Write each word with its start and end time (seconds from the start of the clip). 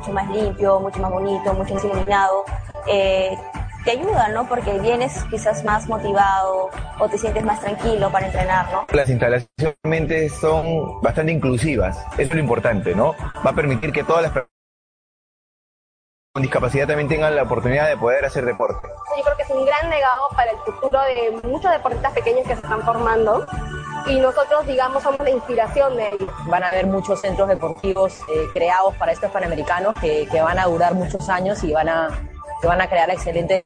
mucho 0.00 0.12
más 0.12 0.28
limpio, 0.30 0.80
mucho 0.80 0.98
más 0.98 1.10
bonito, 1.10 1.52
mucho 1.52 1.74
más 1.74 1.84
iluminado, 1.84 2.44
eh, 2.86 3.36
te 3.84 3.90
ayuda, 3.90 4.28
¿no? 4.28 4.48
Porque 4.48 4.78
vienes 4.78 5.24
quizás 5.24 5.62
más 5.62 5.86
motivado 5.88 6.70
o 6.98 7.08
te 7.08 7.18
sientes 7.18 7.44
más 7.44 7.60
tranquilo 7.60 8.10
para 8.10 8.26
entrenar, 8.26 8.72
¿no? 8.72 8.86
Las 8.92 9.10
instalaciones 9.10 10.32
son 10.40 11.02
bastante 11.02 11.32
inclusivas, 11.32 11.98
eso 12.14 12.22
es 12.22 12.34
lo 12.34 12.40
importante, 12.40 12.94
¿no? 12.94 13.14
Va 13.44 13.50
a 13.50 13.54
permitir 13.54 13.92
que 13.92 14.02
todas 14.02 14.22
las 14.22 14.32
personas 14.32 14.50
con 16.32 16.42
discapacidad 16.42 16.86
también 16.86 17.08
tengan 17.08 17.36
la 17.36 17.42
oportunidad 17.42 17.88
de 17.88 17.96
poder 17.98 18.24
hacer 18.24 18.46
deporte. 18.46 18.88
Yo 19.18 19.22
creo 19.22 19.36
que 19.36 19.42
es 19.42 19.50
un 19.50 19.66
gran 19.66 19.90
legado 19.90 20.28
para 20.34 20.52
el 20.52 20.58
futuro 20.58 20.98
de 21.02 21.46
muchos 21.46 21.70
deportistas 21.72 22.12
pequeños 22.14 22.42
que 22.46 22.54
se 22.54 22.62
están 22.62 22.80
formando 22.82 23.46
y 24.06 24.18
nosotros, 24.18 24.66
digamos, 24.66 25.02
somos 25.02 25.20
la 25.20 25.30
inspiración 25.30 25.96
de 25.96 26.08
ellos. 26.08 26.30
Van 26.46 26.62
a 26.62 26.68
haber 26.68 26.86
muchos 26.86 27.20
centros 27.20 27.48
deportivos 27.48 28.20
eh, 28.28 28.48
creados 28.52 28.94
para 28.96 29.12
estos 29.12 29.30
panamericanos 29.30 29.94
que, 30.00 30.26
que 30.30 30.40
van 30.40 30.58
a 30.58 30.66
durar 30.66 30.94
muchos 30.94 31.28
años 31.28 31.62
y 31.64 31.72
van 31.72 31.88
a, 31.88 32.08
que 32.60 32.66
van 32.66 32.80
a 32.80 32.88
crear 32.88 33.10
excelentes 33.10 33.64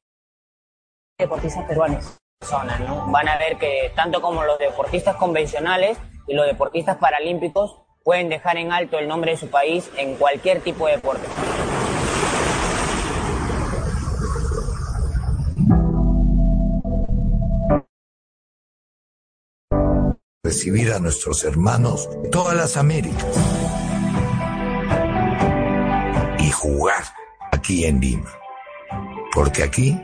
deportistas 1.18 1.64
peruanos. 1.66 2.18
personas, 2.38 2.80
¿no? 2.80 3.06
Van 3.06 3.28
a 3.28 3.38
ver 3.38 3.56
que 3.56 3.92
tanto 3.94 4.20
como 4.20 4.44
los 4.44 4.58
deportistas 4.58 5.16
convencionales 5.16 5.98
y 6.26 6.34
los 6.34 6.46
deportistas 6.46 6.96
paralímpicos 6.98 7.78
pueden 8.02 8.28
dejar 8.28 8.56
en 8.58 8.72
alto 8.72 8.98
el 8.98 9.08
nombre 9.08 9.32
de 9.32 9.36
su 9.36 9.48
país 9.48 9.90
en 9.96 10.16
cualquier 10.16 10.60
tipo 10.60 10.86
de 10.86 10.96
deporte. 10.96 11.26
Recibir 20.44 20.92
a 20.92 20.98
nuestros 20.98 21.42
hermanos 21.42 22.06
de 22.22 22.28
todas 22.28 22.54
las 22.54 22.76
Américas 22.76 23.34
y 26.38 26.50
jugar 26.50 27.02
aquí 27.50 27.86
en 27.86 27.98
Lima. 27.98 28.30
Porque 29.34 29.62
aquí 29.62 29.98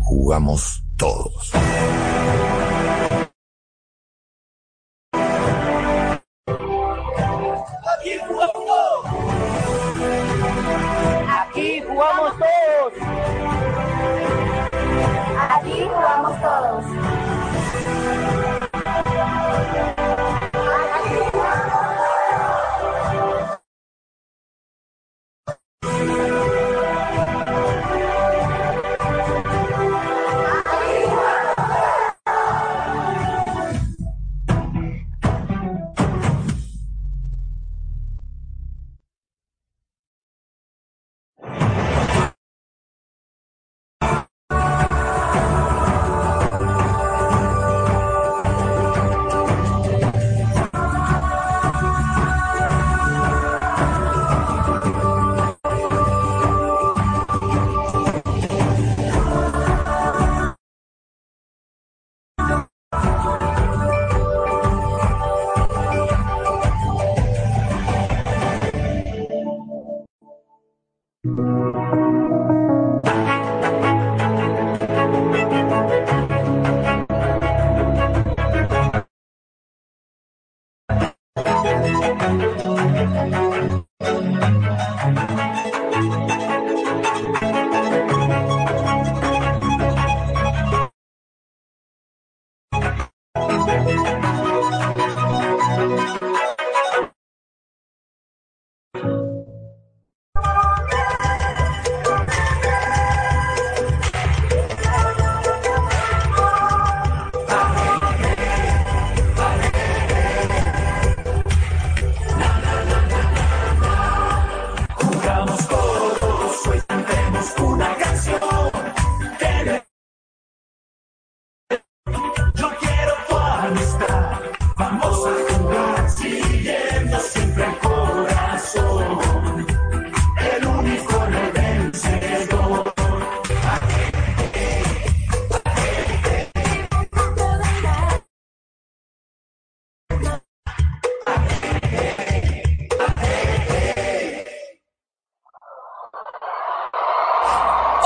jugamos 0.00 0.82
todos. 0.96 1.52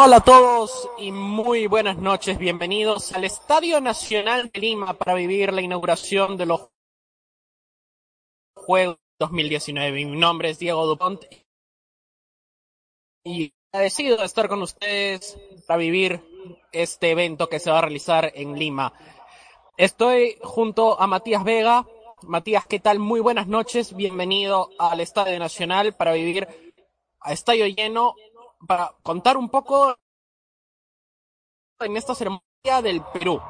Hola 0.05 0.17
a 0.17 0.25
todos 0.25 0.91
y 0.99 1.13
muy 1.13 1.69
buenas 1.69 1.97
noches. 1.97 2.37
Bienvenidos 2.37 3.13
al 3.13 3.23
Estadio 3.23 3.81
Nacional 3.81 4.51
de 4.53 4.59
Lima 4.59 4.95
para 4.95 5.15
vivir 5.15 5.53
la 5.53 5.63
inauguración 5.63 6.37
de 6.37 6.47
los 6.47 6.71
Juegos 8.53 8.99
2019. 9.21 10.05
Mi 10.05 10.17
nombre 10.19 10.51
es 10.51 10.59
Diego 10.59 10.87
Dupont 10.87 11.23
y 13.23 13.55
agradecido 13.71 14.17
de 14.17 14.25
estar 14.25 14.49
con 14.49 14.63
ustedes 14.63 15.39
para 15.69 15.79
vivir 15.79 16.21
este 16.73 17.13
evento 17.13 17.49
que 17.49 17.61
se 17.61 17.71
va 17.71 17.79
a 17.79 17.83
realizar 17.83 18.33
en 18.35 18.59
Lima. 18.59 18.93
Estoy 19.77 20.37
junto 20.43 21.01
a 21.01 21.07
Matías 21.07 21.45
Vega. 21.45 21.87
Matías, 22.23 22.67
¿qué 22.67 22.81
tal? 22.81 22.99
Muy 22.99 23.21
buenas 23.21 23.47
noches. 23.47 23.95
Bienvenido 23.95 24.69
al 24.81 24.99
Estadio 24.99 25.39
Nacional 25.39 25.95
para 25.95 26.13
vivir 26.13 26.49
a 27.21 27.33
estadio 27.33 27.69
lleno 27.69 28.17
para 28.67 28.95
contar 29.03 29.37
un 29.37 29.49
poco 29.49 29.97
en 31.81 31.97
esta 31.97 32.15
ceremonia 32.15 32.83
del 32.83 33.03
Perú. 33.13 33.41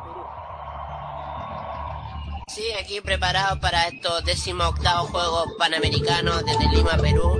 Sí, 2.49 2.65
aquí 2.79 3.01
preparado 3.01 3.59
para 3.61 3.89
estos 3.89 4.25
18 4.25 4.73
Juegos 5.11 5.55
Panamericanos 5.59 6.45
desde 6.45 6.69
Lima, 6.69 6.97
Perú. 7.01 7.39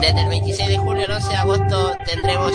Desde 0.00 0.22
el 0.22 0.28
26 0.28 0.68
de 0.68 0.78
julio 0.78 1.04
al 1.06 1.12
11 1.12 1.28
de 1.28 1.36
agosto 1.36 1.96
tendremos 2.04 2.52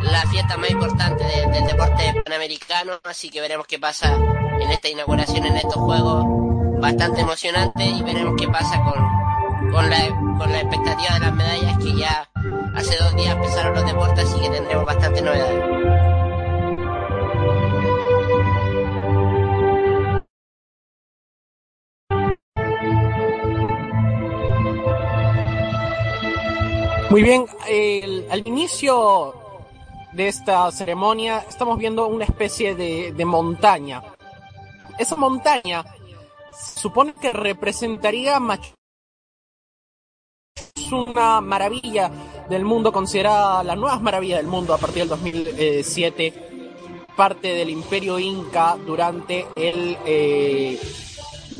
la 0.00 0.22
fiesta 0.26 0.56
más 0.56 0.70
importante 0.70 1.24
del 1.24 1.66
deporte 1.66 2.22
panamericano, 2.24 2.94
así 3.04 3.30
que 3.30 3.40
veremos 3.40 3.66
qué 3.66 3.78
pasa 3.78 4.14
en 4.14 4.70
esta 4.70 4.88
inauguración, 4.88 5.46
en 5.46 5.56
estos 5.56 5.76
Juegos. 5.76 6.24
Bastante 6.80 7.20
emocionante 7.20 7.84
y 7.84 8.02
veremos 8.02 8.34
qué 8.36 8.48
pasa 8.48 8.82
con, 8.82 9.21
con, 9.72 9.88
la, 9.88 10.08
con 10.38 10.52
la 10.52 10.60
expectativa 10.60 11.14
de 11.14 11.20
las 11.20 11.34
medallas 11.34 11.78
que 11.78 11.94
ya 11.96 12.30
hace 12.74 12.96
dos 13.02 13.16
días 13.16 13.34
empezaron 13.34 13.74
los 13.74 13.86
deportes, 13.86 14.24
así 14.24 14.40
que 14.40 14.50
tendremos 14.50 14.84
bastante 14.84 15.22
novedades. 15.22 15.64
Muy 27.10 27.22
bien, 27.22 27.46
al 28.30 28.48
inicio 28.48 29.34
de 30.12 30.28
esta 30.28 30.70
ceremonia 30.70 31.44
estamos 31.46 31.78
viendo 31.78 32.06
una 32.06 32.24
especie 32.24 32.74
de, 32.74 33.12
de 33.12 33.24
montaña. 33.26 34.02
Esa 34.98 35.16
montaña 35.16 35.84
se 36.52 36.80
supone 36.80 37.12
que 37.14 37.32
representaría 37.32 38.40
Machu 38.40 38.72
una 40.92 41.40
maravilla 41.40 42.10
del 42.48 42.64
mundo, 42.64 42.92
considerada 42.92 43.62
la 43.62 43.76
nueva 43.76 43.98
maravilla 43.98 44.36
del 44.36 44.46
mundo 44.46 44.74
a 44.74 44.78
partir 44.78 45.00
del 45.00 45.08
2007, 45.08 46.52
parte 47.16 47.54
del 47.54 47.70
imperio 47.70 48.18
inca 48.18 48.76
durante 48.76 49.46
el, 49.56 49.96
eh, 50.06 50.78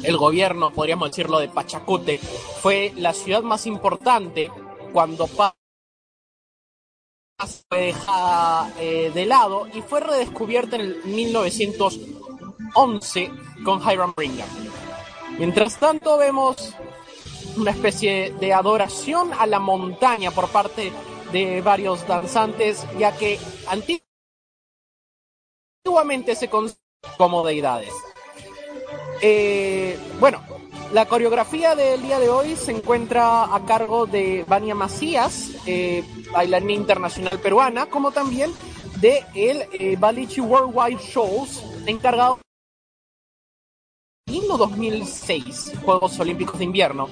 el 0.02 0.16
gobierno, 0.16 0.70
podríamos 0.70 1.10
decirlo, 1.10 1.38
de 1.38 1.48
Pachacute. 1.48 2.18
Fue 2.18 2.92
la 2.96 3.12
ciudad 3.12 3.42
más 3.42 3.66
importante 3.66 4.50
cuando 4.92 5.26
fue 5.26 5.50
dejada 7.70 8.72
eh, 8.78 9.10
de 9.12 9.26
lado 9.26 9.66
y 9.72 9.82
fue 9.82 9.98
redescubierta 10.00 10.76
en 10.76 10.82
el 10.82 11.04
1911 11.04 13.32
con 13.64 13.82
Hiram 13.82 14.14
Brigham. 14.14 14.48
Mientras 15.38 15.78
tanto 15.78 16.18
vemos 16.18 16.76
una 17.56 17.70
especie 17.70 18.32
de 18.32 18.52
adoración 18.52 19.32
a 19.38 19.46
la 19.46 19.58
montaña 19.58 20.30
por 20.30 20.48
parte 20.48 20.92
de 21.32 21.60
varios 21.62 22.06
danzantes, 22.06 22.86
ya 22.98 23.16
que 23.16 23.38
antiguamente 25.84 26.34
se 26.34 26.48
conocían 26.48 26.78
como 27.16 27.44
deidades. 27.44 27.92
Eh, 29.20 29.98
bueno, 30.20 30.42
la 30.92 31.06
coreografía 31.06 31.74
del 31.74 32.02
día 32.02 32.18
de 32.18 32.28
hoy 32.28 32.56
se 32.56 32.72
encuentra 32.72 33.54
a 33.54 33.64
cargo 33.64 34.06
de 34.06 34.44
Vania 34.46 34.74
Macías, 34.74 35.50
eh, 35.66 36.04
bailarina 36.32 36.72
internacional 36.72 37.38
peruana, 37.40 37.86
como 37.86 38.12
también 38.12 38.52
de 39.00 39.24
el 39.34 39.66
eh, 39.72 39.96
Balichi 39.98 40.40
Worldwide 40.40 41.00
Shows, 41.00 41.64
encargado 41.86 42.38
en 44.26 44.46
2006, 44.46 45.72
Juegos 45.84 46.18
Olímpicos 46.20 46.58
de 46.58 46.64
Invierno, 46.64 47.08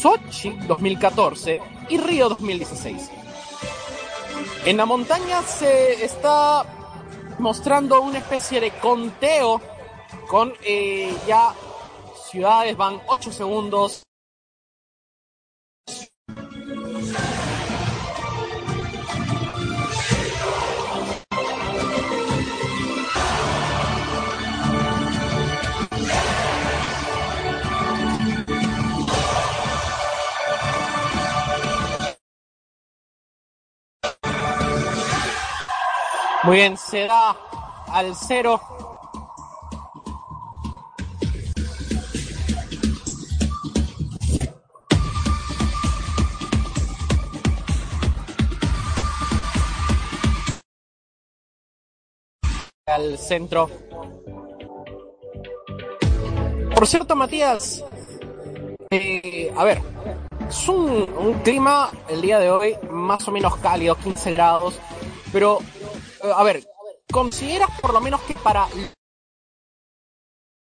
Sochi 0.00 0.50
2014 0.66 1.60
y 1.90 1.98
Río 1.98 2.30
2016. 2.30 3.10
En 4.64 4.78
la 4.78 4.86
montaña 4.86 5.42
se 5.42 6.02
está 6.02 6.64
mostrando 7.38 8.00
una 8.00 8.16
especie 8.18 8.62
de 8.62 8.70
conteo 8.70 9.60
con 10.26 10.54
eh, 10.62 11.14
ya 11.26 11.52
ciudades, 12.30 12.76
van 12.78 12.98
8 13.08 13.30
segundos. 13.30 14.02
Muy 36.42 36.56
bien, 36.56 36.78
se 36.78 37.06
da 37.06 37.36
al 37.88 38.16
cero. 38.16 38.58
Al 52.86 53.18
centro. 53.18 53.70
Por 56.74 56.86
cierto, 56.86 57.14
Matías, 57.14 57.84
eh, 58.90 59.52
a 59.54 59.64
ver, 59.64 59.82
es 60.48 60.68
un, 60.68 61.06
un 61.18 61.34
clima 61.44 61.90
el 62.08 62.22
día 62.22 62.38
de 62.38 62.50
hoy 62.50 62.76
más 62.90 63.28
o 63.28 63.30
menos 63.30 63.56
cálido, 63.58 63.94
15 63.96 64.32
grados, 64.32 64.80
pero 65.30 65.58
a 66.22 66.42
ver, 66.42 66.66
¿consideras 67.10 67.70
por 67.80 67.92
lo 67.92 68.00
menos 68.00 68.20
que 68.22 68.34
para 68.34 68.66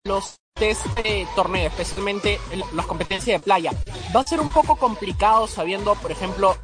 los 0.05 0.37
de 0.59 0.71
este 0.71 1.29
torneo, 1.35 1.69
especialmente 1.69 2.41
las 2.73 2.87
competencias 2.87 3.41
de 3.41 3.45
playa, 3.45 3.73
va 4.15 4.21
a 4.21 4.25
ser 4.25 4.41
un 4.41 4.49
poco 4.49 4.76
complicado 4.76 5.47
sabiendo, 5.47 5.95
por 5.97 6.11
ejemplo, 6.11 6.57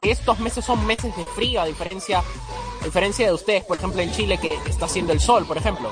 que 0.00 0.10
estos 0.10 0.38
meses 0.38 0.64
son 0.64 0.86
meses 0.86 1.14
de 1.16 1.26
frío, 1.26 1.60
a 1.60 1.66
diferencia, 1.66 2.20
a 2.80 2.84
diferencia 2.84 3.26
de 3.26 3.34
ustedes, 3.34 3.64
por 3.64 3.76
ejemplo, 3.76 4.00
en 4.00 4.10
Chile, 4.12 4.38
que 4.38 4.54
está 4.66 4.86
haciendo 4.86 5.12
el 5.12 5.20
sol, 5.20 5.44
por 5.46 5.58
ejemplo? 5.58 5.90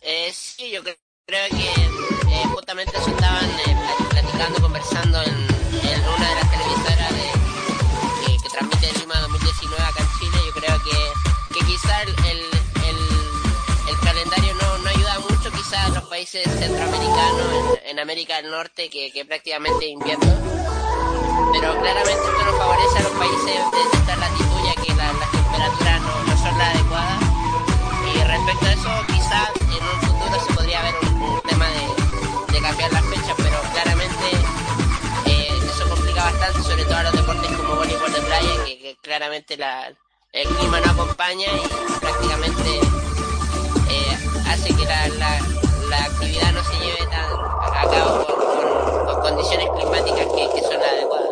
Eh, 0.00 0.30
sí, 0.32 0.70
yo 0.70 0.82
creo, 0.82 0.94
creo 1.26 1.48
que 1.48 1.64
eh, 1.64 2.44
justamente 2.54 2.96
eso 2.96 3.10
estaban 3.10 3.50
eh, 3.50 3.76
platicando, 4.10 4.60
conversando 4.60 5.22
en, 5.22 5.53
el, 12.02 12.44
el, 13.88 13.98
calendario 14.02 14.54
no, 14.54 14.78
no 14.78 14.88
ayuda 14.88 15.18
mucho, 15.20 15.50
quizás 15.50 15.90
los 15.90 16.04
países 16.04 16.42
centroamericanos, 16.42 17.78
en, 17.82 17.90
en 17.90 17.98
América 18.00 18.36
del 18.36 18.50
Norte, 18.50 18.90
que, 18.90 19.10
que 19.12 19.24
prácticamente 19.24 19.86
invierno. 19.86 20.26
Pero 21.52 21.78
claramente 21.80 22.12
esto 22.12 22.44
nos 22.44 22.58
favorece 22.58 22.98
a 22.98 23.02
los 23.02 23.12
países 23.12 23.70
de 23.72 23.98
esta 23.98 24.16
latitud, 24.16 24.60
ya 24.64 24.82
que 24.82 24.94
la, 24.94 25.12
las 25.12 25.30
temperaturas 25.30 26.00
no, 26.02 26.24
no 26.24 26.36
son 26.36 26.58
las 26.58 26.74
adecuadas. 26.74 27.22
Y 28.12 28.24
respecto 28.24 28.66
a 28.66 28.72
eso, 28.72 29.06
quizás 29.06 29.50
en 29.60 29.84
un 29.84 30.00
futuro 30.00 30.46
se 30.46 30.52
podría 30.54 30.82
ver 30.82 30.94
un, 31.02 31.40
tema 31.42 31.66
de, 31.68 32.60
cambiar 32.60 32.92
las 32.92 33.04
fechas, 33.04 33.34
pero 33.36 33.60
claramente 33.72 34.30
eh, 35.26 35.60
eso 35.64 35.88
complica 35.88 36.24
bastante, 36.24 36.62
sobre 36.62 36.84
todo 36.84 36.96
a 36.96 37.02
los 37.04 37.12
deportes 37.12 37.52
como 37.52 37.76
voleibol 37.76 38.12
de 38.12 38.20
playa, 38.20 38.64
que 38.64 38.96
claramente 39.02 39.56
la, 39.56 39.92
el 40.34 40.48
clima 40.48 40.80
no 40.80 40.90
acompaña 40.90 41.46
y 41.46 42.00
prácticamente 42.00 42.80
eh, 43.88 44.18
hace 44.48 44.74
que 44.74 44.84
la, 44.84 45.08
la, 45.10 45.38
la, 45.88 46.04
actividad 46.06 46.52
no 46.52 46.64
se 46.64 46.78
lleve 46.80 47.06
tan 47.06 47.32
a 47.32 47.82
cabo 47.88 48.26
con, 48.26 48.34
con, 48.34 49.06
con 49.06 49.22
condiciones 49.22 49.68
climáticas 49.70 50.26
que, 50.26 50.62
son 50.62 50.82
adecuadas. 50.82 51.30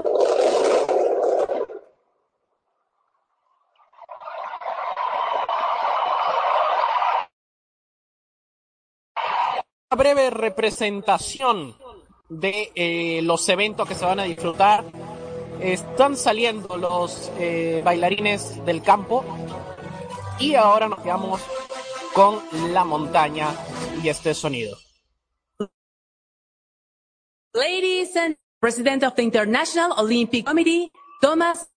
Una 9.90 9.96
breve 9.96 10.30
representación 10.30 11.76
de 12.28 12.70
eh, 12.76 13.20
los 13.22 13.48
eventos 13.48 13.88
que 13.88 13.96
se 13.96 14.04
van 14.04 14.20
a 14.20 14.24
disfrutar 14.24 14.84
Están 15.62 16.16
saliendo 16.16 16.76
los 16.76 17.30
eh, 17.38 17.82
bailarines 17.84 18.64
del 18.66 18.82
campo 18.82 19.24
y 20.40 20.56
ahora 20.56 20.88
nos 20.88 21.00
quedamos 21.00 21.40
con 22.12 22.40
la 22.72 22.84
montaña 22.84 23.48
y 24.02 24.08
este 24.08 24.34
sonido. 24.34 24.76
Ladies 27.54 28.16
and 28.16 28.36
President 28.58 29.04
of 29.04 29.14
the 29.14 29.22
International 29.22 29.92
Olympic 29.98 30.46
Committee, 30.46 30.90
Thomas 31.20 31.68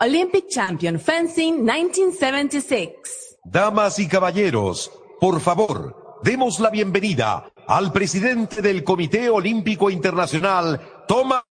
Olympic 0.00 0.48
Champion 0.48 1.00
Fencing 1.00 1.64
1976. 1.64 3.38
Damas 3.44 3.98
y 3.98 4.06
caballeros, 4.06 4.92
por 5.20 5.40
favor, 5.40 6.20
demos 6.22 6.60
la 6.60 6.70
bienvenida 6.70 7.50
al 7.66 7.90
presidente 7.92 8.62
del 8.62 8.84
Comité 8.84 9.28
Olímpico 9.28 9.90
Internacional, 9.90 11.04
Thomas 11.08 11.47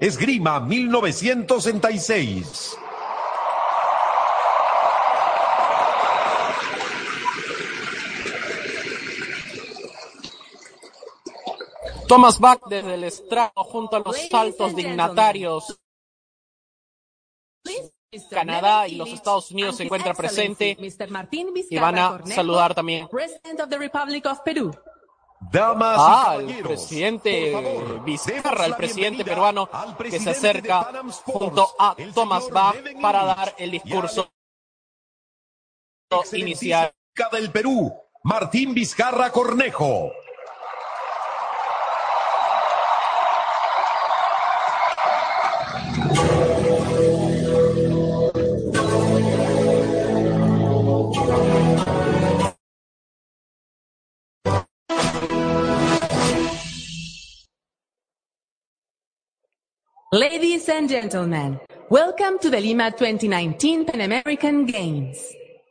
Esgrima 0.00 0.60
1966. 0.60 2.76
Thomas 12.08 12.38
Bach 12.38 12.60
desde 12.68 12.94
el 12.94 13.04
estrado 13.04 13.64
junto 13.64 13.96
a 13.96 14.00
los 14.00 14.16
saltos 14.28 14.74
dignatarios. 14.74 15.78
Canadá 18.30 18.88
y 18.88 18.96
los 18.96 19.10
Estados 19.10 19.50
Unidos 19.50 19.76
se 19.76 19.84
encuentra 19.84 20.14
presente 20.14 20.78
y 21.70 21.78
van 21.78 21.98
a 21.98 22.26
saludar 22.26 22.74
también 22.74 23.06
Damas 25.40 25.96
y 25.96 26.00
Ah, 26.00 26.36
el 26.40 26.62
presidente 26.62 27.52
favor, 27.52 28.04
Vizcarra, 28.04 28.66
el 28.66 28.76
presidente 28.76 29.24
peruano 29.24 29.68
que 30.02 30.18
se 30.18 30.30
acerca 30.30 30.90
Sports, 31.08 31.22
junto 31.24 31.68
a 31.78 31.96
Thomas 32.14 32.50
Bach 32.50 32.76
para 33.00 33.24
dar 33.24 33.54
el 33.58 33.70
discurso 33.70 34.30
inicial. 36.32 36.92
Del 37.32 37.50
Perú, 37.50 37.92
Martín 38.24 38.74
Vizcarra 38.74 39.30
Cornejo. 39.30 40.12
Ladies 60.10 60.70
and 60.70 60.88
gentlemen, 60.88 61.60
welcome 61.90 62.38
to 62.38 62.48
the 62.48 62.58
Lima 62.58 62.90
2019 62.92 63.84
Pan 63.84 64.00
American 64.00 64.64
Games. 64.64 65.18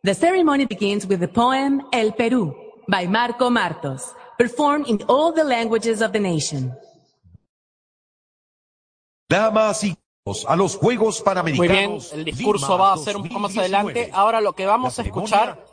The 0.03 0.13
ceremony 0.13 0.65
begins 0.65 1.08
with 1.08 1.22
the 1.22 1.27
poem 1.27 1.82
El 1.91 2.12
Perú 2.12 2.53
by 2.88 3.08
Marco 3.08 3.50
Martos, 3.50 4.13
performed 4.38 4.89
in 4.89 5.01
all 5.10 5.32
the 5.34 5.44
languages 5.44 6.03
of 6.03 6.13
the 6.13 6.20
nation. 6.20 6.72
Damas 9.27 9.84
y 9.84 9.98
caballeros, 10.24 10.46
a 10.48 10.56
los 10.56 10.75
Juegos 10.75 11.20
Panamericanos. 11.24 12.13
Muy 12.13 12.20
bien, 12.20 12.20
el 12.20 12.25
discurso 12.25 12.74
Lima 12.74 12.77
va 12.77 12.94
a 12.94 12.98
ser 12.98 13.17
un 13.17 13.27
poco 13.27 13.39
más 13.39 13.58
adelante. 13.58 14.12
Ahora 14.13 14.39
lo 14.39 14.53
que 14.53 14.67
vamos 14.67 15.00
a 15.00 15.01
escuchar 15.01 15.65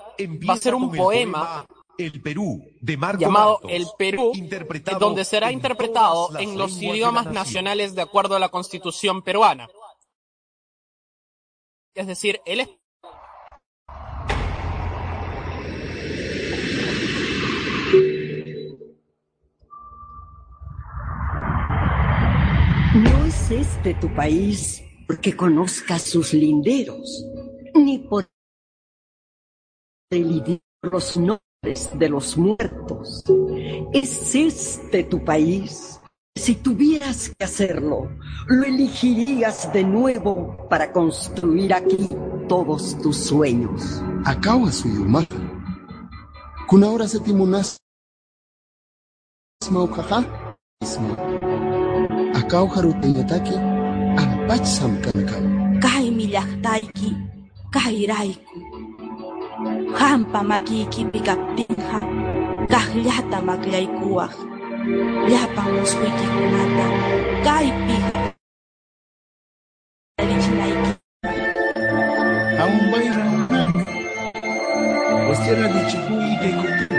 va 0.48 0.54
a 0.54 0.56
ser 0.56 0.74
un 0.74 0.84
empieza 0.84 1.04
poema 1.04 1.66
El 1.98 2.20
Perú 2.22 2.64
de 2.80 2.96
Marco 2.96 3.20
llamado 3.20 3.52
Martos, 3.52 3.70
El 3.72 3.86
Perú, 3.96 4.32
interpretado 4.34 4.98
donde 4.98 5.24
será 5.24 5.48
en 5.48 5.54
interpretado 5.54 6.36
en 6.38 6.58
los 6.58 6.80
idiomas 6.82 7.26
nacionales 7.26 7.94
de 7.94 8.02
acuerdo 8.02 8.36
a 8.36 8.38
la 8.38 8.48
constitución 8.48 9.22
peruana. 9.22 9.68
Es 11.94 12.06
decir, 12.06 12.40
el 12.44 12.60
es- 12.60 12.68
No 22.94 23.24
es 23.26 23.50
este 23.50 23.94
tu 23.94 24.12
país 24.14 24.82
porque 25.06 25.36
conozcas 25.36 26.02
sus 26.02 26.32
linderos, 26.32 27.24
ni 27.74 27.98
por 27.98 28.26
el 30.10 30.30
idioma 30.30 30.60
los 30.82 31.16
nombres 31.16 31.40
de 31.64 32.08
los 32.08 32.36
muertos. 32.36 33.24
Es 33.92 34.34
este 34.34 35.04
tu 35.04 35.24
país. 35.24 36.00
Si 36.36 36.56
tuvieras 36.56 37.30
que 37.30 37.44
hacerlo, 37.44 38.10
lo 38.48 38.64
elegirías 38.64 39.72
de 39.72 39.84
nuevo 39.84 40.56
para 40.68 40.92
construir 40.92 41.72
aquí 41.72 42.08
todos 42.48 42.98
tus 43.00 43.16
sueños. 43.16 44.02
akawa 44.24 44.72
suyumaka 44.72 45.36
kuna 46.66 46.88
ora 46.88 47.06
setimunas 47.08 47.76
maukaja 49.70 50.24
isma 50.80 51.16
akaw 52.40 52.66
harutayataki 52.74 53.56
alpachsam 54.16 54.96
kanka 55.04 55.36
kaymi 55.84 56.24
llaqtayki 56.32 57.10
kayrayku 57.74 58.73
hampa 60.00 60.40
makiykipi 60.50 61.20
kaptinqa 61.28 61.98
kaqllata 62.72 63.38
makllaykuwaq 63.48 64.34
llapan 65.30 65.68
musquykikunata 65.76 66.86
kaypi 67.46 67.96
Kutu. 76.54 76.93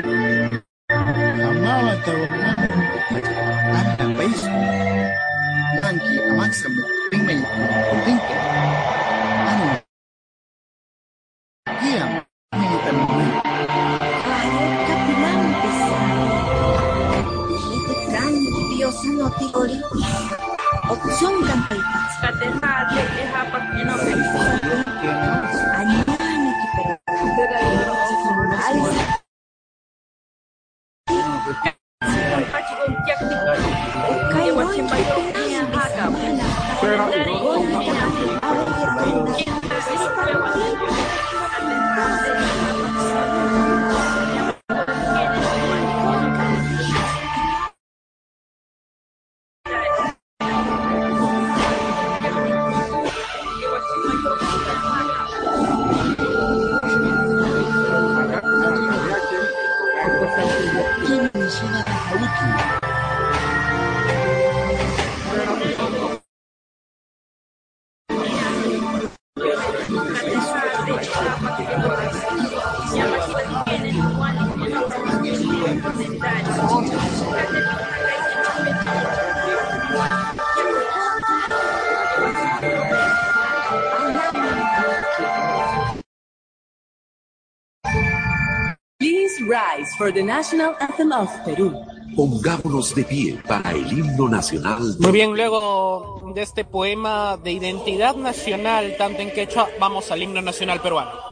National 90.36 90.76
anthem 90.82 91.12
of 91.14 91.32
Peru. 91.46 91.72
Pongámonos 92.14 92.94
de 92.94 93.04
pie 93.06 93.40
para 93.48 93.72
el 93.72 93.88
himno 93.92 94.28
nacional. 94.28 94.82
Muy 95.00 95.12
bien, 95.14 95.34
luego 95.34 96.32
de 96.36 96.42
este 96.42 96.66
poema 96.66 97.38
de 97.42 97.54
identidad 97.54 98.16
nacional, 98.16 98.96
tanto 98.98 99.22
en 99.22 99.32
quechua, 99.32 99.70
vamos 99.80 100.12
al 100.12 100.22
himno 100.24 100.42
nacional 100.42 100.82
peruano. 100.82 101.25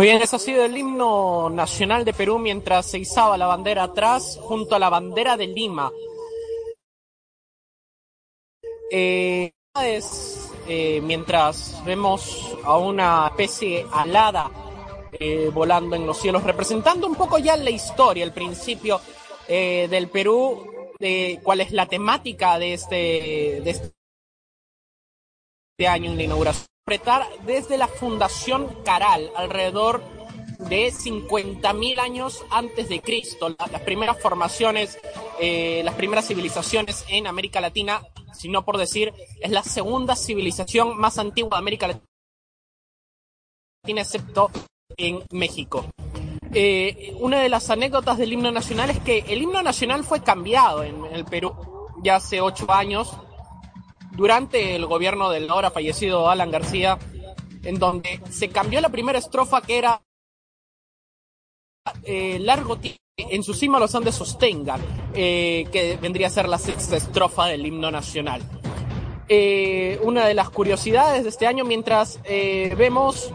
Muy 0.00 0.06
bien, 0.06 0.22
eso 0.22 0.36
ha 0.36 0.38
sido 0.38 0.64
el 0.64 0.78
himno 0.78 1.50
nacional 1.50 2.06
de 2.06 2.14
Perú 2.14 2.38
mientras 2.38 2.86
se 2.86 2.98
izaba 2.98 3.36
la 3.36 3.46
bandera 3.46 3.82
atrás 3.82 4.38
junto 4.40 4.74
a 4.74 4.78
la 4.78 4.88
bandera 4.88 5.36
de 5.36 5.46
Lima. 5.46 5.92
Eh, 8.90 9.52
es, 9.84 10.52
eh, 10.66 11.02
mientras 11.02 11.84
vemos 11.84 12.56
a 12.64 12.78
una 12.78 13.26
especie 13.26 13.84
alada 13.92 14.50
eh, 15.12 15.50
volando 15.52 15.96
en 15.96 16.06
los 16.06 16.16
cielos, 16.16 16.44
representando 16.44 17.06
un 17.06 17.14
poco 17.14 17.36
ya 17.36 17.58
la 17.58 17.68
historia, 17.68 18.24
el 18.24 18.32
principio 18.32 19.02
eh, 19.48 19.86
del 19.90 20.08
Perú, 20.08 20.66
de 20.98 21.40
cuál 21.42 21.60
es 21.60 21.72
la 21.72 21.84
temática 21.84 22.58
de 22.58 22.72
este, 22.72 22.96
de 22.96 23.70
este 23.70 23.92
año 25.86 26.10
en 26.10 26.16
la 26.16 26.22
inauguración 26.22 26.70
interpretar 26.94 27.26
desde 27.46 27.78
la 27.78 27.86
Fundación 27.86 28.66
Caral, 28.84 29.30
alrededor 29.36 30.02
de 30.58 30.92
50.000 30.92 31.98
años 32.00 32.44
antes 32.50 32.88
de 32.88 33.00
Cristo. 33.00 33.48
La- 33.48 33.66
Las 33.70 33.80
primeras 33.82 34.20
formaciones, 34.20 34.98
eh, 35.40 35.82
las 35.84 35.94
primeras 35.94 36.26
civilizaciones 36.26 37.04
en 37.08 37.26
América 37.28 37.60
Latina, 37.60 38.02
si 38.34 38.48
no 38.48 38.64
por 38.64 38.76
decir, 38.76 39.12
es 39.40 39.50
la 39.50 39.62
segunda 39.62 40.16
civilización 40.16 40.98
más 40.98 41.18
antigua 41.18 41.50
de 41.52 41.58
América 41.58 41.86
Latina, 41.86 42.02
excepto 44.02 44.50
en 44.96 45.22
México. 45.30 45.86
Eh, 46.52 47.14
una 47.20 47.40
de 47.40 47.48
las 47.48 47.70
anécdotas 47.70 48.18
del 48.18 48.32
himno 48.32 48.50
nacional 48.50 48.90
es 48.90 48.98
que 48.98 49.20
el 49.28 49.42
himno 49.42 49.62
nacional 49.62 50.02
fue 50.02 50.22
cambiado 50.24 50.82
en 50.82 51.04
el 51.06 51.24
Perú 51.24 51.54
ya 52.02 52.16
hace 52.16 52.40
ocho 52.40 52.66
años 52.72 53.14
durante 54.12 54.76
el 54.76 54.86
gobierno 54.86 55.30
del 55.30 55.50
ahora 55.50 55.70
fallecido 55.70 56.30
Alan 56.30 56.50
García, 56.50 56.98
en 57.62 57.78
donde 57.78 58.20
se 58.30 58.48
cambió 58.48 58.80
la 58.80 58.88
primera 58.88 59.18
estrofa 59.18 59.62
que 59.62 59.78
era 59.78 60.02
eh, 62.04 62.38
largo 62.40 62.76
tiempo 62.76 63.00
en 63.16 63.42
su 63.42 63.54
cima 63.54 63.78
los 63.78 63.94
Andes 63.94 64.14
sostengan, 64.14 64.80
eh, 65.14 65.66
que 65.72 65.96
vendría 66.00 66.28
a 66.28 66.30
ser 66.30 66.48
la 66.48 66.58
sexta 66.58 66.96
estrofa 66.96 67.46
del 67.46 67.66
himno 67.66 67.90
nacional. 67.90 68.42
Eh, 69.28 70.00
una 70.02 70.26
de 70.26 70.34
las 70.34 70.50
curiosidades 70.50 71.22
de 71.22 71.28
este 71.28 71.46
año, 71.46 71.64
mientras 71.64 72.18
eh, 72.24 72.74
vemos 72.76 73.32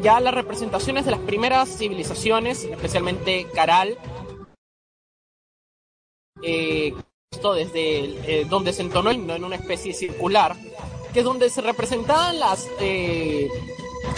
ya 0.00 0.18
las 0.20 0.32
representaciones 0.32 1.04
de 1.04 1.10
las 1.10 1.20
primeras 1.20 1.68
civilizaciones, 1.76 2.64
especialmente 2.64 3.46
Caral, 3.54 3.98
eh, 6.42 6.94
esto 7.34 7.52
desde 7.52 8.40
eh, 8.40 8.46
donde 8.48 8.72
se 8.72 8.82
entonó 8.82 9.12
himno 9.12 9.34
en 9.34 9.44
una 9.44 9.56
especie 9.56 9.92
circular, 9.92 10.56
que 11.12 11.20
es 11.20 11.24
donde 11.24 11.50
se 11.50 11.60
representaban 11.60 12.38
las, 12.38 12.68
eh, 12.80 13.48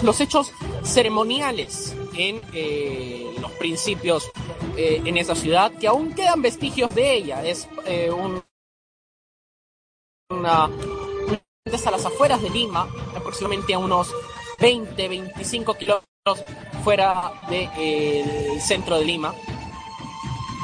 los 0.02 0.20
hechos 0.20 0.52
ceremoniales 0.82 1.94
en 2.16 2.40
eh, 2.52 3.34
los 3.40 3.50
principios 3.52 4.30
eh, 4.76 5.02
en 5.04 5.16
esa 5.16 5.34
ciudad, 5.34 5.72
que 5.72 5.88
aún 5.88 6.14
quedan 6.14 6.42
vestigios 6.42 6.94
de 6.94 7.14
ella. 7.14 7.44
Es 7.44 7.68
eh, 7.86 8.10
un, 8.10 8.42
una, 10.30 10.64
a 10.64 11.90
las 11.90 12.04
afueras 12.04 12.42
de 12.42 12.50
Lima, 12.50 12.88
aproximadamente 13.14 13.74
a 13.74 13.78
unos 13.78 14.12
20, 14.58 15.08
25 15.08 15.74
kilómetros 15.74 16.44
fuera 16.84 17.32
del 17.48 18.60
centro 18.60 18.98
de 18.98 19.04
Lima, 19.04 19.34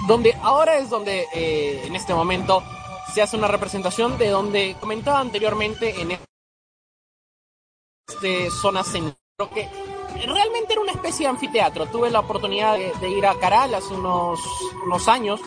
donde 0.07 0.35
ahora 0.43 0.77
es 0.79 0.91
donde 0.91 1.27
eh, 1.35 1.83
en 1.85 1.95
este 1.95 2.15
momento 2.15 2.62
se 3.12 3.23
hace 3.23 3.37
una 3.37 3.49
representación 3.49 4.19
de 4.19 4.29
donde 4.29 4.77
comentaba 4.81 5.21
anteriormente 5.21 6.01
en 6.01 6.19
este 8.09 8.51
zona 8.51 8.83
centro 8.85 9.17
que 9.55 9.69
realmente 10.27 10.73
era 10.73 10.83
una 10.83 10.93
especie 10.93 11.27
de 11.27 11.31
anfiteatro. 11.31 11.87
Tuve 11.87 12.11
la 12.11 12.21
oportunidad 12.21 12.77
de, 12.77 13.11
ir 13.11 13.27
a 13.27 13.38
Caral 13.38 13.75
hace 13.75 13.95
unos, 13.95 14.41
unos 14.85 15.09
años 15.09 15.41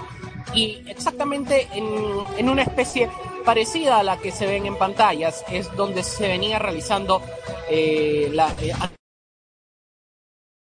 y 0.53 0.83
exactamente 0.87 1.67
en, 1.73 1.85
en, 2.37 2.49
una 2.49 2.63
especie 2.63 3.09
parecida 3.43 3.99
a 3.99 4.03
la 4.03 4.17
que 4.17 4.31
se 4.31 4.45
ven 4.45 4.65
en 4.65 4.77
pantallas 4.77 5.43
es 5.49 5.73
donde 5.75 6.03
se 6.03 6.27
venía 6.27 6.59
realizando 6.59 7.21
eh, 7.69 8.29
la, 8.31 8.53
eh, 8.61 8.73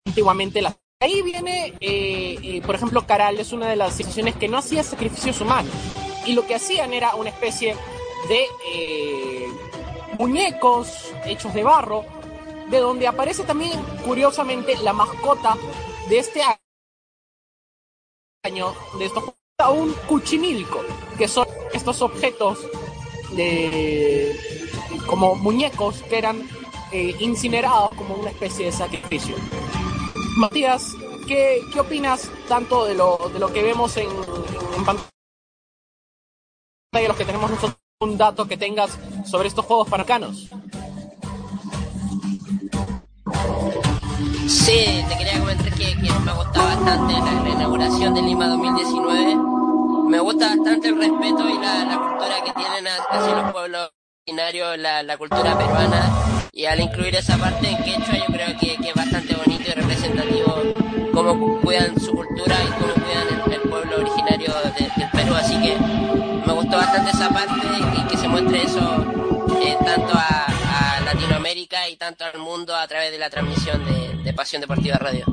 antiguamente 0.06 0.62
la 0.62 0.76
ahí 1.02 1.22
viene, 1.24 1.74
eh, 1.82 2.38
eh, 2.42 2.62
por 2.62 2.76
ejemplo, 2.76 3.06
Caral 3.06 3.40
es 3.40 3.52
una 3.52 3.68
de 3.68 3.76
las 3.76 3.96
situaciones 3.96 4.36
que 4.36 4.48
no 4.48 4.58
hacía 4.58 4.84
sacrificios 4.84 5.42
humanos. 5.42 5.74
Y 6.26 6.34
lo 6.34 6.46
que 6.46 6.56
hacían 6.56 6.94
era 6.94 7.16
una 7.16 7.32
especie 7.32 7.76
de 8.30 8.46
eh, 8.68 9.48
muñecos 10.18 11.12
hechos 11.26 11.54
de 11.54 11.64
barro, 11.64 12.06
de 12.70 12.78
donde 12.78 13.08
aparece 13.08 13.44
también, 13.44 13.82
curiosamente, 14.06 14.78
la 14.78 14.94
mascota 14.94 15.58
de 16.08 16.20
este 16.20 16.42
año, 18.44 18.74
de 18.98 19.06
estos 19.06 19.24
un 19.74 19.94
cuchimilco, 20.08 20.82
que 21.20 21.28
son 21.28 21.46
estos 21.72 22.02
objetos 22.02 22.58
de 23.34 24.36
como 25.06 25.36
muñecos 25.36 26.02
que 26.02 26.18
eran 26.18 26.50
incinerados 27.20 27.92
como 27.92 28.16
una 28.16 28.32
especie 28.32 28.66
de 28.66 28.72
sacrificio. 28.72 29.36
Matías, 30.38 30.96
¿qué, 31.28 31.62
¿qué, 31.74 31.80
opinas 31.80 32.30
tanto 32.48 32.86
de 32.86 32.96
lo, 32.96 33.30
de 33.34 33.40
lo 33.40 33.52
que 33.52 33.64
vemos 33.64 33.96
en, 33.98 34.10
en 34.10 34.86
pantalla, 34.86 35.10
los 37.08 37.18
que 37.18 37.26
tenemos 37.26 37.50
nosotros, 37.50 37.78
un 38.00 38.18
dato 38.18 38.48
que 38.48 38.58
tengas 38.58 38.98
sobre 39.26 39.48
estos 39.48 39.66
juegos 39.66 39.90
panarcanos? 39.90 40.50
Sí, 44.48 45.04
te 45.08 45.18
quería 45.18 45.40
comentar 45.40 45.74
que, 45.74 45.96
que 45.96 46.12
me 46.20 46.34
gusta 46.34 46.64
bastante 46.64 47.14
la, 47.14 47.42
la, 47.44 47.50
inauguración 47.50 48.14
de 48.14 48.22
Lima 48.22 48.48
2019. 48.48 49.36
Me 50.10 50.20
gusta 50.20 50.56
bastante 50.56 50.90
el 50.90 50.98
respeto 50.98 51.50
y 51.50 51.58
la, 51.58 51.86
la 51.86 51.98
cultura 52.00 52.44
que 52.44 52.54
tienen 52.54 52.88
hacia 52.88 53.42
los 53.42 53.52
pueblos 53.52 53.90
originarios, 54.28 54.78
la, 54.78 55.04
la 55.04 55.18
cultura 55.18 55.58
peruana. 55.58 56.41
Y 56.54 56.66
al 56.66 56.82
incluir 56.82 57.16
esa 57.16 57.38
parte 57.38 57.70
en 57.70 57.78
quechua, 57.78 58.18
yo 58.18 58.26
creo 58.26 58.58
que, 58.60 58.74
es 58.74 58.94
bastante 58.94 59.34
bonito 59.36 59.64
y 59.70 59.72
representativo 59.74 60.74
cómo 61.14 61.62
cuidan 61.62 61.98
su 62.00 62.12
cultura 62.12 62.56
y 62.62 62.68
cómo 62.80 62.94
cuidan 62.94 63.52
el, 63.54 63.62
pueblo 63.70 63.98
originario 64.00 64.54
de, 64.78 64.92
del 64.98 65.10
Perú. 65.12 65.34
Así 65.36 65.56
que 65.62 65.78
me 66.46 66.54
gustó 66.54 66.76
bastante 66.78 67.12
esa 67.12 67.30
parte 67.30 67.62
y 67.98 68.08
que 68.08 68.18
se 68.18 68.28
muestre 68.28 68.64
eso 68.64 69.06
eh, 69.64 69.78
tanto 69.86 70.14
a, 70.14 70.48
y 71.90 71.96
tanto 71.96 72.26
al 72.26 72.40
mundo 72.40 72.76
a 72.76 72.88
través 72.88 73.12
de 73.12 73.18
la 73.18 73.30
transmisión 73.30 73.82
de 74.24 74.34
Pasión 74.34 74.62
Deportiva 74.62 74.98
Radio. 74.98 75.26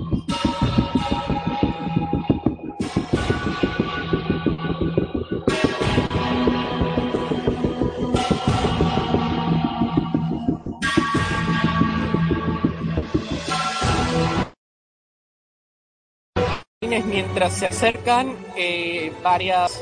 Mientras 16.86 17.54
se 17.54 17.66
acercan 17.66 18.36
eh, 18.56 19.12
varias 19.22 19.80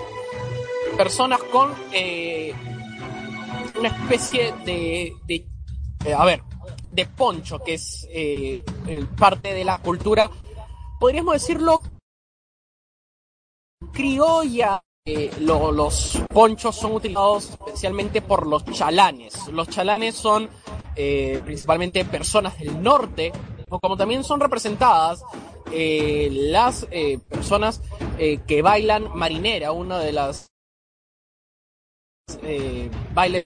personas 0.97 1.43
con 1.43 1.75
eh, 1.93 2.55
una 3.79 3.89
especie 3.89 4.53
de, 4.65 5.15
eh, 5.29 6.15
a 6.17 6.25
ver, 6.25 6.43
de 6.91 7.05
poncho, 7.05 7.59
que 7.59 7.75
es 7.75 8.09
parte 9.19 9.53
de 9.53 9.65
la 9.65 9.79
cultura, 9.79 10.31
podríamos 10.99 11.35
decirlo, 11.35 11.81
criolla. 13.93 14.83
Lo- 15.39 15.71
los 15.71 16.21
ponchos 16.35 16.75
son 16.75 16.91
utilizados 16.95 17.51
especialmente 17.51 18.23
por 18.23 18.45
los 18.45 18.65
chalanes. 18.65 19.47
Los 19.53 19.69
chalanes 19.69 20.17
son 20.17 20.49
principalmente 21.45 22.05
personas 22.05 22.59
del 22.59 22.83
norte, 22.83 23.31
o 23.69 23.79
como 23.79 23.97
también 23.97 24.25
son 24.25 24.41
representadas 24.41 25.23
eh, 25.73 26.29
las 26.33 26.87
eh, 26.91 27.19
personas 27.29 27.83
eh, 28.19 28.41
que 28.47 28.63
bailan 28.63 29.11
marinera, 29.15 29.73
una 29.73 29.99
de 29.99 30.13
las 30.13 30.49
eh, 32.43 32.91
bailes 33.15 33.46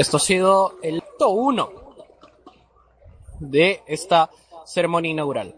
Esto 0.00 0.16
ha 0.16 0.20
sido 0.20 0.78
el 0.82 1.00
acto 1.00 1.28
1 1.28 1.72
de 3.38 3.82
esta 3.86 4.30
ceremonia 4.64 5.10
inaugural. 5.10 5.54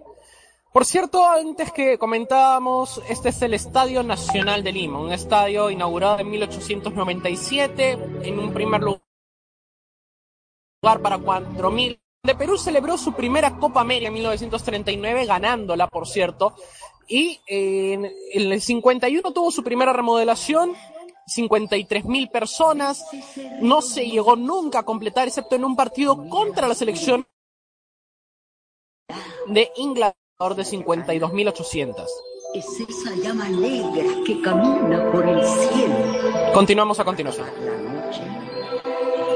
Por 0.72 0.84
cierto, 0.84 1.24
antes 1.24 1.70
que 1.70 1.96
comentábamos, 1.96 3.00
este 3.08 3.28
es 3.28 3.40
el 3.42 3.54
Estadio 3.54 4.02
Nacional 4.02 4.64
de 4.64 4.72
Lima, 4.72 4.98
un 4.98 5.12
estadio 5.12 5.70
inaugurado 5.70 6.18
en 6.18 6.28
1897 6.28 7.98
en 8.24 8.38
un 8.40 8.52
primer 8.52 8.80
lugar 8.80 9.00
para 10.82 11.18
4.000. 11.18 12.00
De 12.24 12.34
Perú 12.34 12.58
celebró 12.58 12.98
su 12.98 13.12
primera 13.12 13.56
Copa 13.60 13.82
América 13.82 14.08
en 14.08 14.14
1939, 14.14 15.24
ganándola, 15.24 15.86
por 15.86 16.08
cierto, 16.08 16.56
y 17.06 17.38
en 17.46 18.10
el 18.32 18.60
51 18.60 19.30
tuvo 19.32 19.52
su 19.52 19.62
primera 19.62 19.92
remodelación 19.92 20.74
53 21.26 22.04
mil 22.04 22.28
personas. 22.28 23.04
No 23.60 23.82
se 23.82 24.06
llegó 24.06 24.36
nunca 24.36 24.80
a 24.80 24.84
completar, 24.84 25.28
excepto 25.28 25.56
en 25.56 25.64
un 25.64 25.76
partido 25.76 26.28
contra 26.28 26.68
la 26.68 26.74
selección 26.74 27.26
de 29.46 29.70
Inglaterra 29.76 30.16
de 30.38 30.64
52.800. 30.64 32.06
Es 32.54 32.66
esa 32.80 33.14
llama 33.14 33.48
negra 33.48 34.04
que 34.26 34.42
camina 34.42 35.10
por 35.12 35.26
el 35.26 35.46
cielo. 35.46 35.94
Continuamos 36.52 36.98
a 36.98 37.04
continuación. 37.04 37.46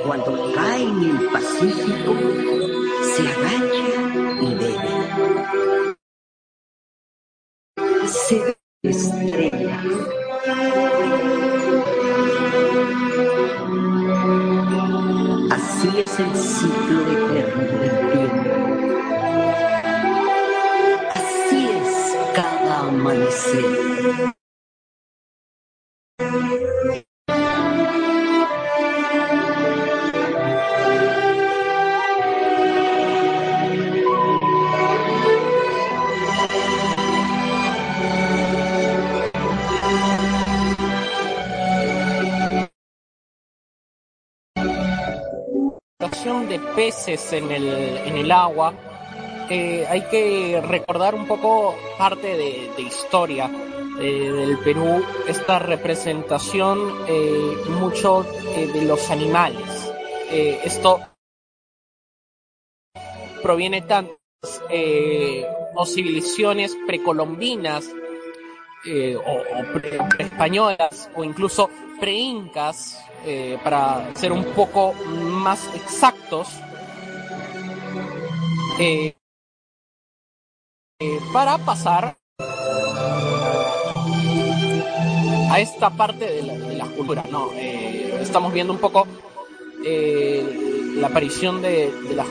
Cuando 0.04 0.52
cae 0.52 0.82
en 0.82 1.02
el 1.04 1.30
Pacífico, 1.30 2.14
se 3.14 3.22
agacha 3.28 3.86
y 4.42 4.54
bebe. 4.54 5.96
Se 8.06 8.56
estrellas. 8.82 10.16
El 16.18 16.34
ciclo 16.34 17.00
eterno 17.12 17.78
del 17.78 17.96
tiempo. 18.12 18.50
Así 21.14 21.68
es 21.68 22.16
cada 22.34 22.88
amanecer. 22.88 24.34
En 46.86 47.50
el, 47.50 47.68
en 48.06 48.16
el 48.16 48.30
agua, 48.30 48.72
eh, 49.50 49.86
hay 49.88 50.02
que 50.02 50.62
recordar 50.64 51.14
un 51.14 51.26
poco 51.26 51.74
parte 51.98 52.28
de, 52.28 52.70
de 52.76 52.82
historia 52.82 53.50
eh, 54.00 54.32
del 54.32 54.58
Perú, 54.58 55.04
esta 55.26 55.58
representación 55.58 56.78
eh, 57.08 57.56
mucho 57.70 58.24
eh, 58.54 58.68
de 58.72 58.82
los 58.82 59.10
animales. 59.10 59.92
Esto 60.30 61.00
proviene 63.42 63.82
tanto 63.82 64.16
o 65.74 65.86
civilizaciones 65.86 66.76
precolombinas 66.86 67.88
o, 69.24 69.32
o 69.32 69.72
pre- 69.72 69.98
pre-españolas 70.16 71.10
o 71.14 71.22
incluso 71.24 71.68
pre-incas, 72.00 73.00
para 73.64 74.14
ser 74.14 74.32
un 74.32 74.44
poco 74.46 74.92
más 74.94 75.68
exactos, 75.74 76.48
eh, 78.78 79.16
eh, 81.00 81.20
para 81.32 81.56
pasar 81.58 82.18
a 85.50 85.60
esta 85.60 85.88
parte 85.90 86.26
de 86.26 86.42
la, 86.42 86.52
de 86.54 86.76
la 86.76 86.84
cultura. 86.86 87.24
¿no? 87.30 87.52
Eh, 87.54 88.18
estamos 88.20 88.52
viendo 88.52 88.72
un 88.72 88.78
poco 88.78 89.06
la 89.82 91.06
aparición 91.06 91.62
de, 91.62 91.92
las, 92.14 92.26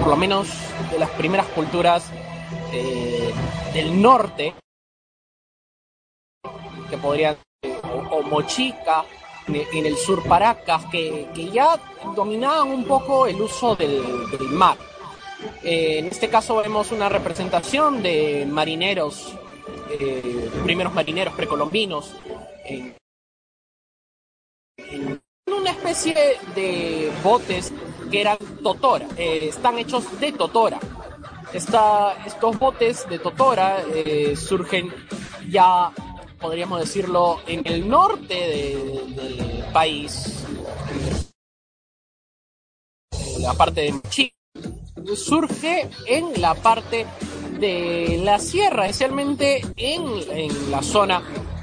por 0.00 0.08
lo 0.08 0.16
menos 0.16 0.48
de 0.90 0.98
las 0.98 1.10
primeras 1.10 1.46
culturas 1.48 2.10
del 3.72 4.02
norte, 4.02 4.54
que 6.90 6.98
podrían, 6.98 7.36
o, 7.84 8.16
o 8.16 8.22
Mochica, 8.22 9.04
en, 9.46 9.86
el 9.86 9.96
sur 9.96 10.24
Paracas, 10.24 10.86
que, 10.86 11.28
que 11.34 11.50
ya 11.50 11.78
dominaban 12.16 12.68
un 12.68 12.84
poco 12.84 13.26
el 13.26 13.40
uso 13.40 13.76
del, 13.76 14.02
del 14.30 14.48
mar. 14.48 14.76
Eh, 15.62 15.98
en 15.98 16.06
este 16.06 16.28
caso 16.28 16.56
vemos 16.56 16.92
una 16.92 17.08
representación 17.08 18.02
de 18.02 18.46
marineros, 18.48 19.32
eh, 19.90 20.50
primeros 20.64 20.92
marineros 20.94 21.34
precolombinos, 21.34 22.14
en, 22.64 22.94
una 25.46 25.70
especie 25.70 26.14
de 26.54 27.12
botes 27.22 27.72
que 28.10 28.20
eran 28.20 28.38
totora, 28.62 29.06
eh, 29.16 29.48
están 29.48 29.78
hechos 29.78 30.18
de 30.20 30.32
totora. 30.32 30.78
Esta- 31.52 32.16
estos 32.24 32.58
botes 32.58 33.08
de 33.08 33.18
totora 33.18 33.84
surgen 34.36 34.92
ya, 35.50 35.92
podríamos 36.40 36.80
decirlo, 36.80 37.40
en 37.46 37.66
el 37.66 37.86
norte 37.88 38.34
de- 38.34 39.04
del 39.14 39.64
país, 39.72 40.44
en 43.36 43.42
la 43.42 43.52
parte 43.54 43.82
de 43.82 44.00
Chile 44.08 44.32
surge 45.16 45.88
en 46.06 46.40
la 46.40 46.54
parte 46.54 47.06
de 47.58 48.20
la 48.24 48.38
sierra, 48.38 48.86
especialmente 48.86 49.62
en, 49.76 50.70
la 50.70 50.82
zona 50.82 51.22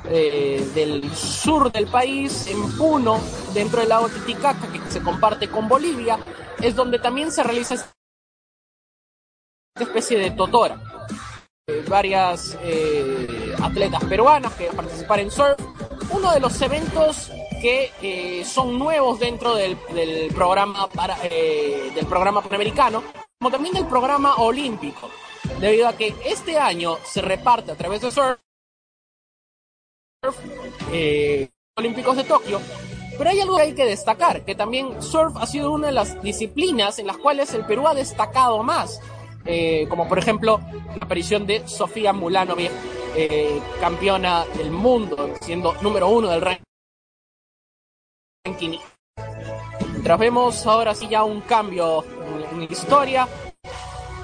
eh, 0.09 0.65
del 0.73 1.13
sur 1.13 1.71
del 1.71 1.87
país, 1.87 2.47
en 2.47 2.77
Puno, 2.77 3.19
dentro 3.53 3.79
del 3.79 3.89
lago 3.89 4.09
Titicaca, 4.09 4.71
que 4.71 4.79
se 4.91 5.01
comparte 5.01 5.49
con 5.49 5.67
Bolivia, 5.67 6.19
es 6.61 6.75
donde 6.75 6.99
también 6.99 7.31
se 7.31 7.43
realiza 7.43 7.75
esta 7.75 7.89
especie 9.77 10.17
de 10.17 10.31
totora. 10.31 10.79
Eh, 11.67 11.85
varias 11.87 12.57
eh, 12.63 13.53
atletas 13.61 14.03
peruanas 14.05 14.53
que 14.53 14.65
participan 14.67 15.19
en 15.19 15.31
surf. 15.31 15.59
Uno 16.11 16.33
de 16.33 16.39
los 16.39 16.59
eventos 16.61 17.31
que 17.59 17.91
eh, 18.01 18.43
son 18.45 18.77
nuevos 18.79 19.19
dentro 19.19 19.55
del, 19.55 19.77
del 19.93 20.33
programa 20.33 20.87
para, 20.87 21.17
eh, 21.23 21.91
del 21.93 22.05
programa 22.05 22.41
panamericano, 22.41 23.03
como 23.39 23.51
también 23.51 23.73
del 23.73 23.85
programa 23.85 24.35
olímpico, 24.35 25.09
debido 25.59 25.87
a 25.87 25.93
que 25.93 26.15
este 26.25 26.57
año 26.57 26.97
se 27.03 27.21
reparte 27.21 27.71
a 27.71 27.75
través 27.75 28.01
de 28.01 28.11
surf 28.11 28.39
eh, 30.91 31.49
olímpicos 31.77 32.17
de 32.17 32.23
Tokio. 32.23 32.59
Pero 33.17 33.29
hay 33.29 33.39
algo 33.41 33.57
que 33.57 33.63
hay 33.63 33.73
que 33.73 33.85
destacar, 33.85 34.45
que 34.45 34.55
también 34.55 35.01
surf 35.01 35.35
ha 35.37 35.45
sido 35.45 35.71
una 35.71 35.87
de 35.87 35.93
las 35.93 36.21
disciplinas 36.21 36.99
en 36.99 37.07
las 37.07 37.17
cuales 37.17 37.53
el 37.53 37.65
Perú 37.65 37.87
ha 37.87 37.93
destacado 37.93 38.63
más. 38.63 39.01
Eh, 39.45 39.87
como 39.89 40.07
por 40.07 40.19
ejemplo 40.19 40.59
la 40.99 41.05
aparición 41.05 41.47
de 41.47 41.67
Sofía 41.67 42.13
Mulanovic, 42.13 42.71
eh, 43.15 43.61
campeona 43.79 44.45
del 44.57 44.71
mundo, 44.71 45.33
siendo 45.41 45.73
número 45.81 46.09
uno 46.09 46.29
del 46.29 46.41
ranking. 46.41 46.68
Mientras 48.45 50.19
vemos 50.19 50.65
ahora 50.65 50.95
sí 50.95 51.08
ya 51.10 51.23
un 51.23 51.41
cambio 51.41 52.04
en 52.52 52.63
historia, 52.63 53.28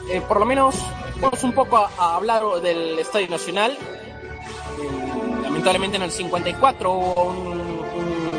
eh, 0.09 0.21
por 0.21 0.39
lo 0.39 0.45
menos 0.45 0.75
vamos 1.19 1.43
un 1.43 1.53
poco 1.53 1.77
a, 1.77 2.15
hablar 2.15 2.43
del 2.61 2.97
Estadio 2.97 3.27
Nacional. 3.29 3.71
Eh, 3.71 5.39
lamentablemente 5.43 5.97
en 5.97 6.03
el 6.03 6.11
54 6.11 6.91
hubo 6.91 7.23
un, 7.25 7.59
un 7.59 8.31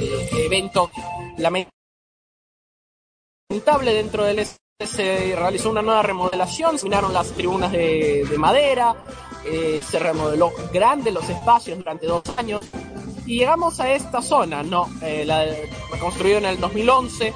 eh, 0.00 0.28
evento 0.46 0.90
lamentable 1.38 1.70
dentro 3.92 4.24
del 4.24 4.38
estadio 4.38 4.69
se 4.86 5.34
realizó 5.36 5.70
una 5.70 5.82
nueva 5.82 6.02
remodelación, 6.02 6.78
se 6.78 6.86
eliminaron 6.86 7.12
las 7.12 7.32
tribunas 7.32 7.72
de, 7.72 8.26
de 8.28 8.38
madera, 8.38 8.96
eh, 9.44 9.80
se 9.82 9.98
remodeló 9.98 10.52
grande 10.72 11.10
los 11.10 11.28
espacios 11.28 11.78
durante 11.78 12.06
dos 12.06 12.22
años 12.36 12.60
y 13.26 13.38
llegamos 13.38 13.80
a 13.80 13.92
esta 13.92 14.20
zona, 14.22 14.62
¿no? 14.62 14.88
Eh, 15.02 15.24
la, 15.24 15.46
reconstruido 15.90 16.38
en 16.38 16.46
el 16.46 16.60
2011 16.60 17.32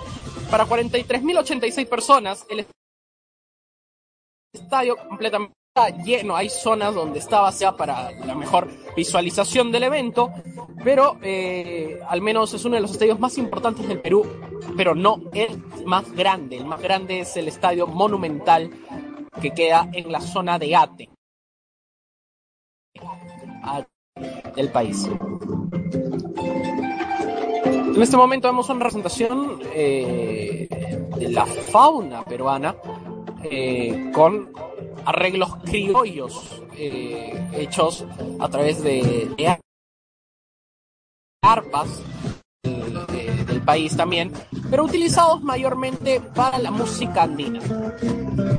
para 0.51 0.67
43.086 0.67 1.89
personas. 1.89 2.45
El 2.49 2.67
estadio 4.53 4.97
completamente 4.97 5.55
lleno, 6.05 6.37
hay 6.37 6.49
zonas 6.49 6.95
donde 6.95 7.19
estaba 7.19 7.51
sea 7.51 7.77
para 7.77 8.13
la 8.13 8.35
mejor 8.35 8.69
visualización 8.97 9.73
del 9.73 9.85
evento, 9.85 10.33
pero 10.85 11.19
eh, 11.23 11.99
al 12.09 12.21
menos 12.21 12.55
es 12.55 12.65
uno 12.65 12.77
de 12.77 12.83
los 12.83 12.93
estadios 12.93 13.19
más 13.19 13.37
importantes 13.39 13.89
del 13.89 14.01
Perú, 14.01 14.25
pero 14.77 14.95
no 14.95 15.21
el 15.33 15.63
más 15.85 16.11
grande. 16.13 16.57
El 16.57 16.67
más 16.67 16.81
grande 16.81 17.21
es 17.21 17.37
el 17.37 17.49
estadio 17.49 17.87
monumental 17.87 18.71
que 19.41 19.51
queda 19.53 19.89
en 19.93 20.11
la 20.11 20.21
zona 20.21 20.59
de 20.59 20.77
Ate 20.77 21.11
del 24.55 24.69
país. 24.71 25.09
En 27.95 28.03
este 28.03 28.17
momento 28.17 28.49
vemos 28.49 28.69
una 28.69 28.81
representación 28.81 29.61
eh, 29.73 30.69
de 31.17 31.29
la 31.29 31.47
fauna 31.47 32.25
peruana 32.25 32.75
eh, 33.45 34.11
con 34.13 34.53
arreglos 35.05 35.57
criollos 35.65 36.63
eh, 36.77 37.49
hechos 37.53 38.05
a 38.41 38.49
través 38.49 38.83
de, 38.83 39.59
arpas 41.43 42.03
país 43.65 43.97
también, 43.97 44.33
pero 44.71 44.85
utilizados 44.85 45.43
mayormente 45.43 46.21
para 46.21 46.59
la 46.59 46.71
música 46.71 47.23
andina. 47.23 47.61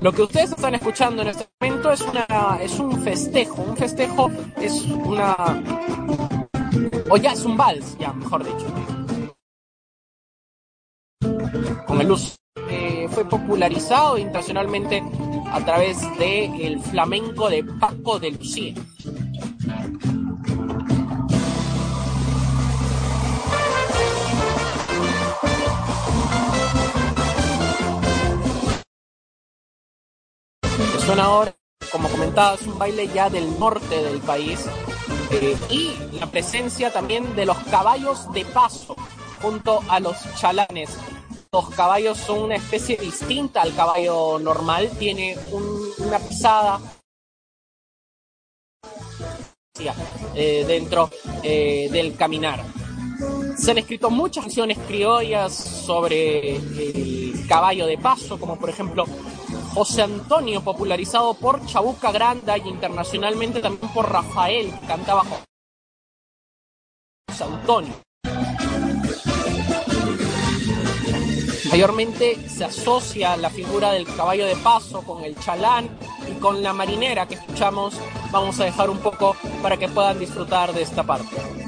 Lo 0.01 0.11
que 0.11 0.23
ustedes 0.23 0.51
están 0.51 0.75
escuchando 0.75 1.21
en 1.21 1.29
este 1.29 1.47
momento 1.59 1.91
es 1.91 2.01
una 2.01 2.59
es 2.61 2.79
un 2.79 3.01
festejo, 3.01 3.61
un 3.61 3.77
festejo 3.77 4.31
es 4.57 4.81
una 4.83 5.35
o 7.09 7.17
ya 7.17 7.31
es 7.31 7.45
un 7.45 7.57
vals, 7.57 7.97
ya 7.97 8.13
mejor 8.13 8.43
dicho. 8.43 8.65
Con 11.87 12.01
el 12.01 12.11
uso 12.11 12.35
eh, 12.69 13.07
fue 13.09 13.25
popularizado 13.25 14.17
internacionalmente 14.17 15.03
a 15.51 15.63
través 15.63 16.01
del 16.17 16.61
el 16.61 16.79
flamenco 16.79 17.49
de 17.49 17.63
Paco 17.63 18.19
de 18.19 18.31
Lucía. 18.31 18.73
Suena 31.05 31.23
ahora, 31.25 31.55
como 31.91 32.09
comentaba, 32.09 32.55
es 32.55 32.61
un 32.63 32.77
baile 32.79 33.07
ya 33.07 33.29
del 33.29 33.59
norte 33.59 34.03
del 34.03 34.19
país 34.21 34.65
eh, 35.31 35.55
y 35.69 35.93
la 36.17 36.27
presencia 36.27 36.91
también 36.91 37.35
de 37.35 37.45
los 37.45 37.57
caballos 37.65 38.31
de 38.33 38.43
paso 38.45 38.95
junto 39.41 39.81
a 39.87 39.99
los 39.99 40.15
chalanes 40.39 40.97
los 41.55 41.69
caballos 41.69 42.17
son 42.17 42.39
una 42.39 42.55
especie 42.55 42.97
distinta 42.97 43.61
al 43.61 43.73
caballo 43.73 44.37
normal, 44.39 44.89
tiene 44.99 45.37
un, 45.53 45.89
una 45.99 46.19
pisada 46.19 46.81
eh, 50.35 50.65
dentro 50.67 51.09
eh, 51.43 51.87
del 51.89 52.17
caminar. 52.17 52.61
Se 53.57 53.71
han 53.71 53.77
escrito 53.77 54.09
muchas 54.09 54.43
canciones 54.43 54.77
criollas 54.79 55.53
sobre 55.53 56.57
el 56.57 57.45
caballo 57.47 57.85
de 57.85 57.99
paso, 57.99 58.37
como 58.37 58.59
por 58.59 58.69
ejemplo 58.69 59.05
José 59.75 60.03
Antonio, 60.03 60.61
popularizado 60.61 61.33
por 61.33 61.65
Chabuca 61.65 62.09
Granda 62.09 62.57
y 62.57 62.61
internacionalmente 62.61 63.59
también 63.59 63.91
por 63.91 64.09
Rafael, 64.09 64.71
que 64.79 64.88
cantaba 64.88 65.25
José 67.27 67.43
Antonio. 67.43 67.93
Mayormente 71.69 72.47
se 72.47 72.63
asocia 72.63 73.35
la 73.35 73.49
figura 73.49 73.91
del 73.91 74.05
caballo 74.05 74.45
de 74.45 74.55
paso 74.55 75.01
con 75.01 75.25
el 75.25 75.38
chalán 75.38 75.89
y 76.25 76.39
con 76.39 76.63
la 76.63 76.71
marinera 76.71 77.27
que 77.27 77.35
escuchamos. 77.35 77.95
Vamos 78.31 78.57
a 78.61 78.63
dejar 78.63 78.89
un 78.89 78.99
poco 78.99 79.35
para 79.61 79.75
que 79.75 79.89
puedan 79.89 80.17
disfrutar 80.17 80.73
de 80.73 80.83
esta 80.83 81.03
parte. 81.03 81.64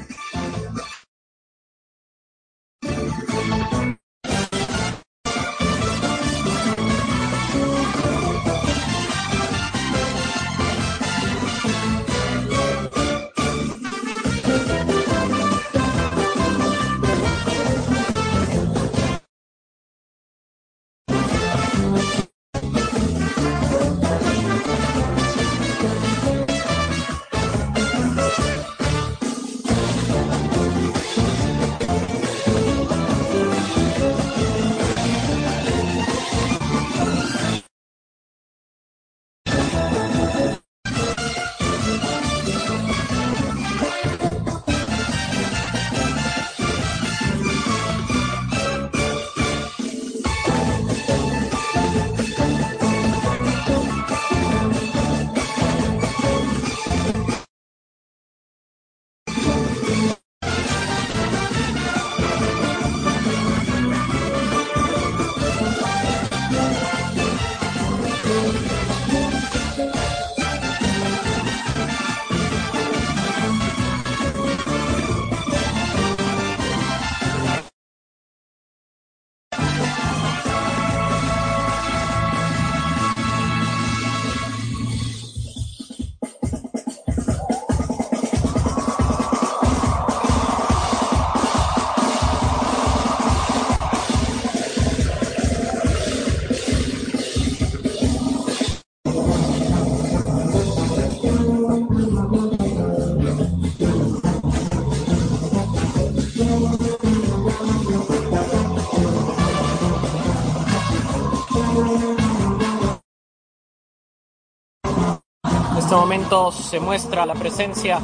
Momentos 116.08 116.54
se 116.54 116.80
muestra 116.80 117.26
la 117.26 117.34
presencia 117.34 118.00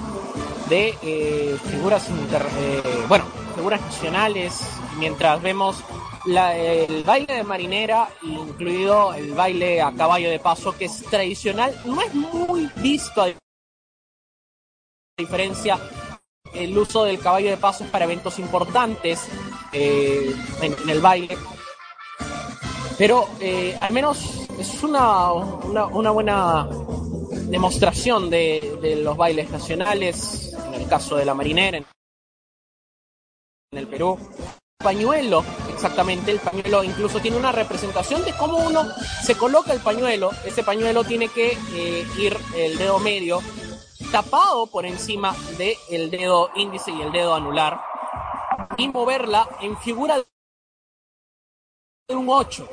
de 0.69 0.95
eh, 1.01 1.57
figuras 1.71 2.11
inter- 2.11 2.47
eh, 2.59 2.83
bueno, 3.09 3.25
figuras 3.55 3.81
nacionales, 3.81 4.61
mientras 4.99 5.40
vemos 5.40 5.83
la- 6.27 6.55
el 6.55 7.03
baile 7.03 7.37
de 7.37 7.45
marinera, 7.45 8.11
incluido 8.21 9.14
el 9.14 9.33
baile 9.33 9.81
a 9.81 9.90
caballo 9.93 10.29
de 10.29 10.38
paso, 10.38 10.77
que 10.77 10.85
es 10.85 11.03
tradicional, 11.05 11.75
no 11.87 12.03
es 12.03 12.12
muy 12.14 12.69
visto 12.77 13.23
a 13.23 13.29
diferencia 15.17 15.81
el 16.53 16.77
uso 16.77 17.05
del 17.05 17.19
caballo 17.19 17.49
de 17.49 17.57
paso 17.57 17.87
para 17.87 18.05
eventos 18.05 18.38
importantes 18.38 19.27
eh, 19.73 20.31
en 20.61 20.90
el 20.90 21.01
baile. 21.01 21.38
Pero 22.97 23.29
eh, 23.41 23.77
al 23.81 23.93
menos 23.93 24.47
es 24.59 24.83
una, 24.83 25.33
una, 25.33 26.11
buena 26.11 26.69
demostración 27.49 28.31
de, 28.31 28.79
de 28.81 28.97
los 28.97 29.17
bailes 29.17 29.51
nacionales, 29.51 30.55
en 30.67 30.75
el 30.75 30.89
caso 30.89 31.17
de 31.17 31.25
la 31.25 31.35
marinera, 31.35 31.79
en, 31.79 31.87
el 33.73 33.89
Perú. 33.89 34.17
Pañuelo, 34.79 35.45
exactamente, 35.73 36.31
el 36.31 36.39
pañuelo 36.39 36.85
incluso 36.85 37.19
tiene 37.19 37.37
una 37.37 37.51
representación 37.51 38.25
de 38.25 38.33
cómo 38.37 38.59
uno 38.59 38.85
se 39.25 39.35
coloca 39.35 39.73
el 39.73 39.81
pañuelo. 39.81 40.31
Ese 40.45 40.63
pañuelo 40.63 41.05
tiene 41.05 41.29
que 41.29 41.57
eh, 41.73 42.07
ir 42.19 42.37
el 42.55 42.77
dedo 42.77 42.99
medio 42.99 43.41
tapado 44.13 44.69
por 44.69 44.87
encima 44.87 45.35
del 45.59 46.11
dedo 46.11 46.51
índice 46.55 46.93
y 46.93 47.01
el 47.01 47.11
dedo 47.11 47.35
anular 47.35 47.81
y 48.77 48.89
moverla 48.89 49.49
en 49.61 49.77
figura 49.79 50.19
de 50.19 50.34
un 52.09 52.29
8. 52.29 52.69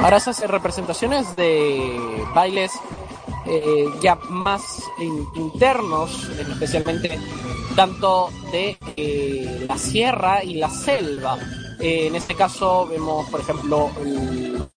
Ahora 0.00 0.20
se 0.20 0.30
hacen 0.30 0.48
representaciones 0.48 1.34
de 1.36 2.24
bailes 2.34 2.72
eh, 3.46 3.84
ya 4.00 4.14
más 4.30 4.62
in- 5.00 5.26
internos, 5.36 6.28
especialmente 6.38 7.18
tanto 7.78 8.30
de 8.50 8.76
eh, 8.96 9.64
la 9.68 9.78
sierra 9.78 10.42
y 10.42 10.54
la 10.54 10.68
selva. 10.68 11.38
Eh, 11.78 12.08
en 12.08 12.16
este 12.16 12.34
caso 12.34 12.88
vemos, 12.88 13.30
por 13.30 13.38
ejemplo, 13.38 13.92
el 14.00 14.68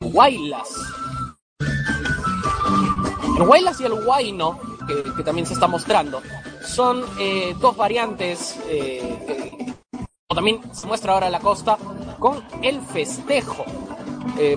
Huaylas. 0.00 0.68
El 3.36 3.42
Huaylas 3.42 3.80
y 3.80 3.86
el 3.86 3.94
Huayno, 3.94 4.60
que, 5.16 5.24
también 5.24 5.48
se 5.48 5.54
está 5.54 5.66
mostrando, 5.66 6.22
son 6.64 7.04
eh, 7.18 7.56
dos 7.58 7.76
variantes 7.76 8.56
como 10.28 10.36
también 10.36 10.60
se 10.72 10.86
muestra 10.86 11.14
ahora 11.14 11.28
la 11.28 11.40
costa 11.40 11.76
con 12.20 12.40
el 12.62 12.80
festejo, 12.82 13.64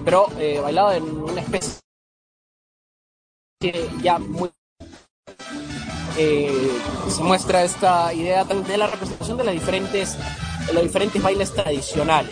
pero 0.05 0.27
bailado 0.61 0.91
en 0.91 1.03
una 1.03 1.41
especie 1.41 1.79
ya 4.03 4.19
muy 4.19 4.51
eh, 6.21 6.51
se 7.09 7.23
muestra 7.23 7.63
esta 7.63 8.13
idea 8.13 8.43
de 8.43 8.77
la 8.77 8.87
representación 8.87 9.37
de 9.37 9.45
las 9.45 9.53
diferentes 9.53 10.17
los 10.73 10.83
diferentes 10.83 11.21
bailes 11.23 11.53
tradicionales. 11.53 12.31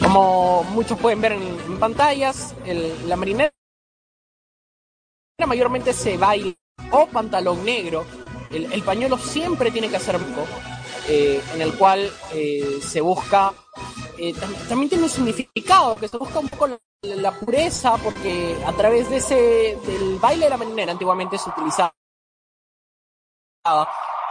Como 0.00 0.64
muchos 0.64 0.98
pueden 0.98 1.20
ver 1.20 1.32
en, 1.32 1.78
pantallas, 1.78 2.54
el- 2.66 3.08
la 3.08 3.16
marinera 3.16 3.50
mayormente 5.46 5.92
se 5.92 6.16
baila 6.16 6.54
o 6.90 7.06
pantalón 7.06 7.64
negro. 7.64 8.04
El, 8.50 8.72
el 8.72 8.82
pañuelo 8.82 9.16
siempre 9.18 9.70
tiene 9.70 9.88
que 9.88 9.98
ser 9.98 10.18
blanco, 10.18 10.44
eh, 11.08 11.40
en 11.54 11.62
el 11.62 11.72
cual 11.74 12.10
eh, 12.34 12.78
se 12.82 13.00
busca, 13.00 13.52
eh, 14.22 14.32
tam- 14.34 14.68
también 14.68 14.88
tiene 14.88 15.02
un 15.04 15.10
significado, 15.10 15.96
que 15.96 16.06
se 16.06 16.16
busca 16.16 16.38
un 16.38 16.48
poco 16.48 16.68
la, 17.02 17.32
pureza, 17.32 17.96
porque 17.96 18.56
a 18.64 18.72
través 18.72 19.10
de 19.10 19.16
ese, 19.16 19.78
del 19.84 20.18
baile 20.20 20.44
de 20.44 20.50
la 20.50 20.56
marinera 20.56 20.92
antiguamente 20.92 21.36
se 21.38 21.50
utilizaba 21.50 21.92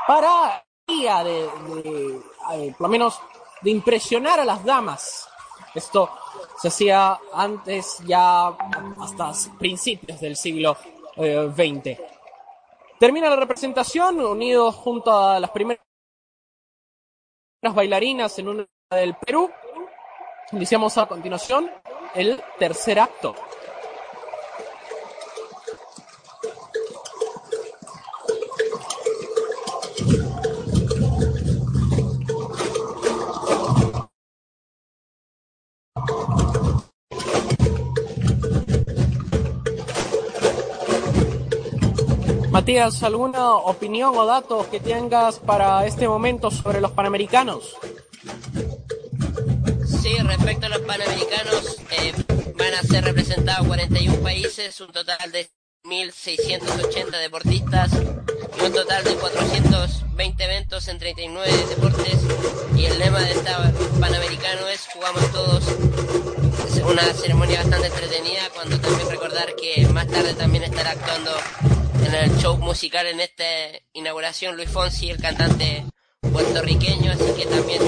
para 0.07 0.63
de, 0.87 1.49
de, 1.83 2.21
eh, 2.53 2.71
por 2.77 2.81
lo 2.81 2.87
menos 2.87 3.19
de 3.61 3.71
impresionar 3.71 4.39
a 4.39 4.45
las 4.45 4.63
damas. 4.63 5.27
Esto 5.75 6.09
se 6.57 6.69
hacía 6.69 7.19
antes 7.33 7.99
ya 8.05 8.47
hasta 8.47 9.33
principios 9.59 10.21
del 10.21 10.37
siglo 10.37 10.77
eh, 11.17 11.51
XX. 11.53 11.99
Termina 12.97 13.29
la 13.29 13.35
representación 13.35 14.21
unidos 14.21 14.73
junto 14.75 15.11
a 15.11 15.37
las 15.39 15.49
primeras 15.51 15.81
bailarinas 17.73 18.39
en 18.39 18.47
una 18.47 18.67
del 18.89 19.15
Perú. 19.15 19.49
Iniciamos 20.53 20.97
a 20.97 21.05
continuación 21.05 21.71
el 22.13 22.41
tercer 22.59 22.99
acto. 22.99 23.33
Matías, 42.51 43.01
¿alguna 43.03 43.55
opinión 43.55 44.15
o 44.17 44.25
datos 44.25 44.67
que 44.67 44.81
tengas 44.81 45.39
para 45.39 45.85
este 45.85 46.09
momento 46.09 46.51
sobre 46.51 46.81
los 46.81 46.91
Panamericanos? 46.91 47.77
Respecto 50.31 50.67
a 50.67 50.69
los 50.69 50.79
panamericanos, 50.79 51.77
eh, 51.91 52.13
van 52.55 52.73
a 52.73 52.81
ser 52.83 53.03
representados 53.03 53.67
41 53.67 54.15
países, 54.23 54.79
un 54.79 54.89
total 54.93 55.29
de 55.29 55.49
1.680 55.83 57.19
deportistas 57.19 57.91
y 57.93 58.63
un 58.63 58.71
total 58.71 59.03
de 59.03 59.15
420 59.15 60.43
eventos 60.45 60.87
en 60.87 60.99
39 60.99 61.51
deportes. 61.67 62.17
Y 62.77 62.85
el 62.85 62.97
lema 62.99 63.19
de 63.19 63.31
esta 63.31 63.73
panamericano 63.99 64.69
es 64.69 64.87
jugamos 64.93 65.29
todos. 65.33 65.65
Una 66.89 67.03
ceremonia 67.13 67.59
bastante 67.59 67.87
entretenida, 67.87 68.49
cuando 68.55 68.79
también 68.79 69.09
recordar 69.09 69.53
que 69.55 69.85
más 69.87 70.07
tarde 70.07 70.33
también 70.33 70.63
estará 70.63 70.91
actuando 70.91 71.31
en 72.05 72.15
el 72.15 72.37
show 72.37 72.57
musical 72.57 73.05
en 73.05 73.19
esta 73.19 73.43
inauguración 73.91 74.55
Luis 74.55 74.69
Fonsi, 74.69 75.09
el 75.09 75.21
cantante 75.21 75.83
puertorriqueño, 76.21 77.11
así 77.11 77.33
que 77.35 77.45
también 77.47 77.81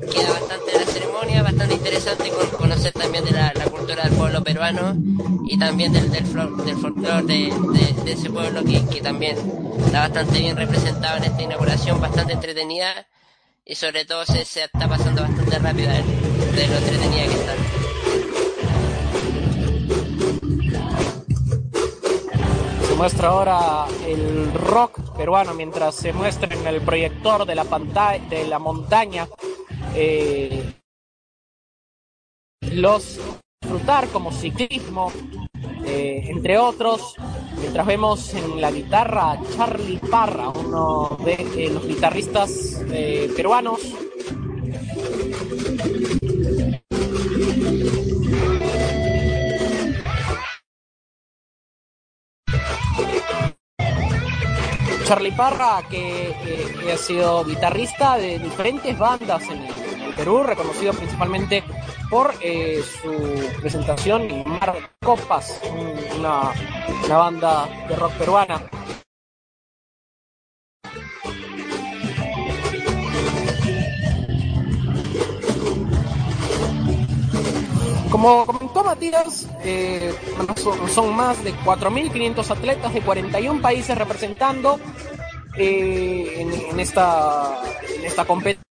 queda 0.00 0.30
bastante 0.30 0.72
la 0.74 0.84
ceremonia, 0.84 1.42
bastante 1.42 1.74
interesante 1.74 2.30
con 2.30 2.48
conocer 2.50 2.92
también 2.92 3.24
de 3.24 3.32
la, 3.32 3.52
cultura 3.70 4.04
del 4.04 4.12
pueblo 4.14 4.42
peruano 4.42 4.96
y 5.46 5.58
también 5.58 5.92
del, 5.92 6.10
del, 6.10 6.26
folclore 6.26 7.22
de, 7.22 7.52
de- 8.04 8.12
ese 8.12 8.30
pueblo 8.30 8.62
que, 8.64 9.00
también 9.00 9.36
está 9.84 10.00
bastante 10.00 10.38
bien 10.38 10.56
representado 10.56 11.18
en 11.18 11.24
esta 11.24 11.42
inauguración, 11.42 12.00
bastante 12.00 12.32
entretenida 12.32 13.06
y 13.64 13.74
sobre 13.74 14.04
todo 14.04 14.24
se, 14.24 14.42
está 14.42 14.88
pasando 14.88 15.22
bastante 15.22 15.58
rápido 15.58 15.90
de, 15.90 16.68
lo 16.68 16.76
entretenida 16.76 17.22
que 17.24 17.34
está. 17.34 17.54
Muestra 22.96 23.28
ahora 23.28 23.84
el 24.06 24.54
rock 24.54 25.14
peruano 25.18 25.52
mientras 25.52 25.96
se 25.96 26.14
muestra 26.14 26.48
en 26.54 26.66
el 26.66 26.80
proyector 26.80 27.44
de 27.44 27.54
la 27.54 27.64
pantalla 27.64 28.24
de 28.30 28.46
la 28.46 28.58
montaña 28.58 29.28
eh, 29.94 30.74
los 32.72 33.20
disfrutar 33.60 34.08
como 34.08 34.32
ciclismo 34.32 35.12
eh, 35.84 36.26
entre 36.28 36.58
otros 36.58 37.14
mientras 37.60 37.86
vemos 37.86 38.34
en 38.34 38.60
la 38.60 38.70
guitarra 38.70 39.32
a 39.32 39.40
Charlie 39.56 39.98
Parra 39.98 40.50
uno 40.50 41.18
de 41.24 41.34
eh, 41.34 41.70
los 41.72 41.86
guitarristas 41.86 42.82
peruanos 43.36 43.80
Charlie 55.06 55.32
Parra, 55.32 55.82
que, 55.88 56.30
eh, 56.30 56.74
que 56.82 56.92
ha 56.92 56.96
sido 56.96 57.44
guitarrista 57.44 58.16
de 58.18 58.38
diferentes 58.38 58.98
bandas 58.98 59.42
en 59.48 59.66
Perú, 60.16 60.42
reconocido 60.42 60.92
principalmente 60.94 61.62
por 62.10 62.34
eh, 62.40 62.82
su 63.02 63.12
presentación 63.60 64.22
en 64.30 64.48
Mar 64.48 64.90
Copas, 65.04 65.60
un- 65.70 66.18
una, 66.18 66.50
una 67.04 67.16
banda 67.18 67.68
de 67.88 67.96
rock 67.96 68.12
peruana. 68.14 68.62
Como 78.10 78.46
comentó 78.46 78.84
Matías, 78.84 79.48
eh, 79.64 80.14
son, 80.88 81.14
más 81.14 81.42
de 81.42 81.52
4.500 81.52 82.50
atletas 82.50 82.94
de 82.94 83.00
41 83.02 83.60
países 83.60 83.98
representando 83.98 84.78
eh, 85.56 86.34
en, 86.36 86.52
en 86.52 86.80
esta 86.80 87.60
competencia 88.26 88.66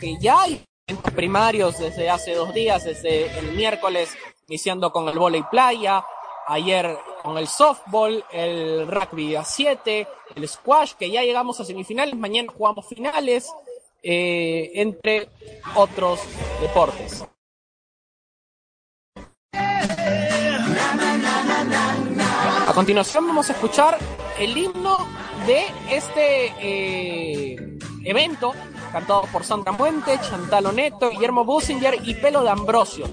que 0.00 0.16
ya 0.20 0.42
hay 0.42 0.62
eventos 0.86 1.12
primarios 1.12 1.78
desde 1.78 2.10
hace 2.10 2.34
dos 2.34 2.52
días, 2.52 2.84
desde 2.84 3.38
el 3.38 3.52
miércoles, 3.52 4.10
iniciando 4.48 4.92
con 4.92 5.08
el 5.08 5.18
volei 5.18 5.44
playa, 5.50 6.04
ayer 6.46 6.98
con 7.22 7.38
el 7.38 7.46
softball, 7.46 8.24
el 8.32 8.88
rugby 8.88 9.36
a 9.36 9.44
7, 9.44 10.08
el 10.34 10.48
squash, 10.48 10.94
que 10.94 11.10
ya 11.10 11.22
llegamos 11.22 11.60
a 11.60 11.64
semifinales, 11.64 12.16
mañana 12.16 12.52
jugamos 12.52 12.86
finales, 12.86 13.52
eh, 14.02 14.72
entre 14.74 15.28
otros 15.74 16.20
deportes. 16.60 17.24
A 22.70 22.72
continuación 22.72 23.26
vamos 23.26 23.50
a 23.50 23.52
escuchar 23.52 23.98
el 24.38 24.56
himno 24.56 24.96
de 25.44 25.66
este 25.90 26.54
eh, 26.60 27.78
evento, 28.04 28.54
cantado 28.92 29.22
por 29.32 29.42
Sandra 29.42 29.72
Muente, 29.72 30.20
Chantal 30.20 30.66
Oneto, 30.66 31.10
Guillermo 31.10 31.44
Businger 31.44 31.98
y 32.04 32.14
Pelo 32.14 32.44
de 32.44 32.50
Ambrosio. 32.50 33.06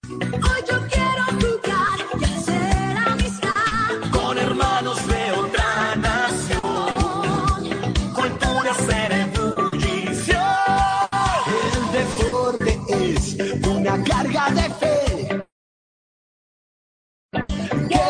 Hoy 0.00 0.64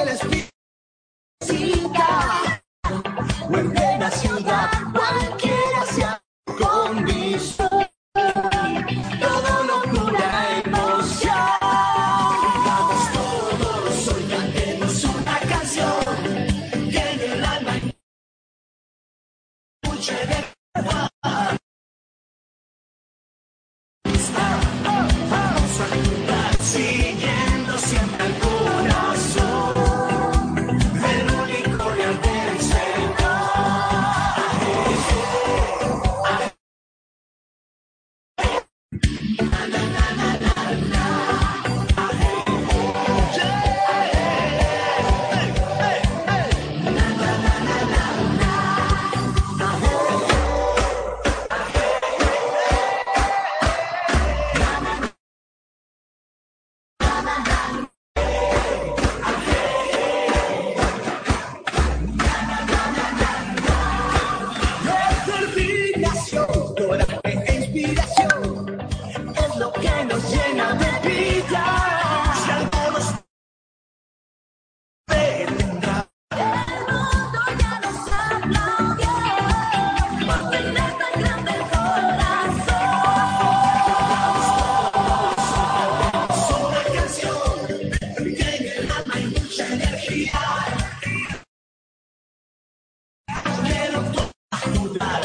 Necesita. 0.05 0.51
Vuelve 3.49 3.99
la 3.99 4.11
ciudad, 4.11 4.71
cualquiera 4.93 5.85
sea 5.87 6.23
condición. 6.45 7.69
Todo 9.21 9.65
locura, 9.65 10.61
emoción. 10.63 11.59
Vamos 12.67 13.13
todos, 13.13 14.09
hoy 14.09 14.25
una 15.05 15.39
canción. 15.41 16.05
Que 16.91 17.03
en 17.13 17.21
el 17.33 17.45
alma 17.45 17.73
escuche 19.83 20.27
de 20.27 20.44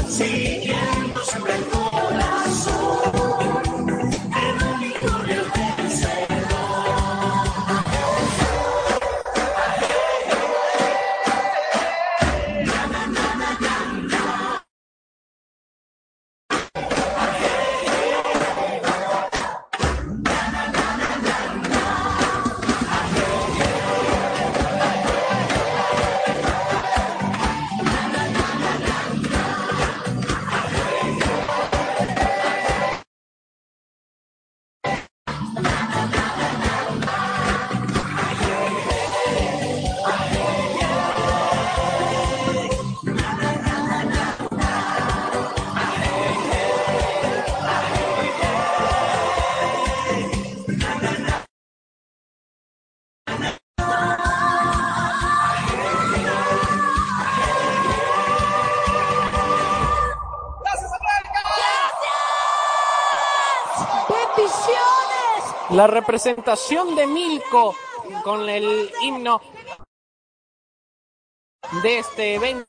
jugar 0.09 0.68
La 65.79 65.87
representación 65.87 66.93
de 66.93 67.07
Milko 67.07 67.73
con 68.25 68.49
el 68.49 68.91
himno 69.01 69.39
de 71.81 71.99
este 71.99 72.35
evento, 72.35 72.67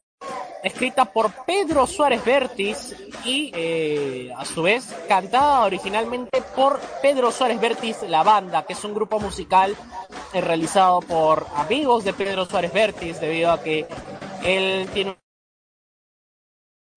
escrita 0.62 1.06
por 1.06 1.44
Pedro 1.44 1.88
Suárez 1.88 2.24
Vértiz 2.24 2.94
y 3.24 3.50
eh, 3.52 4.32
a 4.36 4.44
su 4.44 4.62
vez 4.62 4.94
cantada 5.08 5.64
originalmente 5.64 6.40
por 6.54 6.78
Pedro 7.02 7.32
Suárez 7.32 7.60
Vértiz 7.60 8.00
La 8.04 8.22
Banda, 8.22 8.64
que 8.64 8.74
es 8.74 8.84
un 8.84 8.94
grupo 8.94 9.18
musical 9.18 9.76
eh, 10.32 10.40
realizado 10.40 11.00
por 11.00 11.48
amigos 11.56 12.04
de 12.04 12.12
Pedro 12.12 12.44
Suárez 12.46 12.72
Vértiz 12.72 13.18
debido 13.18 13.50
a 13.50 13.60
que 13.60 13.88
él 14.44 14.88
tiene 14.94 15.18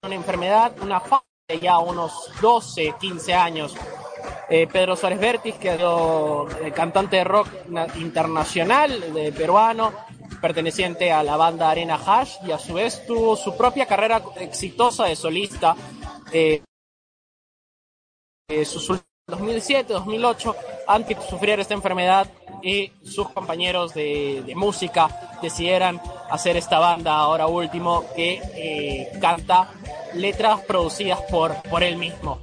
una 0.04 0.14
enfermedad, 0.14 0.80
una 0.80 1.00
fama 1.00 1.26
de 1.48 1.60
ya 1.60 1.80
unos 1.80 2.30
12, 2.40 2.98
15 3.00 3.34
años. 3.34 3.76
Eh, 4.50 4.68
Pedro 4.72 4.96
Suárez 4.96 5.20
Vértiz, 5.20 5.56
que 5.56 5.70
eh, 6.64 6.72
cantante 6.72 7.18
de 7.18 7.24
rock 7.24 7.48
na- 7.70 7.88
internacional 7.96 8.92
peruano, 9.32 9.94
perteneciente 10.42 11.12
a 11.12 11.24
la 11.24 11.38
banda 11.38 11.70
Arena 11.70 11.96
Hash, 11.96 12.38
y 12.46 12.52
a 12.52 12.60
su 12.60 12.74
vez 12.74 13.06
tuvo 13.06 13.36
su 13.36 13.56
propia 13.56 13.86
carrera 13.86 14.22
exitosa 14.38 15.06
de 15.06 15.16
solista. 15.16 15.76
Eh, 16.32 16.62
eh, 18.50 18.66
sus 18.66 18.90
últimos 18.90 19.08
2007, 19.26 19.94
2008, 19.94 20.56
antes 20.88 21.18
de 21.18 21.24
sufrir 21.30 21.58
esta 21.60 21.74
enfermedad 21.74 22.28
y 22.62 22.92
sus 23.04 23.30
compañeros 23.30 23.94
de, 23.94 24.44
de 24.46 24.56
música 24.56 25.38
decidieran 25.42 26.02
hacer 26.30 26.58
esta 26.58 26.78
banda 26.80 27.16
ahora 27.16 27.48
último 27.48 28.04
que 28.16 28.42
eh, 28.56 29.18
canta 29.22 29.70
letras 30.14 30.60
producidas 30.62 31.22
por, 31.32 31.56
por 31.64 31.84
él 31.84 31.96
mismo. 31.96 32.40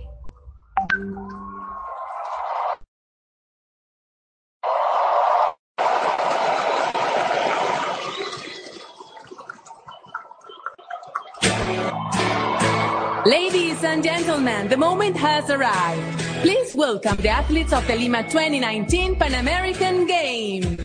Ladies 13.30 13.84
and 13.84 14.02
gentlemen, 14.02 14.66
the 14.66 14.76
moment 14.76 15.16
has 15.16 15.48
arrived. 15.50 16.02
Please 16.42 16.74
welcome 16.74 17.16
the 17.22 17.28
athletes 17.28 17.72
of 17.72 17.86
the 17.86 17.94
Lima 17.94 18.24
2019 18.24 19.14
Pan 19.14 19.34
American 19.36 20.04
Games. 20.04 20.84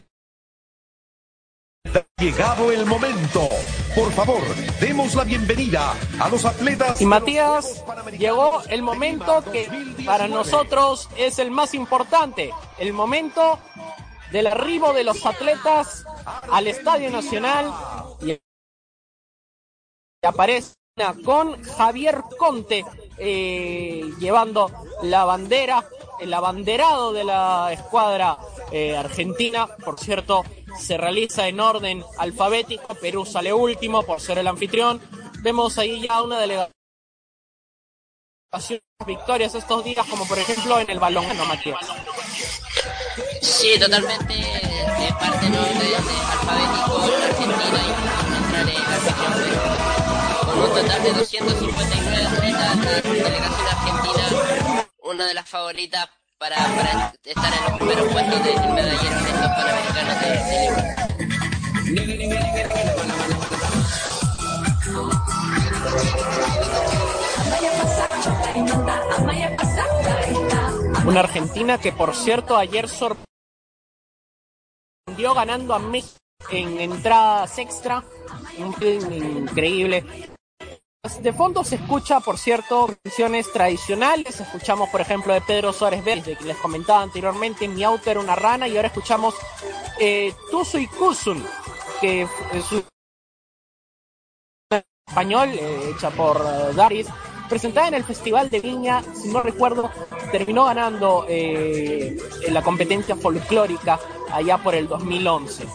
Ha 1.91 2.06
llegado 2.22 2.72
el 2.72 2.86
momento. 2.86 3.50
Por 3.96 4.12
favor, 4.12 4.43
demos 4.80 5.16
la 5.16 5.24
bienvenida 5.24 5.96
a 6.20 6.30
los 6.30 6.46
atletas. 6.46 7.02
Y 7.02 7.08
Matías, 7.08 7.84
llegó 8.16 8.62
el 8.70 8.84
momento 8.84 9.43
que 9.52 9.68
para 10.06 10.28
nosotros 10.28 11.10
es 11.18 11.39
el 11.39 11.50
más 11.50 11.74
importante, 11.74 12.52
el 12.78 12.93
momento 12.93 13.58
del 14.32 14.46
arribo 14.46 14.93
de 14.93 15.04
los 15.04 15.26
atletas 15.26 16.06
al 16.52 16.68
Estadio 16.68 17.10
Nacional 17.10 17.74
y 18.22 18.38
aparece 20.22 20.84
con 21.26 21.62
Javier 21.62 22.24
Conte 22.38 22.86
eh, 23.18 24.14
llevando 24.18 24.72
la 25.04 25.26
bandera, 25.26 25.84
el 26.22 26.34
abanderado 26.34 27.12
de 27.12 27.26
la 27.26 27.74
escuadra 27.74 28.38
eh, 28.72 28.96
argentina, 28.96 29.68
por 29.68 30.00
cierto, 30.00 30.46
se 30.80 30.96
realiza 30.96 31.50
en 31.50 31.60
orden 31.60 32.02
alfabético, 32.18 32.96
Perú 32.96 33.26
sale 33.26 33.52
último 33.52 34.04
por 34.04 34.22
ser 34.22 34.38
el 34.38 34.48
anfitrión, 34.48 35.02
vemos 35.41 35.78
ahí 35.78 36.08
ya 36.08 36.22
una 36.22 36.39
delegación 36.39 36.72
victorias 39.06 39.54
estos 39.54 39.84
días, 39.84 40.08
como 40.08 40.26
por 40.26 40.39
ejemplo 40.39 40.80
en 40.80 40.89
el 40.89 41.00
balón, 41.00 41.26
no 41.36 41.46
Matías. 41.46 41.86
Sí, 43.41 43.78
totalmente 43.78 44.34
de 44.34 45.14
parte 45.20 45.48
alfabético 45.48 47.02
Argentina 47.02 48.05
total 50.76 51.03
de 51.03 51.13
259 51.13 52.26
atletas, 52.26 52.78
la 52.78 53.01
delegación 53.01 53.67
argentina, 53.67 54.23
una 55.03 55.26
de 55.26 55.34
las 55.34 55.47
favoritas 55.47 56.09
para, 56.38 57.13
estar 57.23 57.53
en 57.53 57.63
los 57.63 57.78
primeros 57.78 58.11
puestos 58.11 58.43
del 58.43 58.73
medallero 58.73 59.19
en 59.19 59.26
estos 59.26 59.51
panamericanos 59.55 60.19
de, 60.21 60.28
de. 60.28 60.95
Una 71.05 71.19
Argentina 71.21 71.78
que 71.78 71.93
por 71.93 72.13
cierto 72.15 72.57
ayer 72.57 72.89
sorprendió 72.89 73.23
ganando 75.36 75.73
a 75.73 75.80
México 75.80 76.19
en 76.51 76.82
entradas 76.82 77.57
extra, 77.59 78.03
un 78.57 78.73
film 78.73 79.13
increíble. 79.13 80.34
De 81.22 81.34
fondo 81.34 81.64
se 81.64 81.76
escucha, 81.76 82.20
por 82.20 82.38
cierto, 82.38 82.89
canciones 83.03 83.51
tradicionales. 83.51 84.39
Escuchamos, 84.39 84.89
por 84.89 85.01
ejemplo, 85.01 85.34
de 85.34 85.41
Pedro 85.41 85.72
Suárez 85.72 86.03
Vélez, 86.03 86.38
que 86.38 86.45
les 86.45 86.58
comentaba 86.58 87.03
anteriormente, 87.03 87.68
Mi 87.68 87.84
auto 87.84 88.10
era 88.10 88.20
una 88.20 88.36
rana, 88.36 88.68
y 88.68 88.76
ahora 88.76 88.88
escuchamos 88.88 89.36
eh, 89.99 90.34
Tuzo 90.49 90.80
y 90.80 90.88
Kusun, 90.88 91.45
que 92.01 92.24
es 92.53 92.66
español, 95.08 95.49
eh, 95.53 95.91
hecha 95.95 96.10
por 96.10 96.43
eh, 96.43 97.06
presentada 97.47 97.89
en 97.89 97.93
el 97.93 98.03
Festival 98.03 98.49
de 98.49 98.60
Viña, 98.60 99.03
si 99.14 99.30
no 99.30 99.43
recuerdo, 99.43 99.91
terminó 100.32 100.66
ganando 100.66 101.26
eh, 101.30 102.18
la 102.49 102.64
competencia 102.64 103.16
folclórica 103.16 103.99
allá 104.32 104.58
por 104.58 104.74
el 104.74 104.88
2011. 104.88 105.68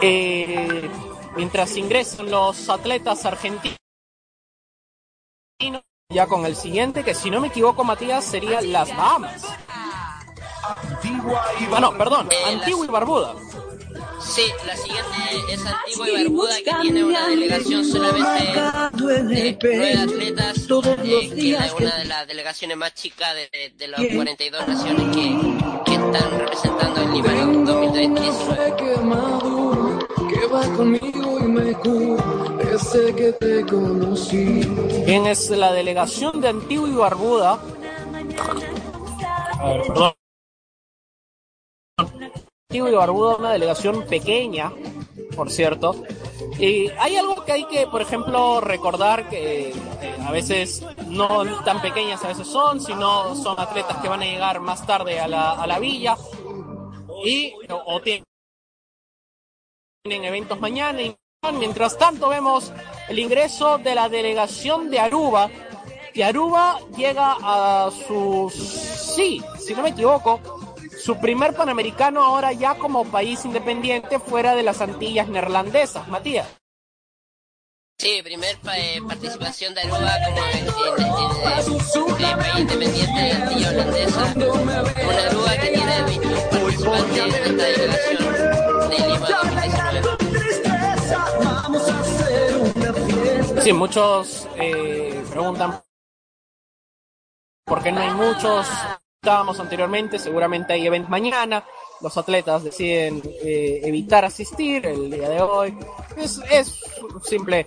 Eh, 0.00 0.88
mientras 1.38 1.76
ingresan 1.76 2.32
los 2.32 2.68
atletas 2.68 3.24
argentinos, 3.24 3.78
ya 6.12 6.26
con 6.26 6.44
el 6.44 6.56
siguiente, 6.56 7.04
que 7.04 7.14
si 7.14 7.30
no 7.30 7.40
me 7.40 7.46
equivoco, 7.46 7.84
Matías, 7.84 8.24
sería 8.24 8.60
las 8.60 8.88
Bahamas. 8.96 9.44
Ah, 10.64 11.78
no, 11.80 11.96
perdón, 11.96 12.28
Antigua 12.44 12.84
y 12.84 12.88
Barbuda. 12.88 13.36
Sí, 14.20 14.42
la 14.66 14.76
siguiente 14.76 15.52
es 15.52 15.64
Antigua 15.64 16.08
y 16.08 16.24
Barbuda, 16.24 16.56
que 16.56 16.72
tiene 16.82 17.04
una 17.04 17.28
delegación 17.28 17.84
solamente 17.84 18.44
de 18.44 19.56
nueve 19.62 19.96
atletas, 19.96 20.66
eh, 20.86 21.30
que 21.36 21.54
es 21.54 21.72
una 21.72 21.98
de 21.98 22.04
las 22.04 22.26
delegaciones 22.26 22.76
más 22.76 22.94
chicas 22.94 23.32
de, 23.34 23.48
de, 23.52 23.70
de 23.76 23.86
las 23.86 24.00
42 24.12 24.66
naciones 24.66 25.14
que, 25.14 25.38
que 25.84 25.94
están 25.94 26.30
representando 26.36 27.00
el 27.00 27.12
Lima 27.12 27.32
en 27.32 27.64
2019. 27.64 29.67
Que 30.16 30.46
va 30.46 30.62
conmigo 30.76 31.38
y 31.38 31.42
me 31.44 31.72
cura 31.74 32.24
ese 32.72 33.14
que 33.14 33.32
te 33.32 33.64
conocí. 33.66 34.60
¿Quién 35.04 35.26
es 35.26 35.50
la 35.50 35.72
delegación 35.72 36.40
de 36.40 36.48
Antigua 36.48 36.88
y 36.88 36.92
Barbuda? 36.92 37.58
A 39.60 39.68
ver, 39.68 39.82
perdón. 39.86 40.12
Antigua 42.70 42.90
y 42.90 42.94
Barbuda, 42.94 43.36
una 43.36 43.52
delegación 43.52 44.04
pequeña, 44.06 44.72
por 45.36 45.50
cierto. 45.50 46.02
Y 46.58 46.88
hay 46.98 47.16
algo 47.16 47.44
que 47.44 47.52
hay 47.52 47.64
que, 47.64 47.86
por 47.86 48.02
ejemplo, 48.02 48.60
recordar 48.60 49.28
que 49.28 49.70
eh, 49.70 49.74
a 50.26 50.32
veces 50.32 50.84
no 51.06 51.62
tan 51.64 51.80
pequeñas 51.80 52.24
a 52.24 52.28
veces 52.28 52.46
son, 52.46 52.80
sino 52.80 53.34
son 53.36 53.58
atletas 53.58 53.98
que 53.98 54.08
van 54.08 54.22
a 54.22 54.26
llegar 54.26 54.60
más 54.60 54.84
tarde 54.86 55.20
a 55.20 55.28
la, 55.28 55.52
a 55.52 55.66
la 55.66 55.78
villa 55.78 56.16
y 57.24 57.52
o, 57.70 57.94
o 57.94 58.00
tienen 58.00 58.27
eventos 60.12 60.60
mañana. 60.60 61.00
Mientras 61.54 61.96
tanto 61.98 62.28
vemos 62.28 62.72
el 63.08 63.18
ingreso 63.18 63.78
de 63.78 63.94
la 63.94 64.08
delegación 64.08 64.90
de 64.90 64.98
Aruba. 65.00 65.50
Y 66.14 66.22
Aruba 66.22 66.80
llega 66.96 67.36
a 67.40 67.90
su, 68.06 68.50
sí, 68.50 69.42
si 69.64 69.74
no 69.74 69.82
me 69.82 69.90
equivoco, 69.90 70.40
su 71.00 71.16
primer 71.20 71.54
panamericano 71.54 72.24
ahora 72.24 72.52
ya 72.52 72.74
como 72.74 73.04
país 73.04 73.44
independiente 73.44 74.18
fuera 74.18 74.54
de 74.56 74.64
las 74.64 74.80
Antillas 74.80 75.28
neerlandesas. 75.28 76.08
Matías. 76.08 76.48
Sí, 78.00 78.20
primer 78.22 78.56
eh, 78.76 79.00
participación 79.06 79.74
de 79.74 79.80
Aruba 79.82 80.12
como 80.26 80.38
en, 80.38 80.58
en- 80.58 80.66
en, 80.66 81.10
eh, 81.10 82.34
país 82.38 82.58
independiente 82.58 83.20
de 83.20 83.32
Antilla 83.32 83.70
Holandesa. 83.70 84.34
Una 84.36 85.22
Aruba 85.26 85.56
que 85.56 85.68
tiene 85.68 86.02
21 86.02 86.40
participantes 86.50 87.34
en 87.34 87.44
esta 87.44 87.64
delegación 87.64 88.16
de 88.18 88.22
Lima 88.22 88.32
2019. 88.32 88.77
Sí, 93.62 93.72
muchos 93.72 94.48
eh, 94.56 95.22
preguntan 95.30 95.82
por 97.64 97.82
qué 97.82 97.92
no 97.92 98.00
hay 98.00 98.10
muchos. 98.12 98.66
Estábamos 99.20 99.58
anteriormente, 99.60 100.18
seguramente 100.18 100.72
hay 100.72 100.86
eventos 100.86 101.10
mañana. 101.10 101.64
Los 102.00 102.16
atletas 102.16 102.64
deciden 102.64 103.20
eh, 103.42 103.80
evitar 103.82 104.24
asistir 104.24 104.86
el 104.86 105.10
día 105.10 105.28
de 105.28 105.42
hoy. 105.42 105.76
Es, 106.16 106.80
un 107.02 107.22
simple 107.22 107.66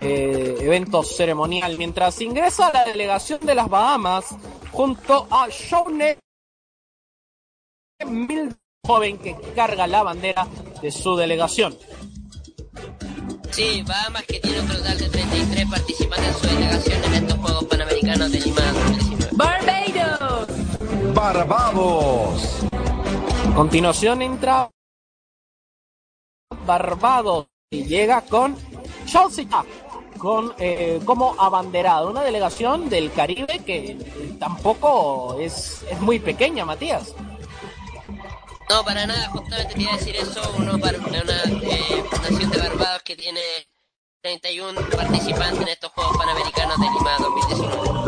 eh, 0.00 0.56
evento 0.60 1.02
ceremonial. 1.02 1.76
Mientras 1.78 2.20
ingresa 2.22 2.72
la 2.72 2.84
delegación 2.84 3.40
de 3.40 3.54
las 3.54 3.68
Bahamas 3.68 4.34
junto 4.72 5.28
a 5.30 5.48
Shawnee 5.48 6.16
joven 8.86 9.18
que 9.18 9.36
carga 9.54 9.86
la 9.86 10.02
bandera 10.02 10.46
de 10.80 10.90
su 10.90 11.16
delegación. 11.16 11.76
Sí, 13.50 13.82
Bahamas 13.86 14.22
que 14.24 14.38
tiene 14.40 14.60
un 14.60 14.68
total 14.68 14.98
de 14.98 15.08
33 15.08 15.70
participantes 15.70 16.28
en 16.28 16.34
su 16.34 16.46
delegación 16.46 17.04
en 17.04 17.14
estos 17.14 17.38
Juegos 17.38 17.64
Panamericanos 17.64 18.32
de 18.32 18.40
Lima 18.40 18.60
2019. 18.60 19.36
Barbados. 19.36 20.48
Barbados. 21.14 22.58
A 23.50 23.54
continuación 23.54 24.22
entra 24.22 24.70
Barbados 26.66 27.46
y 27.70 27.84
llega 27.84 28.20
con 28.22 28.56
Chelsea 29.06 29.46
con 30.18 30.52
eh, 30.58 31.00
como 31.04 31.34
abanderado, 31.38 32.10
una 32.10 32.22
delegación 32.22 32.88
del 32.88 33.12
Caribe 33.12 33.60
que 33.64 33.96
tampoco 34.38 35.38
es, 35.38 35.84
es 35.90 36.00
muy 36.00 36.18
pequeña, 36.18 36.64
Matías. 36.64 37.14
No, 38.68 38.84
para 38.84 39.06
nada, 39.06 39.28
justamente 39.28 39.74
te 39.74 39.82
iba 39.82 39.92
a 39.92 39.96
decir 39.96 40.16
eso, 40.16 40.42
uno 40.58 40.78
para 40.78 40.98
una 40.98 41.18
eh, 41.18 42.04
nación 42.22 42.50
de 42.50 42.58
Barbados 42.58 43.02
que 43.04 43.14
tiene 43.14 43.40
31 44.22 44.80
participantes 44.90 45.60
en 45.60 45.68
estos 45.68 45.92
Juegos 45.92 46.16
Panamericanos 46.16 46.76
de 46.78 46.86
Lima 46.90 47.16
2019. 47.18 48.06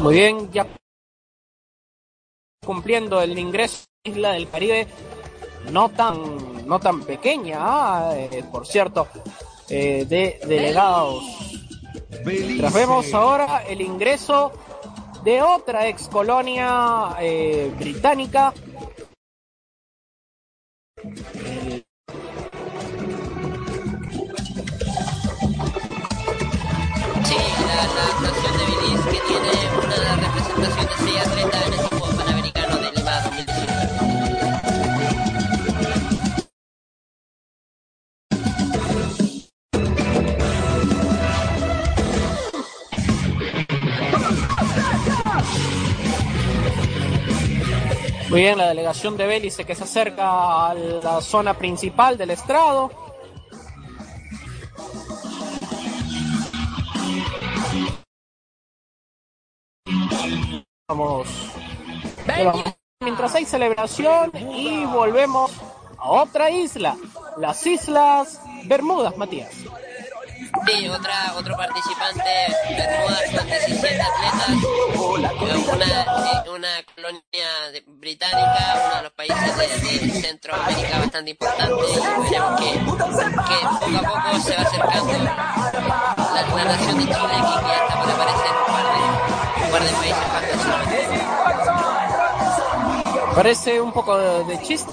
Muy 0.00 0.14
bien, 0.14 0.52
ya 0.52 0.64
cumpliendo 2.64 3.20
el 3.20 3.36
ingreso 3.36 3.84
a 3.84 4.08
la 4.08 4.14
Isla 4.14 4.32
del 4.32 4.48
Caribe, 4.48 4.86
no 5.72 5.88
tan, 5.88 6.55
no 6.66 6.80
tan 6.80 7.00
pequeña, 7.02 8.14
eh, 8.16 8.44
por 8.50 8.66
cierto, 8.66 9.06
eh, 9.68 10.04
de 10.08 10.40
delegados. 10.46 11.24
Mientras 12.24 12.72
vemos 12.74 13.14
ahora 13.14 13.64
el 13.66 13.80
ingreso 13.80 14.52
de 15.22 15.42
otra 15.42 15.88
ex 15.88 16.08
colonia 16.08 17.16
eh, 17.20 17.72
británica. 17.78 18.52
Sí, 27.24 27.36
la, 27.66 27.76
la 27.76 28.06
nación 28.20 28.52
de 28.56 28.64
Belice 28.64 29.10
que 29.10 29.20
tiene 29.26 29.52
una 29.78 29.96
de 29.96 30.74
seis 31.02 31.20
atletas 31.26 31.66
en 31.66 31.72
estos 31.74 31.88
Juegos 31.88 31.95
Muy 48.36 48.42
bien, 48.42 48.58
la 48.58 48.68
delegación 48.68 49.16
de 49.16 49.26
Bélice 49.26 49.64
que 49.64 49.74
se 49.74 49.84
acerca 49.84 50.68
a 50.68 50.74
la 50.74 51.22
zona 51.22 51.54
principal 51.54 52.18
del 52.18 52.32
estrado. 52.32 52.90
Vamos. 60.86 61.28
Mientras 63.00 63.34
hay 63.34 63.46
celebración 63.46 64.30
y 64.50 64.84
volvemos 64.84 65.52
a 65.96 66.10
otra 66.10 66.50
isla, 66.50 66.94
las 67.38 67.66
Islas 67.66 68.42
Bermudas, 68.66 69.16
Matías. 69.16 69.64
Sí, 70.66 70.88
otra, 70.88 71.34
otro 71.36 71.56
participante, 71.56 72.46
Bermudas, 72.68 73.22
con 73.36 73.46
17 73.46 74.02
atletas, 74.02 74.50
una, 74.94 75.30
eh, 75.30 76.50
una 76.50 76.82
colonia 76.94 77.48
británica, 77.86 78.82
uno 78.84 78.96
de 78.96 79.02
los 79.02 79.12
países 79.12 79.56
de, 79.56 79.66
Centroamérica 80.20 80.98
bastante 80.98 81.30
importante, 81.30 81.74
y 81.74 81.94
veremos 82.24 82.60
que, 82.60 82.78
poco 82.84 83.04
a 83.04 83.06
poco 84.02 84.40
se 84.40 84.56
va 84.56 84.62
acercando 84.62 85.12
la, 85.24 85.34
la 86.54 86.64
nación 86.64 86.98
de 86.98 87.04
Chile, 87.04 87.16
que, 87.16 87.54
que 87.60 87.68
ya 87.68 87.78
está 87.82 87.94
por 88.00 88.10
aparecer 88.10 88.52
un 88.56 88.66
par 88.72 88.86
de, 88.92 89.00
un 89.64 89.70
par 89.70 89.82
de 89.82 89.90
países 89.92 90.26
más 90.28 90.44
Parece 93.34 93.80
un 93.80 93.92
poco 93.92 94.16
de 94.18 94.62
chiste, 94.62 94.92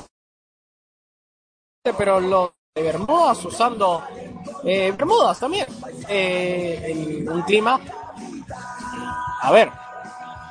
pero 1.97 2.19
lo 2.19 2.55
de 2.75 2.81
Bermudas 2.81 3.45
usando 3.45 4.03
eh, 4.63 4.91
Bermudas 4.97 5.39
también 5.39 5.67
eh, 6.09 7.23
un 7.29 7.43
clima. 7.43 7.79
A 9.41 9.51
ver, 9.51 9.69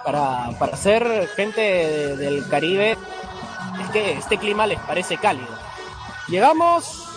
para, 0.04 0.50
para 0.58 0.76
ser 0.76 1.26
gente 1.34 1.60
de- 1.60 2.16
del 2.16 2.48
Caribe, 2.48 2.92
es 2.92 3.90
que 3.92 4.12
este 4.12 4.38
clima 4.38 4.66
les 4.68 4.78
parece 4.80 5.16
cálido. 5.16 5.48
Llegamos 6.28 7.08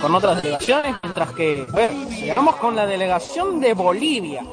con 0.00 0.14
otras 0.16 0.42
delegaciones, 0.42 0.96
mientras 1.02 1.32
que 1.32 1.64
llegamos 2.10 2.56
con 2.56 2.74
la 2.76 2.86
delegación 2.86 3.60
de 3.60 3.72
Bolivia, 3.72 4.44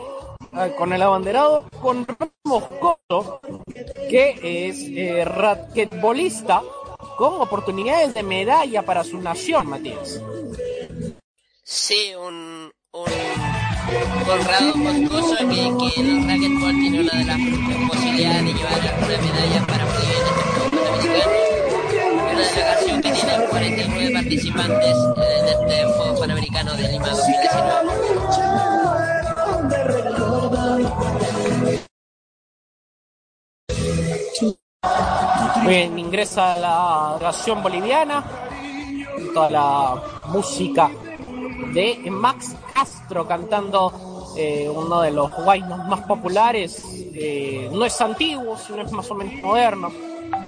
eh, 0.53 0.74
con 0.78 0.93
el 0.93 1.01
abanderado 1.01 1.65
con 1.82 2.05
Moscoso, 2.45 3.41
que 4.09 4.67
es 4.70 4.78
eh, 4.88 5.26
raquetbolista 5.26 6.61
con 7.18 7.41
oportunidades 7.41 8.14
de 8.14 8.24
medalla 8.24 8.84
para 8.84 9.04
su 9.04 9.20
nación, 9.20 9.68
Matías. 9.68 10.22
Sí, 11.64 12.14
un, 12.16 12.72
un 12.91 13.06
Conrado 14.26 14.76
Moscoso 14.76 15.38
que, 15.38 15.45
que 15.45 16.02
el 16.02 16.28
racquetball 16.28 16.74
tiene 16.74 17.00
una 17.02 17.18
de 17.18 17.26
las 17.26 17.38
posibilidades 17.89 18.45
de 18.45 18.54
llevar 18.54 18.74
alguna 18.74 19.18
medalla 19.18 19.68
para 19.68 19.84
en 19.84 19.91
Juegos 20.78 21.06
Panamericanos. 21.06 22.24
Una 22.24 22.41
delegación 22.41 23.02
que 23.02 23.12
tiene 23.12 23.45
49 23.50 24.12
participantes 24.14 24.95
en 25.18 25.47
este 25.47 25.86
Juego 25.93 26.20
Panamericano 26.20 26.74
de 26.76 26.88
Lima 26.89 27.10
2019. 27.10 28.89
Bien, 35.66 36.00
ingresa 36.00 36.58
la 36.58 37.12
delegación 37.16 37.62
boliviana, 37.62 38.24
toda 39.34 39.50
la 39.50 40.04
música 40.28 40.90
de 41.74 42.00
Max 42.10 42.56
Castro 42.74 43.28
cantando 43.28 44.34
eh, 44.38 44.70
uno 44.74 45.02
de 45.02 45.12
los 45.12 45.32
guaynos 45.34 45.86
más 45.88 46.02
populares, 46.08 46.84
eh, 47.14 47.70
no 47.74 47.84
es 47.86 48.00
antiguo, 48.00 48.58
sino 48.58 48.82
es 48.84 48.92
más 48.92 49.10
o 49.12 49.16
menos 49.16 49.44
moderno, 49.44 49.92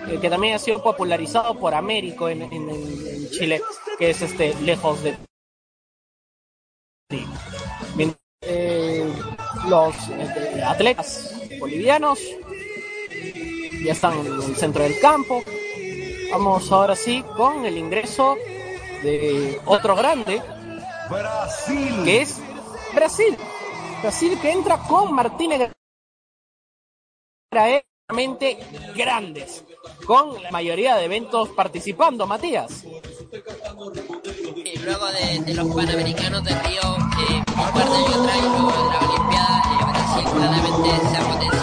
eh, 0.08 0.18
que 0.22 0.30
también 0.30 0.56
ha 0.56 0.60
sido 0.60 0.82
popularizado 0.82 1.54
por 1.56 1.74
Américo 1.76 2.30
en, 2.30 2.44
en- 2.44 3.30
Chile, 3.32 3.62
que 3.98 4.10
es 4.12 4.22
este 4.22 4.54
Lejos 4.62 5.02
de 5.04 5.18
los 9.70 9.96
atletas 10.66 11.34
bolivianos 11.60 12.20
ya 13.84 13.94
están 13.94 14.20
en 14.20 14.28
el 14.28 14.56
centro 14.56 14.84
del 14.84 15.00
campo. 15.00 15.44
Vamos 16.32 16.72
ahora 16.72 16.96
sí 16.96 17.24
con 17.36 17.66
el 17.66 17.78
ingreso 17.78 18.36
de 19.04 19.60
otro 19.66 19.96
grande, 19.96 20.42
que 22.04 22.22
es 22.22 22.38
Brasil. 22.94 23.38
Brasil 24.02 24.40
que 24.42 24.52
entra 24.52 24.78
con 24.78 25.14
Martínez 25.14 25.72
realmente 27.52 28.60
grandes, 28.96 29.64
con 30.06 30.42
la 30.42 30.52
mayoría 30.52 30.96
de 30.96 31.06
eventos 31.06 31.50
participando, 31.50 32.26
Matías. 32.26 32.86
Y 34.56 34.80
luego 34.80 35.06
de, 35.08 35.40
de 35.46 35.54
los 35.54 35.76
Panamericanos 35.76 36.44
de 36.44 36.60
Río, 36.62 36.82
eh, 36.82 37.44
de 37.46 37.82
años 37.82 38.16
atrás 38.16 38.38
y 38.38 38.42
luego 38.42 38.72
de 38.72 38.90
la 38.90 39.00
Olimpiada, 39.00 39.62
eh, 39.66 39.86
Brasil 39.92 40.26
claramente 40.34 40.90
se 41.10 41.18
ha 41.18 41.34
potenciado 41.34 41.61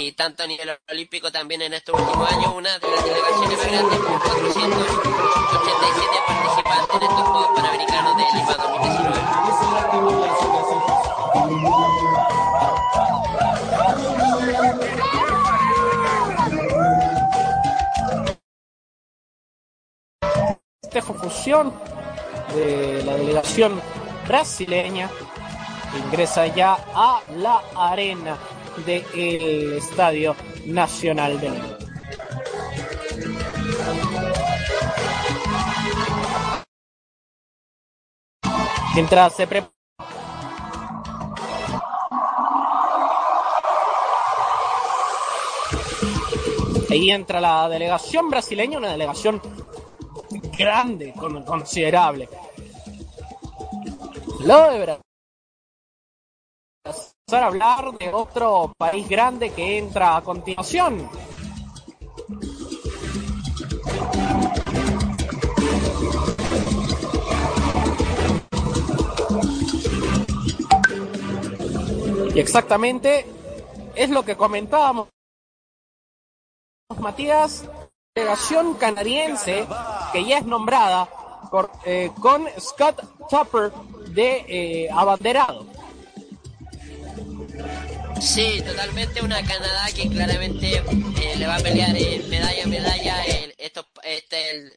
y 0.00 0.12
tanto 0.12 0.42
a 0.42 0.46
nivel 0.46 0.70
olímpico 0.90 1.30
también 1.30 1.60
en 1.62 1.74
estos 1.74 2.00
últimos 2.00 2.32
años. 2.32 2.54
Una 2.54 2.78
de 2.78 2.88
las 2.88 3.04
delegaciones 3.04 3.58
más 3.58 3.66
grandes 3.66 3.98
con 3.98 4.18
487 4.18 6.16
participantes 6.26 6.96
en 6.96 7.02
estos 7.02 7.28
Juegos 7.28 7.50
Panamericanos 7.54 8.16
de 8.16 8.24
Lima 8.34 8.54
2019. 8.54 9.20
Festejo 20.82 21.14
fusión 21.14 21.72
de 22.54 23.02
la 23.04 23.14
delegación 23.16 23.80
brasileña 24.26 25.10
ingresa 25.96 26.46
ya 26.46 26.78
a 26.94 27.20
la 27.36 27.62
arena 27.76 28.38
del 28.86 29.74
Estadio 29.78 30.34
Nacional 30.66 31.40
de 31.40 31.50
Lima. 31.50 31.76
Mientras 38.94 39.34
se 39.36 39.46
prepara 39.46 39.72
Ahí 46.90 47.10
entra 47.10 47.40
la 47.40 47.68
delegación 47.68 48.28
brasileña, 48.28 48.78
una 48.78 48.90
delegación 48.92 49.40
grande, 50.58 51.12
con- 51.16 51.44
considerable. 51.44 52.28
Lo 54.40 54.70
de 54.70 54.80
Brasil. 54.80 55.02
A 57.32 57.46
hablar 57.46 57.96
de 57.96 58.12
otro 58.12 58.72
país 58.76 59.08
grande 59.08 59.50
que 59.50 59.78
entra 59.78 60.16
a 60.16 60.22
continuación. 60.22 61.08
Y 72.34 72.40
exactamente 72.40 73.24
es 73.94 74.10
lo 74.10 74.24
que 74.24 74.36
comentábamos, 74.36 75.06
Matías, 76.98 77.64
delegación 78.12 78.74
canadiense 78.74 79.68
que 80.12 80.24
ya 80.24 80.38
es 80.38 80.46
nombrada 80.46 81.08
por, 81.48 81.70
eh, 81.84 82.10
con 82.20 82.48
Scott 82.58 83.04
Tupper 83.30 83.70
de 84.08 84.44
eh, 84.48 84.90
abanderado. 84.90 85.79
Sí, 88.20 88.62
totalmente 88.66 89.22
una 89.22 89.42
Canadá 89.42 89.86
que 89.94 90.08
claramente 90.08 90.76
eh, 90.76 91.36
le 91.36 91.46
va 91.46 91.56
a 91.56 91.60
pelear 91.60 91.96
eh, 91.96 92.22
medalla 92.28 92.64
a 92.64 92.66
medalla 92.66 93.24
el- 93.24 93.54
estos, 93.58 93.86
este, 94.04 94.72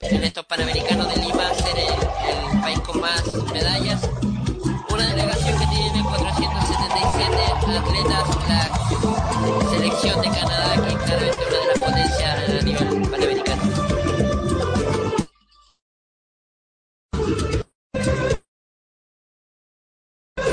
en 0.00 0.24
estos 0.24 0.44
Panamericanos 0.46 1.08
de 1.14 1.20
Lima, 1.22 1.52
ser 1.54 1.78
el, 1.78 2.54
el 2.54 2.60
país 2.60 2.78
con 2.80 3.00
más 3.00 3.22
medallas. 3.52 4.00
Una 4.90 5.06
atletas 7.78 8.28
la 8.48 9.70
selección 9.70 10.20
de 10.20 10.28
Canadá, 10.28 10.74
que 10.82 10.88
es 10.88 11.02
claramente 11.02 11.46
una 11.48 11.58
de 11.58 11.66
las 11.66 11.78
potencias 11.78 12.48
a 12.48 12.62
nivel 12.62 13.10
panamericano. 13.10 13.62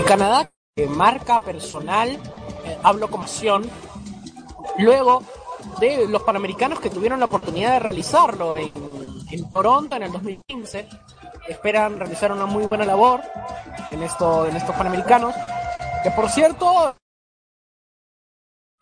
Canadá, 0.07 0.51
marca 0.87 1.41
personal, 1.41 2.09
eh, 2.09 2.77
hablo 2.83 3.09
como 3.09 3.23
acción, 3.23 3.69
luego 4.77 5.23
de 5.79 6.07
los 6.07 6.23
panamericanos 6.23 6.79
que 6.79 6.89
tuvieron 6.89 7.19
la 7.19 7.25
oportunidad 7.25 7.73
de 7.73 7.79
realizarlo 7.79 8.57
en, 8.57 8.71
en 9.31 9.51
Toronto 9.51 9.95
en 9.95 10.03
el 10.03 10.11
2015. 10.11 10.87
Esperan 11.47 11.99
realizar 11.99 12.31
una 12.31 12.45
muy 12.45 12.65
buena 12.65 12.85
labor 12.85 13.21
en, 13.91 14.03
esto, 14.03 14.45
en 14.47 14.55
estos 14.55 14.75
panamericanos. 14.75 15.35
Que 16.03 16.11
por 16.11 16.29
cierto, 16.29 16.95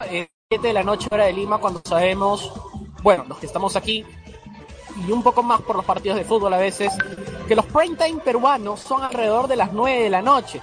eh, 0.06 0.28
7 0.50 0.68
de 0.68 0.74
la 0.74 0.84
noche 0.84 1.08
hora 1.12 1.26
de 1.26 1.34
Lima, 1.34 1.60
cuando 1.60 1.82
sabemos, 1.86 2.52
bueno, 3.04 3.26
los 3.28 3.38
que 3.38 3.45
estamos 3.45 3.76
aquí, 3.76 4.06
y 5.08 5.12
un 5.12 5.22
poco 5.22 5.43
más 5.43 5.62
por 5.62 5.76
los 5.76 5.86
partidos 5.86 6.18
de 6.18 6.26
fútbol 6.26 6.54
a 6.54 6.58
veces, 6.58 6.91
que 7.47 7.56
los 7.56 7.66
prime 7.66 7.95
time 7.95 8.20
peruanos 8.22 8.80
son 8.80 9.04
alrededor 9.04 9.47
de 9.47 9.56
las 9.56 9.74
9 9.74 10.04
de 10.04 10.10
la 10.10 10.22
noche. 10.22 10.62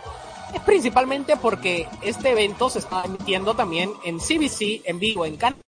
Es 0.56 0.62
principalmente 0.62 1.36
porque 1.36 1.86
este 2.00 2.30
evento 2.30 2.70
se 2.70 2.78
está 2.78 3.04
emitiendo 3.04 3.54
también 3.54 3.92
en 4.04 4.18
CBC, 4.18 4.80
en 4.86 4.98
vivo, 4.98 5.26
en 5.26 5.36
Canadá, 5.36 5.60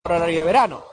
por 0.00 0.12
horario 0.12 0.38
de 0.38 0.44
verano. 0.44 0.84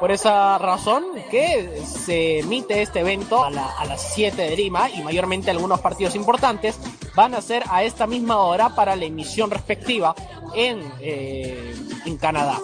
Por 0.00 0.10
esa 0.10 0.58
razón 0.58 1.04
que 1.30 1.80
se 1.86 2.40
emite 2.40 2.82
este 2.82 2.98
evento 3.00 3.44
a, 3.44 3.50
la- 3.50 3.70
a 3.78 3.84
las 3.84 4.02
7 4.14 4.42
de 4.42 4.56
Lima 4.56 4.90
y 4.90 5.00
mayormente 5.04 5.52
algunos 5.52 5.78
partidos 5.80 6.16
importantes 6.16 6.76
van 7.14 7.34
a 7.36 7.40
ser 7.40 7.62
a 7.70 7.84
esta 7.84 8.08
misma 8.08 8.38
hora 8.38 8.74
para 8.74 8.96
la 8.96 9.04
emisión 9.04 9.52
respectiva 9.52 10.16
en, 10.54 10.92
eh, 11.00 11.72
en 12.04 12.16
Canadá. 12.16 12.58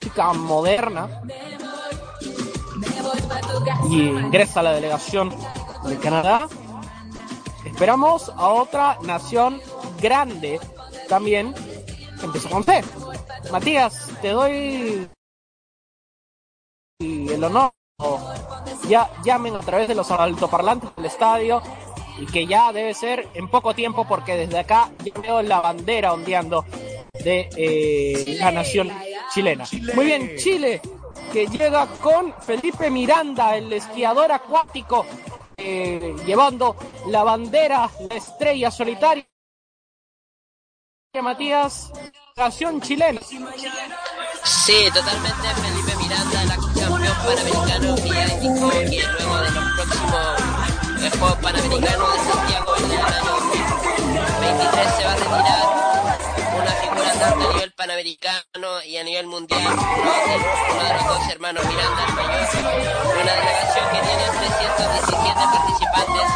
Chica 0.00 0.32
moderna 0.34 1.20
y 3.90 4.02
ingresa 4.02 4.60
a 4.60 4.62
la 4.64 4.72
delegación 4.72 5.30
de 5.84 5.98
Canadá. 5.98 6.48
Esperamos 7.64 8.30
a 8.36 8.48
otra 8.48 8.98
nación 9.02 9.60
grande 10.00 10.60
también. 11.08 11.54
Empezó 12.22 12.48
con 12.48 12.64
C. 12.64 12.82
Matías, 13.50 14.10
te 14.22 14.28
doy 14.28 15.08
el 17.00 17.44
honor. 17.44 17.72
Ya 18.88 19.10
llamen 19.24 19.54
a 19.54 19.60
través 19.60 19.88
de 19.88 19.94
los 19.94 20.10
altoparlantes 20.10 20.94
del 20.96 21.06
estadio 21.06 21.62
y 22.18 22.26
que 22.26 22.46
ya 22.46 22.72
debe 22.72 22.94
ser 22.94 23.28
en 23.34 23.48
poco 23.48 23.74
tiempo 23.74 24.06
porque 24.06 24.36
desde 24.36 24.58
acá 24.58 24.90
veo 25.22 25.42
la 25.42 25.60
bandera 25.60 26.12
ondeando 26.12 26.64
de 27.12 27.48
eh, 27.56 28.36
la 28.38 28.50
nación 28.50 28.90
chilena. 29.32 29.64
Muy 29.94 30.06
bien, 30.06 30.36
Chile 30.36 30.80
que 31.32 31.46
llega 31.46 31.86
con 32.02 32.34
Felipe 32.40 32.90
Miranda, 32.90 33.56
el 33.56 33.72
esquiador 33.72 34.32
acuático, 34.32 35.04
eh, 35.56 36.14
llevando 36.26 36.76
la 37.08 37.22
bandera, 37.22 37.90
la 38.08 38.16
estrella 38.16 38.70
solitaria. 38.70 39.26
Matías, 41.22 41.92
nación 42.36 42.80
chilena. 42.80 43.20
Sí, 44.42 44.88
totalmente 44.92 45.48
Felipe 45.62 45.96
Miranda, 46.02 46.42
el 46.42 46.48
campeón 46.48 47.02
panamericano, 47.24 47.96
indicó 48.42 48.70
que 48.70 49.02
luego 49.18 49.36
de 49.38 49.50
los 49.52 49.64
próximos 49.74 50.54
eh, 51.04 51.10
Juegos 51.18 51.38
Panamericanos 51.38 52.12
de 52.12 52.32
Santiago 52.32 52.76
en 52.76 52.90
el 52.90 53.00
año 53.00 53.30
2023 53.30 54.94
se 54.96 55.04
va 55.04 55.12
a 55.12 55.16
retirar 55.16 55.73
panamericano 57.84 58.82
y 58.86 58.96
a 58.96 59.04
nivel 59.04 59.26
mundial, 59.26 59.60
uno 59.60 59.74
de, 59.74 60.94
los 60.94 61.06
dos 61.06 61.28
hermanos 61.28 61.62
Miranda, 61.66 62.06
el 62.06 62.14
mayor, 62.14 62.48
una 63.20 63.34
delegación 63.34 63.84
que 63.92 64.00
tiene 64.00 64.24
317 64.38 65.34
participantes, 65.52 66.28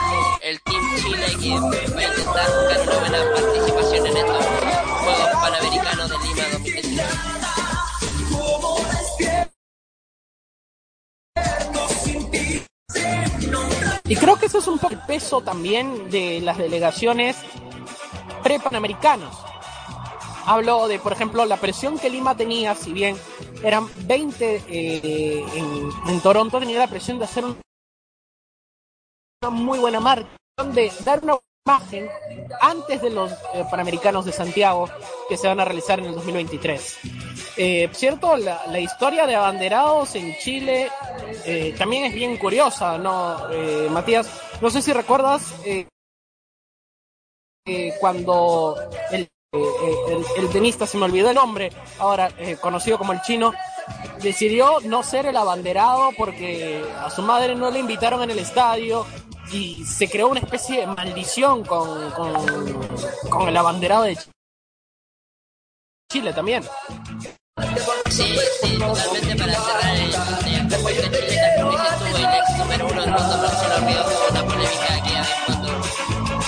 el 0.43 0.61
Team 0.61 0.85
Chile 0.97 1.27
que 1.41 1.59
va 1.59 2.01
a 2.01 2.05
intentar 2.05 2.47
buscar 2.53 2.81
una 2.83 2.99
buena 2.99 3.21
participación 3.35 4.07
en 4.09 4.17
estos 4.19 4.45
Juegos 4.45 5.33
Panamericanos 5.41 6.11
de 6.11 6.19
Lima 6.19 6.45
2019. 6.53 7.09
Y 14.05 14.17
creo 14.17 14.37
que 14.37 14.47
eso 14.47 14.59
es 14.59 14.67
un 14.67 14.79
poco 14.79 14.93
el 14.93 15.01
peso 15.01 15.41
también 15.41 16.11
de 16.11 16.43
las 16.43 16.59
delegaciones 16.59 17.39
pre-panamericanos. 18.43 19.49
Hablo 20.49 20.89
de, 20.89 20.99
por 20.99 21.13
ejemplo, 21.13 21.45
la 21.45 21.59
presión 21.59 21.99
que 21.99 22.09
Lima 22.09 22.35
tenía, 22.35 22.75
si 22.75 22.95
bien 22.95 23.19
eran 23.63 23.87
20 24.07 24.63
eh, 24.67 25.45
en, 26.07 26.21
Toronto, 26.23 26.59
tenía 26.59 26.79
la 26.79 26.87
presión 26.87 27.19
de 27.19 27.27
hacer 27.27 27.45
un- 27.45 27.61
una 29.43 29.51
muy 29.51 29.79
buena 29.79 30.01
marca, 30.01 30.27
de 30.73 30.91
dar 31.05 31.23
una 31.23 31.39
imagen 31.67 32.09
antes 32.63 33.03
de 33.03 33.11
los 33.11 33.31
eh, 33.31 33.67
Panamericanos 33.71 34.25
de 34.25 34.33
Santiago 34.33 34.89
que 35.29 35.37
se 35.37 35.49
van 35.49 35.61
a 35.61 35.67
realizar 35.67 35.99
en 35.99 36.07
el 36.07 36.15
2023. 36.15 36.99
Eh, 37.59 37.91
cierto, 37.93 38.35
la, 38.39 38.81
historia 38.81 39.27
de 39.27 39.37
abanderados 39.37 40.15
en 40.15 40.35
Chile 40.39 40.91
eh, 41.45 41.75
también 41.77 42.07
es 42.07 42.15
bien 42.15 42.39
curiosa, 42.39 42.97
¿no, 42.97 43.37
Matías? 43.91 44.31
No 44.63 44.71
sé 44.71 44.81
si 44.81 44.95
recuerdas 44.95 45.55
cuando 48.01 48.77
el, 49.13 49.29
eh, 49.53 49.59
eh, 49.59 49.95
el, 50.37 50.45
el 50.45 50.51
tenista, 50.51 50.87
se 50.87 50.99
me 50.99 51.05
olvidó 51.07 51.29
el 51.31 51.35
nombre, 51.37 51.73
ahora 51.99 52.31
eh, 52.39 52.57
conocido 52.61 52.99
como 52.99 53.13
el 53.13 53.23
chino, 53.23 53.53
decidió 54.23 54.81
no 54.85 55.03
ser 55.03 55.27
el 55.27 55.37
abanderado 55.37 56.11
porque 56.17 56.85
a 56.99 57.09
su 57.11 57.23
madre 57.23 57.55
no 57.55 57.71
le 57.71 57.79
invitaron 57.79 58.23
en 58.23 58.31
el 58.31 58.39
estadio 58.39 59.07
y 59.51 59.85
se 59.87 60.11
creó 60.11 60.29
una 60.29 60.41
especie 60.41 60.81
de 60.81 60.87
maldición 60.87 61.65
con, 61.65 62.11
con, 62.11 62.35
con 63.31 63.49
el 63.49 63.57
abanderado 63.57 64.03
de 64.03 64.17
Ch- 64.17 64.29
Chile 66.13 66.33
también. 66.35 66.63
Sí, 68.11 68.37
sí, 68.63 68.79
totalmente 68.79 69.37
para 69.37 69.55
cerrar 69.55 69.97
el 69.97 70.13
respecto 70.71 71.07
a 71.07 71.11
Chile, 71.11 71.51
tú, 71.59 71.69
el 72.17 72.25
ex 72.25 72.59
número 72.59 72.87
uno 72.87 73.01
del 73.03 73.11
mundo, 73.11 73.39
Marcelo 73.39 73.87
Ríos, 73.87 74.07
tuvo 74.07 74.29
una 74.31 74.45
polémica 74.45 74.95
aquella 74.95 75.21
vez 75.21 75.31
cuando, 75.47 75.69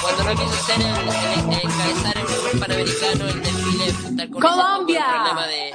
cuando 0.03 0.25
no 0.25 0.31
quiso 0.33 0.65
ser 0.65 0.81
el, 0.81 0.87
el, 0.87 1.51
el 1.51 2.17
el 2.17 2.20
panamericano, 2.59 3.29
el 3.29 3.43
desfile, 3.43 3.93
tal 4.17 4.31
como 4.31 4.41
Colombia. 4.49 5.05
tú, 5.05 5.11
el 5.11 5.21
problema 5.21 5.47
de, 5.47 5.75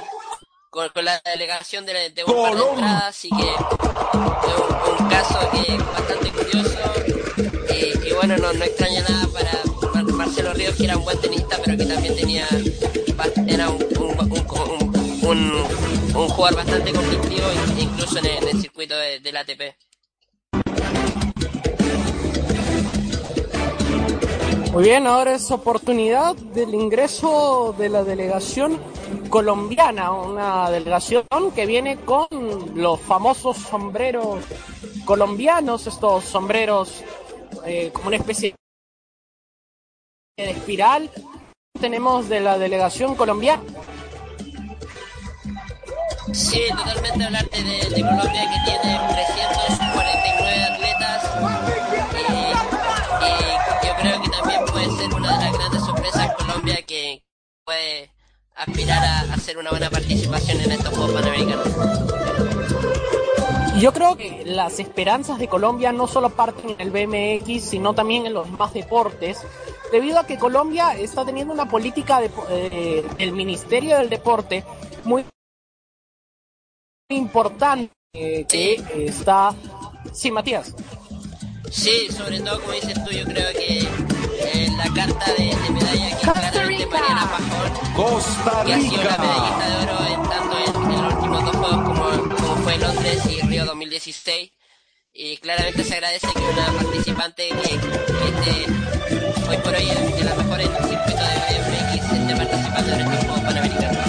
con, 0.70 0.88
con 0.90 1.04
la 1.04 1.20
delegación 1.24 1.86
de, 1.86 2.10
de 2.10 2.24
un 2.24 2.32
par 2.42 2.54
de 2.54 2.62
entradas, 2.62 3.04
así 3.04 3.30
que 3.30 3.42
es 3.48 4.56
un, 4.56 5.02
un 5.04 5.08
caso 5.08 5.38
que 5.50 5.78
bastante 5.78 6.30
curioso 6.30 6.78
y, 7.70 8.08
y 8.08 8.12
bueno, 8.12 8.36
no, 8.38 8.52
no 8.52 8.64
extraña 8.64 9.02
nada 9.08 9.26
para 9.28 9.50
Mar- 9.94 10.12
Marcelo 10.14 10.52
Ríos, 10.54 10.74
que 10.76 10.84
era 10.84 10.96
un 10.96 11.04
buen 11.04 11.20
tenista, 11.20 11.56
pero 11.64 11.76
que 11.76 11.84
también 11.86 12.14
tenía, 12.16 12.46
era 13.46 13.70
un, 13.70 13.82
un, 13.98 14.20
un, 14.20 14.46
un, 15.22 15.50
un- 15.52 16.16
un 16.16 16.28
jugador 16.28 16.56
bastante 16.56 16.92
conflictivo, 16.92 17.46
incluso 17.78 18.18
en 18.18 18.26
el, 18.26 18.36
en 18.42 18.48
el 18.48 18.60
circuito 18.60 18.96
de- 18.96 19.20
del 19.20 19.36
ATP. 19.36 19.60
Muy 24.76 24.84
bien, 24.84 25.06
ahora 25.06 25.32
es 25.32 25.50
oportunidad 25.50 26.36
del 26.36 26.74
ingreso 26.74 27.74
de 27.78 27.88
la 27.88 28.04
delegación 28.04 28.78
colombiana, 29.30 30.12
una 30.12 30.68
delegación 30.68 31.24
que 31.54 31.64
viene 31.64 31.96
con 31.96 32.26
los 32.74 33.00
famosos 33.00 33.56
sombreros 33.56 34.44
colombianos, 35.06 35.86
estos 35.86 36.24
sombreros 36.24 37.02
eh, 37.64 37.88
como 37.90 38.08
una 38.08 38.18
especie 38.18 38.54
de 40.36 40.50
espiral. 40.50 41.10
Tenemos 41.80 42.28
de 42.28 42.40
la 42.40 42.58
delegación 42.58 43.14
colombiana. 43.14 43.62
Sí, 46.34 46.60
totalmente 46.76 47.24
hablarte 47.24 47.64
de, 47.64 48.02
Colombia 48.02 48.42
que 48.52 48.70
tiene 48.70 48.98
349 49.08 50.64
atletas 50.64 51.75
también 54.36 54.64
puede 54.66 54.90
ser 54.96 55.14
una 55.14 55.38
de 55.38 55.44
las 55.44 55.52
grandes 55.52 55.82
sorpresas 55.82 56.34
Colombia 56.34 56.82
que 56.82 57.22
puede 57.64 58.10
aspirar 58.54 59.04
a 59.04 59.34
hacer 59.34 59.58
una 59.58 59.70
buena 59.70 59.90
participación 59.90 60.60
en 60.60 60.72
estos 60.72 60.94
Juegos 60.94 61.12
Panamericanos. 61.12 61.68
Yo 63.78 63.92
creo 63.92 64.16
que 64.16 64.42
las 64.46 64.78
esperanzas 64.78 65.38
de 65.38 65.48
Colombia 65.48 65.92
no 65.92 66.06
solo 66.06 66.30
parten 66.30 66.70
en 66.70 66.80
el 66.80 66.90
BMX, 66.90 67.62
sino 67.62 67.94
también 67.94 68.24
en 68.24 68.32
los 68.32 68.48
más 68.50 68.72
deportes, 68.72 69.38
debido 69.92 70.18
a 70.18 70.26
que 70.26 70.38
Colombia 70.38 70.96
está 70.96 71.26
teniendo 71.26 71.52
una 71.52 71.68
política 71.68 72.20
de, 72.20 72.30
eh, 72.48 73.06
del 73.18 73.32
Ministerio 73.32 73.98
del 73.98 74.08
Deporte 74.08 74.64
muy 75.04 75.26
importante 77.10 77.92
eh, 78.14 78.46
que 78.48 79.06
está... 79.06 79.54
Sí, 80.12 80.30
Matías. 80.30 80.74
Sí, 81.70 82.08
sobre 82.16 82.40
todo 82.40 82.60
como 82.60 82.72
dices 82.72 82.94
tú, 83.04 83.10
yo 83.10 83.24
creo 83.24 83.52
que 83.52 83.78
eh, 83.80 84.68
la 84.76 84.84
carta 84.94 85.32
de, 85.34 85.44
de 85.54 85.70
medalla 85.70 86.08
que 86.16 86.22
claramente 86.30 86.86
Mariana 86.86 87.30
Pajón, 87.30 87.94
Costa 87.94 88.62
que 88.64 88.72
ha 88.74 88.80
sido 88.80 89.02
la 89.02 89.16
Rica. 89.16 89.18
medallista 89.22 89.68
de 89.68 89.76
oro 89.84 89.98
en 90.06 90.22
tanto 90.30 90.56
en, 90.58 90.92
en 90.92 91.02
los 91.02 91.14
últimos 91.14 91.44
dos 91.44 91.56
juegos 91.56 91.80
como, 91.84 92.04
como 92.36 92.56
fue 92.62 92.78
Londres 92.78 93.26
y 93.26 93.40
Río 93.42 93.64
2016. 93.66 94.52
Y 95.18 95.36
claramente 95.38 95.82
se 95.82 95.94
agradece 95.94 96.26
que 96.32 96.38
una 96.40 96.66
participante 96.82 97.48
que, 97.48 97.54
que 97.56 97.68
esté 97.68 98.66
hoy 99.48 99.56
por 99.58 99.74
hoy 99.74 99.86
de 99.86 100.24
las 100.24 100.36
mejores 100.36 100.68
del 100.72 100.84
circuito 100.84 101.22
de 101.22 101.34
BMX 101.58 102.12
esté 102.12 102.36
participando 102.36 102.92
en 102.92 103.00
estos 103.00 103.18
Juegos 103.24 103.40
Panamericanos. 103.40 104.06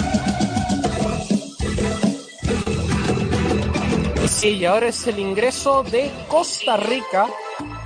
Sí, 4.30 4.48
y 4.50 4.64
ahora 4.66 4.88
es 4.88 5.06
el 5.06 5.18
ingreso 5.18 5.82
de 5.82 6.10
Costa 6.28 6.76
Rica, 6.76 7.26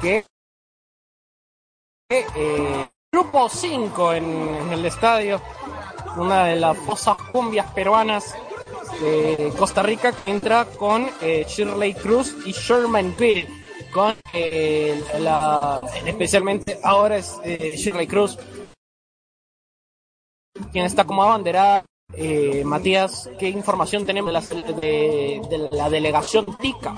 que 0.03 0.25
eh, 2.11 2.89
grupo 3.13 3.49
5 3.49 4.15
en, 4.15 4.73
el 4.73 4.85
estadio, 4.85 5.41
una 6.17 6.47
de 6.47 6.57
las 6.57 6.77
fosas 6.77 7.17
cumbias 7.31 7.71
peruanas 7.73 8.35
de 9.01 9.53
Costa 9.57 9.83
Rica 9.83 10.13
que 10.13 10.31
entra 10.33 10.67
con 10.67 11.09
eh, 11.21 11.47
Shirley 11.49 11.95
Cruz 11.95 12.37
y 12.45 12.53
Sherman 12.53 13.13
Pitt, 13.13 13.49
con 13.93 14.15
eh, 14.33 15.01
la, 15.21 15.81
especialmente 16.05 16.81
ahora 16.83 17.17
es 17.19 17.39
eh, 17.45 17.75
Shirley 17.77 18.09
Cruz 18.09 18.37
quien 20.73 20.85
está 20.85 21.05
como 21.05 21.23
abanderada. 21.23 21.85
Eh, 22.15 22.63
Matías, 22.65 23.31
¿qué 23.39 23.49
información 23.49 24.05
tenemos 24.05 24.29
de 24.29 24.33
la, 24.33 24.41
de- 24.81 25.41
de 25.49 25.69
la 25.77 25.89
delegación 25.89 26.45
TICA? 26.59 26.95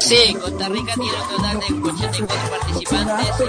Sí, 0.00 0.34
Costa 0.40 0.68
Rica 0.68 0.94
tiene 0.94 1.10
un 1.12 1.36
total 1.36 1.60
de 1.60 1.88
84 1.90 2.50
participantes 2.50 3.26
y 3.28 3.30
tú, 3.38 3.44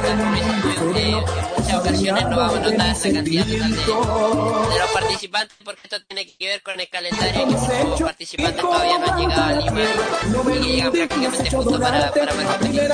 eh, 0.96 1.10
en 1.10 1.16
muchas 1.64 1.80
ocasiones 1.80 2.30
no 2.30 2.38
vamos 2.38 2.56
a 2.56 2.60
notar 2.60 2.78
la 2.78 2.94
cantidad 3.14 3.46
total 3.46 3.72
de, 3.72 4.74
de 4.74 4.80
los 4.80 4.90
participantes 4.94 5.58
porque 5.66 5.82
esto 5.84 5.98
tiene 6.08 6.28
que 6.28 6.48
ver 6.48 6.62
con 6.64 6.80
el 6.80 6.90
calendario 6.90 7.48
que 7.48 7.56
muchos 7.86 8.02
participantes 8.02 8.62
todavía 8.62 8.98
no 9.00 9.12
han 9.12 9.20
llegado 9.20 9.44
a 9.44 9.52
Lima 9.54 9.82
y 9.82 10.60
que 10.60 10.60
llegan 10.68 10.92
prácticamente 10.92 11.52
justo 11.52 11.80
para, 11.80 12.12
para 12.12 12.32
competir. 12.34 12.90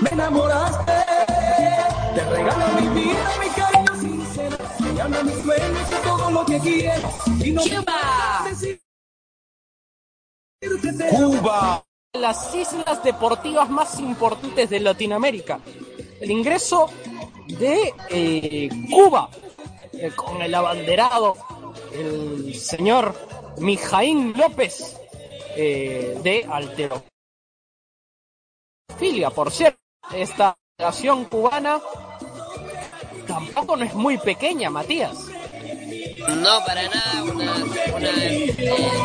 Me 0.00 0.10
enamoraste, 0.10 0.92
te 2.14 2.24
regalo 2.30 2.66
mi 2.80 2.88
vida, 3.00 3.30
mi 3.40 3.48
cariño 3.50 3.89
llama 5.00 5.22
mis 5.22 5.34
sueños 5.42 5.88
y 5.90 6.02
todo 6.04 6.30
lo 6.30 6.44
que 6.44 6.58
quiero. 6.60 7.10
Y 7.42 7.50
no 7.52 7.62
Cuba. 11.10 11.84
Las 12.12 12.54
islas 12.54 13.02
deportivas 13.02 13.70
más 13.70 13.98
importantes 13.98 14.68
de 14.68 14.80
Latinoamérica. 14.80 15.60
El 16.20 16.30
ingreso 16.30 16.90
de 17.46 17.94
eh, 18.10 18.68
Cuba 18.90 19.30
eh, 19.92 20.10
con 20.14 20.42
el 20.42 20.54
abanderado, 20.54 21.36
el 21.92 22.54
señor 22.54 23.14
Mijaín 23.58 24.34
López 24.36 24.96
eh, 25.56 26.18
de 26.22 26.46
Altero. 26.50 27.04
Filia, 28.98 29.30
por 29.30 29.50
cierto, 29.50 29.78
esta 30.12 30.54
delegación 30.76 31.24
cubana 31.24 31.80
tampoco 33.30 33.76
no 33.76 33.84
es 33.84 33.94
muy 33.94 34.18
pequeña, 34.18 34.68
Matías. 34.70 35.16
No, 36.18 36.64
para 36.66 36.82
nada, 36.82 37.22
una, 37.22 37.54
una 37.94 38.08
eh, 38.08 38.54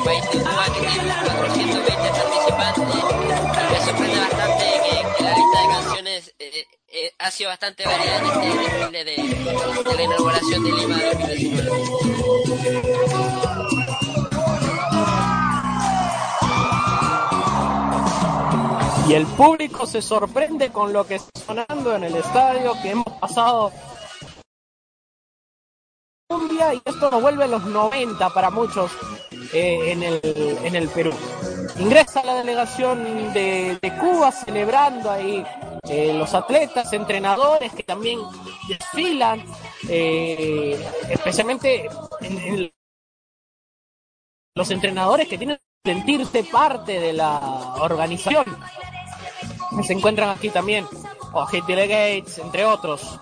país 0.04 0.24
de 0.32 0.40
Cuba 0.40 0.66
que 0.74 0.80
tiene 0.82 1.14
420 1.26 1.92
participantes 2.10 2.86
me 3.72 3.80
sorprende 3.86 4.20
bastante 4.20 4.66
que, 4.84 4.96
que 5.18 5.24
la 5.24 5.34
lista 5.36 5.62
de 5.62 5.68
canciones 5.68 6.34
eh, 6.40 6.66
eh, 6.92 7.14
ha 7.20 7.32
sido 7.32 7.50
bastante 7.52 7.86
variada 7.86 8.18
en 8.18 8.26
este 8.26 8.48
desfile 8.58 9.04
de, 9.06 9.16
de 9.84 9.96
la 9.96 10.04
inauguración 10.04 10.64
de 10.64 10.72
Lima 10.72 10.98
2019. 10.98 12.76
Y 19.08 19.14
el 19.14 19.28
público 19.28 19.86
se 19.86 20.02
sorprende 20.02 20.72
con 20.72 20.92
lo 20.92 21.06
que 21.06 21.16
está 21.16 21.30
sonando 21.46 21.96
en 21.96 22.06
el 22.06 22.16
estadio, 22.16 22.74
que 22.82 22.90
hemos 22.90 23.14
pasado 23.20 23.72
cumbia 26.28 26.74
y 26.74 26.82
esto 26.84 27.10
nos 27.12 27.22
vuelve 27.22 27.44
a 27.44 27.48
los 27.48 27.66
90 27.66 28.30
para 28.32 28.50
muchos 28.50 28.92
eh, 29.54 29.92
en, 29.92 30.04
el, 30.04 30.22
en 30.64 30.76
el 30.76 30.90
Perú. 30.90 31.12
Ingresa 31.78 32.24
la 32.24 32.36
delegación 32.36 33.34
de, 33.34 33.80
Cuba 34.00 34.32
celebrando 34.32 35.12
ahí 35.12 35.46
eh, 35.88 36.14
los 36.14 36.34
atletas, 36.34 36.92
entrenadores 36.94 37.74
que 37.74 37.84
también 37.84 38.20
desfilan, 38.68 39.44
eh, 39.88 40.84
especialmente 41.10 41.88
en- 42.22 42.38
en 42.40 42.72
los 44.56 44.72
entrenadores 44.72 45.28
que 45.28 45.38
tienen 45.38 45.58
que 45.84 45.94
sentirse 45.94 46.44
parte 46.46 47.00
de 47.00 47.14
la 47.14 47.76
organización. 47.80 48.46
Se 49.86 49.94
encuentran 49.94 50.30
aquí 50.30 50.50
también, 50.50 50.88
o 51.34 51.46
Hit 51.48 51.66
Delegates, 51.66 52.38
entre 52.40 52.66
otros. 52.66 53.20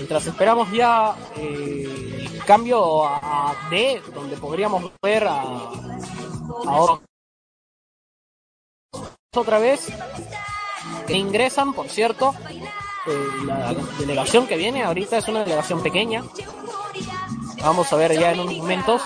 Mientras 0.00 0.26
esperamos 0.26 0.72
ya 0.72 1.14
eh, 1.36 2.26
el 2.32 2.44
cambio 2.46 3.04
a, 3.04 3.54
D, 3.68 4.00
donde 4.14 4.34
podríamos 4.38 4.90
ver 5.02 5.28
a, 5.28 5.42
a 5.42 7.00
otra 9.36 9.58
vez 9.58 9.88
que 11.06 11.12
ingresan, 11.12 11.74
por 11.74 11.90
cierto, 11.90 12.34
eh, 13.06 13.44
la 13.44 13.74
delegación 13.98 14.46
que 14.46 14.56
viene 14.56 14.84
ahorita 14.84 15.18
es 15.18 15.28
una 15.28 15.40
delegación 15.40 15.82
pequeña. 15.82 16.24
Vamos 17.62 17.92
a 17.92 17.96
ver 17.96 18.18
ya 18.18 18.32
en 18.32 18.40
unos 18.40 18.56
momentos 18.56 19.02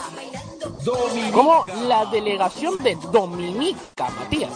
como 1.33 1.65
la 1.89 2.07
delegación 2.07 2.79
de 2.79 2.95
Dominica, 3.11 4.09
Matías. 4.11 4.53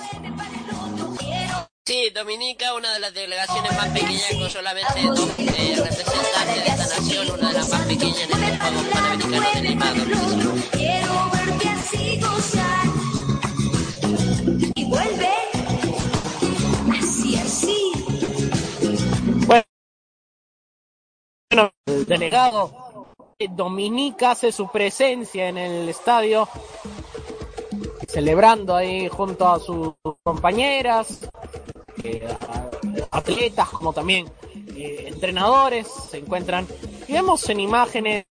Sí, 1.88 2.12
Dominica, 2.14 2.74
una 2.74 2.92
de 2.92 3.00
las 3.00 3.14
delegaciones 3.14 3.72
más 3.72 3.88
pequeñas 3.88 4.34
con 4.38 4.50
solamente 4.50 5.02
dos 5.04 5.26
eh, 5.38 5.74
representantes 5.74 6.62
de 6.62 6.66
esta 6.66 6.86
nación, 6.86 7.30
una 7.30 7.48
de 7.48 7.54
las 7.54 7.66
más 7.70 7.86
pequeñas 7.86 8.30
en 8.30 8.42
estos 8.42 8.58
Juegos 8.58 8.84
Panamericanos 8.92 9.54
de 9.54 9.60
Lima 9.62 9.86
2019. 9.94 10.62
quiero 10.72 11.30
verte 11.32 11.68
así 11.70 12.20
gozar. 12.20 12.84
Y 14.74 14.84
vuelve 14.84 15.30
así, 17.00 17.36
así. 17.36 17.90
Bueno, 19.46 19.64
el 21.86 22.04
delegado 22.04 23.14
de 23.38 23.48
Dominica 23.48 24.32
hace 24.32 24.52
su 24.52 24.70
presencia 24.70 25.48
en 25.48 25.56
el 25.56 25.88
estadio, 25.88 26.50
celebrando 28.06 28.76
ahí 28.76 29.08
junto 29.08 29.48
a 29.48 29.58
sus 29.58 29.94
compañeras, 30.22 31.26
eh, 32.04 32.26
atletas 33.10 33.68
como 33.70 33.92
también 33.92 34.26
eh, 34.76 35.04
entrenadores 35.08 35.86
se 35.88 36.18
encuentran. 36.18 36.66
Y 37.06 37.12
vemos 37.12 37.48
en 37.48 37.60
imágenes 37.60 38.24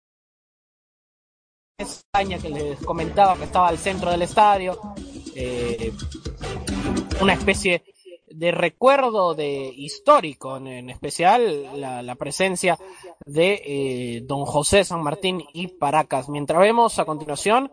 España 1.78 2.38
que 2.39 2.49
les 2.49 2.80
comentaba 2.80 3.36
que 3.36 3.43
estaba 3.43 3.68
al 3.68 3.78
centro 3.78 4.09
del 4.09 4.22
estadio, 4.22 4.80
eh, 5.36 5.91
una 7.22 7.34
especie 7.34 7.84
de 8.28 8.51
recuerdo 8.51 9.34
de 9.34 9.74
histórico, 9.76 10.57
en, 10.57 10.89
especial 10.89 11.80
la, 11.80 12.16
presencia 12.16 12.78
de 13.26 14.22
don 14.26 14.45
José 14.45 14.84
San 14.84 15.03
Martín 15.03 15.43
y 15.53 15.68
Paracas. 15.68 16.30
Mientras 16.30 16.59
vemos 16.59 16.97
a 16.99 17.05
continuación 17.05 17.72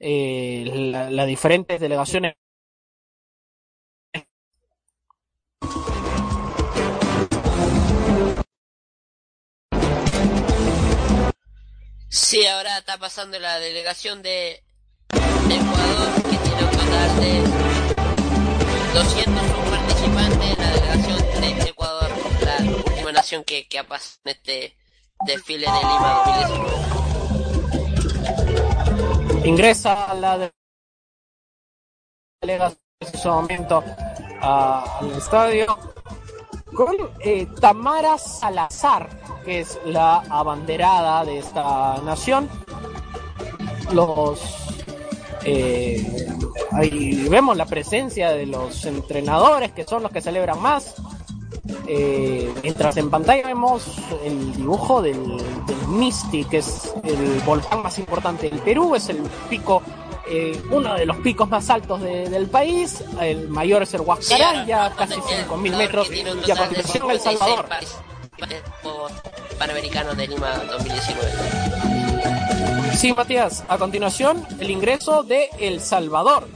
la- 0.00 1.10
las 1.10 1.26
diferentes 1.26 1.80
delegaciones 1.80 2.34
Sí, 12.08 12.46
ahora 12.46 12.78
está 12.78 12.96
pasando 12.98 13.38
la 13.38 13.58
delegación 13.58 14.22
de 14.22 14.62
Ecuador, 15.10 16.22
que 16.22 16.36
tiene 16.36 16.64
un 16.64 16.70
total 16.70 17.16
de 17.20 17.40
201 18.94 19.70
participantes, 19.70 20.58
la 20.58 20.70
delegación 20.70 21.18
de 21.40 21.48
Ecuador, 21.70 22.10
la 22.42 22.56
última 22.72 23.12
nación 23.12 23.44
que, 23.44 23.66
que 23.68 23.78
ha 23.78 23.86
pasado 23.86 24.20
en 24.24 24.30
este 24.32 24.76
desfile 25.26 25.66
de 25.66 25.72
Lima 25.78 26.22
2019. 26.24 26.74
ingresa 29.48 30.14
la 30.14 30.38
de- 30.38 30.52
delegación 32.40 32.78
en 33.00 33.08
momento 33.28 33.84
al 34.44 35.10
estadio 35.12 35.66
con 36.74 36.94
eh, 37.20 37.46
Tamara 37.60 38.18
Salazar, 38.18 39.08
que 39.44 39.60
es 39.60 39.78
la 39.86 40.18
abanderada 40.28 41.24
de 41.24 41.38
esta 41.38 41.98
nación. 42.04 42.48
Los 43.92 44.40
eh, 45.44 46.26
ahí 46.72 47.28
vemos 47.28 47.56
la 47.56 47.66
presencia 47.66 48.30
de 48.30 48.46
los 48.46 48.84
entrenadores 48.84 49.72
que 49.72 49.84
son 49.84 50.02
los 50.02 50.12
que 50.12 50.20
celebran 50.20 50.60
más. 50.60 50.94
Eh, 51.86 52.52
mientras 52.62 52.96
en 52.96 53.10
pantalla 53.10 53.46
vemos 53.46 53.86
el 54.24 54.54
dibujo 54.54 55.00
del 55.00 55.18
Misti, 55.88 56.44
que 56.44 56.58
es 56.58 56.92
el 57.02 57.40
volcán 57.46 57.82
más 57.82 57.98
importante 57.98 58.50
del 58.50 58.58
Perú, 58.60 58.94
es 58.94 59.08
el 59.08 59.18
pico, 59.48 59.82
eh, 60.26 60.60
uno 60.70 60.94
de 60.94 61.06
los 61.06 61.16
picos 61.18 61.48
más 61.48 61.68
altos 61.70 62.00
de- 62.00 62.28
del 62.28 62.46
país. 62.48 63.02
El 63.20 63.48
mayor 63.48 63.82
es 63.82 63.94
el 63.94 64.00
Huascarán, 64.02 64.66
ya 64.66 64.90
casi 64.96 65.14
5.000 65.20 65.76
metros, 65.76 66.08
y 66.12 66.50
a 66.50 66.56
continuación 66.56 67.10
El 67.10 67.20
Salvador. 67.20 67.66
Juegos 68.82 69.12
Panamericanos 69.58 70.16
de 70.16 70.26
Lima 70.28 70.54
2019. 70.70 71.32
Sí, 72.96 73.12
Matías, 73.12 73.64
a 73.68 73.76
continuación 73.78 74.46
el 74.60 74.70
ingreso 74.70 75.22
de 75.22 75.48
El 75.58 75.80
Salvador. 75.80 76.46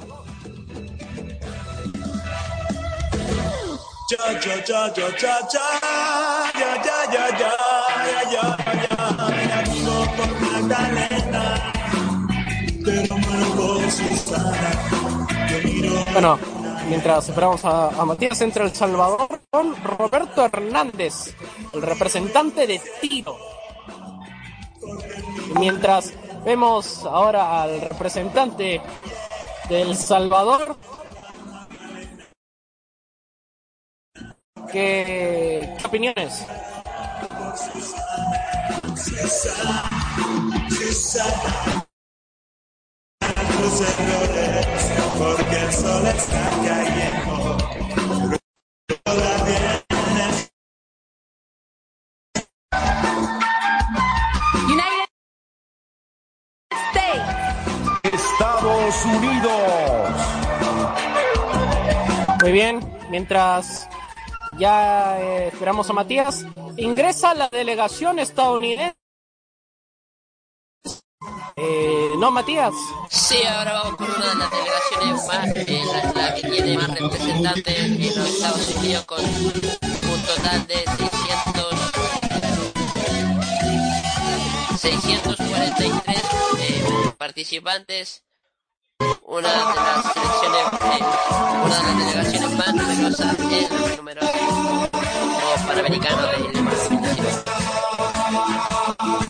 Bueno, 16.12 16.39
mientras 16.89 17.28
esperamos 17.28 17.64
a, 17.64 18.05
Matías, 18.05 18.41
entre 18.41 18.64
El 18.64 18.74
Salvador 18.74 19.41
con 19.51 19.74
Roberto 19.82 20.45
Hernández, 20.45 21.34
el 21.72 21.82
representante 21.82 22.66
de 22.66 22.80
Tiro. 23.01 23.36
Mientras 25.59 26.12
vemos 26.45 27.05
ahora 27.05 27.62
al 27.62 27.80
representante 27.80 28.80
del 29.68 29.97
Salvador 29.97 30.76
¿Qué 34.70 35.76
opiniones? 35.84 36.45
Porque 45.18 45.56
el 45.56 45.72
sol 45.72 46.06
está 46.06 46.50
cayendo. 46.64 47.58
Estados 58.02 59.04
Unidos. 59.04 60.10
Muy 62.40 62.52
bien, 62.52 62.80
mientras 63.10 63.88
ya 64.58 65.20
eh, 65.20 65.48
esperamos 65.48 65.90
a 65.90 65.92
Matías, 65.92 66.46
ingresa 66.76 67.34
la 67.34 67.48
delegación 67.48 68.18
estadounidense. 68.18 68.97
Eh, 71.57 72.11
no, 72.18 72.30
Matías. 72.30 72.74
Sí, 73.11 73.42
ahora 73.44 73.72
vamos 73.74 73.96
con 73.96 74.07
una 74.11 74.26
de 74.28 74.34
las 74.36 74.51
delegaciones 74.51 75.26
más, 75.26 75.49
eh, 75.57 75.82
la, 76.14 76.34
que 76.34 76.49
tiene 76.49 76.76
más 76.76 76.99
representantes 76.99 77.78
en 77.78 78.16
los 78.16 78.28
Estados 78.28 78.76
Unidos 78.76 79.05
con 79.05 79.24
un 79.24 80.22
total 80.26 80.66
de 80.66 80.74
600, 80.76 81.78
643 84.78 85.92
eh, 86.59 87.12
participantes. 87.16 88.24
Una 89.22 89.49
de 89.49 89.55
las 89.57 90.12
selecciones, 90.12 90.66
eh, 90.82 91.05
una 91.64 91.76
de 91.76 91.82
las 91.82 91.99
delegaciones 91.99 92.51
más 92.57 92.74
numerosas 92.74 93.38
en 93.38 93.68
los 93.78 94.30
Juegos 95.40 95.62
Panamericanos 95.66 96.30
de 96.32 96.38
Lima 96.53 96.70
2019. 96.70 96.97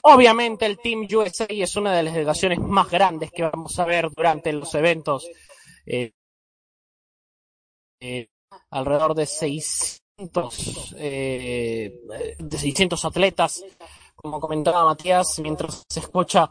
Obviamente 0.02 0.66
el 0.66 0.78
Team 0.78 1.06
USA 1.10 1.46
es 1.48 1.76
una 1.76 1.94
de 1.94 2.02
las 2.02 2.14
delegaciones 2.14 2.58
más 2.58 2.90
grandes 2.90 3.30
que 3.30 3.42
vamos 3.42 3.78
a 3.78 3.84
ver 3.84 4.08
durante 4.10 4.52
los 4.52 4.74
eventos. 4.74 5.28
Eh, 5.84 6.12
eh, 8.00 8.28
alrededor 8.70 9.14
de 9.14 9.26
600, 9.26 10.94
eh, 10.98 11.92
de 12.38 12.58
600 12.58 13.04
atletas, 13.04 13.64
como 14.14 14.40
comentaba 14.40 14.84
Matías, 14.84 15.38
mientras 15.40 15.82
se 15.88 16.00
escucha 16.00 16.50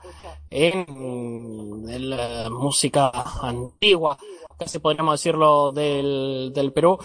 en, 0.49 2.09
la 2.09 2.49
música 2.49 3.11
antigua, 3.41 4.17
casi 4.57 4.79
podríamos 4.79 5.19
decirlo, 5.19 5.71
del, 5.71 6.51
del 6.53 6.73
Perú. 6.73 6.97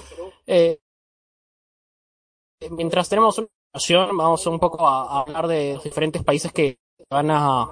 Mientras 2.70 3.08
tenemos 3.08 3.34
situación, 3.34 3.61
vamos 3.98 4.46
un 4.46 4.58
poco 4.58 4.86
a, 4.86 5.20
hablar 5.20 5.46
de 5.48 5.74
los 5.74 5.84
diferentes 5.84 6.22
países 6.22 6.52
que 6.52 6.78
van 7.10 7.30
a 7.30 7.68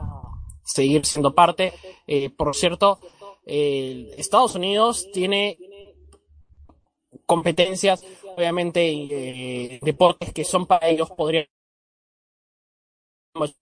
seguir 0.64 1.04
siendo 1.04 1.34
parte. 1.34 1.72
Eh, 2.06 2.30
por 2.30 2.54
cierto, 2.54 2.98
eh, 3.44 4.14
Estados 4.16 4.54
Unidos 4.54 5.08
tiene 5.12 5.58
competencias, 7.26 8.04
obviamente, 8.36 8.80
eh, 8.90 9.78
deportes 9.82 10.32
que 10.32 10.44
son 10.44 10.66
para 10.66 10.88
ellos, 10.88 11.10
podrían 11.10 11.46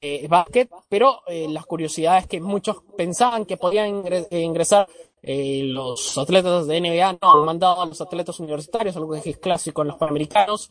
eh, 0.00 0.26
básquet, 0.28 0.70
pero 0.88 1.22
las 1.28 1.66
curiosidades 1.66 2.26
que 2.26 2.40
muchos 2.40 2.82
pensaban 2.96 3.44
que 3.44 3.56
podían 3.56 4.02
ingre- 4.02 4.26
ingresar 4.30 4.88
los 5.22 6.16
atletas 6.16 6.66
de 6.66 6.80
NBA, 6.80 7.18
no, 7.20 7.32
han 7.32 7.44
mandado 7.44 7.82
a 7.82 7.86
los 7.86 8.00
atletas 8.00 8.40
universitarios, 8.40 8.96
algo 8.96 9.20
que 9.20 9.30
es 9.30 9.38
clásico 9.38 9.82
en 9.82 9.88
los 9.88 9.98
panamericanos, 9.98 10.70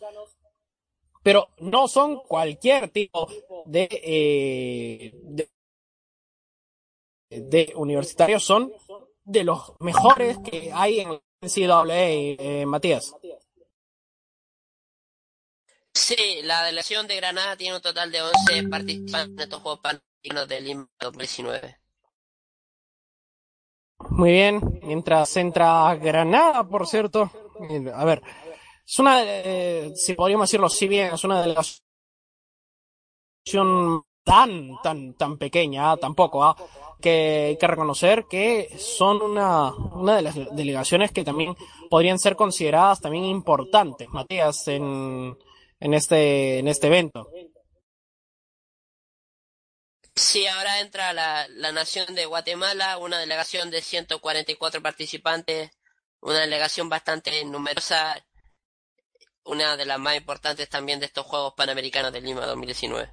pero 1.28 1.50
no 1.60 1.90
son 1.90 2.22
cualquier 2.22 2.88
tipo 2.88 3.28
de, 3.66 3.90
eh, 3.92 5.12
de, 5.24 5.50
de 7.30 7.74
universitarios, 7.76 8.46
son 8.46 8.72
de 9.26 9.44
los 9.44 9.74
mejores 9.82 10.38
que 10.40 10.72
hay 10.74 11.02
en 11.02 11.20
NCAA, 11.42 11.86
eh, 11.90 12.66
Matías. 12.66 13.14
Sí, 15.94 16.16
la 16.44 16.64
delegación 16.64 17.08
de 17.08 17.18
Granada 17.18 17.58
tiene 17.58 17.76
un 17.76 17.82
total 17.82 18.10
de 18.10 18.22
11 18.22 18.70
participantes 18.70 19.36
en 19.36 19.40
estos 19.42 19.62
Juegos 19.62 19.82
Panamericanos 19.82 20.48
de 20.48 20.62
Lima 20.62 20.90
2019. 20.98 21.78
Muy 24.12 24.32
bien, 24.32 24.80
mientras 24.82 25.36
entra 25.36 25.94
Granada, 25.96 26.64
por 26.64 26.88
cierto. 26.88 27.30
Eh, 27.70 27.92
A 27.94 28.06
ver, 28.06 28.22
es 28.88 29.00
una, 29.00 29.22
eh, 29.22 29.92
si 29.96 30.14
podríamos 30.14 30.48
decirlo 30.48 30.70
si 30.70 30.88
bien, 30.88 31.14
es 31.14 31.24
una 31.26 31.42
delegación 31.42 31.82
tan, 34.24 34.82
tan, 34.82 35.14
tan 35.16 35.38
pequeña, 35.38 35.92
ah, 35.92 35.98
tampoco, 35.98 36.44
ah, 36.44 36.56
que 37.02 37.48
hay 37.50 37.58
que 37.58 37.68
reconocer 37.68 38.26
que 38.30 38.74
son 38.80 39.22
una, 39.22 39.74
una 39.74 40.16
de 40.16 40.22
las 40.22 40.36
delegaciones 40.56 41.12
que 41.12 41.26
también 41.26 41.56
podrían 41.90 42.18
ser 42.18 42.38
consideradas 42.38 43.02
también 43.02 43.26
importantes, 43.26 44.08
Matías, 44.10 44.68
en, 44.70 45.38
en 45.82 45.94
este, 45.94 46.60
en 46.60 46.70
este 46.70 46.88
evento. 46.88 47.30
Sí, 50.16 50.48
ahora 50.48 50.80
entra 50.80 51.12
la, 51.14 51.48
la 51.50 51.74
nación 51.74 52.16
de 52.16 52.26
Guatemala, 52.26 52.98
una 52.98 53.20
delegación 53.20 53.70
de 53.70 53.82
144 53.82 54.82
participantes, 54.82 55.72
una 56.22 56.40
delegación 56.40 56.90
bastante 56.90 57.44
numerosa, 57.46 58.26
una 59.48 59.76
de 59.76 59.86
las 59.88 60.00
más 60.00 60.16
importantes 60.16 60.70
también 60.70 61.00
de 61.00 61.08
estos 61.08 61.26
Juegos 61.26 61.54
Panamericanos 61.56 62.14
de 62.14 62.22
Lima 62.22 62.46
2019. 62.46 63.10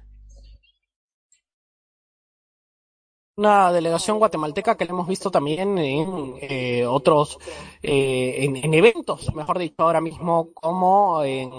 Una 3.37 3.71
delegación 3.73 4.17
guatemalteca 4.19 4.75
que 4.77 4.85
la 4.85 4.91
hemos 4.91 5.07
visto 5.07 5.29
también 5.29 5.77
en 5.77 6.35
eh, 6.41 6.85
otros, 6.85 7.37
eh, 7.81 8.35
en, 8.45 8.55
en 8.55 8.73
eventos, 8.73 9.33
mejor 9.35 9.59
dicho, 9.59 9.75
ahora 9.79 9.99
mismo, 10.01 10.53
como 10.53 11.21
en, 11.23 11.51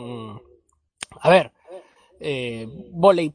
a 1.20 1.30
ver, 1.30 1.52
eh, 2.20 2.68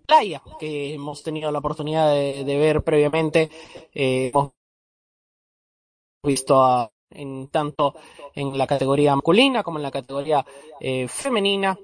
playa, 0.08 0.42
que 0.60 0.94
hemos 0.96 1.24
tenido 1.24 1.52
la 1.52 1.60
oportunidad 1.60 2.14
de, 2.14 2.44
de 2.44 2.58
ver 2.58 2.84
previamente. 2.84 3.50
Eh, 3.94 4.32
hemos 4.34 4.54
visto 6.24 6.56
a- 6.64 6.92
en 7.12 7.48
tanto 7.48 7.96
en 8.34 8.58
la 8.58 8.68
categoría 8.68 9.16
masculina 9.16 9.64
como 9.64 9.78
en 9.78 9.84
la 9.84 9.92
categoría 9.92 10.46
eh, 10.80 11.08
femenina 11.08 11.78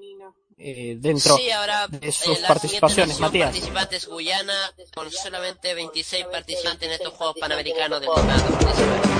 eh, 0.60 0.96
dentro 0.98 1.36
sí, 1.36 1.50
ahora 1.52 1.86
de 1.86 2.08
eh, 2.08 2.12
sus 2.12 2.40
la 2.40 2.48
participaciones, 2.48 3.20
Matías. 3.20 3.50
participante 3.50 3.94
es 3.94 4.08
Guyana, 4.08 4.54
con 4.92 5.08
solamente 5.08 5.72
26 5.72 6.24
participantes 6.26 6.88
en 6.88 6.94
estos 6.94 7.14
Juegos 7.14 7.36
Panamericanos 7.38 8.00
de 8.00 8.06
Lima 8.06 8.36
2019. 8.36 9.18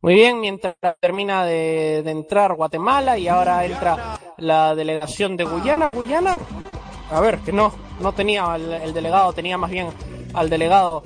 Muy 0.00 0.14
bien, 0.14 0.40
mientras 0.40 0.74
termina 0.98 1.44
de, 1.44 2.02
de 2.02 2.10
entrar 2.10 2.54
Guatemala 2.54 3.18
y 3.18 3.28
ahora 3.28 3.64
entra 3.66 4.18
la 4.38 4.74
delegación 4.74 5.36
de 5.36 5.44
Guyana. 5.44 5.90
Guyana 5.92 6.36
a 7.12 7.20
ver, 7.20 7.38
que 7.40 7.52
no, 7.52 7.72
no 8.00 8.12
tenía 8.12 8.56
el, 8.56 8.72
el 8.72 8.94
delegado, 8.94 9.32
tenía 9.32 9.58
más 9.58 9.70
bien 9.70 9.88
al 10.34 10.48
delegado 10.48 11.02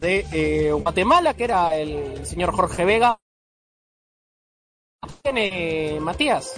de 0.00 0.26
eh, 0.32 0.72
Guatemala, 0.72 1.34
que 1.34 1.44
era 1.44 1.76
el 1.76 2.26
señor 2.26 2.52
Jorge 2.52 2.84
Vega. 2.84 3.18
¿Tiene 5.22 5.98
Matías? 6.00 6.54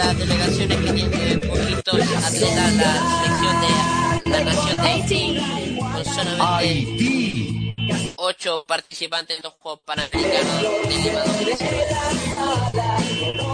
Las 0.00 0.18
delegaciones 0.18 0.78
que 0.78 0.92
tiene 0.92 1.38
poquitos 1.38 2.00
atletas 2.24 2.74
la 2.74 3.22
selección 3.22 3.60
de 3.60 3.68
la 4.30 4.40
nación 4.44 4.76
de 4.76 4.82
Haití, 4.82 5.38
con 5.92 6.04
solamente 6.04 8.14
ocho 8.16 8.64
participantes 8.66 9.36
en 9.36 9.42
los 9.42 9.52
Juegos 9.54 9.80
Panamericanos 9.84 10.62
de 10.62 10.68
Lima 11.04 11.20
2019. 11.20 11.86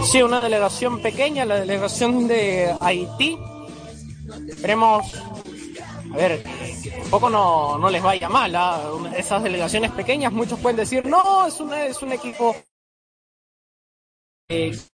Sí, 0.09 0.21
una 0.21 0.39
delegación 0.39 1.01
pequeña, 1.01 1.43
la 1.43 1.59
delegación 1.59 2.29
de 2.29 2.73
Haití. 2.79 3.37
Esperemos, 4.47 5.05
a 6.13 6.15
ver, 6.15 6.45
un 7.03 7.09
poco 7.09 7.29
no, 7.29 7.77
no 7.77 7.89
les 7.89 8.01
vaya 8.01 8.29
mal. 8.29 8.55
¿ah? 8.55 8.81
Esas 9.17 9.43
delegaciones 9.43 9.91
pequeñas, 9.91 10.31
muchos 10.31 10.57
pueden 10.59 10.77
decir, 10.77 11.05
no, 11.05 11.45
es, 11.45 11.59
una, 11.59 11.83
es 11.85 12.01
un 12.01 12.13
equipo... 12.13 12.55
eh, 14.47 14.71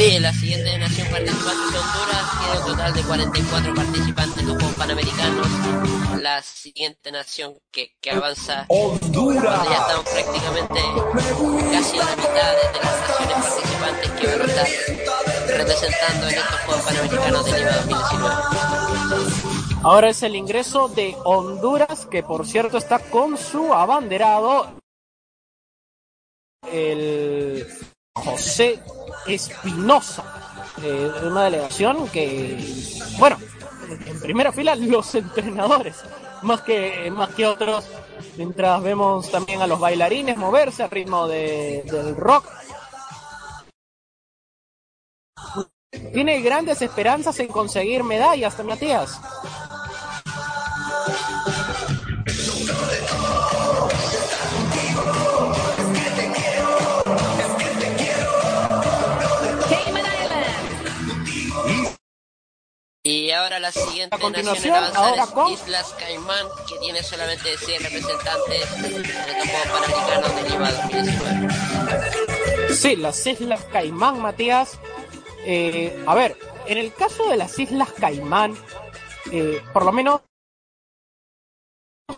Sí, 0.00 0.18
la 0.18 0.32
siguiente 0.32 0.78
nación 0.78 1.08
participante 1.08 1.76
es 1.76 1.76
Honduras, 1.76 2.30
tiene 2.40 2.58
un 2.58 2.66
total 2.68 2.94
de 2.94 3.02
44 3.02 3.74
participantes 3.74 4.38
en 4.38 4.46
los 4.46 4.56
Juegos 4.56 4.74
Panamericanos. 4.76 5.46
La 6.22 6.40
siguiente 6.40 7.12
nación 7.12 7.58
que, 7.70 7.98
que 8.00 8.10
avanza, 8.10 8.64
Honduras. 8.68 9.62
ya 9.68 9.76
estamos 9.76 10.08
prácticamente 10.08 10.80
casi 11.70 11.98
en 11.98 12.06
la 12.06 12.16
mitad 12.16 12.32
de, 12.32 12.64
de 12.72 12.80
las 12.82 13.00
naciones 13.10 13.36
participantes 13.44 14.10
que 14.12 14.26
van 14.26 14.40
a 14.40 14.44
estar 14.46 15.58
representando 15.58 16.28
en 16.28 16.34
estos 16.34 16.60
Juegos 16.60 16.84
Panamericanos 16.86 17.44
de 17.44 17.58
Lima 17.58 17.70
2019. 17.72 18.34
Ahora 19.82 20.08
es 20.08 20.22
el 20.22 20.34
ingreso 20.34 20.88
de 20.88 21.14
Honduras, 21.26 22.06
que 22.06 22.22
por 22.22 22.46
cierto 22.46 22.78
está 22.78 23.00
con 23.00 23.36
su 23.36 23.74
abanderado, 23.74 24.80
el 26.72 27.66
José 28.16 28.80
Espinosa, 29.26 30.24
eh, 30.82 31.10
una 31.24 31.44
delegación 31.44 32.08
que, 32.08 32.58
bueno, 33.18 33.38
en 34.06 34.20
primera 34.20 34.52
fila 34.52 34.74
los 34.74 35.14
entrenadores, 35.14 36.02
más 36.42 36.60
que, 36.62 37.10
más 37.10 37.30
que 37.30 37.46
otros, 37.46 37.84
mientras 38.36 38.82
vemos 38.82 39.30
también 39.30 39.62
a 39.62 39.66
los 39.66 39.78
bailarines 39.78 40.36
moverse 40.36 40.82
al 40.82 40.90
ritmo 40.90 41.28
de- 41.28 41.82
del 41.86 42.16
rock. 42.16 42.46
Tiene 46.12 46.40
grandes 46.40 46.82
esperanzas 46.82 47.38
en 47.40 47.48
conseguir 47.48 48.02
medallas, 48.04 48.62
Matías. 48.64 49.20
Y 63.10 63.30
ahora 63.32 63.58
la 63.58 63.72
siguiente 63.72 64.14
A 64.14 64.18
nación 64.18 64.32
continuación, 64.32 64.76
avanzar 64.76 65.04
ahora 65.04 65.24
es 65.24 65.30
con- 65.30 65.52
Islas 65.52 65.94
Caimán, 65.98 66.46
que 66.68 66.78
tiene 66.78 67.02
solamente 67.02 67.56
100 67.58 67.82
representantes 67.82 68.72
en 68.84 69.04
estos 69.04 69.50
Juegos 69.50 69.68
Panamericanos 69.72 70.36
de 70.36 70.42
Lima 70.50 70.70
2019. 70.72 72.74
Sí, 72.74 72.96
las 72.96 73.26
Islas 73.26 73.64
Caimán, 73.72 74.20
Matías. 74.20 74.78
Eh, 75.44 76.02
a 76.06 76.14
ver, 76.14 76.36
en 76.66 76.78
el 76.78 76.92
caso 76.94 77.26
de 77.28 77.36
las 77.36 77.58
Islas 77.58 77.88
Caimán, 77.98 78.56
eh, 79.32 79.60
por 79.72 79.84
lo 79.84 79.90
menos 79.92 80.20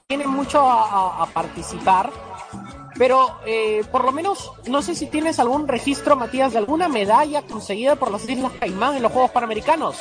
tienen 0.08 0.28
mucho 0.28 0.60
a, 0.60 0.90
a- 0.90 1.22
a 1.22 1.26
participar, 1.26 2.10
pero 2.98 3.38
eh, 3.46 3.82
por 3.90 4.04
lo 4.04 4.12
menos 4.12 4.52
no 4.66 4.82
sé 4.82 4.94
si 4.94 5.06
tienes 5.06 5.38
algún 5.38 5.68
registro, 5.68 6.16
Matías, 6.16 6.52
de 6.52 6.58
alguna 6.58 6.88
medalla 6.88 7.40
conseguida 7.42 7.96
por 7.96 8.10
las 8.10 8.28
Islas 8.28 8.52
Caimán 8.60 8.96
en 8.96 9.02
los 9.02 9.12
Juegos 9.12 9.30
Panamericanos. 9.30 9.96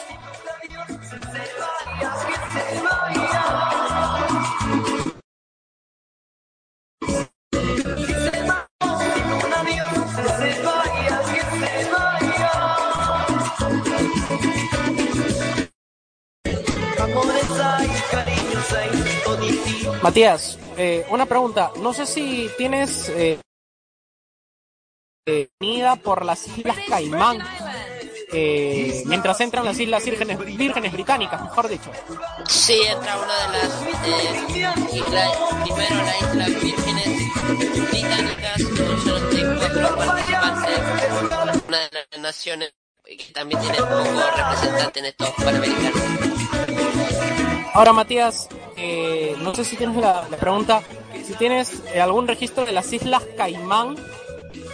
Matías, 20.01 20.57
eh, 20.77 21.05
una 21.09 21.25
pregunta. 21.25 21.71
No 21.79 21.93
sé 21.93 22.05
si 22.05 22.49
tienes 22.57 23.09
eh, 23.09 23.39
eh, 25.27 25.49
por 26.03 26.25
las 26.25 26.47
Islas 26.57 26.77
Caimán 26.87 27.39
eh, 28.33 29.03
mientras 29.05 29.39
entran 29.41 29.65
las 29.65 29.79
Islas 29.79 30.05
Vírgenes, 30.05 30.37
Vírgenes 30.57 30.91
Británicas, 30.93 31.41
mejor 31.41 31.67
dicho. 31.67 31.91
Sí, 32.47 32.79
entra 32.87 33.17
una 33.17 33.37
de 33.37 33.47
las 33.57 33.81
eh, 34.05 34.97
islas, 34.97 35.29
primero 35.63 35.95
la 35.95 36.17
isla 36.17 36.59
Vírgenes 36.59 37.07
Británicas, 37.91 38.61
cuatro 39.59 39.95
participantes, 39.95 40.79
una 41.67 41.77
de 41.79 41.89
las 42.11 42.21
naciones 42.21 42.73
que 43.03 43.33
también 43.33 43.59
tiene 43.59 43.77
pocos 43.77 44.07
representantes 44.37 44.97
en 44.97 45.05
estos 45.05 45.29
Panamericanos. 45.31 46.01
Ahora, 47.73 47.93
Matías, 47.93 48.49
eh, 48.77 49.35
no 49.39 49.55
sé 49.55 49.63
si 49.63 49.75
tienes 49.75 49.97
la, 49.97 50.27
la 50.29 50.37
pregunta, 50.37 50.81
si 51.25 51.33
tienes 51.33 51.81
eh, 51.93 52.01
algún 52.01 52.27
registro 52.27 52.65
de 52.65 52.73
las 52.73 52.91
Islas 52.91 53.23
Caimán 53.37 53.95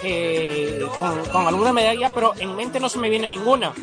eh, 0.04 0.86
con, 1.00 1.26
con 1.26 1.48
alguna 1.48 1.74
medalla, 1.74 2.10
pero 2.10 2.34
en 2.38 2.56
mente 2.56 2.80
no 2.80 2.90
se 2.90 3.00
me 3.00 3.10
viene 3.10 3.30
ninguna. 3.32 3.74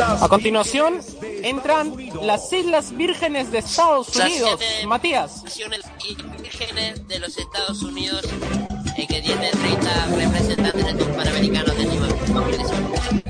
A 0.00 0.28
continuación, 0.28 1.00
entran 1.42 1.92
las 2.22 2.52
Islas 2.52 2.96
Vírgenes 2.96 3.50
de 3.50 3.58
Estados 3.58 4.14
Unidos. 4.14 4.60
Matías. 4.86 5.42
Las 5.42 5.58
Vírgenes 6.40 7.08
de 7.08 7.18
los 7.18 7.36
Estados 7.36 7.82
Unidos 7.82 8.22
eh, 8.96 9.06
que 9.08 9.20
tiene 9.20 9.50
30 9.50 10.06
representantes 10.16 10.86
de 10.86 10.92
los 10.92 11.08
panamericanos 11.08 11.76
de 11.76 11.84
Lima 11.84 12.06
2018. 12.06 13.28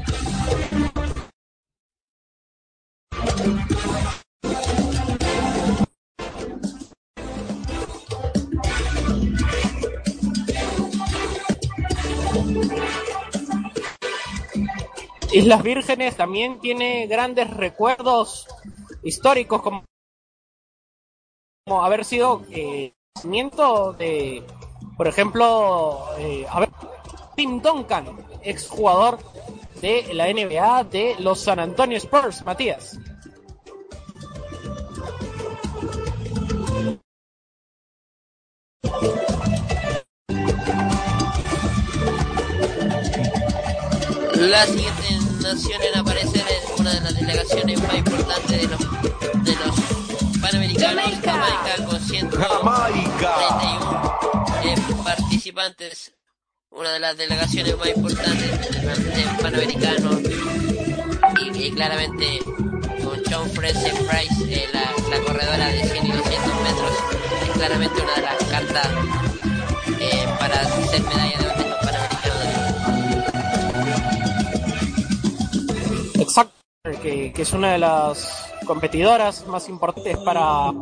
Islas 15.33 15.63
Vírgenes 15.63 16.17
también 16.17 16.59
tiene 16.59 17.07
grandes 17.07 17.51
recuerdos 17.51 18.47
históricos 19.03 19.63
como, 19.63 19.85
haber 21.83 22.05
sido 22.05 22.45
eh, 22.51 22.95
nacimiento 23.15 23.93
de, 23.93 24.43
por 24.97 25.07
ejemplo, 25.07 26.07
eh, 26.19 26.47
a 26.49 26.61
ver, 26.61 26.71
Tim 27.37 27.61
Duncan, 27.61 28.07
exjugador 28.43 29.19
de 29.83 30.15
la 30.15 30.33
NBA 30.33 30.85
de 30.85 31.17
los 31.19 31.41
San 31.41 31.61
Antonio 31.61 31.99
Spurs, 31.99 32.45
Matías. 32.45 32.99
La 44.39 44.65
siguiente 44.67 45.08
nación 45.55 45.81
en 45.83 45.99
aparecer 45.99 46.45
es 46.47 46.79
una 46.79 46.93
de 46.93 47.01
las 47.01 47.15
delegaciones 47.15 47.83
más 47.83 47.97
importantes 47.97 48.51
de 48.51 48.69
los, 48.69 48.81
de 49.45 49.57
los 49.57 49.75
panamericanos, 50.43 51.05
Jamaica, 51.25 51.87
con 51.87 52.01
131 52.01 52.49
eh, 54.63 54.77
participantes, 55.03 56.13
una 56.71 56.91
de 56.93 57.01
las 57.01 57.17
delegaciones 57.17 57.79
más 57.79 57.89
importantes 57.89 58.71
del, 58.73 59.05
del 59.15 59.29
panamericano. 59.41 60.21
Y, 61.41 61.67
y 61.67 61.71
claramente 61.73 62.41
con 63.03 63.23
John 63.31 63.49
Fraser 63.51 63.95
Price, 64.07 64.45
eh, 64.55 64.69
la, 64.75 64.93
la 65.09 65.25
corredora 65.25 65.69
de 65.69 65.83
100 65.83 66.07
y 66.07 66.13
200 66.13 66.63
metros, 66.63 66.93
es 67.43 67.51
claramente 67.55 68.03
una 68.03 68.15
de 68.17 68.23
las 68.23 68.45
cartas 68.45 68.89
eh, 69.99 70.27
para 70.39 70.63
ser 70.65 71.03
medalla 71.05 71.39
de 71.39 71.63
oro 71.63 71.68
Exacto, 76.29 76.55
que, 77.03 77.33
que 77.33 77.43
es 77.43 77.53
una 77.55 77.73
de 77.73 77.79
las 77.79 78.53
competidoras 78.67 79.47
más 79.47 79.69
importantes 79.69 80.17
para 80.19 80.73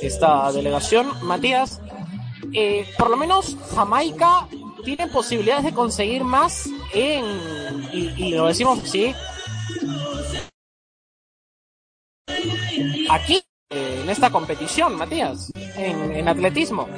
esta 0.00 0.50
delegación. 0.50 1.06
Matías, 1.24 1.80
eh, 2.52 2.84
por 2.98 3.08
lo 3.10 3.16
menos 3.16 3.56
Jamaica 3.74 4.48
tiene 4.84 5.06
posibilidades 5.06 5.64
de 5.66 5.72
conseguir 5.72 6.24
más 6.24 6.68
en, 6.92 7.24
y, 7.92 8.12
y 8.16 8.34
lo 8.34 8.46
decimos 8.46 8.80
así, 8.82 9.14
aquí, 13.08 13.40
en 13.70 14.10
esta 14.10 14.30
competición, 14.30 14.96
Matías, 14.96 15.52
en, 15.54 16.12
en 16.16 16.28
atletismo. 16.28 16.88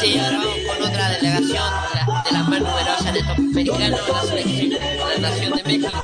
Sí, 0.00 0.18
ahora 0.18 0.38
vamos 0.38 0.58
con 0.66 0.82
otra 0.82 1.10
delegación, 1.10 1.64
la, 1.94 2.22
de 2.22 2.32
las 2.32 2.48
más 2.48 2.60
numerosas 2.60 3.12
de 3.12 3.18
estos 3.20 3.38
americanos, 3.38 4.00
la 4.08 4.22
selección 4.22 4.70
de 4.70 4.78
la 4.78 5.28
Nación 5.30 5.52
de 5.56 5.64
México, 5.64 6.02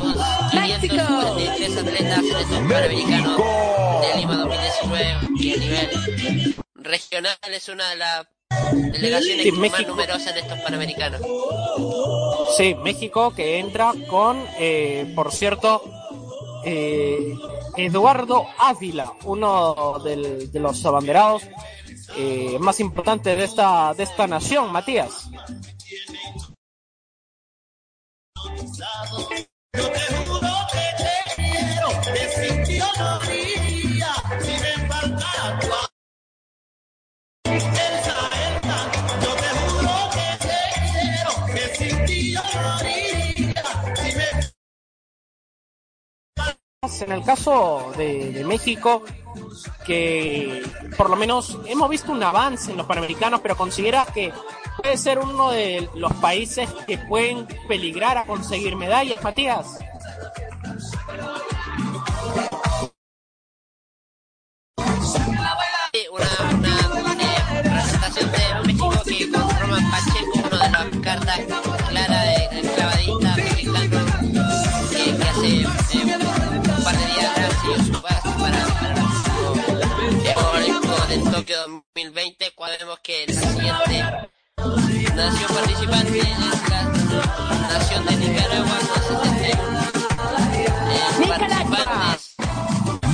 con 0.00 0.14
543 0.50 1.76
atletas 1.76 2.18
en 2.18 2.36
estos 2.36 2.58
panamericanos 2.58 3.40
de 4.02 4.16
Lima 4.20 4.36
2019, 4.36 5.18
y 5.36 5.52
a 5.52 5.56
nivel 5.56 6.54
regional 6.74 7.36
es 7.52 7.68
una 7.68 7.90
de 7.90 7.96
las 7.96 8.26
delegaciones 8.72 9.42
Sí, 9.44 9.52
más 9.52 9.60
México. 9.70 9.90
numerosas 9.90 10.34
de 10.34 10.40
estos 10.40 10.58
panamericanos. 10.60 11.20
Sí, 12.56 12.74
México 12.76 13.32
que 13.34 13.58
entra 13.58 13.92
con, 14.08 14.42
eh, 14.58 15.12
por 15.14 15.32
cierto, 15.32 15.82
eh, 16.64 17.34
Eduardo 17.76 18.46
Ávila, 18.58 19.12
uno 19.24 19.98
del- 20.04 20.50
de 20.50 20.60
los 20.60 20.84
abanderados 20.84 21.42
eh, 22.16 22.56
más 22.58 22.80
importantes 22.80 23.36
de 23.36 23.44
esta, 23.44 23.92
de 23.94 24.02
esta 24.02 24.26
nación, 24.26 24.72
Matías. 24.72 25.28
que 32.12 32.28
sin 32.28 32.64
ti 32.64 32.78
yo 32.78 32.86
no 32.98 33.18
iría, 33.24 33.62
si 33.64 33.67
En 46.88 47.12
el 47.12 47.22
caso 47.22 47.92
de, 47.98 48.42
México, 48.46 49.02
que 49.84 50.62
por 50.96 51.10
lo 51.10 51.16
menos 51.16 51.58
hemos 51.66 51.88
visto 51.90 52.10
un 52.12 52.22
avance 52.22 52.70
en 52.70 52.78
los 52.78 52.86
Panamericanos, 52.86 53.40
pero 53.40 53.56
considera 53.58 54.06
que 54.06 54.32
puede 54.78 54.96
ser 54.96 55.18
uno 55.18 55.50
de 55.50 55.86
los 55.94 56.12
países 56.14 56.68
que 56.86 56.96
pueden 56.96 57.46
peligrar 57.68 58.16
a 58.16 58.24
conseguir 58.24 58.74
medallas, 58.74 59.22
Matías. 59.22 59.78
Una, 66.10 66.30
una 67.60 67.62
presentación 67.62 68.32
de 68.32 68.66
México 68.66 68.90
que 69.04 69.30
con 69.30 69.60
Roman 69.60 69.90
Pacheco, 69.90 70.48
uno 70.48 70.58
de 70.58 70.70
las 70.70 70.96
cartas 71.02 71.67
2020. 82.04 82.52
Cuando 82.54 82.78
vemos 82.78 82.98
que 83.00 83.26
la 83.26 83.34
siguiente 83.34 84.04
nación 85.16 85.54
participante 85.54 86.18
es 86.20 86.38
la 86.70 86.82
nación 87.68 88.06
de 88.06 88.16
Nicaragua 88.16 88.78
con 88.94 89.02
71 89.24 89.80
eh, 90.54 91.28
participantes. 91.28 92.36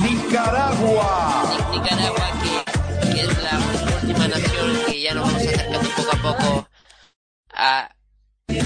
Nicaragua. 0.01 1.11
Ni- 1.71 1.77
Nicaragua, 1.79 2.27
que, 2.43 3.11
que 3.11 3.21
es 3.21 3.43
la 3.43 3.57
última 4.03 4.27
nación 4.27 4.81
que 4.85 5.01
ya 5.01 5.13
nos 5.15 5.25
vamos 5.25 5.41
acercando 5.41 5.89
poco 5.89 6.11
a 6.11 6.21
poco 6.21 6.67
a, 7.55 7.89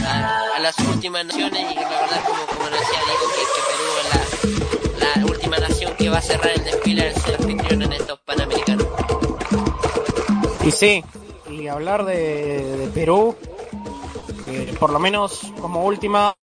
a, 0.05 0.43
a 0.55 0.59
las 0.59 0.77
últimas 0.79 1.25
naciones 1.25 1.61
y 1.71 1.75
recordar 1.75 2.23
como, 2.25 2.45
como 2.45 2.65
decía 2.69 2.99
Diego 3.05 3.25
que, 3.35 3.41
que 3.55 3.61
Perú 3.69 3.85
es 4.01 4.99
la, 4.99 5.15
la 5.15 5.25
última 5.25 5.57
nación 5.59 5.95
que 5.95 6.09
va 6.09 6.17
a 6.17 6.21
cerrar 6.21 6.49
el 6.55 6.63
desfile 6.65 7.07
al 7.07 7.15
ser 7.21 7.35
anfitrión 7.35 7.81
en 7.83 7.93
estos 7.93 8.19
Panamericanos. 8.19 8.48
Y 10.69 10.71
sí, 10.71 11.03
y 11.49 11.67
hablar 11.67 12.05
de, 12.05 12.91
Perú, 12.93 13.35
por 14.79 14.91
lo 14.91 14.99
menos 14.99 15.51
como 15.59 15.83
última, 15.83 16.35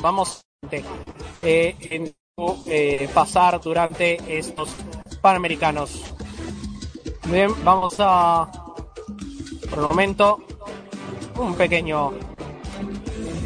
vamos 0.00 0.40
eh, 0.70 1.76
en, 1.78 2.14
eh, 2.68 3.10
pasar 3.12 3.60
durante 3.60 4.38
estos 4.38 4.70
Panamericanos. 5.20 6.14
Bien, 7.26 7.50
vamos 7.62 7.96
a, 7.98 8.50
por 9.68 9.78
el 9.80 9.88
momento, 9.90 10.42
un 11.36 11.54
pequeño, 11.54 12.14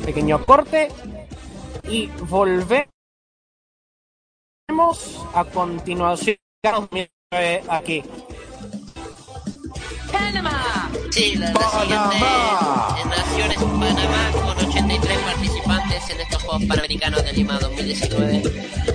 pequeño 0.04 0.44
corte 0.44 0.92
y 1.88 2.06
volvemos 2.28 2.86
a 5.34 5.44
continuación 5.44 6.38
aquí. 7.68 8.04
Panamá. 10.18 10.90
Sí, 11.10 11.34
la, 11.36 11.52
la 11.52 11.70
siguiente 11.70 12.16
en 13.02 13.08
nación 13.08 13.50
es 13.50 13.58
Panamá 13.58 14.30
con 14.32 14.66
83 14.68 15.18
participantes 15.18 16.10
en 16.10 16.20
estos 16.20 16.42
Juegos 16.42 16.64
Panamericanos 16.68 17.24
de 17.24 17.32
Lima 17.32 17.58
2019 17.58 18.42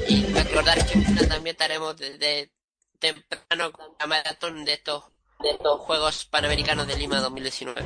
y 0.10 0.26
recordar 0.26 0.86
que 0.86 1.00
también 1.28 1.54
estaremos 1.54 1.98
desde 1.98 2.52
temprano 3.00 3.72
con 3.72 3.86
la 4.00 4.08
maratón 4.08 4.66
de 4.66 4.74
estos 4.74 5.04
de 5.40 5.52
estos 5.52 5.80
Juegos 5.82 6.26
Panamericanos 6.26 6.88
de 6.88 6.98
Lima 6.98 7.20
2019. 7.20 7.82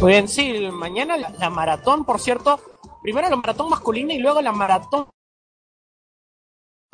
Muy 0.00 0.10
bien, 0.10 0.28
sí, 0.28 0.68
mañana 0.72 1.16
la, 1.16 1.30
la 1.38 1.50
maratón, 1.50 2.04
por 2.04 2.18
cierto, 2.18 2.60
primero 3.02 3.28
la 3.28 3.36
maratón 3.36 3.68
masculina 3.70 4.12
y 4.14 4.18
luego 4.18 4.40
la 4.40 4.52
maratón 4.52 5.06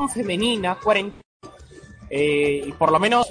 femenina, 0.07 0.77
40. 0.77 1.17
Eh, 2.11 2.63
y 2.67 2.73
por 2.73 2.93
lo 2.93 3.01
menos, 3.01 3.27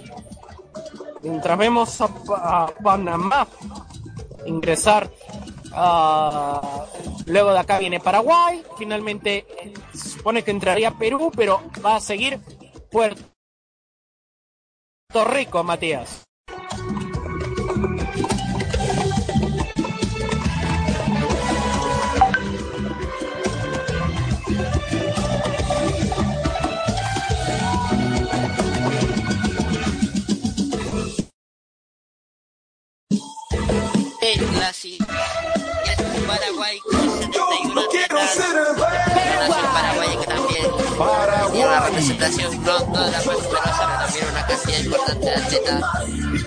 mientras 1.23 1.57
vemos 1.57 2.01
a, 2.01 2.07
Pa- 2.09 2.63
a 2.63 2.67
Panamá 2.67 3.47
ingresar, 4.45 5.09
ah, 5.73 6.85
luego 7.25 7.53
de 7.53 7.59
acá 7.59 7.79
viene 7.79 7.99
Paraguay, 8.01 8.63
finalmente 8.77 9.45
eh, 9.61 9.73
se 9.93 10.09
supone 10.09 10.43
que 10.43 10.51
entraría 10.51 10.91
Perú, 10.91 11.31
pero 11.35 11.61
va 11.83 11.95
a 11.95 12.01
seguir 12.01 12.39
Puerto 12.91 13.23
Rico, 15.25 15.63
Matías. 15.63 16.23
La 34.67 34.73
siguiente 34.73 35.13
es 35.85 35.97
Paraguay 36.27 36.77
con 36.79 37.19
71 37.21 37.81
atletas. 37.81 38.11
Nació 38.11 39.63
en 39.63 39.71
Paraguay 39.71 40.17
que 40.19 40.27
también 40.27 40.65
tiene 41.53 41.67
una 41.67 41.79
representación 41.85 42.63
no 42.65 42.83
toda 42.83 43.09
la 43.09 43.19
pero 43.21 43.39
también 43.39 44.25
una 44.29 44.45
cantidad 44.45 44.79
importante 44.79 45.25
de 45.25 45.35
atletas. 45.35 45.81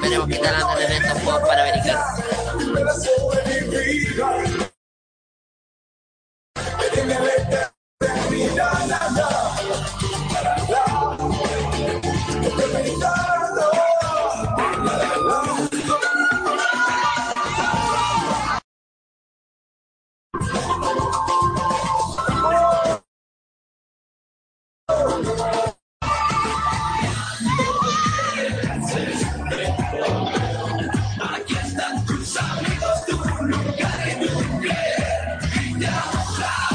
Veremos 0.02 0.28
qué 0.28 0.36
tal 0.36 0.54
andan 0.54 0.82
en 0.82 0.92
estos 1.02 1.22
Juegos 1.22 1.48
Panamericanos. 1.48 2.20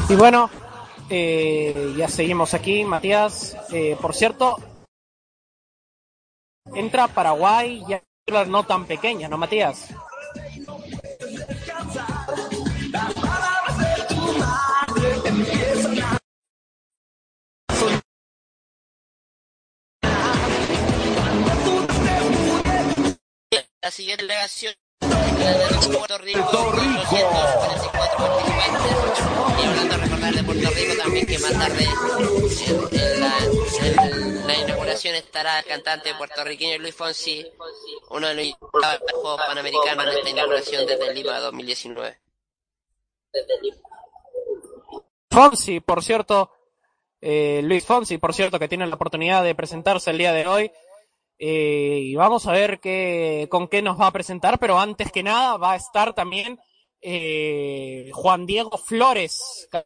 Y 0.07 0.15
bueno, 0.15 0.49
eh, 1.09 1.93
ya 1.97 2.07
seguimos 2.07 2.53
aquí, 2.53 2.85
Matías. 2.85 3.57
Eh, 3.71 3.97
por 3.99 4.13
cierto, 4.13 4.57
entra 6.73 7.07
Paraguay, 7.07 7.83
ya 7.87 8.01
no 8.45 8.63
tan 8.63 8.85
pequeña, 8.85 9.27
¿no, 9.27 9.37
Matías? 9.37 9.89
La 23.85 23.91
siguiente 23.91 24.23
delegación 24.23 24.73
la 25.01 25.11
de 25.11 25.95
Puerto 25.95 26.17
Rico, 26.17 26.41
con 26.41 26.75
244 26.75 28.17
participantes. 28.17 29.61
Y 29.61 29.67
hablando 29.67 29.93
de 29.93 29.97
recordar 30.01 30.33
de 30.33 30.43
Puerto 30.43 30.69
Rico 30.71 30.93
también 31.03 31.25
que 31.27 31.37
más 31.37 31.51
tarde 31.51 31.83
en, 31.83 32.99
en 32.99 33.19
la, 33.21 33.37
en 33.85 34.47
la 34.47 34.57
inauguración 34.57 35.13
estará 35.13 35.59
el 35.59 35.65
cantante 35.65 36.15
puertorriqueño 36.15 36.79
Luis 36.79 36.95
Fonsi, 36.95 37.45
uno 38.09 38.27
de 38.27 38.33
los 38.33 38.43
de 38.45 38.55
Juegos 39.13 39.41
Panamericanos 39.45 40.05
en 40.07 40.17
esta 40.17 40.29
inauguración 40.31 40.87
desde 40.87 41.13
Lima 41.13 41.39
2019. 41.39 42.19
Fonsi, 45.29 45.79
por 45.79 46.03
cierto, 46.03 46.49
eh, 47.21 47.61
Luis 47.63 47.85
Fonsi, 47.85 48.17
por 48.17 48.33
cierto, 48.33 48.57
que 48.57 48.67
tiene 48.67 48.87
la 48.87 48.95
oportunidad 48.95 49.43
de 49.43 49.53
presentarse 49.53 50.09
el 50.09 50.17
día 50.17 50.33
de 50.33 50.47
hoy. 50.47 50.71
Eh, 51.37 51.99
y 52.03 52.15
vamos 52.15 52.47
a 52.47 52.51
ver 52.53 52.79
qué, 52.79 53.47
con 53.51 53.67
qué 53.67 53.81
nos 53.81 53.99
va 53.99 54.07
a 54.07 54.11
presentar, 54.13 54.57
pero 54.59 54.79
antes 54.79 55.11
que 55.11 55.23
nada 55.23 55.57
va 55.57 55.73
a 55.73 55.75
estar 55.75 56.13
también 56.13 56.59
eh, 57.01 58.09
Juan 58.13 58.45
Diego 58.45 58.77
Flores 58.77 59.67
ca- 59.71 59.85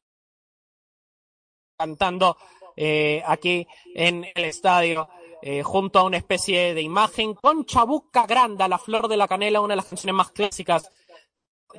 cantando 1.77 2.38
eh, 2.76 3.23
aquí 3.26 3.67
en 3.95 4.26
el 4.35 4.45
estadio 4.45 5.07
eh, 5.41 5.63
junto 5.63 5.99
a 5.99 6.03
una 6.03 6.17
especie 6.17 6.73
de 6.73 6.81
imagen 6.81 7.34
con 7.34 7.65
Chabuca 7.65 8.26
Granda, 8.27 8.67
la 8.67 8.77
flor 8.77 9.07
de 9.07 9.17
la 9.17 9.27
canela, 9.27 9.61
una 9.61 9.73
de 9.73 9.77
las 9.77 9.85
canciones 9.85 10.15
más 10.15 10.31
clásicas. 10.31 10.89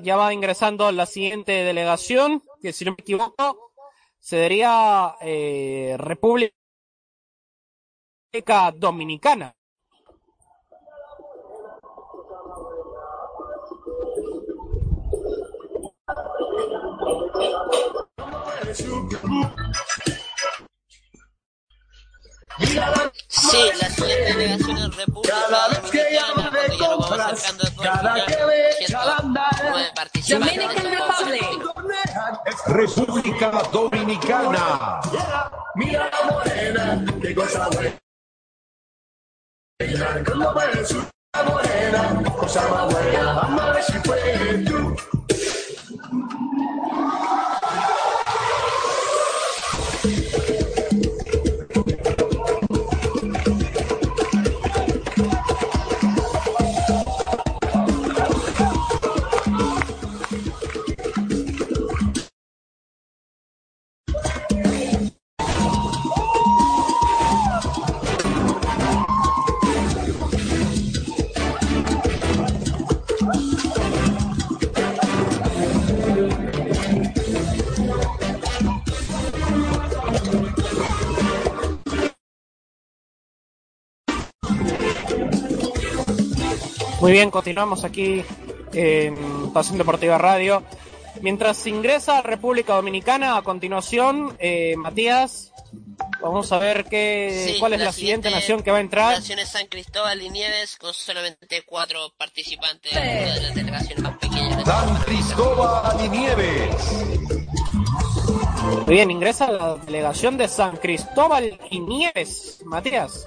Ya 0.00 0.16
va 0.16 0.32
ingresando 0.32 0.90
la 0.92 1.06
siguiente 1.06 1.52
delegación, 1.64 2.42
que 2.62 2.72
si 2.72 2.84
no 2.84 2.92
me 2.92 2.98
equivoco, 3.00 3.72
sería 4.18 5.16
eh, 5.20 5.96
República 5.98 6.54
Dominicana. 8.76 9.54
Sí, 23.28 23.58
la 23.80 23.88
siguiente 23.88 24.34
delegación 24.34 24.78
es 24.78 24.96
República 24.96 25.34
Dominicana, 25.48 25.80
cuando 25.80 26.08
ya 26.10 26.88
nos 26.88 27.10
vamos 27.10 27.20
acercando 27.20 28.08
a 28.08 28.26
todo 28.26 28.50
el 28.50 28.86
final, 28.86 29.16
109 29.20 29.92
participantes 29.94 30.56
de 30.56 30.64
estos 30.64 31.16
Juegos. 31.16 31.70
República 32.66 33.50
Dominicana. 33.72 35.00
Mira 35.74 36.10
la 36.10 36.30
morena, 36.30 37.04
qué 37.22 37.34
cosa 37.34 37.68
buena. 37.68 37.98
Cuando 40.24 40.54
ves 40.54 40.90
una 40.92 41.42
morena, 41.44 42.22
cosa 42.38 42.68
más 42.68 42.92
buena. 42.92 43.32
Vamos 43.32 43.60
a 43.62 43.72
ver 43.72 43.82
si 43.84 43.98
puedes 44.00 44.64
tú. 44.66 44.96
Muy 87.00 87.12
bien, 87.12 87.30
continuamos 87.30 87.84
aquí 87.84 88.22
en 88.74 89.52
Pasión 89.54 89.78
Deportiva 89.78 90.18
Radio. 90.18 90.62
Mientras 91.22 91.66
ingresa 91.66 92.18
a 92.18 92.22
República 92.22 92.74
Dominicana, 92.74 93.38
a 93.38 93.42
continuación, 93.42 94.36
eh, 94.38 94.74
Matías, 94.76 95.50
vamos 96.20 96.52
a 96.52 96.58
ver 96.58 96.84
qué, 96.84 97.52
Sí, 97.52 97.58
cuál 97.58 97.72
es 97.72 97.80
la, 97.80 97.92
siguiente, 97.92 98.30
nación 98.30 98.62
que 98.62 98.70
va 98.70 98.76
a 98.76 98.80
entrar. 98.80 99.14
Nación 99.14 99.38
es 99.38 99.48
San 99.48 99.66
Cristóbal 99.66 100.20
y 100.20 100.28
Nieves 100.28 100.76
con 100.76 100.92
solamente 100.92 101.62
cuatro 101.62 102.12
participantes, 102.18 102.94
de 102.94 103.40
las 103.40 103.54
delegaciones 103.54 104.02
más 104.02 104.18
pequeñas 104.18 104.58
de 104.58 104.64
San 104.64 104.96
Cristóbal 105.02 106.04
y 106.04 106.08
Nieves. 106.10 106.92
Muy 108.86 108.94
bien, 108.94 109.10
ingresa 109.10 109.50
la 109.50 109.76
delegación 109.76 110.36
de 110.36 110.48
San 110.48 110.76
Cristóbal 110.76 111.58
y 111.70 111.80
Nieves, 111.80 112.60
Matías. 112.66 113.26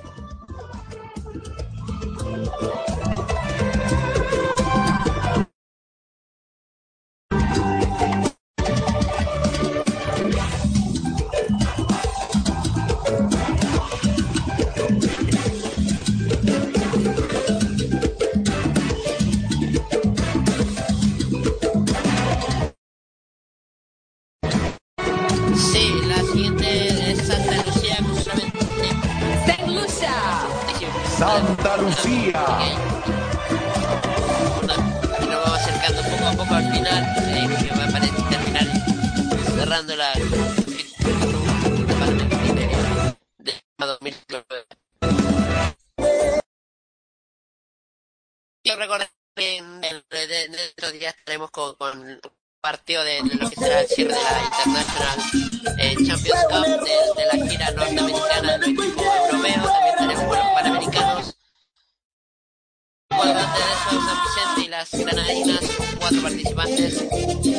Santa 31.24 31.78
Lucía. 31.78 32.34
nos 35.22 35.40
vamos 35.42 35.54
acercando 35.58 36.02
poco 36.12 36.26
a 36.28 36.32
poco 36.34 36.54
al 36.54 36.70
final, 36.70 37.04
eh, 37.18 37.48
que 37.64 37.70
va 37.80 37.86
terminar 38.30 38.68
cerrando 39.56 39.96
la 39.96 40.12
de 43.40 43.56
2009. 43.80 44.66
recordar 48.76 49.10
que 49.36 49.58
en, 49.60 49.82
en- 49.86 50.04
de 50.10 50.66
estos 50.66 50.92
días 50.92 51.16
estaremos 51.18 51.52
con, 51.52 51.76
con 51.76 52.20
partido 52.64 53.04
de, 53.04 53.22
de 53.24 53.36
lo 53.36 53.50
que 53.50 53.56
será 53.58 53.82
el 53.82 53.88
cierre 53.88 54.14
de 54.14 54.22
la 54.22 54.42
International 54.42 55.20
eh, 55.80 55.96
Champions 56.08 56.46
Cup 56.50 56.66
de, 56.66 57.22
de 57.22 57.26
la 57.28 57.50
gira 57.50 57.72
norteamericana 57.72 58.52
de 58.54 58.58
los 58.58 58.68
equipos 58.70 59.06
europeos. 59.06 59.74
También 59.74 59.96
tenemos 59.98 60.24
con 60.24 60.38
los 60.38 60.48
panamericanos. 60.54 61.36
Bueno, 63.10 63.40
antes 63.40 63.66
de 63.66 63.72
eso, 63.74 64.02
San 64.08 64.18
Vicente 64.24 64.62
y 64.62 64.68
las 64.70 64.92
granadinas 64.94 65.60
cuatro 66.00 66.22
participantes. 66.22 67.02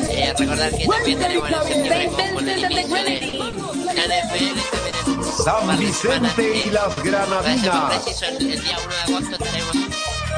Eh, 0.09 0.33
recordar 0.39 0.71
que 0.75 0.87
también 0.87 1.19
tenemos 1.19 1.51
en 1.51 1.63
septiembre 1.67 2.09
con, 2.33 2.47
el 2.49 2.63
inicio 2.63 2.95
de 2.95 4.07
la 4.07 4.25
NFL. 4.25 5.43
San 5.43 5.79
Vicente 5.79 6.63
y 6.65 6.69
las 6.71 7.03
Granadinas. 7.03 8.03
preciso, 8.03 8.25
el, 8.25 8.51
el 8.53 8.63
día 8.63 8.77
1 8.83 8.89
de 8.89 9.01
agosto 9.01 9.35
estaremos 9.35 9.75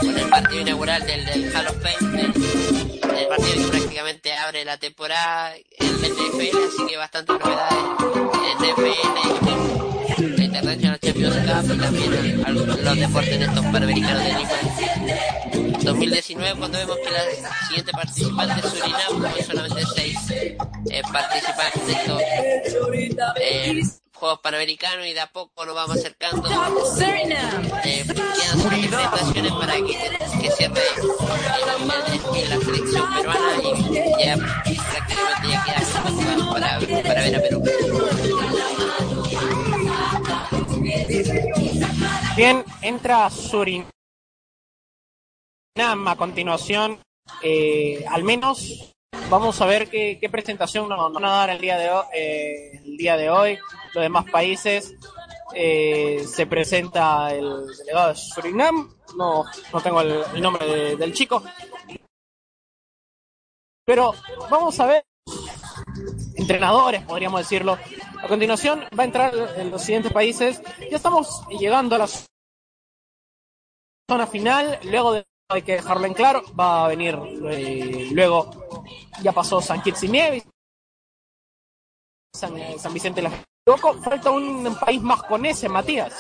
con 0.02 0.18
el 0.18 0.30
partido 0.30 0.62
inaugural 0.62 1.06
del, 1.06 1.26
del 1.26 1.56
Hall 1.56 1.68
of 1.68 1.76
Fame, 1.82 2.18
del, 2.18 2.87
del 3.18 3.28
partido 3.28 3.54
que 3.66 3.68
prácticamente 3.78 4.34
abre 4.34 4.66
la 4.66 4.78
temporada 4.78 5.56
en 5.56 6.02
la 6.02 6.08
NFL, 6.08 6.58
así 6.68 6.86
que 6.88 6.98
bastantes 6.98 7.40
novedades 7.40 7.78
en 8.34 8.58
NFL, 8.70 10.38
la 10.38 10.44
International 10.44 11.00
Champions 11.00 11.36
Cup 11.36 11.74
y 11.74 11.78
también 11.80 12.14
el- 12.14 12.46
algunos 12.46 12.80
los 12.82 12.96
deportes 13.00 13.34
en 13.34 13.42
estos 13.44 13.66
panamericanos 13.66 14.24
de 14.24 14.34
Lima. 14.34 15.78
2019 15.84 16.60
cuando 16.60 16.78
vemos 16.80 16.98
que 16.98 17.12
la 17.12 17.66
siguiente 17.68 17.92
participante 17.92 18.60
es 18.68 18.74
Surinam 18.74 19.46
solamente 19.46 19.84
seis 19.96 20.18
eh, 20.32 21.02
participantes 21.12 21.88
de 21.88 21.94
estos 21.94 22.22
eh, 23.40 23.84
Juegos 24.20 24.40
Panamericanos 24.40 25.06
y 25.06 25.14
de 25.14 25.20
a 25.20 25.28
poco 25.28 25.64
nos 25.64 25.76
vamos 25.76 25.98
acercando. 25.98 26.50
Eh, 26.50 28.06
quedan 28.08 28.60
solamente 28.60 28.90
naciones 28.90 29.52
para 29.54 29.74
que, 29.76 29.84
que 30.42 30.52
cierre 30.52 30.82
en 32.34 32.50
la 32.50 32.60
selección 32.60 33.14
peruana 33.14 33.56
y 33.62 34.26
ya 34.26 34.38
prácticamente 34.38 35.48
ya 35.50 35.64
queda 35.64 35.82
para, 36.52 36.80
para 37.04 37.22
ver 37.22 37.36
a 37.36 37.42
Perú. 37.42 37.64
Bien, 42.36 42.66
entra 42.82 43.30
Surinam 43.30 43.88
a 46.08 46.16
continuación. 46.16 47.00
Eh, 47.44 48.04
al 48.10 48.24
menos 48.24 48.96
vamos 49.30 49.60
a 49.62 49.66
ver 49.66 49.90
qué, 49.90 50.18
qué 50.20 50.30
presentación 50.30 50.88
nos, 50.90 51.12
van 51.14 51.26
a 51.26 51.30
dar 51.32 51.50
el 51.50 51.60
día 51.62 51.78
de 51.78 51.90
hoy. 51.90 52.06
eh, 52.14 52.72
el 52.84 52.98
día 52.98 53.18
de 53.18 53.30
hoy. 53.30 53.58
Los 53.94 54.04
demás 54.04 54.26
países 54.30 54.94
eh, 55.54 56.24
se 56.28 56.46
presenta 56.46 57.34
el 57.34 57.66
delegado 57.78 58.10
de 58.10 58.16
Surinam. 58.16 58.94
No, 59.16 59.46
no 59.74 59.82
tengo 59.82 60.02
el, 60.02 60.24
el 60.34 60.42
nombre 60.42 60.66
de- 60.68 60.96
del 60.98 61.14
chico. 61.14 61.44
Pero 63.86 64.14
vamos 64.50 64.78
a 64.80 64.86
ver 64.86 65.04
entrenadores, 66.36 67.04
podríamos 67.04 67.40
decirlo. 67.42 67.78
A 68.22 68.28
continuación 68.28 68.84
va 68.98 69.04
a 69.04 69.06
entrar 69.06 69.34
en 69.58 69.72
los 69.72 69.82
siguientes 69.82 70.12
países. 70.12 70.62
Ya 70.92 70.98
estamos 70.98 71.44
llegando 71.50 71.96
a 71.96 72.00
la 72.00 72.08
zona 74.10 74.28
final. 74.28 74.78
Luego 74.84 75.14
de, 75.14 75.24
hay 75.50 75.62
que 75.62 75.74
dejarlo 75.74 76.06
en 76.06 76.14
claro. 76.14 76.44
Va 76.60 76.86
a 76.86 76.88
venir 76.90 77.18
eh, 77.50 78.10
luego, 78.12 78.52
ya 79.22 79.32
pasó 79.32 79.62
San 79.62 79.82
Kitts 79.82 80.04
y 80.04 80.10
Nieves, 80.10 80.44
San, 82.34 82.58
eh, 82.58 82.76
San 82.78 82.94
Vicente 82.94 83.22
de 83.22 83.30
la 83.30 83.44
Loco. 83.66 83.94
Falta 84.02 84.32
un 84.32 84.76
país 84.80 85.02
más 85.02 85.24
con 85.24 85.46
ese, 85.46 85.68
Matías. 85.70 86.14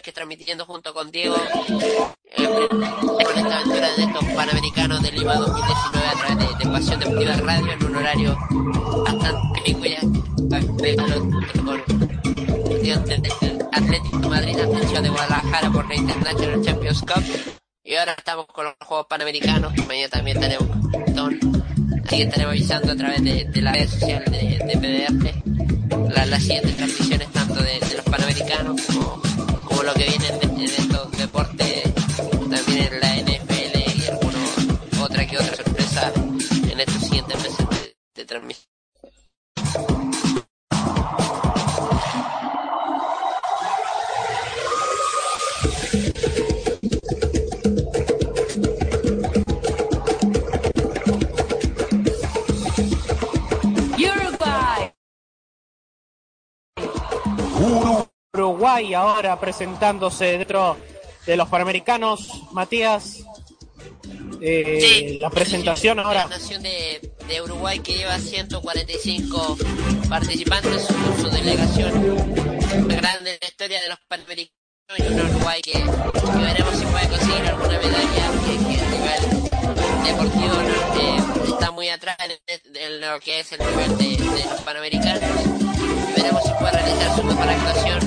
Que 0.00 0.12
transmitiendo 0.12 0.64
junto 0.66 0.92
con 0.92 1.10
Diego 1.10 1.36
eh, 1.36 2.48
esta 3.36 3.58
aventura 3.58 3.94
de 3.94 4.02
estos 4.02 4.24
panamericanos 4.34 5.02
de 5.02 5.12
Lima 5.12 5.34
2019 5.36 6.06
a 6.06 6.12
través 6.12 6.58
de, 6.58 6.64
Pasión 6.64 6.98
Deportiva 6.98 7.36
Radio 7.36 7.72
en 7.72 7.84
un 7.84 7.96
horario 7.96 8.36
bastante 9.04 9.54
del 13.40 13.68
Atlético 13.72 14.28
Madrid, 14.28 14.58
atención 14.58 15.02
de 15.02 15.08
Guadalajara 15.08 15.70
por 15.70 15.88
la 15.88 15.94
International 15.94 16.62
Champions 16.62 17.00
Cup. 17.00 17.24
Y 17.84 17.94
ahora 17.94 18.14
estamos 18.18 18.46
con 18.46 18.64
los 18.64 18.74
Juegos 18.84 19.06
Panamericanos, 19.08 19.72
mañana 19.86 20.08
también 20.08 20.40
tenemos 20.40 20.66
que 22.08 22.22
estaremos 22.22 22.52
avisando 22.52 22.92
a 22.92 22.96
través 22.96 23.22
de, 23.22 23.44
de 23.44 23.62
la 23.62 23.72
red 23.72 23.88
social 23.88 24.24
de, 24.24 24.58
de 24.66 26.26
las 26.26 26.42
siguientes 26.42 26.76
transmisiones 26.76 27.30
tanto 27.32 27.54
de, 27.62 27.78
de 27.78 27.96
los 27.96 28.04
Panamericanos 28.04 28.80
como 28.82 29.33
lo 29.84 29.92
que 29.92 30.04
viene 30.04 30.28
en, 30.40 30.60
estos 30.62 31.12
deportes, 31.12 31.82
también 32.50 32.94
en 32.94 33.00
la 33.00 33.16
NFL 33.16 33.98
y 33.98 34.06
alguna 34.06 35.04
otra 35.04 35.26
que 35.26 35.36
otra 35.36 35.56
sorpresa 35.56 36.12
en 36.70 36.80
estos 36.80 37.02
siguientes 37.02 37.42
meses 37.42 37.66
de 38.14 38.24
transmisión. 38.24 38.73
Uruguay 58.64 58.94
ahora 58.94 59.38
presentándose 59.38 60.38
dentro 60.38 60.78
de 61.26 61.36
los 61.36 61.50
Panamericanos. 61.50 62.30
Matías, 62.52 63.22
eh, 64.40 65.18
la 65.20 65.28
presentación 65.28 66.00
ahora. 66.00 66.20
La 66.20 66.38
nación 66.38 66.62
de, 66.62 67.12
de 67.28 67.42
Uruguay 67.42 67.80
que 67.80 67.92
lleva 67.92 68.18
145 68.18 69.58
participantes, 70.08 70.86
su, 70.86 71.22
su 71.22 71.28
delegación 71.28 72.34
más 72.88 72.96
grande 72.96 73.32
en 73.34 73.38
la 73.42 73.48
historia 73.48 73.82
de 73.82 73.88
los 73.90 73.98
Panamericanos 74.08 74.54
y 74.96 75.02
un 75.02 75.20
Uruguay 75.20 75.60
que, 75.60 75.72
que 75.72 76.38
veremos 76.38 76.74
si 76.74 76.86
puede 76.86 77.08
conseguir 77.08 77.46
alguna 77.46 77.78
medalla 77.78 78.30
que, 78.46 78.56
que 78.64 78.80
a 78.80 78.88
nivel 78.88 80.06
deportivo 80.06 80.54
¿no? 80.54 81.00
Eh, 81.00 81.50
está 81.52 81.70
muy 81.70 81.90
atrás 81.90 82.16
en, 82.46 82.76
en 82.76 83.00
lo 83.02 83.20
que 83.20 83.40
es 83.40 83.52
el 83.52 83.58
nivel 83.58 83.98
de, 83.98 84.04
de 84.16 84.44
los 84.48 84.60
Panamericanos 84.62 85.83
veremos 86.24 86.42
si 86.44 86.52
puede 86.52 86.72
realizar 86.72 87.16
su 87.16 87.24
mejor 87.24 87.48
actuación 87.48 87.98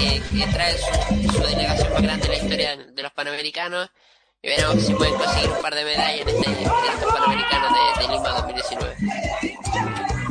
eh, 0.00 0.22
que 0.30 0.46
trae 0.46 0.78
su, 0.78 1.32
su 1.32 1.42
delegación 1.42 1.92
más 1.92 2.02
grande 2.02 2.24
en 2.24 2.32
la 2.32 2.38
historia 2.38 2.76
de 2.76 3.02
los 3.02 3.12
Panamericanos 3.12 3.90
y 4.42 4.48
veremos 4.48 4.82
si 4.82 4.94
pueden 4.94 5.14
conseguir 5.14 5.50
un 5.50 5.60
par 5.62 5.74
de 5.74 5.84
medallas 5.84 6.20
en, 6.22 6.28
este, 6.28 6.50
en 6.50 6.56
de, 6.56 8.06
de 8.06 8.12
Lima 8.12 8.28
2019. 8.30 10.23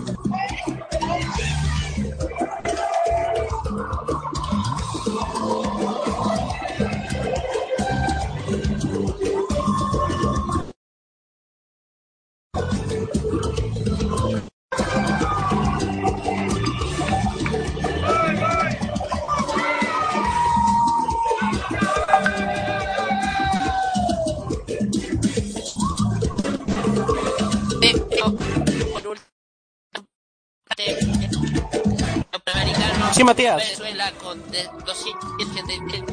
Sí, 33.23 33.25
Matías. 33.25 33.55
Venezuela 33.55 34.11
con 34.21 34.37
283 34.51 36.03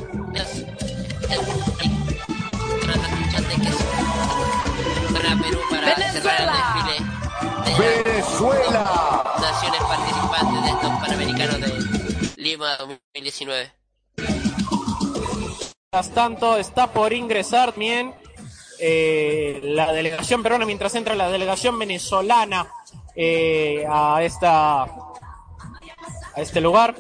para 5.13 5.37
Perú 5.43 5.59
para 5.69 5.97
cerrar 6.13 6.41
el 6.41 6.47
desfile 6.55 6.95
de 7.65 7.73
Venezuela. 8.05 8.81
naciones 9.41 9.81
participantes 9.83 10.63
de 10.63 10.71
estos 10.71 10.91
Panamericanos 11.01 11.61
de 11.61 11.71
Lima 12.37 12.77
2019. 12.77 13.73
Mientras 15.93 16.15
tanto, 16.15 16.57
está 16.59 16.93
por 16.93 17.13
ingresar 17.13 17.73
también 17.73 18.15
eh, 18.79 19.59
la 19.65 19.93
delegación 19.93 20.45
peruana, 20.45 20.65
mientras 20.65 20.95
entra 20.95 21.17
la 21.17 21.29
delegación 21.29 21.77
venezolana 21.77 22.69
eh, 23.17 23.85
a 23.91 24.23
esta 24.23 25.10
este 26.41 26.61
lugar. 26.61 26.95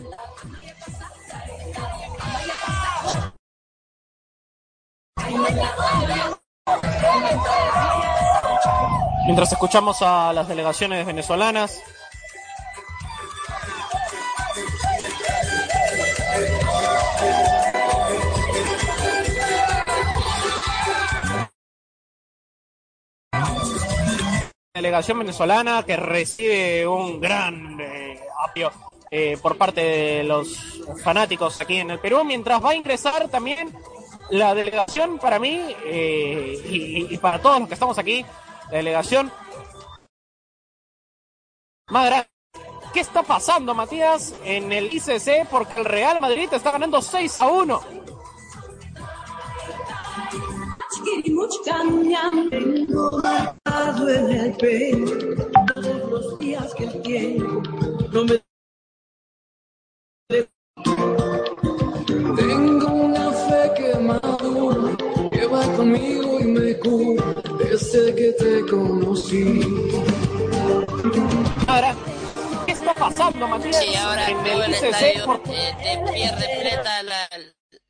Mientras 9.24 9.52
escuchamos 9.52 10.02
a 10.02 10.32
las 10.32 10.48
delegaciones 10.48 11.06
venezolanas. 11.06 11.80
Delegación 24.74 25.18
venezolana 25.18 25.82
que 25.84 25.96
recibe 25.96 26.86
un 26.86 27.20
gran 27.20 27.78
eh, 27.80 28.20
apio 28.48 28.89
eh, 29.12 29.36
por 29.42 29.56
parte 29.56 29.80
de 29.80 30.24
los 30.24 30.82
fanáticos 31.02 31.60
aquí 31.60 31.78
en 31.78 31.90
el 31.90 31.98
Perú, 31.98 32.24
mientras 32.24 32.64
va 32.64 32.70
a 32.70 32.74
ingresar 32.76 33.28
también 33.28 33.74
la 34.30 34.54
delegación 34.54 35.18
para 35.18 35.40
mí 35.40 35.60
eh, 35.84 37.06
y, 37.10 37.18
para 37.18 37.40
todos 37.42 37.58
los 37.58 37.68
que 37.68 37.74
estamos 37.74 37.98
aquí, 37.98 38.24
la 38.70 38.76
delegación 38.76 39.32
más 41.88 42.06
grande. 42.06 42.28
¿Qué 42.92 43.00
está 43.00 43.22
pasando, 43.22 43.74
Matías, 43.74 44.34
en 44.44 44.72
el 44.72 44.92
ICC? 44.92 45.48
Porque 45.48 45.80
el 45.80 45.84
Real 45.84 46.20
Madrid 46.20 46.48
está 46.52 46.72
ganando 46.72 47.02
6 47.02 47.40
a 47.40 47.48
1. 47.48 47.80
Tengo 52.50 53.10
marcado 53.22 54.08
en 54.08 54.30
el 54.30 54.56
pecho 54.56 55.18
todos 55.74 56.10
los 56.10 56.38
días 56.38 56.74
que 56.74 56.86
Tengo 62.36 62.86
una 62.86 63.30
fe 63.32 63.72
que 63.76 63.98
madura, 63.98 64.96
que 65.30 65.46
va 65.46 65.62
conmigo 65.76 66.40
y 66.40 66.44
me 66.44 66.78
cura 66.78 67.24
desde 67.58 68.14
que 68.14 68.32
te 68.32 68.66
conocí. 68.70 69.60
Ahora, 71.66 71.94
¿qué 72.66 72.72
está 72.72 72.94
pasando, 72.94 73.48
Matías? 73.48 73.76
Sí, 73.76 73.94
ahora 73.94 74.28
en 74.30 74.42
veo 74.44 74.62
el 74.64 74.74
estadio 74.74 75.24
por- 75.26 75.40
eh, 75.48 75.74
de 75.82 76.12
pie 76.12 76.30
repleta 76.32 77.02
la- 77.02 77.28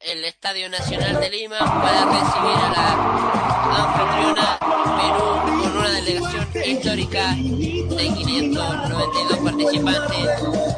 el 0.00 0.24
Estadio 0.24 0.68
Nacional 0.70 1.20
de 1.20 1.30
Lima 1.30 1.58
para 1.58 2.04
recibir 2.06 2.58
a 2.64 2.70
la 2.74 3.84
anfitriona 3.84 4.58
Perú 5.00 5.26
con 5.62 5.78
una 5.78 5.90
delegación 5.90 6.48
histórica 6.64 7.34
de 7.34 8.08
592 8.16 9.38
participantes 9.44 10.28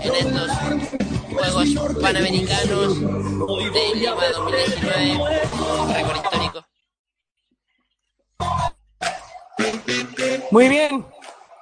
en 0.02 0.14
estos 0.26 0.50
Juegos 1.32 1.68
Panamericanos 2.00 3.00
de 3.00 3.94
Lima 3.94 4.28
2019, 4.32 5.30
récord 5.94 6.16
histórico. 6.16 6.66
Muy 10.50 10.68
bien. 10.68 11.06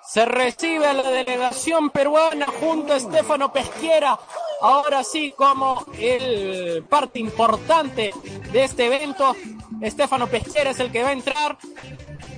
Se 0.07 0.25
recibe 0.25 0.87
a 0.87 0.93
la 0.93 1.09
delegación 1.09 1.91
peruana 1.91 2.47
junto 2.47 2.93
a 2.93 2.97
Estefano 2.97 3.53
Pesquiera. 3.53 4.19
Ahora 4.61 5.05
sí, 5.05 5.33
como 5.37 5.87
el 5.97 6.85
parte 6.89 7.21
importante 7.21 8.13
de 8.51 8.65
este 8.65 8.87
evento, 8.87 9.37
Estefano 9.81 10.27
Pesquiera 10.27 10.71
es 10.71 10.81
el 10.81 10.91
que 10.91 11.05
va 11.05 11.11
a 11.11 11.13
entrar 11.13 11.57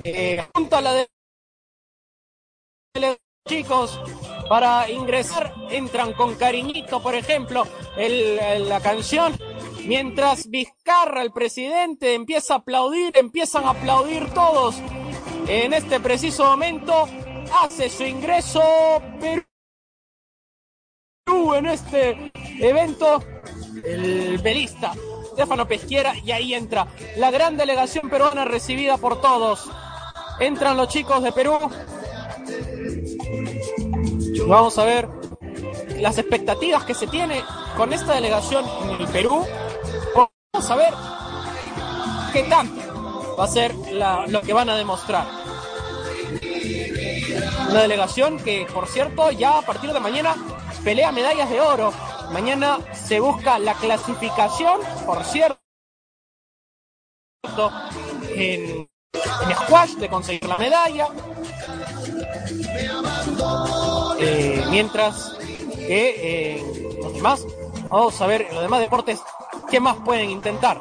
eh, 0.04 0.46
junto 0.54 0.76
a 0.76 0.80
la 0.82 0.92
de- 0.92 1.08
delegación. 2.94 3.18
Chicos, 3.46 4.00
para 4.48 4.88
ingresar 4.88 5.52
entran 5.70 6.12
con 6.12 6.36
cariñito, 6.36 7.02
por 7.02 7.14
ejemplo, 7.14 7.66
la 7.96 8.80
canción. 8.80 9.36
Mientras 9.84 10.48
Vizcarra, 10.48 11.22
el 11.22 11.32
presidente, 11.32 12.14
empieza 12.14 12.54
a 12.54 12.58
aplaudir, 12.58 13.16
empiezan 13.16 13.64
a 13.64 13.70
aplaudir 13.70 14.30
todos. 14.32 14.76
En 15.48 15.72
este 15.74 15.98
preciso 15.98 16.44
momento 16.44 17.08
hace 17.60 17.90
su 17.90 18.04
ingreso 18.04 18.62
Perú 19.20 19.44
en 21.54 21.66
este 21.66 22.32
evento 22.60 23.22
el 23.84 24.38
velista 24.38 24.92
Stefano 25.32 25.66
Pesquiera 25.66 26.14
y 26.16 26.30
ahí 26.30 26.54
entra 26.54 26.86
la 27.16 27.30
gran 27.30 27.56
delegación 27.56 28.08
peruana 28.08 28.44
recibida 28.44 28.98
por 28.98 29.20
todos. 29.20 29.68
Entran 30.38 30.76
los 30.76 30.88
chicos 30.88 31.22
de 31.22 31.32
Perú. 31.32 31.58
Vamos 34.46 34.78
a 34.78 34.84
ver 34.84 35.08
las 35.98 36.18
expectativas 36.18 36.84
que 36.84 36.94
se 36.94 37.06
tiene 37.06 37.42
con 37.76 37.92
esta 37.92 38.14
delegación 38.14 38.64
en 38.84 39.00
el 39.00 39.08
Perú. 39.08 39.46
Vamos 40.14 40.70
a 40.70 40.76
ver 40.76 40.94
qué 42.32 42.42
tanto 42.44 43.36
va 43.38 43.44
a 43.44 43.48
ser 43.48 43.74
lo 44.28 44.42
que 44.42 44.52
van 44.52 44.68
a 44.68 44.76
demostrar. 44.76 45.26
Una 47.70 47.82
delegación 47.82 48.38
que, 48.38 48.66
por 48.72 48.86
cierto, 48.86 49.30
ya 49.30 49.58
a 49.58 49.62
partir 49.62 49.92
de 49.92 50.00
mañana 50.00 50.34
pelea 50.84 51.12
medallas 51.12 51.48
de 51.48 51.60
oro. 51.60 51.92
Mañana 52.32 52.78
se 52.92 53.20
busca 53.20 53.58
la 53.58 53.74
clasificación, 53.74 54.80
por 55.06 55.24
cierto, 55.24 55.58
en, 58.34 58.88
en 59.12 59.56
squash 59.56 59.92
de 59.94 60.08
conseguir 60.08 60.44
la 60.46 60.58
medalla. 60.58 61.08
Eh, 64.18 64.64
mientras 64.70 65.36
que 65.74 66.56
eh, 66.56 66.96
los 67.02 67.14
demás, 67.14 67.46
vamos 67.88 68.20
a 68.20 68.26
ver 68.26 68.52
los 68.52 68.62
demás 68.62 68.80
deportes 68.80 69.20
qué 69.70 69.80
más 69.80 69.96
pueden 70.04 70.30
intentar. 70.30 70.80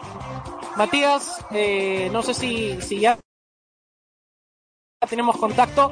Matías, 0.75 1.43
eh, 1.51 2.09
no 2.11 2.21
sé 2.23 2.33
si, 2.33 2.81
si 2.81 2.99
ya 2.99 3.17
tenemos 5.09 5.37
contacto. 5.37 5.91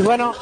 Y 0.00 0.02
bueno, 0.02 0.32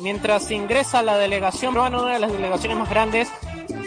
Mientras 0.00 0.50
ingresa 0.50 1.02
la 1.02 1.16
delegación 1.16 1.72
peruana, 1.72 2.02
una 2.02 2.14
de 2.14 2.18
las 2.18 2.32
delegaciones 2.32 2.78
más 2.78 2.90
grandes, 2.90 3.28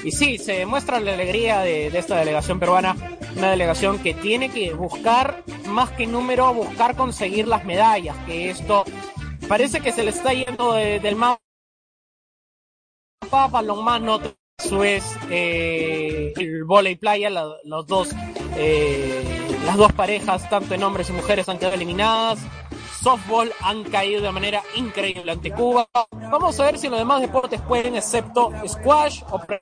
y 0.03 0.11
sí, 0.11 0.37
se 0.37 0.53
demuestra 0.53 0.99
la 0.99 1.13
alegría 1.13 1.59
de, 1.59 1.89
de, 1.89 1.99
esta 1.99 2.17
delegación 2.17 2.59
peruana, 2.59 2.95
una 3.35 3.51
delegación 3.51 3.99
que 3.99 4.13
tiene 4.13 4.49
que 4.49 4.73
buscar, 4.73 5.43
más 5.65 5.91
que 5.91 6.07
número, 6.07 6.53
buscar 6.53 6.95
conseguir 6.95 7.47
las 7.47 7.65
medallas, 7.65 8.15
que 8.25 8.49
esto 8.49 8.85
parece 9.47 9.81
que 9.81 9.91
se 9.91 10.03
le 10.03 10.09
está 10.11 10.33
yendo 10.33 10.73
de- 10.73 10.99
del 10.99 11.15
mapa, 11.15 11.39
balonmano, 13.49 14.19
eso 14.57 14.83
es 14.83 15.03
eh, 15.29 16.33
el 16.35 16.63
volei 16.63 16.95
playa, 16.95 17.29
la- 17.29 17.55
los 17.63 17.85
dos, 17.87 18.09
eh, 18.57 19.57
las 19.65 19.77
dos 19.77 19.91
parejas, 19.93 20.49
tanto 20.49 20.73
en 20.73 20.83
hombres 20.83 21.09
y 21.09 21.13
mujeres, 21.13 21.47
han 21.49 21.57
quedado 21.59 21.75
eliminadas. 21.75 22.39
Softball 23.01 23.51
han 23.61 23.83
caído 23.85 24.21
de 24.21 24.31
manera 24.31 24.63
increíble 24.75 25.31
ante 25.31 25.51
Cuba. 25.51 25.87
Vamos 26.11 26.59
a 26.59 26.63
ver 26.65 26.77
si 26.79 26.89
los 26.89 26.97
demás 26.99 27.21
deportes 27.21 27.61
pueden, 27.61 27.95
excepto 27.95 28.51
squash 28.67 29.21
o 29.29 29.39
por 29.39 29.61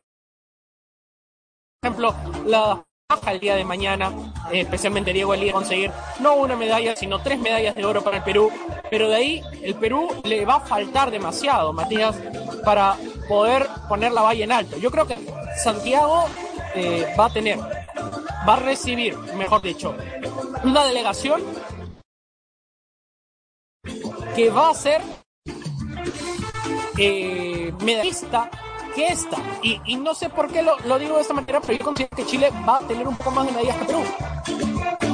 ejemplo 1.84 2.16
la 2.45 2.84
el 3.32 3.40
día 3.40 3.56
de 3.56 3.64
mañana, 3.64 4.11
eh, 4.52 4.61
especialmente 4.61 5.14
Diego 5.14 5.34
Elías, 5.34 5.53
conseguir 5.53 5.91
no 6.19 6.36
una 6.36 6.56
medalla, 6.56 6.95
sino 6.95 7.19
tres 7.22 7.40
medallas 7.40 7.76
de 7.76 7.86
oro 7.86 8.03
para 8.03 8.18
el 8.18 8.23
Perú. 8.23 8.52
Pero 8.90 9.10
de 9.10 9.15
ahí 9.15 9.44
el 9.61 9.76
Perú 9.76 10.10
le 10.23 10.45
va 10.45 10.56
a 10.56 10.60
faltar 10.60 11.11
demasiado, 11.11 11.73
Matías, 11.73 12.15
para 12.64 12.98
poder 13.27 13.68
poner 13.88 14.11
la 14.11 14.22
valla 14.22 14.44
en 14.44 14.52
alto. 14.52 14.77
Yo 14.77 14.91
creo 14.91 15.06
que 15.06 15.18
Santiago 15.64 16.26
eh, 16.73 17.14
va 17.19 17.26
a 17.26 17.30
tener, 17.34 17.60
va 17.60 18.53
a 18.53 18.60
recibir, 18.60 19.18
mejor 19.38 19.61
dicho, 19.61 19.95
una 20.64 20.84
delegación 20.86 21.44
que 24.36 24.49
va 24.49 24.69
a 24.69 24.73
ser 24.73 25.02
eh, 26.98 27.72
medallista 27.82 28.49
que 28.96 29.08
esta. 29.08 29.38
Y, 29.62 29.82
y 29.86 29.98
no 29.98 30.16
sé 30.16 30.30
por 30.30 30.52
qué 30.52 30.64
lo, 30.64 30.78
lo 30.80 30.98
digo 30.98 31.16
de 31.18 31.22
esta 31.22 31.34
manera, 31.34 31.60
pero 31.62 31.78
yo 31.78 31.86
considero 31.86 32.16
que 32.16 32.26
Chile 32.26 32.50
va 32.68 32.78
a 32.78 32.80
tener 32.80 33.08
un 33.08 33.16
poco 33.16 33.32
más 33.32 33.46
de 33.46 33.52
medallas 33.52 33.78
que 33.78 33.86
Perú. 33.86 35.05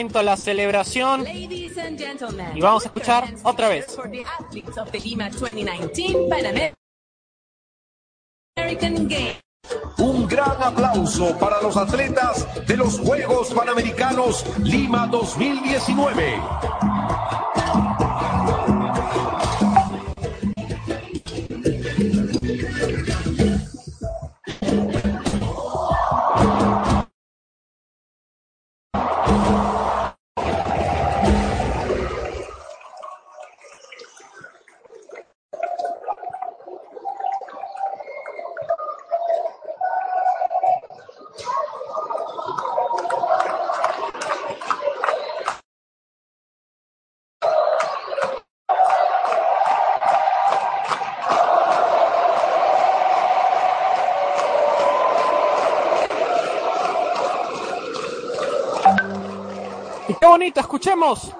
Momento 0.00 0.22
la 0.22 0.36
celebración 0.36 1.26
y 1.28 2.60
vamos 2.60 2.84
a 2.84 2.86
escuchar 2.86 3.24
otra 3.42 3.68
vez. 3.68 3.86
for 3.94 4.10
the 4.10 4.24
athletes 4.24 4.78
of 4.78 4.90
the 4.90 4.98
Lima 4.98 5.28
2019 5.28 6.28
Pan 6.30 6.46
American 8.56 9.08
Games. 9.08 9.36
Un 9.98 10.26
gran 10.26 10.62
aplauso 10.62 11.36
para 11.38 11.60
los 11.60 11.76
atletas 11.76 12.46
de 12.66 12.76
los 12.78 12.98
Juegos 12.98 13.52
Panamericanos 13.52 14.44
Lima 14.60 15.06
2019. 15.06 16.40
Bonito, 60.50 60.60
escuchemos. 60.62 61.39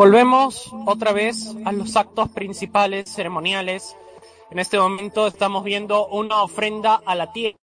Volvemos 0.00 0.72
otra 0.86 1.12
vez 1.12 1.54
a 1.66 1.72
los 1.72 1.94
actos 1.94 2.30
principales 2.30 3.12
ceremoniales. 3.12 3.94
En 4.50 4.58
este 4.58 4.78
momento 4.78 5.26
estamos 5.26 5.62
viendo 5.62 6.06
una 6.06 6.42
ofrenda 6.42 7.02
a 7.04 7.14
la 7.14 7.30
tierra, 7.34 7.58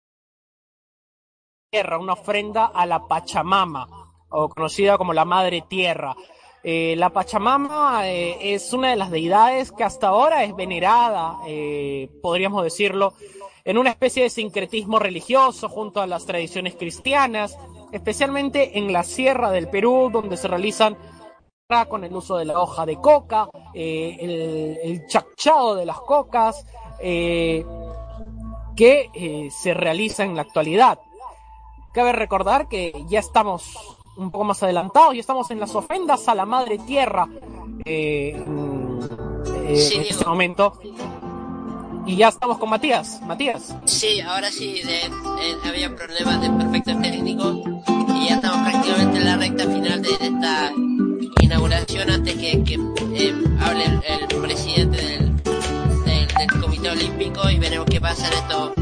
una 1.98 2.12
ofrenda 2.12 2.66
a 2.66 2.86
la 2.86 3.08
Pachamama, 3.08 3.88
o 4.28 4.50
conocida 4.50 4.98
como 4.98 5.14
la 5.14 5.24
Madre 5.24 5.64
Tierra. 5.70 6.14
Eh, 6.62 6.96
la 6.98 7.10
Pachamama 7.12 8.10
eh, 8.10 8.54
es 8.54 8.74
una 8.74 8.90
de 8.90 8.98
las 8.98 9.12
deidades 9.12 9.72
que 9.72 9.86
hasta 9.86 10.10
ahora 10.10 10.44
es 10.44 10.54
venerada, 10.54 11.38
eh, 11.48 12.10
podríamos 12.22 12.66
decirlo, 12.66 13.14
en 13.64 13.78
una 13.78 13.92
especie 13.92 14.24
de 14.24 14.30
sincretismo 14.30 15.00
religioso 15.00 15.70
junto 15.70 16.02
a 16.02 16.08
las 16.08 16.26
tradiciones 16.26 16.76
cristianas, 16.76 17.58
especialmente 17.94 18.78
en 18.78 18.92
la 18.92 19.04
Sierra 19.04 19.52
del 19.52 19.70
Perú, 19.70 20.10
donde 20.12 20.36
se 20.36 20.50
realizan 20.50 20.98
con 21.90 22.04
el 22.04 22.16
uso 22.16 22.38
de 22.38 22.46
la 22.46 22.60
hoja 22.60 22.86
de 22.86 22.98
coca, 22.98 23.50
eh, 23.74 24.16
el, 24.20 24.78
el 24.84 25.08
chachado 25.08 25.74
de 25.74 25.84
las 25.88 26.00
cocas, 26.00 26.64
eh, 27.00 27.66
que 28.76 29.10
eh, 29.16 29.50
se 29.50 29.74
realiza 29.74 30.24
en 30.24 30.36
la 30.36 30.44
actualidad. 30.44 31.00
Cabe 31.92 32.12
recordar 32.12 32.68
que 32.68 32.94
ya 33.10 33.18
estamos 33.20 33.76
un 34.16 34.30
poco 34.30 34.44
más 34.44 34.62
adelantados, 34.62 35.16
ya 35.16 35.22
estamos 35.22 35.50
en 35.50 35.60
las 35.60 35.74
ofrendas 35.74 36.28
a 36.28 36.36
la 36.36 36.46
Madre 36.46 36.78
Tierra. 36.78 37.28
Sí, 37.84 37.92
en 38.36 39.00
Diego. 39.44 40.04
este 40.08 40.26
momento. 40.26 40.80
Y 42.06 42.16
ya 42.18 42.28
estamos 42.28 42.60
con 42.60 42.70
Matías. 42.70 43.20
Matías. 43.24 43.76
Sí, 43.86 44.22
ahora 44.22 44.52
sí, 44.52 44.84
de- 44.84 45.68
había 45.68 45.96
problemas 45.96 46.42
de 46.42 46.50
perfecto 46.52 46.92
técnico 47.02 47.54
y 48.14 48.28
ya 48.30 48.36
estamos 48.36 48.70
prácticamente 48.70 49.18
en 49.18 49.26
la 49.26 49.36
recta 49.38 49.64
final 49.64 50.02
de 50.04 50.10
esta 50.12 50.72
inauguración 51.46 52.10
antes 52.10 52.34
que, 52.36 52.54
eh, 52.54 53.34
hable 53.60 53.86
el, 53.86 54.42
presidente 54.42 54.98
del, 54.98 55.36
Comité 56.60 56.90
Olímpico 56.90 57.50
y 57.50 57.60
veremos 57.60 57.88
qué 57.90 58.02
pasa 58.02 58.28
en 58.28 58.34
esto. 58.34 58.74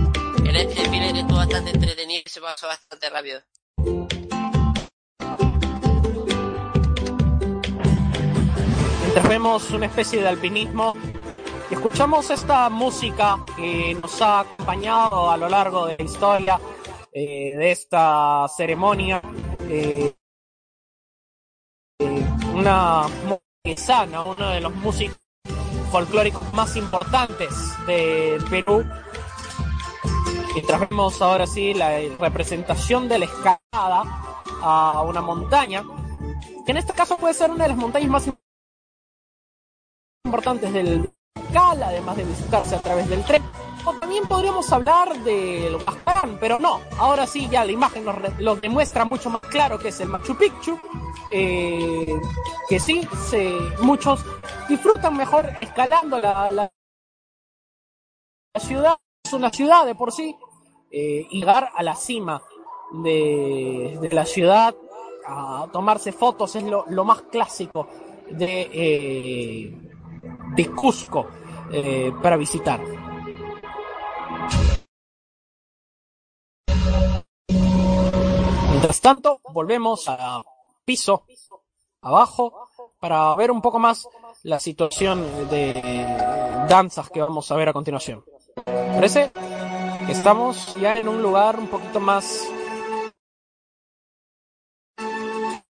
En 0.45 0.55
este 0.55 0.81
estuvo 0.81 1.37
bastante 1.37 1.71
entretenido 1.71 2.21
y 2.25 2.29
se 2.29 2.41
pasó 2.41 2.67
bastante 2.67 3.09
rápido. 3.09 3.41
Mientras 9.01 9.29
vemos 9.29 9.69
una 9.71 9.85
especie 9.85 10.21
de 10.21 10.27
alpinismo 10.27 10.93
escuchamos 11.69 12.29
esta 12.29 12.69
música 12.69 13.43
que 13.57 13.97
nos 14.01 14.21
ha 14.21 14.41
acompañado 14.41 15.29
a 15.29 15.37
lo 15.37 15.49
largo 15.49 15.87
de 15.87 15.97
la 15.97 16.03
historia 16.03 16.59
eh, 17.11 17.53
de 17.55 17.71
esta 17.71 18.47
ceremonia. 18.55 19.21
eh, 19.69 20.13
una 22.53 23.07
sana, 23.77 24.23
uno 24.23 24.49
de 24.49 24.61
los 24.61 24.75
músicos 24.75 25.17
folclóricos 25.91 26.53
más 26.53 26.75
importantes 26.75 27.49
del 27.87 28.43
Perú. 28.45 28.85
Mientras 30.53 30.89
vemos 30.89 31.21
ahora 31.21 31.47
sí 31.47 31.73
la 31.73 31.99
representación 32.19 33.07
de 33.09 33.19
la 33.19 33.25
escalada 33.25 34.03
a 34.61 35.01
una 35.01 35.21
montaña, 35.21 35.83
que 36.65 36.71
en 36.71 36.77
este 36.77 36.93
caso 36.93 37.17
puede 37.17 37.33
ser 37.33 37.49
una 37.49 37.63
de 37.63 37.69
las 37.69 37.77
montañas 37.77 38.09
más 38.09 38.29
importantes 40.25 40.71
del 40.73 41.09
local, 41.35 41.83
además 41.83 42.17
de 42.17 42.23
visitarse 42.23 42.75
a 42.75 42.81
través 42.81 43.09
del 43.09 43.23
tren. 43.23 43.43
O 43.85 43.93
también 43.93 44.25
podríamos 44.27 44.71
hablar 44.71 45.13
del 45.23 45.75
Huascarán, 45.75 46.37
pero 46.39 46.57
no, 46.57 46.79
ahora 46.97 47.27
sí 47.27 47.49
ya 47.49 47.65
la 47.65 47.71
imagen 47.73 48.05
nos 48.39 48.61
demuestra 48.61 49.03
mucho 49.03 49.29
más 49.29 49.41
claro 49.41 49.77
que 49.77 49.89
es 49.89 49.99
el 49.99 50.07
Machu 50.07 50.37
Picchu, 50.37 50.79
eh, 51.29 52.15
que 52.69 52.79
sí, 52.79 53.05
se, 53.29 53.51
muchos 53.81 54.23
disfrutan 54.69 55.17
mejor 55.17 55.49
escalando 55.59 56.17
la, 56.17 56.71
ciudad, 58.57 58.95
es 59.25 59.33
una 59.33 59.49
ciudad 59.49 59.85
de 59.85 59.95
por 59.95 60.13
sí, 60.13 60.33
eh, 60.89 61.27
llegar 61.29 61.71
a 61.75 61.83
la 61.83 61.95
cima 61.95 62.41
de, 62.93 64.09
la 64.11 64.25
ciudad 64.25 64.73
a 65.27 65.67
tomarse 65.73 66.13
fotos 66.13 66.55
es 66.55 66.63
lo, 66.63 67.03
más 67.03 67.23
clásico 67.23 67.89
de, 68.29 68.69
eh, 68.71 69.77
de 70.55 70.67
Cusco 70.71 71.27
para 72.21 72.37
visitar. 72.37 73.02
Mientras 78.69 78.99
tanto, 79.01 79.39
volvemos 79.53 80.09
a 80.09 80.43
piso 80.83 81.23
abajo 82.01 82.67
para 82.99 83.33
ver 83.35 83.51
un 83.51 83.61
poco 83.61 83.79
más 83.79 84.07
la 84.43 84.59
situación 84.59 85.49
de 85.49 85.73
danzas 86.67 87.09
que 87.09 87.21
vamos 87.21 87.51
a 87.51 87.55
ver 87.55 87.69
a 87.69 87.73
continuación. 87.73 88.23
Parece 88.65 89.31
que 90.05 90.11
estamos 90.11 90.75
ya 90.75 90.93
en 90.95 91.07
un 91.07 91.21
lugar 91.21 91.57
un 91.57 91.67
poquito 91.67 91.99
más 91.99 92.45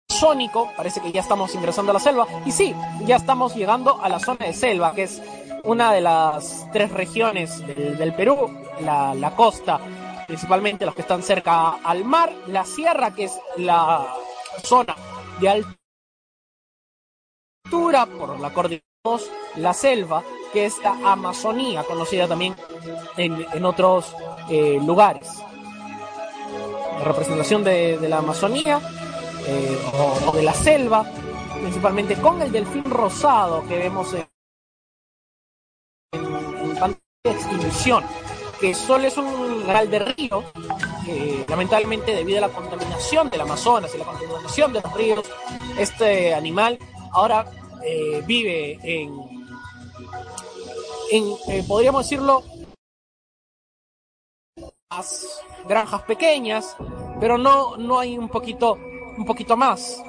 sónico, 0.08 0.70
parece 0.76 1.02
que 1.02 1.12
ya 1.12 1.20
estamos 1.20 1.54
ingresando 1.54 1.90
a 1.90 1.94
la 1.94 2.00
selva. 2.00 2.26
Y 2.46 2.52
sí, 2.52 2.74
ya 3.04 3.16
estamos 3.16 3.54
llegando 3.54 4.00
a 4.02 4.08
la 4.08 4.18
zona 4.18 4.46
de 4.46 4.54
selva, 4.54 4.94
que 4.94 5.02
es 5.02 5.20
una 5.64 5.92
de 5.92 6.00
las 6.00 6.66
tres 6.72 6.90
regiones 6.92 7.66
del, 7.66 8.14
Perú, 8.14 8.50
la, 8.80 9.32
costa, 9.36 9.80
principalmente 10.26 10.84
los 10.84 10.94
que 10.94 11.02
están 11.02 11.22
cerca 11.22 11.76
al 11.82 12.04
mar, 12.04 12.32
la 12.46 12.64
sierra, 12.64 13.14
que 13.14 13.24
es 13.24 13.38
la 13.56 14.06
zona 14.62 14.94
de 15.40 15.64
altura 17.64 18.06
por 18.06 18.38
la 18.38 18.52
cordillera, 18.52 18.84
la 19.56 19.72
selva, 19.72 20.22
que 20.52 20.66
es 20.66 20.78
la 20.82 21.12
Amazonía, 21.12 21.82
conocida 21.84 22.28
también 22.28 22.54
en, 23.16 23.46
en 23.52 23.64
otros 23.64 24.14
eh, 24.50 24.78
lugares. 24.84 25.28
La 26.98 27.04
representación 27.04 27.64
de, 27.64 27.98
de 27.98 28.08
la 28.08 28.18
Amazonía 28.18 28.80
eh, 29.46 29.78
o, 29.94 30.30
o 30.30 30.32
de 30.32 30.42
la 30.42 30.54
selva, 30.54 31.04
principalmente 31.60 32.16
con 32.16 32.40
el 32.40 32.52
delfín 32.52 32.84
rosado 32.84 33.66
que 33.66 33.78
vemos 33.78 34.14
en, 34.14 34.26
en, 36.14 36.98
de 37.24 37.30
extinción, 37.30 38.04
que 38.60 38.74
solo 38.74 39.06
es 39.06 39.16
un 39.16 39.26
animal 39.62 39.90
de 39.90 39.98
río, 40.00 40.44
que 41.04 41.44
lamentablemente 41.48 42.14
debido 42.14 42.38
a 42.38 42.48
la 42.48 42.48
contaminación 42.48 43.30
del 43.30 43.40
Amazonas 43.40 43.94
y 43.94 43.98
la 43.98 44.04
contaminación 44.04 44.72
de 44.72 44.80
los 44.80 44.92
ríos, 44.94 45.30
este 45.78 46.34
animal 46.34 46.78
ahora 47.12 47.46
eh, 47.82 48.22
vive 48.26 48.78
en, 48.82 49.20
en 51.10 51.34
eh, 51.48 51.64
podríamos 51.66 52.04
decirlo, 52.04 52.42
las 54.90 55.40
granjas 55.66 56.02
pequeñas, 56.02 56.76
pero 57.20 57.38
no, 57.38 57.76
no 57.76 57.98
hay 57.98 58.18
un 58.18 58.28
poquito, 58.28 58.78
un 59.16 59.24
poquito 59.24 59.56
más. 59.56 60.02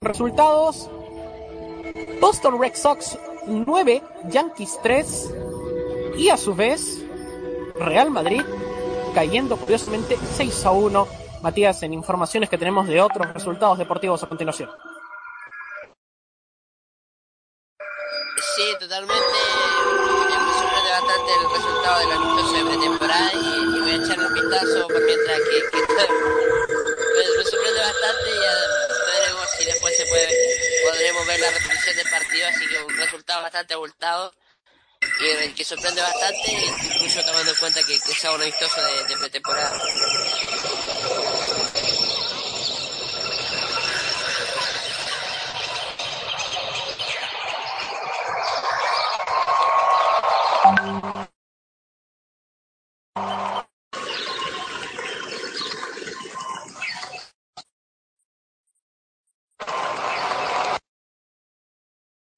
Resultados: 0.00 0.90
Boston 2.20 2.60
Red 2.60 2.74
Sox 2.74 3.18
9, 3.46 4.02
Yankees 4.28 4.78
3 4.82 5.34
y 6.16 6.28
a 6.28 6.36
su 6.36 6.54
vez 6.54 7.04
Real 7.74 8.10
Madrid 8.10 8.42
cayendo 9.14 9.56
curiosamente 9.56 10.16
6 10.36 10.66
a 10.66 10.70
1. 10.72 11.08
Matías, 11.42 11.82
en 11.82 11.94
informaciones 11.94 12.50
que 12.50 12.58
tenemos 12.58 12.86
de 12.86 13.00
otros 13.00 13.32
resultados 13.32 13.78
deportivos 13.78 14.22
a 14.22 14.28
continuación. 14.28 14.70
Sí, 18.56 18.64
totalmente. 18.78 19.59
Bastante 21.20 21.44
el 21.44 21.50
resultado 21.50 22.00
del 22.00 22.12
amistoso 22.12 22.52
de 22.52 22.64
pretemporada 22.70 23.32
y, 23.34 23.80
voy 23.80 23.90
a 23.90 23.96
echarle 23.96 24.26
un 24.26 24.34
vistazo 24.34 24.88
por 24.88 25.04
mientras 25.04 25.38
que, 25.38 25.70
que 25.70 25.78
me, 27.16 27.44
sorprende 27.44 27.80
bastante 27.80 28.30
y 28.30 28.40
ya 28.40 28.54
veremos 29.06 29.50
si 29.58 29.64
después 29.66 29.96
se 29.96 30.06
puede 30.06 30.28
podremos 30.84 31.26
ver 31.26 31.40
la 31.40 31.50
repetición 31.50 31.96
del 31.96 32.10
partido, 32.10 32.48
así 32.48 32.66
que 32.68 32.82
un 32.82 32.96
resultado 32.96 33.42
bastante 33.42 33.74
abultado 33.74 34.32
y 35.20 35.52
que 35.52 35.64
sorprende 35.64 36.00
bastante, 36.00 36.52
incluso 36.94 37.22
tomando 37.22 37.50
en 37.50 37.56
cuenta 37.56 37.82
que, 37.82 38.00
que 38.00 38.14
sea 38.14 38.32
un 38.32 38.40
amistoso 38.40 38.80
de, 38.82 39.04
de 39.04 39.16
pretemporada. 39.18 39.82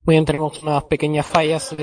Bien, 0.04 0.24
tenemos 0.24 0.62
unas 0.62 0.84
pequeñas 0.84 1.26
fallas. 1.26 1.74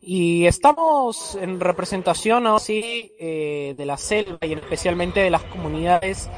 Y 0.00 0.46
estamos 0.46 1.34
en 1.36 1.60
representación 1.60 2.46
así 2.46 3.12
eh, 3.20 3.74
de 3.76 3.86
la 3.86 3.96
selva 3.96 4.38
y 4.42 4.54
especialmente 4.54 5.20
de 5.20 5.30
las 5.30 5.44
comunidades 5.44 6.28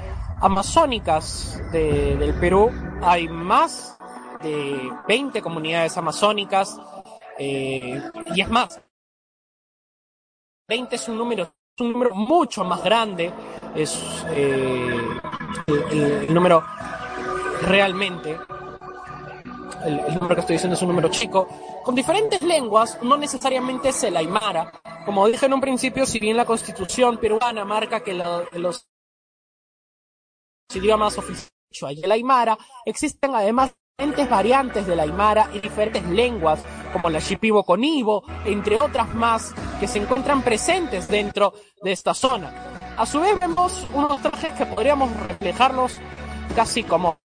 amazónicas 0.41 1.61
de- 1.73 2.17
del 2.17 2.35
Perú. 2.35 2.71
Hay 3.03 3.29
más 3.29 3.97
de 4.43 4.91
20 5.09 5.41
comunidades 5.41 5.97
amazónicas 5.97 6.79
eh, 7.39 8.03
y 8.35 8.41
es 8.41 8.49
más, 8.51 8.81
20 10.69 10.97
es 10.97 11.09
un 11.09 11.17
número, 11.17 11.45
es 11.45 11.81
un 11.81 11.93
número 11.93 12.15
mucho 12.15 12.65
más 12.65 12.83
grande, 12.83 13.33
es 13.75 13.97
eh, 14.31 14.99
el- 15.67 15.93
el 16.29 16.35
número 16.35 16.65
realmente 17.63 18.39
el, 19.85 19.97
número 20.15 20.35
que 20.35 20.41
estoy 20.41 20.55
diciendo 20.55 20.77
es 20.77 20.83
un 20.83 20.89
número 20.89 21.09
chico, 21.09 21.49
con 21.85 21.95
diferentes 21.95 22.41
lenguas, 22.43 22.99
no 23.03 23.17
necesariamente 23.17 23.89
es 23.89 24.05
el 24.05 24.17
aymara. 24.17 24.71
Como 25.05 25.27
dije 25.27 25.47
en 25.47 25.55
un 25.55 25.61
principio, 25.61 26.07
si 26.07 26.21
bien 26.21 26.37
la 26.37 26.45
constitución 26.45 27.19
peruana 27.19 27.65
marca 27.65 28.01
que 28.01 28.15
lo- 28.15 28.49
los 28.53 28.87
idiomas 30.73 31.19
oficiales 31.19 31.53
y 31.99 32.05
el 32.05 32.13
aymara, 32.13 32.57
existen 32.85 33.35
además 33.35 33.73
diferentes 33.99 34.31
variantes 34.31 34.87
del 34.87 35.01
Aymara 35.01 35.49
y 35.55 35.61
diferentes 35.61 36.05
lenguas, 36.09 36.61
como 36.93 37.09
la 37.09 37.21
Shipibo 37.21 37.63
Conibo, 37.63 38.25
entre 38.45 38.77
otras 38.77 39.15
más, 39.15 39.55
que 39.79 39.87
se 39.87 40.01
encuentran 40.01 40.43
presentes 40.43 41.07
dentro 41.09 41.53
de 41.83 41.93
esta 41.93 42.13
zona. 42.13 42.53
A 42.97 43.07
su 43.07 43.21
vez 43.21 43.39
vemos 43.39 43.87
unos 43.95 44.21
trajes 44.21 44.53
que 44.55 44.67
podríamos 44.67 45.09
reflejarlos 45.29 45.99
casi 46.57 46.83
como 46.83 47.22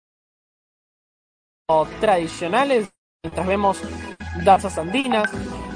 tradicionales, 2.00 2.90
mientras 3.24 3.48
vemos 3.48 3.82
danzas 4.44 4.78
andinas, 4.78 5.30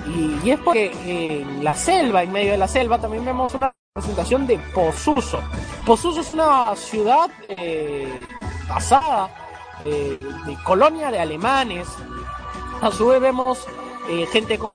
y, 0.08 0.50
es 0.50 0.60
porque 0.60 0.92
en 1.06 1.64
la 1.64 1.74
selva, 1.74 2.24
en 2.24 2.32
medio 2.32 2.52
de 2.52 2.58
la 2.58 2.68
selva, 2.68 3.00
también 3.00 3.26
vemos 3.26 3.54
una 3.54 3.74
presentación 3.94 4.46
de 4.46 4.58
Posuso. 4.74 5.40
Posuso 5.86 6.22
es 6.22 6.34
una 6.34 6.76
ciudad 6.76 7.30
eh, 7.50 8.20
pasada, 8.68 9.30
eh, 9.86 10.20
de 10.46 10.64
colonia 10.64 11.12
de 11.12 11.20
alemanes. 11.20 11.88
A 12.82 12.92
su 12.92 13.08
vez 13.08 13.22
vemos 13.22 13.66
eh, 14.10 14.26
gente 14.28 14.60
con 14.60 14.72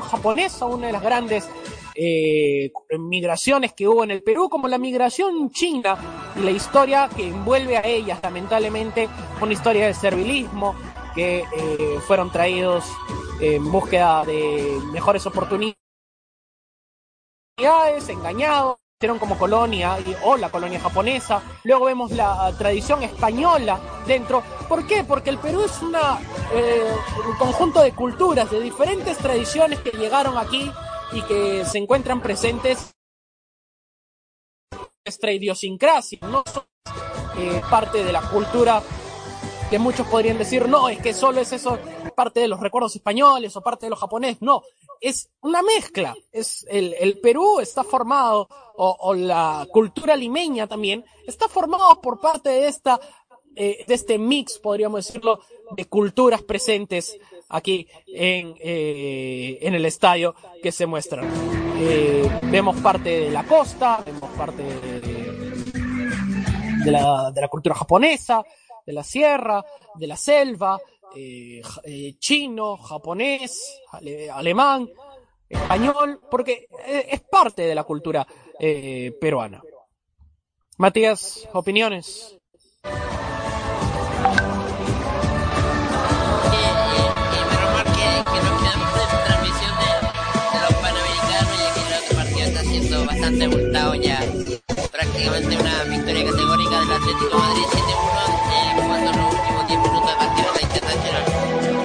japonesa, 0.00 0.64
una 0.66 0.86
de 0.86 0.92
las 0.92 1.02
grandes 1.02 1.48
eh, 1.94 2.70
migraciones 2.98 3.72
que 3.72 3.86
hubo 3.88 4.04
en 4.04 4.10
el 4.10 4.22
Perú, 4.22 4.48
como 4.48 4.68
la 4.68 4.78
migración 4.78 5.50
china 5.50 5.96
y 6.36 6.40
la 6.40 6.50
historia 6.50 7.08
que 7.14 7.28
envuelve 7.28 7.76
a 7.76 7.86
ellas, 7.86 8.20
lamentablemente, 8.22 9.08
una 9.40 9.52
historia 9.52 9.86
de 9.86 9.94
servilismo, 9.94 10.74
que 11.14 11.38
eh, 11.38 11.98
fueron 12.06 12.30
traídos 12.32 12.84
en 13.40 13.70
búsqueda 13.70 14.24
de 14.24 14.78
mejores 14.92 15.24
oportunidades, 15.26 15.76
engañados, 18.08 18.76
como 19.18 19.36
colonia 19.36 19.98
o 20.22 20.36
la 20.36 20.50
colonia 20.50 20.80
japonesa. 20.80 21.42
Luego 21.64 21.86
vemos 21.86 22.10
la 22.12 22.50
tradición 22.56 23.02
española 23.02 23.78
dentro. 24.06 24.42
¿Por 24.66 24.86
qué? 24.86 25.04
Porque 25.04 25.28
el 25.28 25.38
Perú 25.38 25.62
es 25.62 25.82
una, 25.82 26.18
eh, 26.54 26.82
un 27.28 27.36
conjunto 27.36 27.82
de 27.82 27.92
culturas, 27.92 28.50
de 28.50 28.60
diferentes 28.60 29.18
tradiciones 29.18 29.80
que 29.80 29.90
llegaron 29.90 30.38
aquí 30.38 30.70
y 31.14 31.22
que 31.22 31.64
se 31.64 31.78
encuentran 31.78 32.20
presentes 32.20 32.92
en 34.72 34.78
nuestra 35.06 35.32
idiosincrasia, 35.32 36.18
no 36.22 36.42
son 36.52 36.64
eh, 37.38 37.62
parte 37.70 38.02
de 38.02 38.12
la 38.12 38.20
cultura 38.28 38.82
que 39.70 39.78
muchos 39.78 40.06
podrían 40.08 40.36
decir, 40.36 40.68
no, 40.68 40.88
es 40.88 41.00
que 41.00 41.14
solo 41.14 41.40
es 41.40 41.52
eso, 41.52 41.78
parte 42.16 42.40
de 42.40 42.48
los 42.48 42.60
recuerdos 42.60 42.96
españoles 42.96 43.56
o 43.56 43.62
parte 43.62 43.86
de 43.86 43.90
los 43.90 43.98
japoneses, 43.98 44.42
no, 44.42 44.62
es 45.00 45.30
una 45.40 45.62
mezcla, 45.62 46.14
es 46.32 46.66
el, 46.68 46.94
el 46.94 47.20
Perú 47.20 47.60
está 47.60 47.84
formado, 47.84 48.48
o, 48.76 48.96
o 48.98 49.14
la 49.14 49.66
cultura 49.70 50.16
limeña 50.16 50.66
también, 50.66 51.04
está 51.26 51.48
formado 51.48 52.00
por 52.00 52.20
parte 52.20 52.50
de 52.50 52.68
esta, 52.68 53.00
eh, 53.56 53.84
de 53.86 53.94
este 53.94 54.18
mix, 54.18 54.58
podríamos 54.58 55.06
decirlo, 55.06 55.40
de 55.76 55.84
culturas 55.86 56.42
presentes 56.42 57.16
aquí 57.54 57.86
en, 58.06 58.54
eh, 58.60 59.58
en 59.62 59.74
el 59.74 59.86
estadio 59.86 60.34
que 60.62 60.72
se 60.72 60.86
muestran. 60.86 61.24
Eh, 61.78 62.28
vemos 62.50 62.76
parte 62.80 63.20
de 63.20 63.30
la 63.30 63.44
costa, 63.44 64.02
vemos 64.04 64.30
parte 64.36 64.62
de, 64.62 65.00
de 66.84 66.90
la, 66.90 67.30
de 67.30 67.40
la 67.40 67.48
cultura 67.48 67.74
japonesa, 67.74 68.42
de 68.84 68.92
la 68.92 69.02
sierra, 69.04 69.64
de 69.94 70.06
la 70.06 70.16
selva, 70.16 70.78
eh, 71.16 71.62
eh, 71.84 72.14
chino, 72.18 72.76
japonés, 72.76 73.80
ale- 73.92 74.30
alemán, 74.30 74.90
español, 75.48 76.20
porque 76.30 76.66
eh, 76.86 77.06
es 77.10 77.20
parte 77.22 77.62
de 77.62 77.74
la 77.74 77.84
cultura 77.84 78.26
eh, 78.58 79.12
peruana. 79.20 79.62
Matías, 80.78 81.48
opiniones. 81.52 82.36
Bastante 93.24 93.44
abultado 93.46 93.94
ya. 93.94 94.20
Prácticamente 94.92 95.56
una 95.56 95.84
victoria 95.84 96.24
categórica 96.30 96.80
del 96.80 96.92
Atlético 96.92 97.38
Madrid 97.38 97.62
7-1 97.72 98.34
eh, 98.52 98.82
cuando 98.86 99.10
en 99.10 99.16
los 99.18 99.34
últimos 99.34 99.66
10 99.66 99.80
minutos 99.80 100.10
de 100.10 100.16
partido 100.16 100.52
de 100.52 100.54
la 100.54 100.62
International 100.68 101.24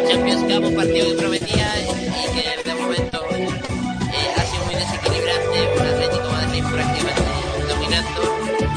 Champions 0.10 0.42
Cup, 0.44 0.66
un 0.68 0.76
partido 0.76 1.06
que 1.08 1.16
prometía 1.16 1.68
y 1.80 2.28
que 2.36 2.70
de 2.70 2.76
momento 2.76 3.26
eh, 3.32 4.34
ha 4.36 4.42
sido 4.52 4.66
muy 4.66 4.76
desequilibrante, 4.76 5.80
un 5.80 5.88
Atlético 5.88 6.30
Madrid 6.30 6.64
prácticamente 6.74 7.32
dominando. 7.70 8.22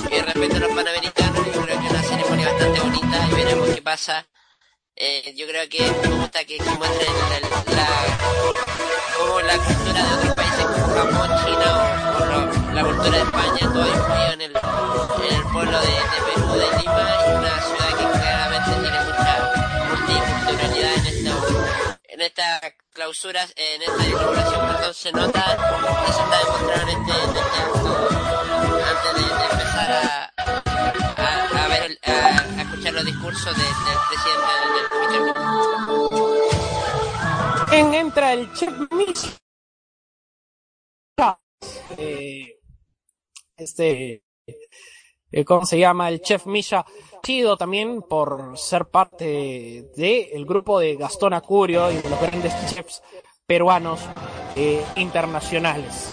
Y 0.08 0.20
respecto 0.20 0.56
a 0.56 0.60
los 0.60 0.70
panamericanos, 0.70 1.46
yo 1.46 1.62
creo 1.62 1.80
que 1.80 1.88
una 1.88 2.02
ceremonia 2.04 2.48
bastante 2.48 2.80
bonita 2.80 3.28
y 3.28 3.34
veremos 3.34 3.68
qué 3.70 3.82
pasa. 3.82 4.26
Eh, 4.94 5.34
yo 5.36 5.46
creo 5.48 5.68
que 5.68 5.80
me 5.82 6.14
gusta 6.16 6.44
que, 6.44 6.58
muestren 6.62 7.10
el- 7.42 7.74
la, 7.76 7.88
como 9.18 9.40
la 9.40 9.56
cultura 9.58 10.04
de 10.04 10.14
otros 10.18 10.31
Japón, 10.94 11.30
China 11.44 11.68
o, 12.18 12.20
la 12.74 12.82
cultura 12.84 13.10
de 13.10 13.22
España, 13.22 13.62
todo 13.72 13.86
influido 13.88 14.32
en 14.32 14.40
el, 14.42 14.52
en 14.52 15.34
el 15.36 15.42
pueblo 15.52 15.78
de, 15.80 15.94
Perú, 16.34 16.48
de 16.52 16.66
Lima, 16.78 17.04
una 17.38 17.54
ciudad 17.62 17.92
que 17.98 18.06
claramente 18.18 18.70
tiene 18.80 18.98
mucha 19.04 19.32
multiculturalidad 19.88 20.94
en 20.94 21.06
esta, 21.06 21.34
en 22.08 22.20
esta 22.20 22.46
clausura, 22.92 23.42
en 23.56 23.82
esta 23.82 24.02
inauguración, 24.06 24.60
perdón, 24.68 24.94
se 24.94 25.12
nota, 25.12 25.44
eso 26.08 26.20
está 26.24 26.38
demostrado 26.38 26.82
en 26.82 26.88
este, 26.88 27.12
en 27.12 27.36
este 27.36 27.58
acto, 27.62 27.90
antes 28.90 29.12
de, 29.14 29.22
empezar 29.50 29.90
a, 29.92 29.94
a, 31.64 31.66
ver, 31.68 31.82
el- 31.84 31.98
a, 32.04 32.06
escuchar 32.62 32.92
los 32.94 33.04
discursos 33.04 33.56
de- 33.56 33.62
del 33.62 33.98
presidente 34.08 34.52
del, 34.74 34.86
comité. 35.32 35.52
En 37.78 37.94
entra 37.94 38.32
el 38.34 38.52
chef. 38.52 38.70
Eh, 41.96 42.58
este, 43.56 44.22
eh, 45.30 45.44
¿cómo 45.44 45.66
se 45.66 45.78
llama? 45.78 46.08
El 46.08 46.20
chef 46.20 46.46
Misha, 46.46 46.84
chido 47.22 47.56
también 47.56 48.02
por 48.02 48.58
ser 48.58 48.86
parte 48.86 49.90
del 49.96 50.44
grupo 50.46 50.78
de 50.80 50.96
Gastón 50.96 51.34
Acurio 51.34 51.90
y 51.90 51.96
de 51.96 52.10
los 52.10 52.20
grandes 52.20 52.52
chefs 52.72 53.02
peruanos 53.46 54.00
eh, 54.56 54.84
internacionales. 54.96 56.12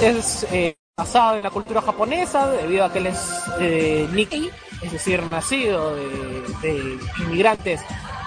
Es 0.00 0.46
basado 0.96 1.36
en 1.36 1.42
la 1.42 1.50
cultura 1.50 1.82
japonesa 1.82 2.50
debido 2.50 2.84
a 2.84 2.92
que 2.92 2.98
él 2.98 3.06
es 3.08 4.10
Nikkei, 4.12 4.50
es 4.82 4.92
decir, 4.92 5.22
nacido 5.30 5.94
de, 5.94 6.08
de 6.62 6.98
inmigrantes 7.20 7.80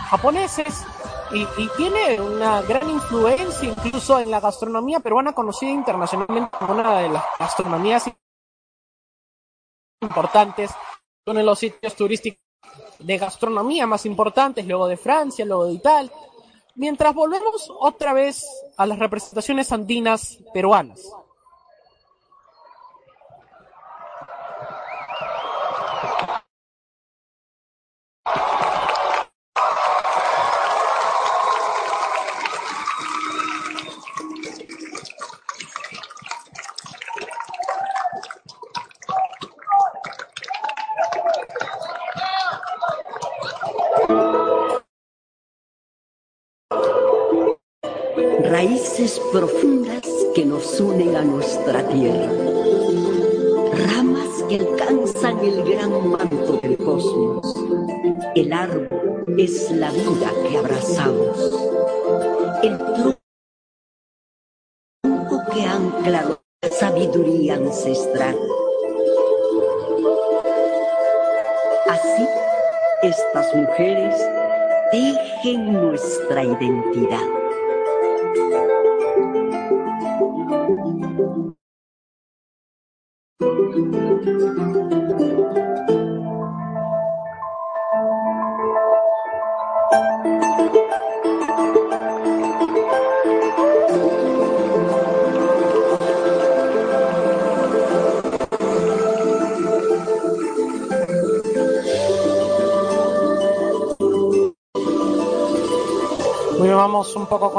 japoneses 0.09 0.85
y, 1.33 1.67
tiene 1.77 2.21
una 2.21 2.61
gran 2.61 2.89
influencia 2.89 3.69
incluso 3.69 4.19
en 4.19 4.29
la 4.29 4.39
gastronomía 4.39 4.99
peruana 4.99 5.33
conocida 5.33 5.71
internacionalmente 5.71 6.57
como 6.57 6.73
una 6.73 6.99
de 6.99 7.09
las 7.09 7.23
gastronomías 7.39 8.11
importantes, 10.01 10.71
uno 11.25 11.39
de 11.39 11.45
los 11.45 11.59
sitios 11.59 11.95
turísticos 11.95 12.39
de 12.99 13.17
gastronomía 13.17 13.87
más 13.87 14.05
importantes, 14.05 14.65
luego 14.65 14.87
de 14.87 14.97
Francia, 14.97 15.45
luego 15.45 15.65
de 15.65 15.73
Italia. 15.73 16.11
Mientras 16.75 17.13
volvemos 17.13 17.71
otra 17.79 18.13
vez 18.13 18.45
a 18.77 18.85
las 18.85 18.99
representaciones 18.99 19.71
andinas 19.71 20.39
peruanas. 20.53 21.01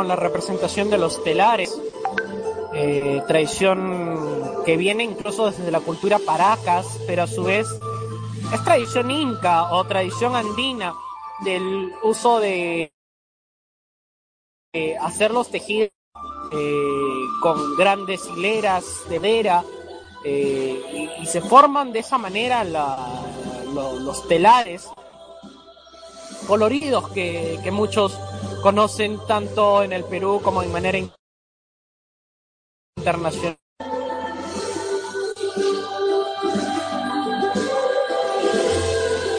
La 0.09 0.17
representación 0.17 0.91
de 0.91 0.99
los 0.99 1.23
telares, 1.25 1.79
eh, 2.75 3.23
tradición 3.27 4.63
que 4.65 4.77
viene 4.77 5.05
incluso 5.05 5.51
desde 5.51 5.71
la 5.71 5.81
cultura 5.81 6.19
paracas, 6.19 6.87
pero 7.07 7.23
a 7.23 7.27
su 7.27 7.45
vez 7.45 7.67
es 8.53 8.65
tradición 8.65 9.11
inca 9.11 9.73
o 9.73 9.85
tradición 9.85 10.35
andina 10.35 10.95
del 11.45 11.93
uso 12.03 12.41
de 12.41 12.93
hacer 15.01 15.31
los 15.31 15.51
tejidos 15.51 15.91
eh, 16.53 17.25
con 17.41 17.77
grandes 17.77 18.27
hileras 18.27 19.09
de 19.09 19.19
vera 19.19 19.63
eh, 20.25 21.11
y, 21.21 21.27
se 21.27 21.41
forman 21.41 21.93
de 21.93 22.01
esa 22.01 22.19
manera 22.19 22.65
los 22.65 24.27
telares 24.27 24.89
coloridos 26.47 27.09
que 27.11 27.71
muchos 27.73 28.19
conocen 28.65 29.21
tanto 29.27 29.83
en 29.83 29.93
el 29.93 30.05
Perú 30.05 30.41
como 30.43 30.63
de 30.63 30.69
manera 30.69 30.97
in- 30.97 31.13
internacional. 32.97 33.59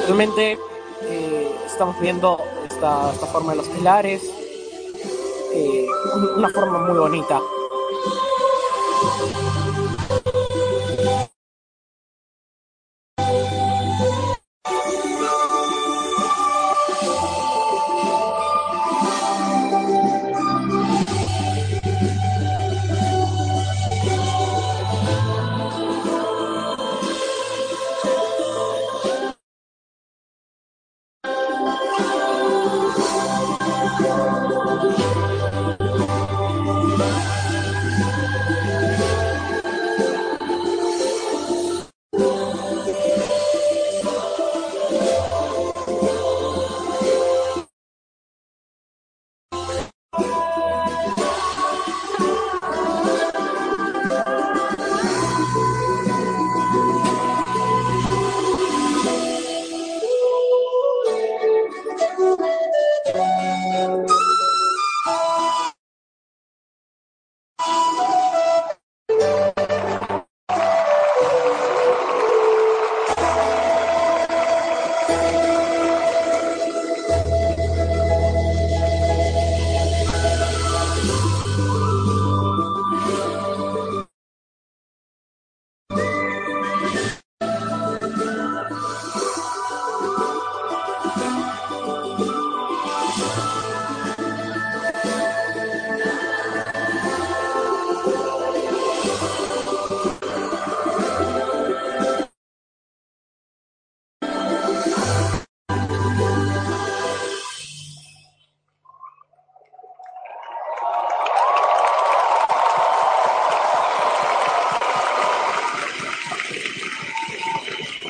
Realmente 0.05 0.59
eh, 1.01 1.55
estamos 1.65 1.99
viendo 1.99 2.37
esta, 2.69 3.11
forma 3.13 3.53
de 3.53 3.57
los 3.57 3.69
telares, 3.71 4.21
eh, 5.53 5.87
un- 6.15 6.29
una 6.37 6.49
forma 6.49 6.79
muy 6.87 6.97
bonita. 6.99 7.41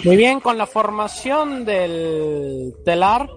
Muy 0.06 0.18
bien, 0.18 0.40
con 0.40 0.56
la 0.56 0.68
formación 0.68 1.65
del 1.65 2.76
telar. 2.86 3.27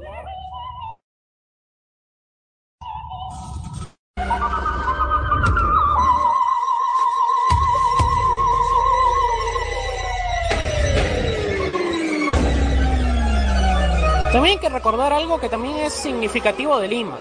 También 14.31 14.45
hay 14.45 14.59
que 14.59 14.69
recordar 14.69 15.15
algo 15.15 15.41
que 15.41 15.49
también 15.49 15.79
es 15.79 15.95
significativo 15.95 16.79
de 16.79 16.89
Lima. 16.89 17.19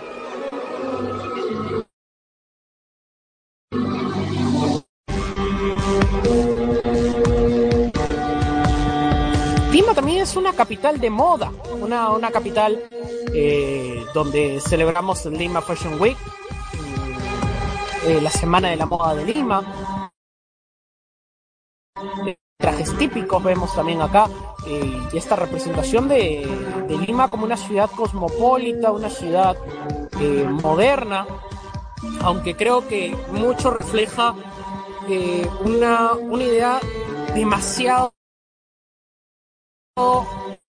Capital 10.78 10.99
de 11.02 11.10
moda, 11.10 11.52
una, 11.82 12.12
una 12.12 12.30
capital 12.30 12.88
eh, 13.34 14.06
donde 14.14 14.62
celebramos 14.62 15.26
el 15.26 15.36
Lima 15.36 15.60
Fashion 15.60 15.99
Week, 15.99 16.16
mm, 16.16 18.08
eh, 18.08 18.22
la 18.22 18.30
Semana 18.30 18.70
de 18.70 18.76
la 18.76 18.86
Moda 18.86 19.16
de 19.16 19.26
Lima. 19.26 19.64
Trajes 22.60 22.95
típicos 22.95 23.44
vemos 23.44 23.74
también 23.74 24.04
acá 24.04 24.30
eh, 24.68 25.02
y 25.12 25.18
esta 25.18 25.36
representación 25.36 26.08
de, 26.08 26.48
Lima 27.08 27.28
como 27.30 27.45
una 27.45 27.58
ciudad 27.58 27.90
cosmopolita, 27.90 28.91
una 28.91 29.10
ciudad 29.10 29.58
moderna, 30.62 31.26
aunque 32.22 32.56
creo 32.56 32.88
que 32.88 33.18
mucho 33.32 33.72
refleja 33.72 34.36
una, 35.66 36.14
una 36.14 36.44
idea 36.44 36.80
demasiado 37.34 38.14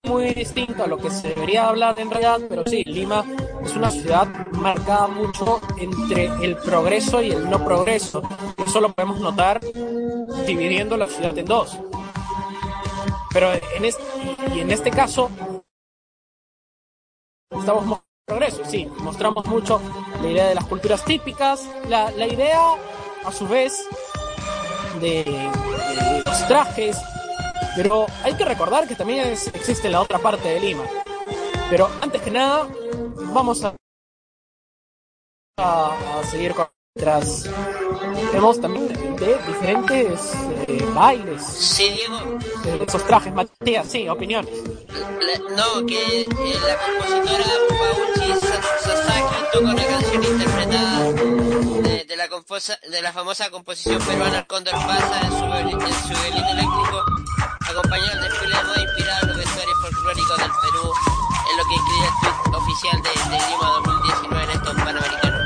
muy 0.08 0.34
distinto 0.34 0.84
a 0.84 0.88
lo 0.88 0.98
que 0.98 1.10
se 1.10 1.30
debería 1.30 1.68
hablar 1.68 2.00
en 2.00 2.10
realidad, 2.10 2.42
pero 2.48 2.64
sí, 2.66 2.84
Lima 2.84 3.24
es 3.64 3.76
una 3.76 3.92
ciudad 3.92 4.28
marcada 4.52 5.08
mucho 5.08 5.60
entre 5.78 6.26
el 6.44 6.56
progreso 6.58 7.22
y 7.22 7.32
el 7.32 7.50
no 7.50 7.64
progreso. 7.64 8.22
Eso 8.66 8.82
lo 8.82 8.94
podemos 8.94 9.20
notar 9.20 9.62
dividiendo 10.46 10.98
la 10.98 11.08
ciudad 11.08 11.38
en 11.38 11.46
dos. 11.46 11.78
Pero 13.34 13.54
en 13.54 13.86
este, 13.86 14.04
y 14.56 14.60
en 14.60 14.72
este 14.72 14.90
caso 14.90 15.30
estamos 17.52 17.86
mostrando 17.86 18.08
progreso, 18.26 18.66
sí, 18.66 18.90
mostramos 19.00 19.46
mucho 19.46 19.82
la 20.22 20.30
idea 20.30 20.48
de 20.48 20.56
las 20.56 20.66
culturas 20.66 21.04
típicas, 21.06 21.66
la, 21.88 22.12
la 22.12 22.28
idea 22.28 22.60
a 23.26 23.32
su 23.32 23.48
vez 23.48 23.88
de, 25.00 25.24
de 25.24 26.24
los 26.26 26.48
trajes, 26.48 26.98
pero 27.78 28.06
hay 28.24 28.34
que 28.34 28.44
recordar 28.44 28.88
que 28.88 28.96
también 28.96 29.28
es- 29.30 29.48
existe 29.54 29.88
la 29.90 30.02
otra 30.02 30.20
parte 30.20 30.50
de 30.50 30.60
Lima. 30.60 30.84
Pero 31.70 31.90
antes 32.02 32.22
que 32.22 32.32
nada, 32.32 32.68
vamos 33.34 33.64
a, 33.64 33.74
a, 35.60 36.20
a 36.20 36.24
seguir 36.26 36.54
con 36.54 36.68
nuestras... 36.96 37.50
Vemos 38.34 38.60
también 38.60 38.88
de 39.16 39.38
diferentes 39.48 40.34
eh, 40.68 40.84
bailes. 40.94 41.44
Sí, 41.44 41.90
Diego. 41.90 42.40
de 42.64 42.84
esos 42.84 43.06
trajes, 43.06 43.34
Matías, 43.34 43.88
sí, 43.88 44.08
opiniones. 44.10 44.52
La- 44.90 45.56
no, 45.56 45.86
que 45.86 46.22
eh, 46.22 46.28
la 46.30 46.78
compositora 46.78 47.46
Pauchi 47.70 48.34
Sa- 48.40 48.80
Sasaki 48.80 49.36
toca 49.54 49.66
una 49.72 49.86
canción 49.86 50.24
interpretada 50.24 51.12
de, 51.14 52.06
de 52.08 52.16
la, 52.18 52.28
composa- 52.30 52.80
de 52.90 53.02
la 53.02 53.12
famosa 53.14 53.50
composición 53.52 54.02
peruana 54.02 54.40
El 54.40 54.48
Cóndor 54.48 54.74
Pasa 54.74 55.22
en 55.22 55.32
su, 55.32 55.46
en 55.86 55.94
su 55.94 56.08
violín 56.22 56.46
eléctrico, 56.46 57.06
acompañado 57.70 58.22
del 58.22 58.30
desfile 58.30 58.56
de 58.56 58.64
moda 58.64 58.82
inspirado 58.82 59.22
en 59.22 59.28
los 59.28 59.38
vestuarios 59.38 59.78
folclóricos 59.82 60.38
del 60.38 60.52
Perú, 60.62 60.94
en 61.50 61.58
lo 61.58 61.64
que 61.68 61.76
escribe 61.76 62.06
el 62.08 62.14
tweet 62.22 62.58
oficial 62.58 63.02
de 63.02 63.10
Lima 63.30 63.68
2019 63.86 64.44
en 64.44 64.50
estos 64.52 64.76
Panamericanos. 64.76 65.38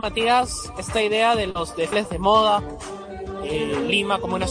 Matías, 0.00 0.72
esta 0.78 1.02
idea 1.02 1.34
de 1.34 1.48
los 1.48 1.74
desfiles 1.76 2.08
de 2.08 2.18
moda 2.18 2.62
eh, 3.44 3.84
Lima 3.86 4.18
como 4.18 4.36
una, 4.36 4.46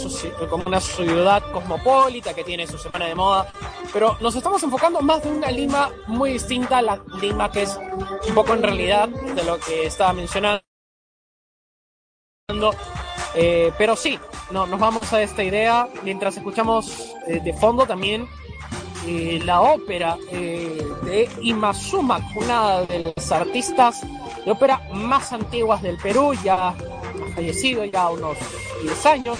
como 0.50 0.64
una 0.66 0.80
ciudad 0.80 1.44
cosmopolita 1.52 2.34
que 2.34 2.44
tiene 2.44 2.68
su 2.68 2.78
semana 2.78 3.06
de 3.06 3.16
moda, 3.16 3.52
pero 3.94 4.18
nos 4.22 4.36
estamos 4.36 4.62
enfocando 4.64 5.02
más 5.02 5.24
de 5.24 5.30
una 5.30 5.52
Lima 5.52 5.92
muy 6.08 6.34
distinta 6.34 6.78
a 6.78 6.82
la 6.82 7.02
Lima 7.22 7.52
que 7.52 7.64
es 7.64 7.78
un 8.28 8.36
poco 8.36 8.54
en 8.54 8.64
realidad 8.64 9.10
de 9.10 9.44
lo 9.44 9.60
que 9.60 9.86
estaba 9.86 10.14
mencionando. 10.14 10.62
Eh, 13.36 13.72
pero 13.78 13.96
sí, 13.96 14.18
no, 14.52 14.66
nos 14.66 14.80
vamos 14.80 15.12
a 15.14 15.22
esta 15.22 15.44
idea 15.44 15.88
mientras 16.04 16.38
escuchamos 16.38 17.14
eh, 17.28 17.40
de 17.42 17.54
fondo 17.54 17.86
también 17.86 18.28
la 19.46 19.62
ópera 19.62 20.18
de 20.30 21.30
Imazuma, 21.42 22.20
una 22.36 22.82
de 22.82 23.14
las 23.16 23.32
artistas 23.32 24.02
de 24.44 24.52
ópera 24.52 24.82
más 24.94 25.32
antiguas 25.32 25.82
del 25.82 25.96
Perú, 25.96 26.34
ya 26.44 26.76
fallecido 27.30 27.86
ya 27.86 28.10
unos 28.10 28.38
10 28.84 29.06
años, 29.06 29.38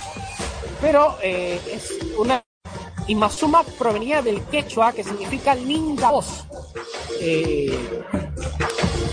pero 0.82 1.18
eh, 1.22 1.60
es 1.72 1.92
una 2.18 2.44
Imazuma 3.08 3.64
provenía 3.64 4.22
del 4.22 4.44
quechua 4.44 4.92
que 4.92 5.02
significa 5.04 5.56
linda 5.56 6.12
voz, 6.12 6.46
eh, 7.22 8.04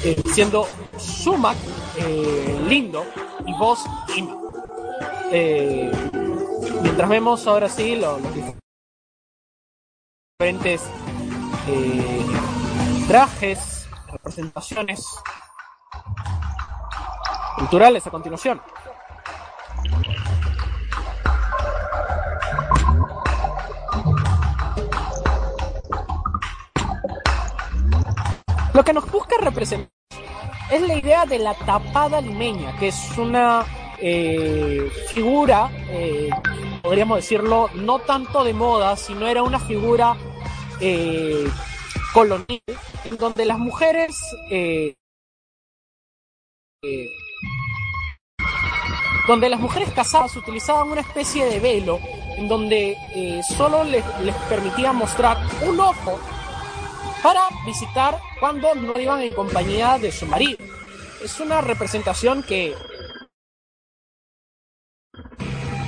eh, 0.03 0.23
siendo 0.33 0.67
sumac 0.99 1.57
eh, 1.99 2.59
lindo 2.69 3.05
y 3.47 3.53
voz 3.57 3.81
ima. 4.17 4.37
Mientras 6.83 7.09
vemos 7.09 7.47
ahora 7.47 7.69
sí 7.69 7.95
lo- 7.97 8.19
los 8.19 8.33
diferentes 10.41 10.83
trajes, 13.07 13.87
representaciones 14.11 15.07
culturales 17.57 18.07
a 18.07 18.11
continuación. 18.11 18.61
Lo 28.73 28.85
que 28.85 28.93
nos 28.93 29.09
busca 29.11 29.37
representar 29.41 29.89
es 30.71 30.83
la 30.83 30.95
idea 30.97 31.27
de 31.27 31.39
la 31.39 31.55
tapada 31.55 32.21
limeña, 32.21 32.77
que 32.79 32.89
es 32.89 33.17
una 33.17 33.65
eh, 33.99 34.91
figura, 35.13 35.71
eh, 35.91 36.29
podríamos 36.83 37.19
decirlo, 37.19 37.71
no 37.75 38.01
tanto 38.01 38.43
de 38.43 38.53
moda, 38.53 38.97
sino 38.97 39.29
era 39.29 39.45
una 39.45 39.61
figura 39.61 40.17
eh, 40.81 41.49
colonial, 42.13 42.61
en 43.05 43.17
donde 43.17 43.45
las 43.45 43.59
mujeres 43.59 44.17
eh, 44.51 44.97
donde 49.27 49.49
las 49.49 49.61
mujeres 49.61 49.91
casadas 49.91 50.37
utilizaban 50.37 50.91
una 50.91 51.01
especie 51.01 51.47
de 51.47 51.59
velo 51.59 51.99
en 52.37 52.49
donde 52.49 52.97
eh, 53.15 53.41
solo 53.57 53.85
les, 53.85 54.05
permitía 54.49 54.93
mostrar 54.93 55.39
un 55.67 55.81
ojo 55.81 56.19
para 57.23 57.43
visitar 57.65 58.19
cuando 58.39 58.75
no 58.75 58.99
iban 59.01 59.23
en 59.23 59.33
compañía 59.35 59.99
de 59.99 60.13
su 60.13 60.27
marido. 60.27 60.59
Es 61.23 61.41
una 61.41 61.63
representación 61.63 62.43
que 62.43 62.75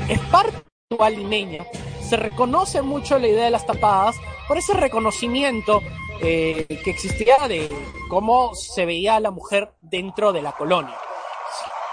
es 0.08 0.20
parte 0.30 0.62
limeña. 1.10 1.66
Se 2.00 2.16
reconoce 2.16 2.80
mucho 2.80 3.18
la 3.18 3.28
idea 3.28 3.44
de 3.46 3.50
las 3.50 3.66
tapadas 3.66 4.16
por 4.48 4.56
ese 4.56 4.72
reconocimiento 4.72 5.82
eh, 6.22 6.64
que 6.82 6.90
existía 6.90 7.36
de 7.48 7.68
cómo 8.08 8.54
se 8.54 8.86
veía 8.86 9.16
a 9.16 9.20
la 9.20 9.30
mujer 9.30 9.74
dentro 9.82 10.32
de 10.32 10.40
la 10.40 10.52
colonia. 10.52 10.96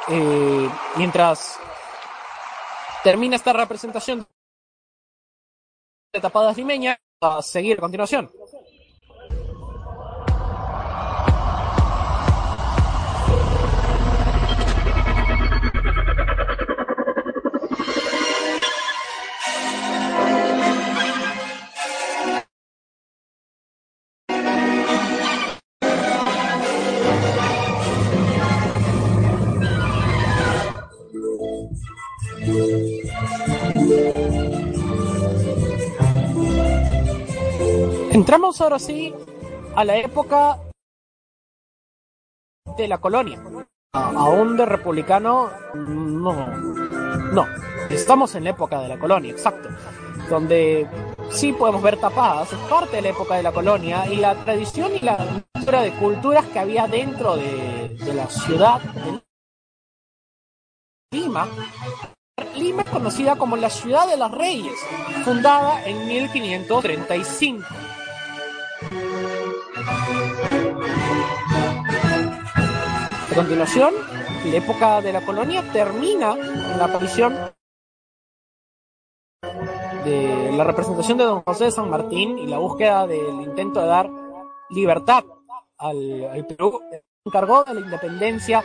Eh, 0.09 0.69
mientras 0.97 1.57
termina 3.03 3.35
esta 3.35 3.53
representación 3.53 4.27
de 6.11 6.19
tapadas 6.19 6.57
limeñas, 6.57 6.97
a 7.21 7.41
seguir 7.41 7.77
a 7.77 7.81
continuación. 7.81 8.29
Entramos 38.33 38.61
ahora 38.61 38.79
sí 38.79 39.13
a 39.75 39.85
la 39.85 39.95
época 39.95 40.57
de 42.75 42.87
la 42.87 42.97
colonia. 42.97 43.39
Aún 43.93 44.57
de 44.57 44.65
republicano, 44.65 45.51
no. 45.75 46.47
No. 47.31 47.45
Estamos 47.91 48.33
en 48.33 48.45
la 48.45 48.49
época 48.49 48.81
de 48.81 48.87
la 48.87 48.97
colonia, 48.97 49.31
exacto. 49.31 49.69
Donde 50.31 50.89
sí 51.29 51.53
podemos 51.53 51.83
ver 51.83 51.97
tapadas, 51.97 52.49
parte 52.67 52.95
de 52.95 53.01
la 53.03 53.09
época 53.09 53.35
de 53.35 53.43
la 53.43 53.51
colonia 53.51 54.07
y 54.07 54.15
la 54.15 54.33
tradición 54.33 54.95
y 54.95 55.01
la 55.01 55.43
cultura 55.53 55.83
de 55.83 55.91
culturas 55.91 56.47
que 56.47 56.57
había 56.57 56.87
dentro 56.87 57.35
de, 57.35 57.89
de 57.89 58.13
la 58.15 58.25
ciudad 58.31 58.81
de 58.81 59.21
Lima. 61.11 61.47
Lima 62.55 62.81
es 62.81 62.89
conocida 62.89 63.35
como 63.35 63.57
la 63.57 63.69
ciudad 63.69 64.07
de 64.07 64.17
los 64.17 64.31
reyes, 64.31 64.73
fundada 65.23 65.85
en 65.85 66.07
1535. 66.07 67.63
A 73.33 73.35
continuación, 73.35 73.95
la 74.45 74.57
época 74.57 75.01
de 75.01 75.11
la 75.11 75.25
colonia 75.25 75.63
termina 75.73 76.33
en 76.33 76.77
la 76.77 76.85
aparición 76.85 77.35
de 80.05 80.51
la 80.55 80.63
representación 80.63 81.17
de 81.17 81.23
don 81.23 81.41
José 81.41 81.63
de 81.63 81.71
San 81.71 81.89
Martín 81.89 82.37
y 82.37 82.45
la 82.45 82.59
búsqueda 82.59 83.07
del 83.07 83.41
intento 83.41 83.81
de 83.81 83.87
dar 83.87 84.07
libertad 84.69 85.23
al, 85.79 86.45
Perú. 86.47 86.79
Se 86.91 87.01
encargó 87.25 87.63
de 87.63 87.73
la 87.73 87.79
independencia 87.79 88.63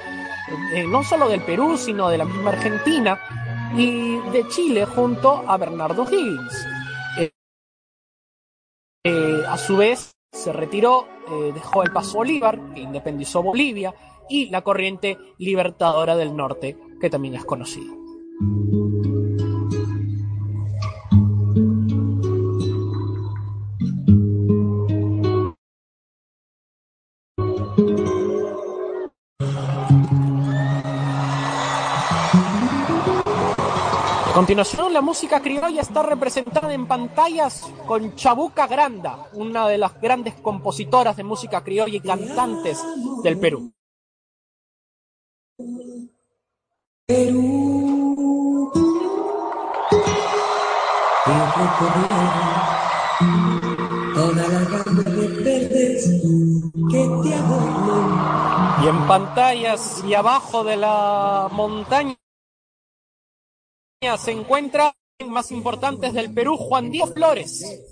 eh, 0.74 0.84
no 0.86 1.02
solo 1.02 1.30
del 1.30 1.40
Perú, 1.40 1.78
sino 1.78 2.10
de 2.10 2.18
la 2.18 2.26
misma 2.26 2.50
Argentina 2.50 3.18
y 3.74 4.18
de 4.32 4.46
Chile 4.48 4.84
junto 4.84 5.44
a 5.48 5.56
Bernardo 5.56 6.04
Higgins. 6.04 6.66
Eh, 7.18 7.30
eh, 9.04 9.42
a 9.48 9.56
su 9.56 9.78
vez, 9.78 10.14
se 10.30 10.52
retiró, 10.52 11.08
dejó 11.54 11.82
el 11.82 11.90
paso 11.90 12.18
Bolívar, 12.18 12.74
que 12.74 12.80
independizó 12.80 13.42
Bolivia, 13.42 13.94
y 14.28 14.50
la 14.50 14.62
corriente 14.62 15.18
libertadora 15.38 16.16
del 16.16 16.36
norte, 16.36 16.76
que 17.00 17.10
también 17.10 17.34
es 17.34 17.44
conocida. 17.44 17.92
A 34.28 34.40
continuación, 34.40 34.92
la 34.92 35.00
música 35.00 35.40
criolla 35.42 35.80
está 35.80 36.02
representada 36.02 36.72
en 36.72 36.86
pantallas 36.86 37.68
con 37.86 38.14
Chabuca 38.14 38.68
Granda, 38.68 39.26
una 39.32 39.66
de 39.66 39.78
las 39.78 40.00
grandes 40.00 40.34
compositoras 40.34 41.16
de 41.16 41.24
música 41.24 41.64
criolla 41.64 41.96
y 41.96 42.00
cantantes 42.00 42.80
del 43.24 43.38
Perú. 43.40 43.72
Perú. 47.06 48.70
Y 51.26 51.30
recorrer 51.58 52.12
toda 54.14 54.44
la 54.48 54.60
gama 54.70 55.02
de 55.02 55.26
verdes 55.42 56.02
que 56.90 57.02
te 57.22 57.34
adornan. 57.34 58.84
Y 58.84 58.86
en 58.86 59.06
pantallas 59.08 60.04
y 60.06 60.14
abajo 60.14 60.62
de 60.62 60.76
la 60.76 61.48
montaña 61.50 62.14
se 64.16 64.30
encuentra 64.30 64.94
más 65.26 65.50
importantes 65.50 66.12
del 66.12 66.32
Perú, 66.32 66.56
Juan 66.56 66.88
Diego 66.92 67.08
Flores. 67.08 67.82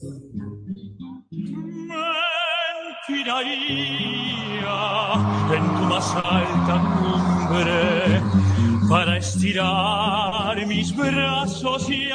Tiraría 3.08 3.56
en 5.52 5.64
tu 5.74 5.82
más 5.82 6.14
alta 6.14 7.35
para 8.88 9.18
estirar 9.18 10.66
mis 10.66 10.94
brazos 10.94 11.90
y 11.90 12.08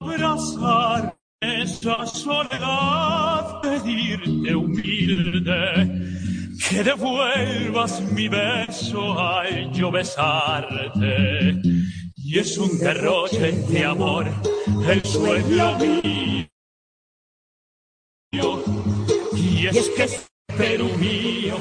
abrazar 0.00 1.16
esa 1.40 2.06
soledad, 2.06 3.60
pedirte 3.62 4.54
humilde 4.54 6.20
que 6.68 6.84
devuelvas 6.84 8.00
mi 8.12 8.28
beso 8.28 9.18
al 9.18 9.72
yo 9.72 9.90
besarte. 9.90 11.60
Y 12.16 12.38
es 12.38 12.58
un 12.58 12.78
derroche 12.78 13.52
de 13.52 13.84
amor, 13.84 14.26
el 14.88 15.02
sueño 15.04 15.78
mío. 15.78 16.48
Y 19.34 19.66
es 19.66 19.88
que 19.96 20.29
Perú 20.56 20.88
mío 20.98 21.56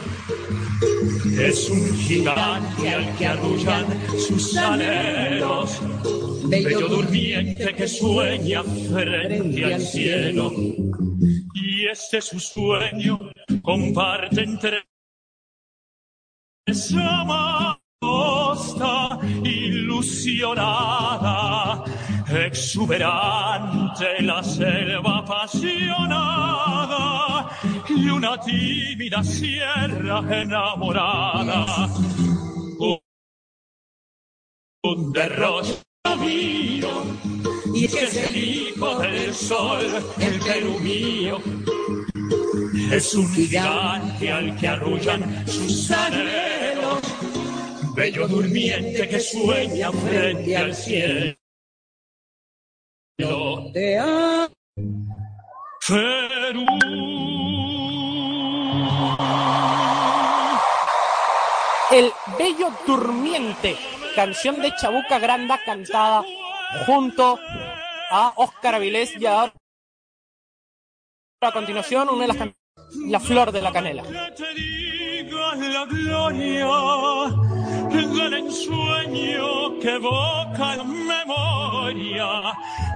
es 1.39 1.69
un 1.69 1.95
gigante 1.97 2.89
al 2.89 3.15
que 3.17 3.25
arrullan 3.27 3.85
sus 4.17 4.57
anhelos. 4.57 5.81
Bello 6.45 6.87
durmiente 6.87 7.75
que 7.75 7.87
sueña 7.87 8.63
frente 8.63 9.73
al 9.73 9.81
cielo. 9.81 10.51
Y 11.53 11.87
este 11.87 12.21
su 12.21 12.39
sueño 12.39 13.19
comparte 13.61 14.41
entre 14.41 14.83
esa 16.65 17.79
costa 17.99 19.19
ilusionada, 19.43 20.63
exuberante 22.31 24.22
la 24.22 24.43
selva 24.43 25.18
apasionada 25.19 26.49
y 27.88 28.10
una 28.10 28.39
tímida 28.39 29.23
sierra 29.23 30.23
enamorada. 30.30 31.88
Un 34.81 35.11
derroche 35.11 35.76
mío, 36.19 37.03
y 37.73 37.88
que 37.88 38.03
es 38.06 38.15
el 38.15 38.35
hijo 38.35 38.99
del 38.99 39.34
sol, 39.34 39.85
el 40.19 40.39
Perú 40.39 40.80
mío. 40.80 41.38
Es 42.91 43.14
un 43.14 43.30
gigante 43.34 44.31
al 44.31 44.56
que 44.56 44.68
arrullan 44.68 45.45
sus 45.47 45.91
anhelos, 45.91 47.01
bello 47.93 48.27
durmiente 48.27 49.07
que 49.07 49.19
sueña 49.19 49.91
frente 49.91 50.57
al 50.57 50.73
cielo. 50.73 51.35
De 53.19 54.47
Perú. 55.85 56.65
El 61.91 62.11
Bello 62.37 62.71
Durmiente, 62.87 63.75
canción 64.15 64.61
de 64.61 64.73
Chabuca 64.75 65.19
Granda 65.19 65.59
cantada 65.65 66.23
junto 66.85 67.39
a 68.11 68.31
Óscar 68.37 68.75
Avilés 68.75 69.19
y 69.19 69.25
a, 69.25 69.51
a 71.41 71.51
continuación 71.51 72.09
una 72.09 72.21
de 72.21 72.27
las 72.27 72.37
can- 72.37 72.55
La 73.07 73.19
Flor 73.19 73.51
de 73.51 73.61
la 73.61 73.71
Canela. 73.73 74.03
te 74.03 74.53
diga 74.53 75.55
la 75.55 75.85
gloria 75.85 76.67
del 77.89 78.33
ensueño 78.33 79.79
que 79.79 79.95
evoca 79.95 80.75
la 80.75 80.83
memoria 80.83 82.27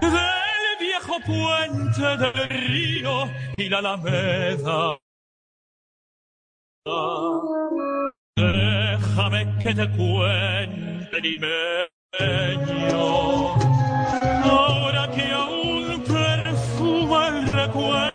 del 0.01 0.77
viejo 0.79 1.19
puente 1.25 2.17
del 2.17 2.49
río 2.49 3.29
y 3.57 3.69
la 3.69 3.79
alameda. 3.79 4.97
Déjame 8.35 9.57
que 9.63 9.73
te 9.73 9.89
cuente 9.91 11.21
limeño, 11.21 13.03
ahora 14.43 15.09
que 15.11 15.31
aún 15.31 16.03
perfuma 16.03 17.27
el 17.29 17.47
recuerdo 17.51 18.13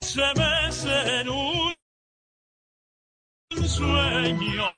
se 0.00 0.26
mece 0.36 1.20
en 1.20 1.28
un 1.28 1.74
sueño 3.68 4.74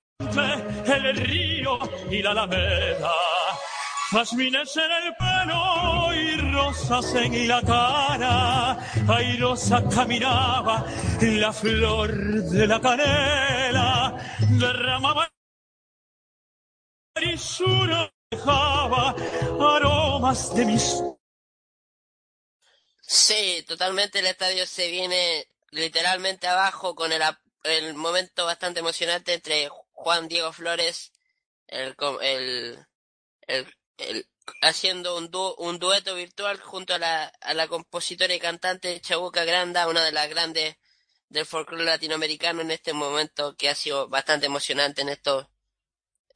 el 0.87 1.17
río 1.17 1.79
y 2.11 2.23
la 2.23 2.31
alameda. 2.31 3.13
Jazmines 4.13 4.77
en 4.77 4.93
el 4.93 5.15
pelo 5.17 6.15
y 6.15 6.53
rosas 6.53 7.15
en 7.15 7.49
la 7.49 7.61
cara. 7.63 8.79
Airosa 9.09 9.83
caminaba 9.89 10.85
la 11.21 11.53
flor 11.53 12.13
de 12.45 12.67
la 12.67 12.81
canela. 12.81 14.17
Derramaba 14.51 15.29
su 17.37 17.65
dejaba 18.31 19.15
aromas 19.61 20.55
de 20.55 20.65
mis 20.67 21.03
Sí, 23.09 23.65
totalmente 23.67 24.19
el 24.19 24.27
estadio 24.27 24.67
se 24.67 24.91
viene 24.91 25.49
literalmente 25.71 26.47
abajo 26.47 26.95
con 26.95 27.13
el, 27.13 27.23
el 27.67 27.95
momento 27.95 28.45
bastante 28.47 28.81
emocionante 28.81 29.35
entre 29.35 29.69
Juan 29.93 30.29
Diego 30.29 30.53
Flores, 30.53 31.13
el, 31.69 31.97
el, 32.23 33.67
el, 33.99 34.29
haciendo 34.63 35.17
un, 35.17 35.31
du- 35.31 35.55
un 35.59 35.79
dueto 35.79 36.15
virtual 36.15 36.61
junto 36.61 36.95
a 36.95 36.99
la, 36.99 37.25
a 37.41 37.55
la 37.55 37.69
compositora 37.69 38.35
y 38.35 38.41
cantante 38.41 39.01
Chabuca 39.01 39.45
Granda, 39.45 39.89
una 39.89 40.05
de 40.05 40.13
las 40.13 40.29
grandes 40.29 40.77
del 41.29 41.47
folclore 41.47 41.85
latinoamericano 41.85 42.61
en 42.63 42.71
este 42.71 42.93
momento 42.93 43.57
que 43.57 43.69
ha 43.69 43.75
sido 43.75 44.09
bastante 44.09 44.47
emocionante 44.47 45.03
en 45.03 45.09
esto, 45.11 45.51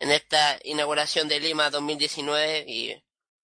en 0.01 0.11
esta 0.13 0.59
inauguración 0.65 1.29
de 1.29 1.41
Lima 1.41 1.71
2019 1.71 2.65
y, 2.69 3.05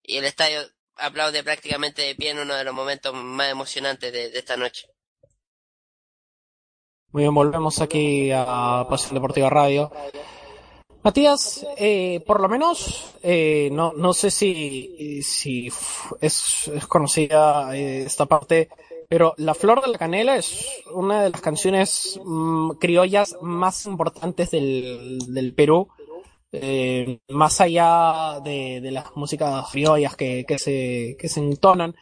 y 0.04 0.18
el 0.18 0.26
estadio 0.26 0.62
aplaude 0.96 1.44
prácticamente 1.44 2.02
de 2.04 2.16
pie 2.16 2.32
en 2.32 2.40
uno 2.40 2.56
de 2.56 2.64
los 2.66 2.74
momentos 2.74 3.14
más 3.16 3.50
emocionantes 3.50 4.12
de 4.14 4.38
esta 4.38 4.58
noche. 4.58 4.88
Muy 7.12 7.24
bien, 7.24 7.34
volvemos 7.34 7.82
aquí 7.82 8.30
a 8.32 8.86
Pasión 8.88 9.16
Deportiva 9.16 9.50
Radio. 9.50 9.92
Matías, 11.02 11.66
eh, 11.76 12.24
por 12.28 12.40
lo 12.40 12.48
menos, 12.48 13.16
eh, 13.24 13.70
no, 13.72 13.94
no 13.94 14.14
sé 14.14 14.30
si, 14.30 15.24
si 15.24 15.72
es, 16.22 16.72
conocida 16.88 17.76
eh, 17.76 18.04
esta 18.04 18.28
parte, 18.28 18.70
pero 19.08 19.34
La 19.38 19.56
Flor 19.56 19.82
de 19.82 19.88
la 19.88 19.98
Canela 19.98 20.36
es 20.36 20.68
una 20.94 21.24
de 21.24 21.32
las 21.32 21.42
canciones 21.42 22.20
mm, 22.24 22.74
criollas 22.74 23.38
más 23.42 23.88
importantes 23.88 24.52
del, 24.52 25.18
del 25.34 25.56
Perú, 25.56 25.88
eh, 26.52 27.18
más 27.30 27.60
allá 27.60 28.40
de, 28.44 28.82
de 28.82 28.92
las 28.92 29.16
músicas 29.16 29.68
criollas 29.72 30.16
que, 30.16 30.46
que, 30.48 30.60
se, 30.60 31.18
que 31.18 31.28
se 31.28 31.40
entonan. 31.40 31.96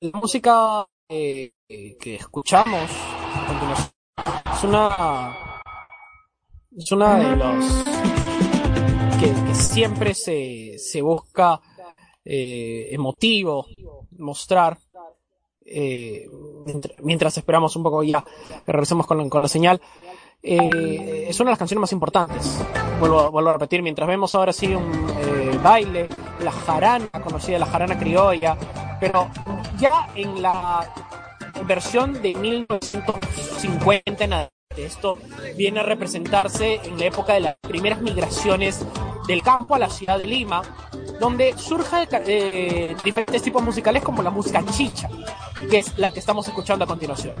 La 0.00 0.18
música 0.18 0.84
eh, 1.08 1.52
que 1.68 2.16
escuchamos 2.16 2.90
continuación. 3.46 3.90
Es 4.52 4.64
una 4.64 5.36
es 6.76 6.92
una 6.92 7.14
de 7.16 7.36
los 7.36 7.84
que, 9.20 9.32
que 9.46 9.54
siempre 9.54 10.14
se, 10.14 10.76
se 10.78 11.02
busca 11.02 11.60
eh, 12.24 12.88
emotivo 12.90 13.66
mostrar 14.18 14.78
eh, 15.66 16.28
mientras, 17.02 17.36
esperamos 17.38 17.74
un 17.76 17.82
poco 17.82 18.02
ya 18.02 18.24
regresemos 18.66 19.06
con, 19.06 19.28
con 19.28 19.42
la 19.42 19.48
señal. 19.48 19.80
Eh, 20.42 21.26
es 21.28 21.40
una 21.40 21.48
de 21.48 21.52
las 21.52 21.58
canciones 21.58 21.80
más 21.80 21.92
importantes. 21.92 22.60
Vuelvo, 23.00 23.30
vuelvo 23.30 23.50
a 23.50 23.52
repetir 23.54 23.82
mientras 23.82 24.06
vemos 24.06 24.34
ahora 24.34 24.52
sí 24.52 24.74
un 24.74 25.08
eh, 25.18 25.58
baile 25.62 26.08
la 26.40 26.52
jarana 26.52 27.08
conocida 27.22 27.58
la 27.58 27.66
jarana 27.66 27.98
criolla 27.98 28.56
pero 29.00 29.28
ya 29.78 30.08
en 30.14 30.40
la 30.40 30.88
versión 31.66 32.20
de 32.22 32.34
1950 32.34 34.24
en 34.24 34.32
adelante. 34.32 34.54
Esto 34.76 35.18
viene 35.56 35.80
a 35.80 35.82
representarse 35.84 36.80
en 36.84 36.98
la 36.98 37.06
época 37.06 37.34
de 37.34 37.40
las 37.40 37.56
primeras 37.56 38.00
migraciones 38.00 38.84
del 39.28 39.42
campo 39.42 39.74
a 39.74 39.78
la 39.78 39.88
ciudad 39.88 40.18
de 40.18 40.24
Lima, 40.24 40.62
donde 41.20 41.56
surgen 41.56 42.08
eh, 42.12 42.96
diferentes 43.04 43.42
tipos 43.42 43.62
musicales 43.62 44.02
como 44.02 44.22
la 44.22 44.30
música 44.30 44.64
chicha, 44.66 45.08
que 45.70 45.78
es 45.78 45.96
la 45.98 46.12
que 46.12 46.18
estamos 46.18 46.46
escuchando 46.48 46.84
a 46.84 46.88
continuación. 46.88 47.34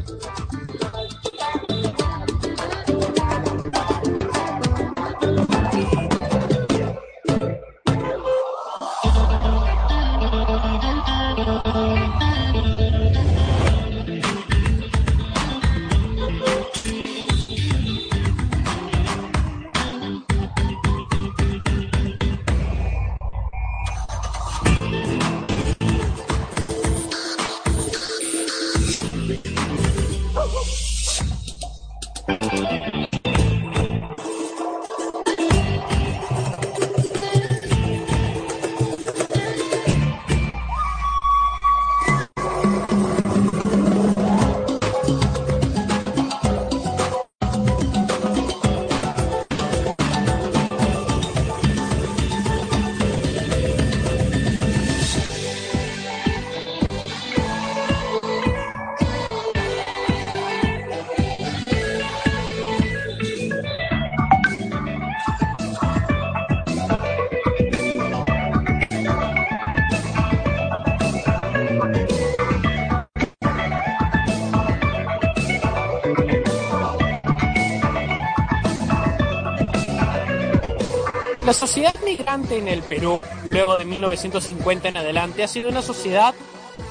La 81.54 81.60
sociedad 81.60 81.94
migrante 82.04 82.58
en 82.58 82.66
el 82.66 82.82
Perú, 82.82 83.20
luego 83.48 83.76
de 83.76 83.84
1950 83.84 84.88
en 84.88 84.96
adelante, 84.96 85.44
ha 85.44 85.46
sido 85.46 85.70
una 85.70 85.82
sociedad 85.82 86.34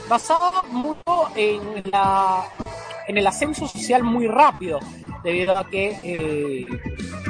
basada 0.08 0.64
mucho 0.70 1.28
en, 1.36 1.84
la, 1.92 2.46
en 3.06 3.18
el 3.18 3.28
ascenso 3.28 3.68
social 3.68 4.04
muy 4.04 4.26
rápido, 4.26 4.80
debido 5.22 5.58
a 5.58 5.70
que 5.70 6.00
eh, 6.02 6.66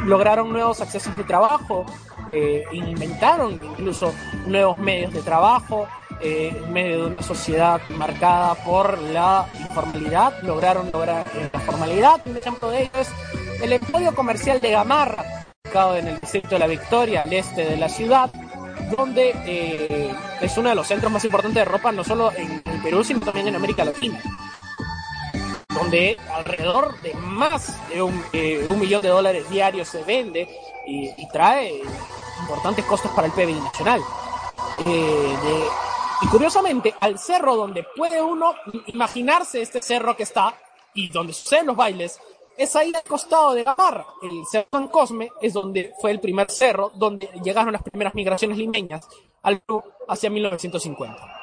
lograron 0.06 0.54
nuevos 0.54 0.80
accesos 0.82 1.16
de 1.16 1.24
trabajo, 1.24 1.88
eh, 2.32 2.66
inventaron 2.72 3.60
incluso 3.64 4.14
nuevos 4.46 4.78
medios 4.78 5.12
de 5.12 5.24
trabajo, 5.24 5.88
eh, 6.22 6.56
en 6.56 6.72
medio 6.72 7.02
de 7.02 7.14
una 7.14 7.24
sociedad 7.24 7.82
marcada 7.90 8.54
por 8.64 8.98
la 9.00 9.48
informalidad, 9.60 10.40
lograron 10.44 10.92
lograr 10.94 11.26
eh, 11.36 11.50
la 11.52 11.60
formalidad. 11.62 12.22
Un 12.26 12.38
ejemplo 12.38 12.70
de 12.70 12.84
ello 12.84 13.00
es 13.00 13.10
el 13.62 13.74
emporio 13.74 14.14
comercial 14.14 14.62
de 14.62 14.70
Gamarra, 14.70 15.43
ubicado 15.74 15.98
en 15.98 16.08
el 16.08 16.20
distrito 16.20 16.50
de 16.50 16.60
la 16.60 16.68
Victoria, 16.68 17.24
al 17.24 17.34
este 17.34 17.66
de 17.66 17.78
la 17.78 17.90
ciudad, 17.90 18.30
donde 18.96 19.34
eh, 19.46 20.14
es 20.40 20.56
uno 20.58 20.70
de 20.70 20.76
los 20.76 20.88
centros 20.88 21.12
más 21.12 21.26
importantes 21.26 21.56
de 21.56 21.66
ropa, 21.66 21.92
no 21.92 22.04
solo 22.04 22.32
en, 22.32 22.62
en 22.64 22.84
Perú, 22.84 23.04
sino 23.04 23.20
también 23.22 23.48
en 23.48 23.56
América 23.56 23.84
Latina 23.84 24.22
donde 25.74 26.18
alrededor 26.32 27.02
de 27.02 27.16
más 27.16 27.76
de 27.90 28.04
un, 28.04 28.24
eh, 28.32 28.68
un 28.70 28.80
millón 28.80 29.02
de 29.02 29.10
dólares 29.10 29.50
diarios 29.50 29.88
se 29.88 30.04
vende 30.04 30.48
y, 30.86 31.10
y 31.18 31.28
trae 31.30 31.82
importantes 32.42 32.86
costos 32.86 33.10
para 33.12 33.26
el 33.26 33.34
PIB 33.34 33.56
nacional. 33.60 34.00
Eh, 34.86 35.36
de- 35.44 35.68
y 36.22 36.28
curiosamente, 36.28 36.94
al 37.00 37.18
cerro 37.18 37.56
donde 37.56 37.84
puede 37.98 38.22
uno 38.22 38.54
imaginarse 38.86 39.64
este 39.64 39.82
cerro 39.82 40.16
que 40.16 40.24
está 40.24 40.54
y 40.94 41.10
donde 41.10 41.34
suceden 41.34 41.66
los 41.66 41.76
bailes, 41.76 42.20
es 42.58 42.76
ahí 42.76 42.92
al 42.94 43.04
costado 43.04 43.54
de 43.54 43.64
Gamarra. 43.64 44.06
El 44.22 44.46
Cerro 44.50 44.68
San 44.72 44.88
Cosme 44.88 45.30
es 45.42 45.54
donde 45.54 45.94
fue 46.00 46.12
el 46.12 46.20
primer 46.20 46.50
cerro 46.52 46.92
donde 46.96 47.30
llegaron 47.44 47.74
las 47.74 47.84
primeras 47.84 48.16
migraciones 48.16 48.58
limeñas 48.58 49.08
al 49.42 49.60
Perú 49.60 49.84
hacia 50.08 50.30
1950. 50.30 51.43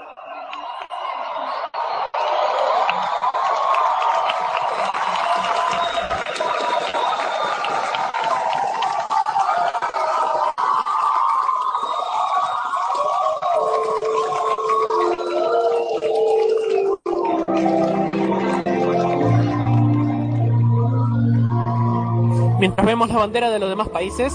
Vemos 22.84 23.08
la 23.08 23.16
bandera 23.16 23.50
de 23.50 23.58
los 23.58 23.68
demás 23.68 23.88
países, 23.88 24.32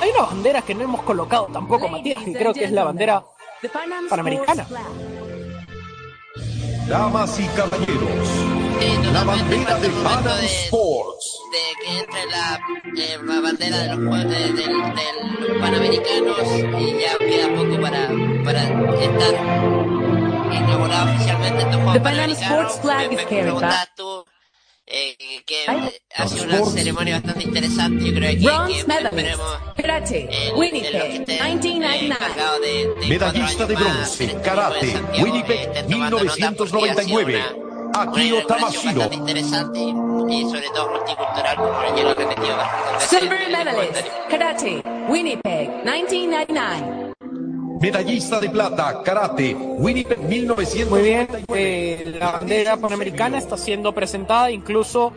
hay 0.00 0.10
una 0.10 0.22
bandera 0.26 0.62
que 0.62 0.74
no 0.74 0.82
hemos 0.82 1.02
colocado 1.02 1.46
tampoco, 1.52 1.88
Matías, 1.88 2.22
que 2.24 2.32
creo 2.32 2.52
que 2.54 2.64
es 2.64 2.72
la 2.72 2.84
bandera 2.84 3.22
panamericana. 4.08 4.66
Damas 6.88 7.38
y 7.38 7.46
caballeros, 7.48 8.28
la 9.12 9.24
bandera 9.24 9.78
de 9.78 9.88
Panam 9.90 10.38
Sports. 10.44 11.38
de 11.52 11.84
que 11.84 11.98
entre 12.00 12.26
la, 12.26 12.60
eh, 12.96 13.18
la 13.24 13.40
bandera 13.40 13.76
de 13.78 13.86
los, 13.96 14.24
de, 14.24 14.28
del- 14.28 14.54
de 14.54 15.48
los 15.48 15.58
panamericanos 15.60 16.48
y 16.80 17.00
ya 17.00 17.18
queda 17.18 17.48
poco 17.54 17.80
para, 17.80 18.08
para 18.44 18.62
estar 19.00 19.34
inaugurado 20.52 21.10
oficialmente 21.12 21.58
estos 21.62 21.76
Juegos 21.76 21.92
The 21.92 22.00
Panam 22.00 22.02
Panamericanos. 22.02 22.40
Sports 22.40 22.80
flag 22.80 23.12
is 23.12 23.20
carried 23.26 23.54
eh, 24.90 25.42
que 25.46 25.64
eh, 25.64 26.00
ha 26.16 26.28
sido 26.28 26.44
una 26.44 26.64
ceremonia 26.66 27.14
bastante 27.20 27.44
interesante, 27.44 28.04
yo 28.04 28.14
creo 28.14 28.30
que, 28.66 28.78
esperemos 28.78 29.58
Winnipeg, 30.56 30.92
estén, 30.94 31.36
eh, 31.36 31.42
1999. 31.44 32.06
encargados 32.06 32.60
de, 32.60 32.94
de 33.00 33.06
Medallista 33.08 33.66
de 33.66 33.74
más 33.74 33.82
bronce, 33.94 34.24
en 34.24 34.40
karate, 34.40 34.78
equipo 34.78 34.90
de 34.90 34.92
Santiago, 34.92 35.24
Winnipeg 35.24 35.60
estén 35.60 35.90
tomando 35.90 36.18
nota 36.18 36.30
porque 36.56 36.90
ha 36.90 36.94
sido 36.94 37.16
1999. 37.18 37.36
una- 37.36 37.70
Akio 37.92 38.46
Tamashiro. 38.46 39.00
bastante 39.00 39.16
interesante 39.16 39.78
y, 39.80 39.88
y 40.32 40.42
sobre 40.48 40.68
todo 40.74 40.90
multicultural, 40.90 41.56
como 41.56 41.96
ya 41.96 42.02
lo 42.04 42.10
he 42.10 42.14
repetido 42.14 42.56
bastante 42.56 42.92
veces. 42.92 43.08
Silver 43.20 43.42
en 43.42 43.52
medalist, 43.52 44.06
karate, 44.30 44.82
Winnipeg, 45.08 45.68
1999. 45.84 46.99
Medallista 47.80 48.38
de 48.40 48.50
plata, 48.50 49.02
karate, 49.02 49.54
Winnipeg 49.54 50.18
Muy 50.18 50.28
1999. 50.28 51.02
bien, 51.02 51.44
eh, 51.54 52.14
la 52.18 52.32
bandera 52.32 52.76
panamericana 52.76 53.38
está 53.38 53.56
siendo 53.56 53.92
presentada 53.94 54.50
incluso 54.50 55.12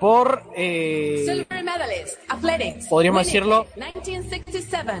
por, 0.00 0.42
eh, 0.56 1.22
Silver 1.26 1.62
medalist, 1.62 2.18
athletics, 2.28 2.86
podríamos 2.88 3.24
decirlo, 3.26 3.66
Winnipeg, 3.76 4.06
1967. 4.06 4.92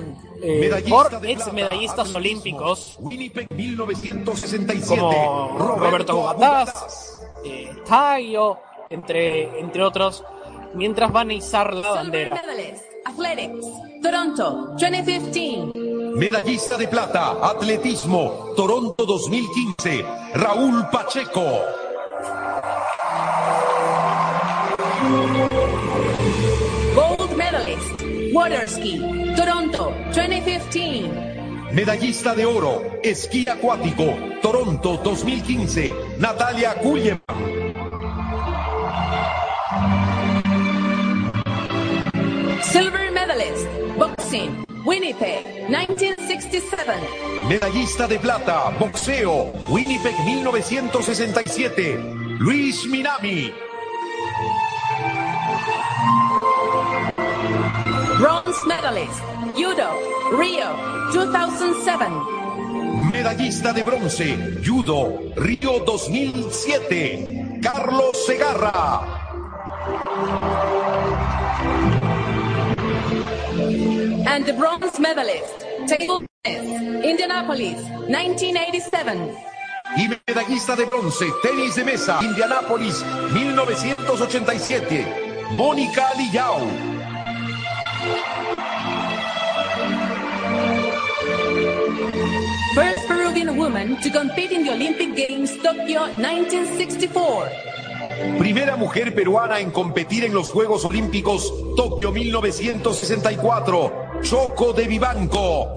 eh, 0.42 0.58
Medallista 0.60 0.90
por 0.96 1.20
de 1.20 1.32
ex 1.32 1.52
medallistas 1.52 2.14
olímpicos 2.14 2.96
Winnipeg 3.00 3.48
1967. 3.50 5.00
como 5.00 5.58
Roberto 5.58 6.14
Bogatás, 6.16 7.22
eh, 7.44 7.70
Tayo, 7.88 8.58
entre, 8.90 9.58
entre 9.58 9.82
otros, 9.82 10.22
mientras 10.74 11.10
van 11.10 11.30
a 11.30 11.34
izar 11.34 11.72
la 11.74 11.82
Silver 11.82 11.94
bandera. 12.30 12.42
medalist, 12.42 12.84
athletics, 13.04 13.66
Toronto, 14.02 14.74
2015. 14.78 15.72
Medallista 16.16 16.76
de 16.76 16.88
plata, 16.88 17.36
atletismo, 17.42 18.52
Toronto 18.56 19.04
2015, 19.04 20.04
Raúl 20.34 20.86
Pacheco. 20.90 21.60
Gold 26.94 27.36
medalist, 27.36 28.02
water 28.32 28.68
ski, 28.68 29.00
Toronto, 29.36 29.92
2015. 30.12 31.30
Medallista 31.72 32.34
de 32.34 32.46
oro, 32.46 32.82
esquí 33.02 33.48
acuático, 33.48 34.04
Toronto 34.42 35.00
2015, 35.02 35.92
Natalia 36.18 36.74
Kulleman. 36.74 37.20
Silver 42.70 43.10
medalist, 43.10 43.66
boxing, 43.98 44.64
Winnipeg, 44.84 45.44
1967. 45.68 46.94
Medallista 47.48 48.06
de 48.06 48.16
plata, 48.20 48.70
boxeo, 48.78 49.52
Winnipeg 49.66 50.14
1967, 50.24 51.98
Luis 52.38 52.86
Minami. 52.86 53.52
Bronze 58.18 58.66
medalist, 58.68 59.20
judo, 59.56 59.90
Rio, 60.38 61.10
2007. 61.12 62.06
Medallista 63.12 63.72
de 63.72 63.82
bronce, 63.82 64.60
judo, 64.64 65.18
Río 65.34 65.80
2007, 65.84 67.58
Carlos 67.60 68.16
Segarra. 68.24 69.20
And 73.60 74.46
the 74.46 74.54
bronze 74.54 74.98
medalist, 74.98 75.66
table 75.86 76.22
tennis, 76.44 77.04
Indianapolis, 77.04 77.76
1987. 78.08 79.36
Y 79.98 80.08
medallista 80.08 80.74
de 80.76 80.86
bronce, 80.86 81.26
tenis 81.42 81.74
de 81.74 81.84
mesa, 81.84 82.20
Indianápolis 82.22 83.04
1987, 83.34 85.06
Mónica 85.56 86.08
Lillao. 86.16 86.60
First 92.74 93.08
Peruvian 93.08 93.56
woman 93.58 93.96
to 94.00 94.10
compete 94.10 94.52
in 94.52 94.64
the 94.64 94.72
Olympic 94.72 95.14
Games 95.14 95.56
Tokyo 95.58 96.06
1964. 96.16 97.69
Primera 98.38 98.76
mujer 98.76 99.14
peruana 99.14 99.60
en 99.60 99.70
competir 99.70 100.24
en 100.24 100.34
los 100.34 100.50
Juegos 100.50 100.84
Olímpicos 100.84 101.52
Tokio 101.76 102.12
1964, 102.12 103.92
Choco 104.22 104.72
de 104.72 104.86
Vivanco. 104.86 105.68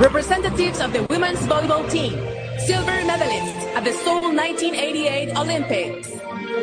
Representatives 0.00 0.80
of 0.80 0.92
the 0.92 1.02
women's 1.08 1.40
volleyball 1.46 1.88
team, 1.88 2.12
silver 2.58 3.02
medalists 3.06 3.64
at 3.74 3.84
the 3.84 3.92
Seoul 3.92 4.32
1988 4.32 5.36
Olympics. 5.36 6.10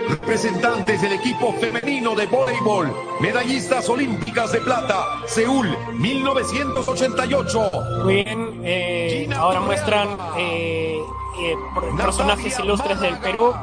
Representantes 0.09 1.01
del 1.01 1.13
equipo 1.13 1.53
femenino 1.53 2.15
de 2.15 2.27
voleibol, 2.27 2.93
medallistas 3.19 3.89
olímpicas 3.89 4.51
de 4.51 4.59
plata, 4.59 5.21
Seúl 5.25 5.75
1988. 5.93 7.71
Muy 8.03 8.23
bien, 8.23 8.61
eh, 8.63 9.29
ahora 9.35 9.61
muestran 9.61 10.17
eh, 10.37 10.99
personajes 11.97 12.59
ilustres 12.59 12.99
del 12.99 13.17
Perú, 13.19 13.53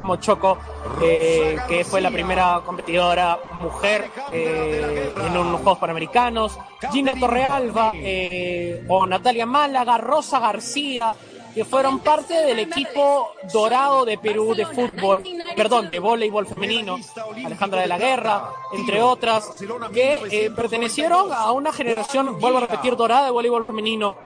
como 0.00 0.16
Choco, 0.16 0.58
eh, 1.02 1.58
que 1.68 1.84
fue 1.84 2.00
la 2.00 2.10
primera 2.10 2.60
competidora 2.64 3.38
mujer 3.60 4.10
eh, 4.32 5.12
en 5.16 5.36
unos 5.36 5.60
Juegos 5.60 5.78
Panamericanos, 5.78 6.58
Gina 6.92 7.12
Torrealba, 7.18 7.92
eh, 7.94 8.84
o 8.88 9.06
Natalia 9.06 9.46
Málaga, 9.46 9.98
Rosa 9.98 10.38
García, 10.38 11.14
que 11.56 11.64
fueron 11.64 12.00
parte 12.00 12.34
del 12.34 12.58
equipo 12.58 13.32
dorado 13.50 14.04
de 14.04 14.18
Perú 14.18 14.54
de 14.54 14.66
fútbol, 14.66 15.22
perdón, 15.56 15.90
de 15.90 15.98
voleibol 15.98 16.46
femenino, 16.46 16.98
Alejandra 17.46 17.80
de 17.80 17.86
la 17.86 17.96
Guerra, 17.96 18.50
entre 18.74 19.00
otras, 19.00 19.54
que 19.90 20.18
eh, 20.30 20.50
pertenecieron 20.50 21.32
a 21.32 21.52
una 21.52 21.72
generación, 21.72 22.38
vuelvo 22.38 22.58
a 22.58 22.60
repetir, 22.60 22.94
dorada 22.94 23.24
de 23.24 23.30
voleibol 23.30 23.64
femenino, 23.64 24.16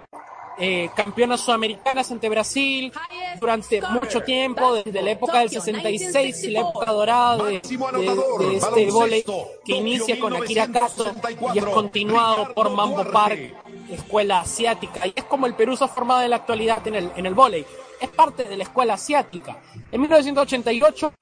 eh, 0.60 0.90
campeonas 0.94 1.40
sudamericanas 1.40 2.10
ante 2.10 2.28
Brasil 2.28 2.92
durante 3.40 3.80
mucho 3.82 4.22
tiempo, 4.22 4.74
desde 4.74 5.00
la 5.02 5.10
época 5.12 5.38
del 5.40 5.48
66 5.50 6.44
y 6.44 6.50
la 6.50 6.60
época 6.60 6.92
dorada 6.92 7.36
de, 7.44 7.60
de- 7.60 8.48
de 8.48 8.56
este 8.56 8.90
volei 8.90 9.24
que 9.64 9.72
inicia 9.76 10.20
con 10.20 10.36
Akira 10.36 10.68
Kato 10.70 11.06
y 11.54 11.58
es 11.58 11.64
continuado 11.66 12.52
por 12.54 12.70
Mambo 12.70 13.04
Park, 13.10 13.54
escuela 13.90 14.40
asiática. 14.40 15.06
Y 15.06 15.12
es 15.16 15.24
como 15.24 15.46
el 15.46 15.54
Perú 15.54 15.76
se 15.76 15.84
ha 15.84 15.88
formado 15.88 16.22
en 16.22 16.30
la 16.30 16.36
actualidad 16.36 16.86
en 16.86 16.94
el, 16.94 17.10
en 17.16 17.26
el 17.26 17.34
volei. 17.34 17.64
Es 18.00 18.08
parte 18.10 18.44
de 18.44 18.56
la 18.56 18.62
escuela 18.64 18.94
asiática. 18.94 19.58
En 19.90 20.00
1988 20.00 21.12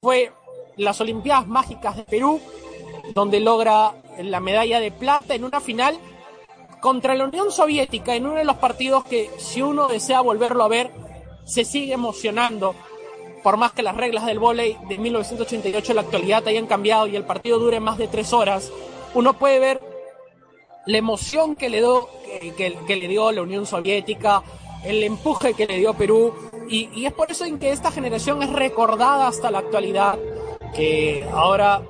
fue 0.00 0.32
las 0.76 1.00
Olimpiadas 1.00 1.46
Mágicas 1.46 1.96
de 1.96 2.02
Perú, 2.04 2.40
donde 3.14 3.40
logra 3.40 3.94
la 4.18 4.40
medalla 4.40 4.80
de 4.80 4.90
plata 4.90 5.34
en 5.34 5.44
una 5.44 5.60
final 5.60 5.98
contra 6.82 7.14
la 7.14 7.24
Unión 7.26 7.52
Soviética 7.52 8.16
en 8.16 8.26
uno 8.26 8.34
de 8.34 8.44
los 8.44 8.56
partidos 8.56 9.04
que 9.04 9.30
si 9.38 9.62
uno 9.62 9.86
desea 9.86 10.20
volverlo 10.20 10.64
a 10.64 10.68
ver 10.68 10.90
se 11.44 11.64
sigue 11.64 11.92
emocionando 11.94 12.74
por 13.44 13.56
más 13.56 13.70
que 13.72 13.82
las 13.84 13.96
reglas 13.96 14.26
del 14.26 14.40
vóley 14.40 14.76
de 14.88 14.98
1988 14.98 15.92
en 15.92 15.96
la 15.96 16.02
actualidad 16.02 16.46
hayan 16.48 16.66
cambiado 16.66 17.06
y 17.06 17.14
el 17.14 17.24
partido 17.24 17.60
dure 17.60 17.78
más 17.78 17.98
de 17.98 18.08
tres 18.08 18.32
horas 18.32 18.72
uno 19.14 19.34
puede 19.38 19.60
ver 19.60 19.80
la 20.86 20.98
emoción 20.98 21.54
que 21.54 21.70
le 21.70 21.78
dio 21.78 22.08
que, 22.56 22.74
que- 22.84 22.96
le 22.96 23.06
dio 23.06 23.30
la 23.30 23.42
Unión 23.42 23.64
Soviética 23.64 24.42
el 24.84 25.04
empuje 25.04 25.54
que 25.54 25.66
le 25.66 25.78
dio 25.78 25.94
Perú 25.94 26.34
y, 26.68 26.88
y 26.98 27.06
es 27.06 27.12
por 27.12 27.30
eso 27.30 27.44
en 27.44 27.60
que 27.60 27.70
esta 27.70 27.92
generación 27.92 28.42
es 28.42 28.50
recordada 28.50 29.28
hasta 29.28 29.52
la 29.52 29.58
actualidad 29.60 30.18
que 30.74 31.24
ahora 31.32 31.80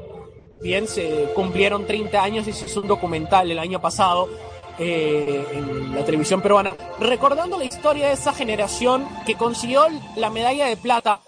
bien 0.61 0.87
se 0.87 1.31
cumplieron 1.35 1.87
30 1.87 2.23
años 2.23 2.47
y 2.47 2.53
se 2.53 2.67
hizo 2.67 2.83
un 2.83 2.89
documental 2.89 3.51
el 3.51 3.59
año 3.59 3.81
pasado 3.81 4.29
eh, 4.79 5.47
en 5.53 5.95
la 5.95 6.05
televisión 6.05 6.41
peruana, 6.41 6.75
recordando 6.99 7.59
la 7.59 7.65
historia 7.65 8.09
de 8.09 8.15
esa 8.15 8.33
generación 8.33 9.07
que 9.27 9.37
consiguió 9.37 9.87
la 10.17 10.31
medalla 10.31 10.67
de 10.67 10.77
plata 10.77 11.21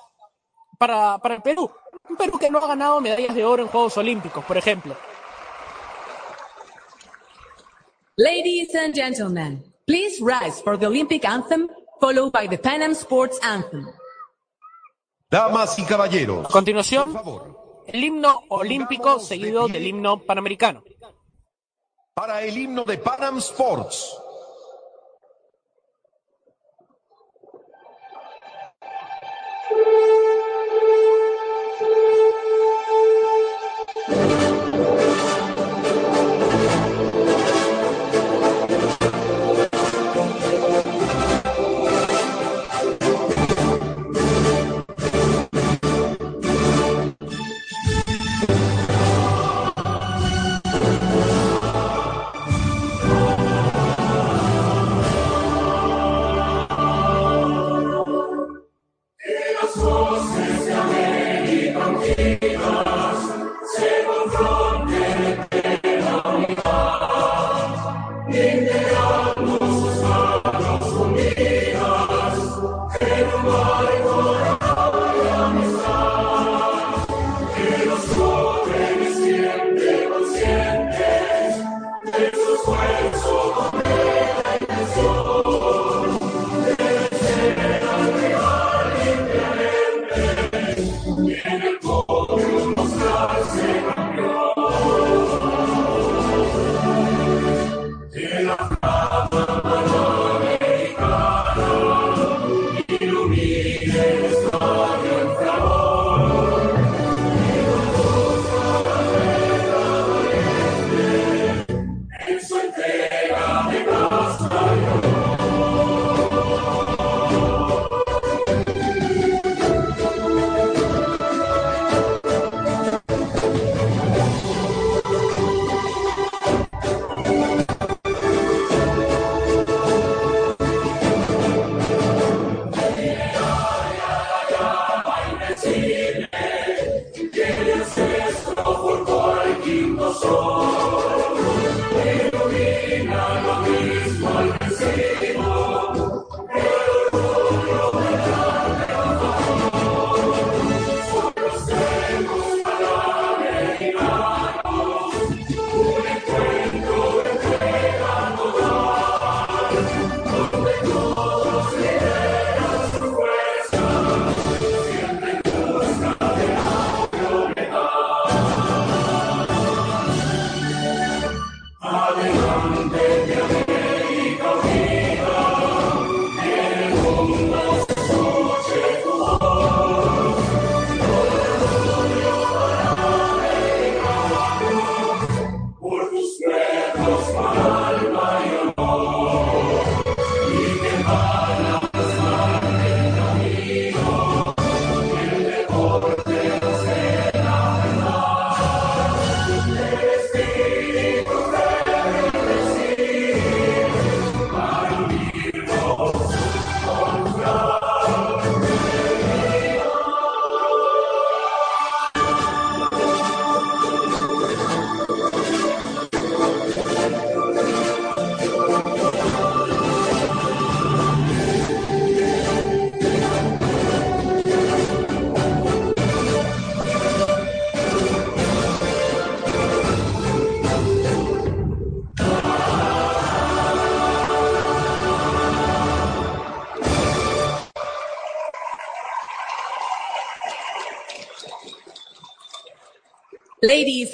para, 0.79 1.19
para 1.19 1.37
el 1.37 1.43
Perú. 1.43 1.71
Un 2.09 2.17
Perú 2.17 2.39
que 2.39 2.51
no 2.51 2.59
ha 2.59 2.67
ganado 2.67 3.01
medallas 3.01 3.35
de 3.35 3.45
oro 3.45 3.63
en 3.63 3.69
Juegos 3.69 3.97
Olímpicos, 3.97 4.45
por 4.45 4.57
ejemplo. 4.57 4.97
Ladies 8.17 8.75
and 8.77 8.95
gentlemen, 8.95 9.65
please 9.87 10.21
rise 10.21 10.63
for 10.63 10.79
the 10.79 10.87
Olympic 10.87 11.25
anthem, 11.25 11.69
followed 12.01 12.31
by 12.31 12.47
the 12.47 12.59
Pan 12.59 12.83
Am 12.83 12.93
Sports 12.93 13.39
anthem. 13.43 13.87
Damas 15.29 15.77
y 15.81 15.85
caballeros. 15.85 16.47
A 16.47 16.49
continuación, 16.49 17.13
el 17.89 18.05
himno 18.05 18.45
olímpico 18.51 19.19
seguido 19.19 19.67
del 19.67 19.85
himno 19.85 20.21
panamericano. 20.21 20.85
Para 22.15 22.43
el 22.43 22.57
himno 22.57 22.85
de 22.85 22.97
Panam 22.99 23.39
Sports. 23.39 24.17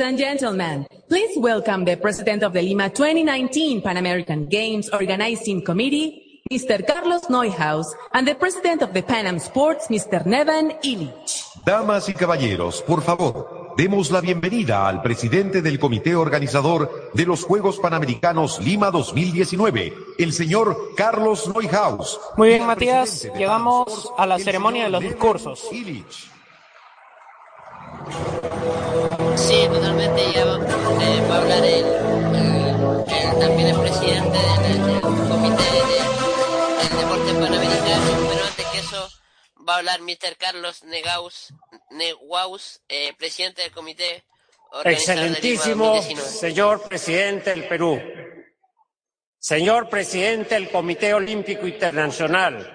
Ladies 0.00 0.12
and 0.12 0.18
gentlemen, 0.18 0.86
please 1.10 1.36
welcome 1.36 1.84
the 1.84 1.94
President 1.94 2.42
of 2.42 2.54
the 2.54 2.62
Lima 2.62 2.88
2019 2.88 3.82
Pan 3.82 3.98
American 3.98 4.46
Games 4.46 4.88
Organizing 4.94 5.62
Committee, 5.62 6.40
Mr. 6.50 6.86
Carlos 6.86 7.28
Neuhaus, 7.28 7.86
and 8.14 8.26
the 8.26 8.34
President 8.34 8.80
of 8.80 8.94
the 8.94 9.02
Pan 9.02 9.26
Am 9.26 9.38
Sports, 9.38 9.88
Mr. 9.88 10.24
Nevan 10.24 10.72
Illich. 10.82 11.44
Damas 11.66 12.08
y 12.08 12.14
caballeros, 12.14 12.80
por 12.80 13.02
favor, 13.02 13.74
demos 13.76 14.10
la 14.10 14.22
bienvenida 14.22 14.88
al 14.88 15.02
presidente 15.02 15.60
del 15.60 15.78
comité 15.78 16.16
organizador 16.16 17.10
de 17.12 17.26
los 17.26 17.44
Juegos 17.44 17.78
Panamericanos 17.78 18.58
Lima 18.64 18.90
2019, 18.90 19.92
el 20.16 20.32
señor 20.32 20.94
Carlos 20.96 21.46
Neuhaus. 21.54 22.18
Muy 22.38 22.48
bien, 22.48 22.66
Matías, 22.66 23.28
llegamos 23.36 24.10
a 24.16 24.26
la 24.26 24.38
ceremonia 24.38 24.84
de 24.84 24.90
los 24.92 25.02
discursos. 25.02 25.68
Sí, 29.36 29.66
totalmente. 29.68 30.32
Ya 30.32 30.44
va, 30.44 30.56
eh, 30.56 31.26
va 31.30 31.34
a 31.34 31.38
hablar 31.38 31.64
el, 31.64 31.84
el- 31.84 33.04
el- 33.08 33.38
también 33.38 33.68
el 33.68 33.80
presidente 33.80 34.38
del, 34.62 34.86
del 34.86 35.00
comité 35.00 35.64
de- 35.64 36.88
del 36.88 36.98
deporte 36.98 37.32
panamericano. 37.34 38.28
Pero 38.30 38.44
antes 38.44 38.66
que 38.66 38.78
eso, 38.78 39.08
va 39.68 39.74
a 39.74 39.78
hablar 39.78 40.00
Mr. 40.00 40.36
Carlos 40.38 40.84
Negaus, 40.84 41.52
Neguaus, 41.90 42.80
eh, 42.88 43.12
presidente 43.18 43.62
del 43.62 43.72
comité 43.72 44.24
Excelentísimo 44.84 45.86
2019. 45.96 46.28
señor 46.30 46.82
presidente 46.88 47.50
del 47.50 47.66
Perú, 47.68 48.00
señor 49.38 49.88
presidente 49.88 50.54
del 50.54 50.70
Comité 50.70 51.12
Olímpico 51.12 51.66
Internacional, 51.66 52.72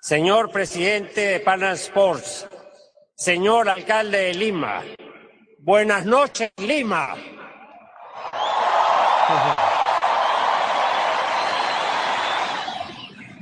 señor 0.00 0.50
presidente 0.50 1.20
de 1.20 1.40
Pan 1.40 1.62
Sports, 1.64 2.48
señor 3.14 3.68
alcalde 3.68 4.18
de 4.18 4.34
Lima, 4.34 4.82
buenas 5.58 6.04
noches 6.04 6.50
Lima. 6.56 7.14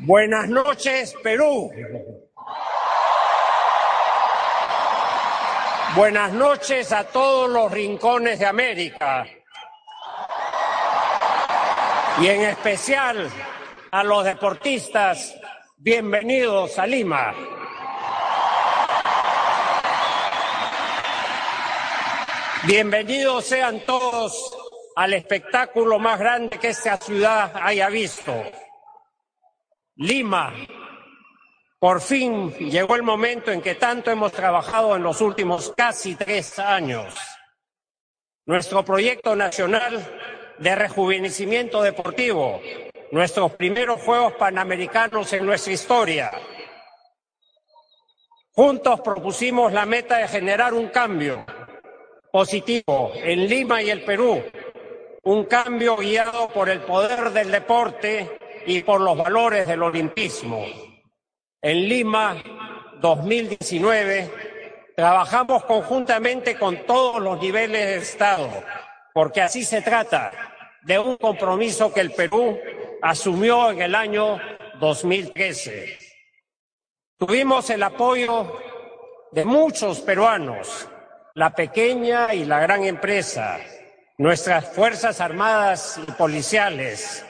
Buenas 0.05 0.49
noches 0.49 1.15
Perú. 1.23 1.70
Buenas 5.94 6.32
noches 6.32 6.90
a 6.93 7.05
todos 7.05 7.49
los 7.49 7.70
rincones 7.70 8.40
de 8.40 8.47
América 8.47 9.27
y 12.20 12.27
en 12.27 12.43
especial 12.43 13.31
a 13.90 14.03
los 14.03 14.24
deportistas. 14.24 15.35
Bienvenidos 15.77 16.78
a 16.78 16.86
Lima. 16.86 17.35
Bienvenidos 22.65 23.47
sean 23.47 23.81
todos 23.81 24.57
al 24.95 25.15
espectáculo 25.15 25.99
más 25.99 26.21
grande 26.21 26.61
que 26.61 26.69
esta 26.69 26.97
ciudad 26.97 27.51
haya 27.61 27.89
visto. 27.89 28.33
Lima, 29.97 30.55
por 31.81 32.01
fin 32.01 32.53
llegó 32.53 32.95
el 32.95 33.03
momento 33.03 33.51
en 33.51 33.61
que 33.61 33.75
tanto 33.75 34.13
hemos 34.13 34.31
trabajado 34.31 34.95
en 34.95 35.03
los 35.03 35.21
últimos 35.21 35.73
casi 35.77 36.15
tres 36.15 36.61
años. 36.61 37.13
Nuestro 38.47 38.85
proyecto 38.85 39.35
nacional 39.35 40.01
de 40.59 40.75
rejuvenecimiento 40.77 41.83
deportivo, 41.83 42.61
nuestros 43.11 43.57
primeros 43.57 44.01
Juegos 44.03 44.35
Panamericanos 44.35 45.33
en 45.33 45.47
nuestra 45.47 45.73
historia. 45.73 46.31
Juntos 48.53 49.01
propusimos 49.01 49.73
la 49.73 49.85
meta 49.85 50.19
de 50.19 50.29
generar 50.29 50.75
un 50.75 50.87
cambio 50.91 51.45
positivo 52.33 53.13
en 53.15 53.47
Lima 53.47 53.82
y 53.82 53.90
el 53.90 54.03
Perú, 54.05 54.43
un 55.24 55.45
cambio 55.45 55.97
guiado 55.97 56.48
por 56.48 56.71
el 56.71 56.81
poder 56.81 57.31
del 57.31 57.51
deporte 57.51 58.39
y 58.66 58.82
por 58.82 59.03
los 59.03 59.19
valores 59.19 59.69
del 59.69 59.82
olimpismo. 59.82 60.65
En 61.61 61.89
Lima 61.89 62.43
2019 63.01 64.31
trabajamos 64.97 65.65
conjuntamente 65.65 66.59
con 66.59 66.87
todos 66.87 67.21
los 67.21 67.39
niveles 67.39 67.85
de 67.85 67.97
Estado, 67.97 68.48
porque 69.13 69.43
así 69.43 69.63
se 69.63 69.82
trata 69.82 70.32
de 70.85 70.98
un 70.98 71.19
compromiso 71.19 71.93
que 71.93 72.01
el 72.01 72.13
Perú 72.13 72.59
asumió 73.03 73.71
en 73.71 73.82
el 73.82 73.95
año 73.95 74.40
2013. 74.81 75.98
Tuvimos 77.19 77.69
el 77.69 77.82
apoyo 77.82 78.59
de 79.32 79.45
muchos 79.45 80.01
peruanos, 80.01 80.89
la 81.35 81.54
pequeña 81.54 82.35
y 82.35 82.44
la 82.44 82.61
gran 82.61 82.85
empresa, 82.85 83.59
nuestras 84.19 84.66
Fuerzas 84.66 85.20
Armadas 85.20 85.98
y 86.06 86.11
policiales, 86.12 87.24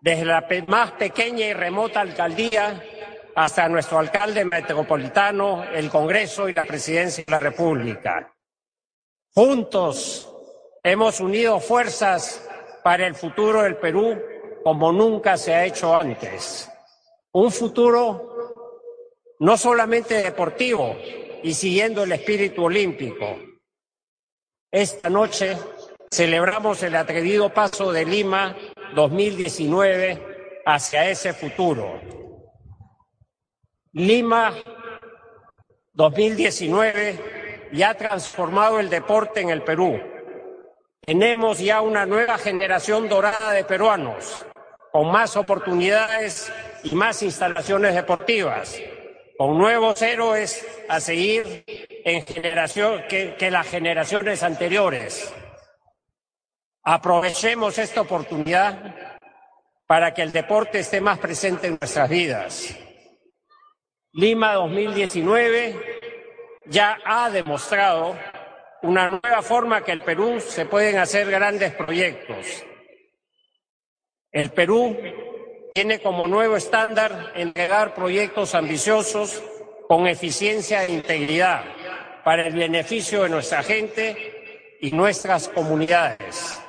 desde 0.00 0.24
la 0.24 0.46
más 0.66 0.92
pequeña 0.92 1.46
y 1.46 1.52
remota 1.52 2.00
alcaldía 2.00 2.82
hasta 3.34 3.68
nuestro 3.68 3.98
alcalde 3.98 4.44
metropolitano, 4.44 5.64
el 5.64 5.90
Congreso 5.90 6.48
y 6.48 6.54
la 6.54 6.64
Presidencia 6.64 7.24
de 7.26 7.30
la 7.30 7.38
República. 7.38 8.34
Juntos 9.34 10.28
hemos 10.82 11.20
unido 11.20 11.60
fuerzas 11.60 12.48
para 12.82 13.06
el 13.06 13.14
futuro 13.14 13.62
del 13.62 13.76
Perú 13.76 14.20
como 14.64 14.92
nunca 14.92 15.36
se 15.36 15.54
ha 15.54 15.64
hecho 15.64 15.94
antes. 15.94 16.70
Un 17.32 17.50
futuro 17.50 18.32
no 19.38 19.56
solamente 19.56 20.22
deportivo 20.22 20.96
y 21.42 21.54
siguiendo 21.54 22.04
el 22.04 22.12
espíritu 22.12 22.64
olímpico. 22.64 23.38
Esta 24.70 25.10
noche 25.10 25.56
celebramos 26.10 26.82
el 26.82 26.96
atrevido 26.96 27.52
paso 27.52 27.92
de 27.92 28.04
Lima 28.04 28.56
2019 28.94 30.62
hacia 30.64 31.08
ese 31.08 31.32
futuro. 31.32 32.00
Lima 33.92 34.54
2019 35.92 37.70
ya 37.72 37.90
ha 37.90 37.94
transformado 37.94 38.80
el 38.80 38.88
deporte 38.88 39.40
en 39.40 39.50
el 39.50 39.62
Perú. 39.62 40.00
Tenemos 41.04 41.58
ya 41.58 41.80
una 41.80 42.06
nueva 42.06 42.38
generación 42.38 43.08
dorada 43.08 43.52
de 43.52 43.64
peruanos, 43.64 44.46
con 44.92 45.10
más 45.10 45.36
oportunidades 45.36 46.52
y 46.84 46.94
más 46.94 47.22
instalaciones 47.22 47.94
deportivas, 47.94 48.80
con 49.36 49.58
nuevos 49.58 50.00
héroes 50.02 50.66
a 50.88 51.00
seguir 51.00 51.64
en 52.04 52.24
generación 52.26 53.02
que, 53.08 53.50
las 53.50 53.66
generaciones 53.68 54.42
anteriores. 54.42 55.32
Aprovechemos 56.84 57.78
esta 57.78 58.00
oportunidad 58.00 58.94
para 59.86 60.12
que 60.14 60.22
el 60.22 60.32
deporte 60.32 60.80
esté 60.80 61.00
más 61.00 61.18
presente 61.18 61.66
en 61.66 61.78
nuestras 61.80 62.08
vidas. 62.08 62.76
Lima 64.12 64.54
2019 64.54 66.00
ya 66.66 66.98
ha 67.04 67.30
demostrado 67.30 68.16
una 68.82 69.10
nueva 69.10 69.42
forma 69.42 69.82
que 69.84 69.92
el 69.92 70.02
Perú 70.02 70.40
se 70.40 70.66
pueden 70.66 70.98
hacer 70.98 71.30
grandes 71.30 71.72
proyectos. 71.74 72.64
El 74.30 74.50
Perú 74.50 74.96
tiene 75.72 76.00
como 76.00 76.26
nuevo 76.26 76.56
estándar 76.56 77.32
entregar 77.34 77.94
proyectos 77.94 78.54
ambiciosos 78.54 79.42
con 79.88 80.06
eficiencia 80.06 80.84
e 80.84 80.92
integridad 80.92 81.64
para 82.24 82.46
el 82.46 82.54
beneficio 82.54 83.22
de 83.22 83.30
nuestra 83.30 83.62
gente 83.62 84.78
y 84.80 84.90
nuestras 84.92 85.48
comunidades. 85.48 86.60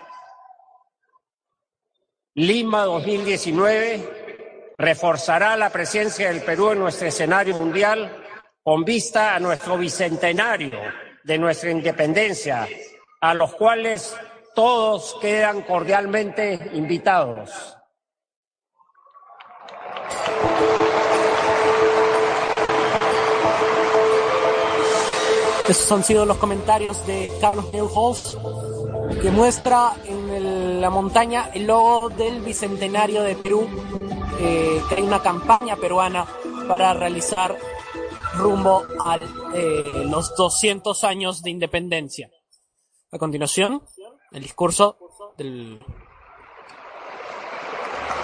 Lima 2.35 2.85
2019 2.85 4.73
reforzará 4.77 5.55
la 5.57 5.69
presencia 5.69 6.29
del 6.29 6.41
Perú 6.41 6.71
en 6.71 6.79
nuestro 6.79 7.07
escenario 7.07 7.57
mundial 7.57 8.23
con 8.63 8.83
vista 8.83 9.35
a 9.35 9.39
nuestro 9.39 9.77
bicentenario 9.77 10.79
de 11.23 11.37
nuestra 11.37 11.69
independencia, 11.69 12.67
a 13.21 13.33
los 13.33 13.53
cuales 13.55 14.15
todos 14.55 15.17
quedan 15.21 15.61
cordialmente 15.61 16.71
invitados. 16.73 17.77
Esos 25.67 25.89
han 25.91 26.03
sido 26.03 26.25
los 26.25 26.37
comentarios 26.37 27.05
de 27.07 27.31
Carlos 27.39 27.71
Neuhaus, 27.71 28.37
que 29.21 29.31
muestra 29.31 29.93
en 30.03 30.29
el- 30.29 30.81
la 30.81 30.89
montaña 30.89 31.49
el 31.53 31.65
logo 31.67 32.09
del 32.09 32.41
Bicentenario 32.41 33.23
de 33.23 33.35
Perú, 33.35 33.67
eh, 34.39 34.81
que 34.89 34.95
hay 34.95 35.03
una 35.03 35.21
campaña 35.21 35.77
peruana 35.77 36.27
para 36.67 36.93
realizar 36.93 37.57
rumbo 38.35 38.83
a 39.05 39.17
los 40.05 40.35
200 40.35 41.03
años 41.03 41.41
de 41.43 41.51
independencia. 41.51 42.29
A 43.11 43.17
continuación, 43.17 43.81
el 44.31 44.41
discurso 44.43 44.97
del... 45.37 45.79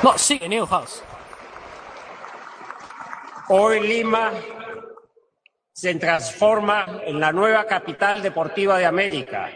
No, 0.04 0.18
sigue 0.18 0.50
Neuhaus. 0.50 1.04
Hoy 3.52 3.80
Lima 3.80 4.32
se 5.72 5.96
transforma 5.96 7.02
en 7.04 7.20
la 7.20 7.32
nueva 7.32 7.66
capital 7.66 8.22
deportiva 8.22 8.78
de 8.78 8.86
América, 8.86 9.52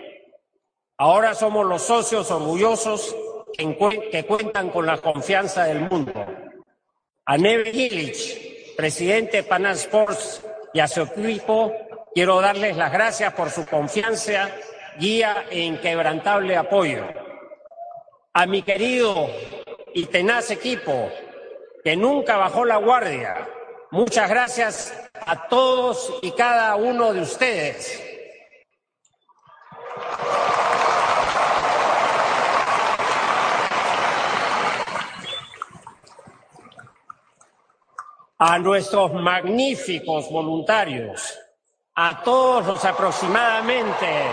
Ahora 0.98 1.34
somos 1.34 1.66
los 1.66 1.82
socios 1.82 2.30
orgullosos 2.32 3.16
que, 3.58 4.26
cuentan 4.26 4.70
con 4.70 4.86
la 4.86 4.98
confianza 5.00 5.66
del 5.66 5.82
mundo. 5.82 6.26
A 7.26 7.38
Neve 7.38 7.72
Illich, 7.72 8.76
presidente 8.78 9.38
de 9.38 9.44
Panam 9.44 9.74
Sports, 9.74 10.42
y 10.74 10.80
a 10.80 10.88
su 10.88 11.02
equipo, 11.02 11.74
quiero 12.14 12.40
darles 12.42 12.78
las 12.78 12.92
gracias 12.92 13.34
por 13.34 13.50
su 13.50 13.66
confianza, 13.66 14.50
guía 14.98 15.46
e 15.50 15.60
inquebrantable 15.62 16.56
apoyo. 16.56 17.06
A 18.34 18.46
mi 18.46 18.62
querido 18.62 19.28
y 19.94 20.06
tenaz 20.06 20.52
equipo, 20.52 21.12
que 21.84 21.96
nunca 21.96 22.38
bajó 22.38 22.66
la 22.66 22.78
guardia, 22.78 23.48
muchas 23.94 24.28
gracias 24.28 24.94
a 25.14 25.48
todos 25.48 26.12
y 26.24 26.32
cada 26.32 26.76
uno 26.76 27.14
de 27.14 27.22
ustedes. 27.22 28.02
a 38.46 38.60
nuestros 38.60 39.14
magníficos 39.14 40.30
voluntarios, 40.30 41.40
a 41.96 42.22
todos 42.24 42.66
los 42.66 42.84
aproximadamente 42.84 44.26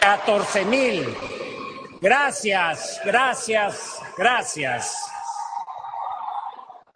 14 0.00 0.64
mil. 0.66 1.16
Gracias, 2.00 3.00
gracias, 3.04 3.98
gracias. 4.16 5.14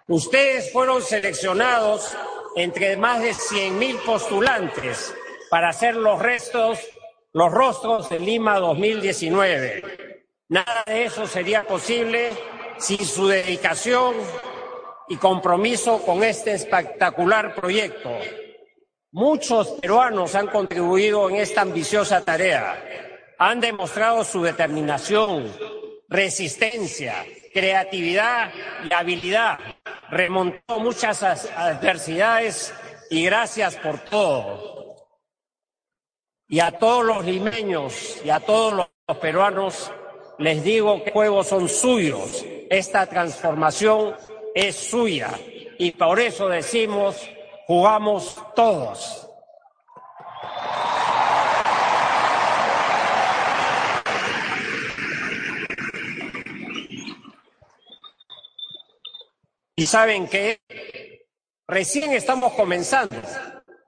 Ustedes 0.09 0.73
fueron 0.73 1.03
seleccionados 1.03 2.17
entre 2.57 2.97
más 2.97 3.21
de 3.21 3.35
100 3.35 3.79
mil 3.79 3.97
postulantes 3.99 5.15
para 5.51 5.69
hacer 5.69 5.97
los 5.97 6.19
restos, 6.19 6.79
los 7.35 7.53
rostros 7.53 8.09
de 8.09 8.19
Lima 8.19 8.59
2019. 8.59 10.25
Nada 10.49 10.83
de 10.87 11.05
eso 11.05 11.27
sería 11.27 11.65
posible 11.65 12.31
sin 12.79 13.05
su 13.05 13.29
dedicación 13.29 14.15
y 15.09 15.17
compromiso 15.17 16.01
con 16.01 16.25
este 16.25 16.55
espectacular 16.55 17.55
proyecto. 17.55 18.11
Muchos 19.13 19.73
peruanos 19.73 20.35
han 20.35 20.47
contribuido 20.47 21.29
en 21.29 21.37
esta 21.37 21.61
ambiciosa 21.61 22.25
tarea. 22.25 22.83
Han 23.39 23.61
demostrado 23.61 24.25
su 24.25 24.43
determinación, 24.43 25.53
resistencia, 26.09 27.27
creatividad 27.53 28.51
y 28.89 28.95
habilidad. 28.95 29.59
Remontó 30.11 30.79
muchas 30.81 31.23
as- 31.23 31.51
adversidades 31.57 32.75
y 33.11 33.25
gracias 33.25 33.77
por 33.77 33.99
todo. 34.01 34.97
Y 36.49 36.61
a 36.61 36.73
todos 36.73 37.05
los 37.05 37.25
limeños 37.25 38.21
y 38.25 38.31
a 38.31 38.41
todos 38.41 38.73
los 39.07 39.17
peruanos 39.19 39.93
les 40.39 40.63
digo 40.63 41.03
que 41.05 41.11
juegos 41.11 41.49
son 41.49 41.69
suyos. 41.69 42.45
Esta 42.71 43.07
transformación 43.07 44.15
es 44.55 44.77
suya 44.77 45.31
y 45.79 45.91
por 45.93 46.19
eso 46.21 46.49
decimos 46.49 47.29
jugamos 47.67 48.37
todos. 48.55 49.28
Y 59.79 59.87
saben 59.87 60.27
que 60.27 60.61
recién 61.69 62.13
estamos 62.13 62.53
comenzando. 62.55 63.15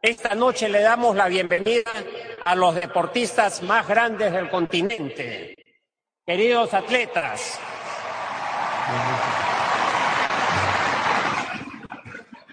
Esta 0.01 0.37
noche 0.37 0.69
le 0.69 0.83
damos 0.83 1.17
la 1.17 1.27
bienvenida 1.27 1.91
a 2.45 2.55
los 2.55 2.77
deportistas 2.77 3.61
más 3.65 3.89
grandes 3.89 4.33
del 4.33 4.49
continente. 4.49 5.57
Queridos 6.25 6.73
atletas, 6.75 7.59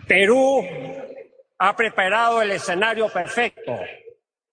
Perú 0.07 0.65
ha 1.59 1.75
preparado 1.75 2.41
el 2.41 2.49
escenario 2.49 3.07
perfecto. 3.07 3.77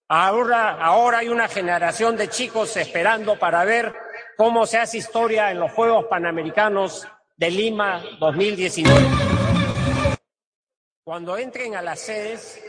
Ahora, 0.09 0.73
ahora 0.73 1.21
hay 1.21 1.31
una 1.31 1.49
generación 1.49 2.19
de 2.19 2.29
chicos 2.29 2.77
esperando 2.77 3.39
para 3.39 3.65
ver 3.65 3.95
cómo 4.37 4.67
se 4.67 4.77
hace 4.77 4.99
historia 4.99 5.51
en 5.51 5.59
los 5.59 5.73
Juegos 5.73 6.05
Panamericanos 6.05 7.09
de 7.37 7.51
Lima 7.51 8.03
2019. 8.21 9.07
Cuando 11.05 11.37
entren 11.37 11.75
a 11.75 11.83
las 11.83 12.01
sedes, 12.01 12.63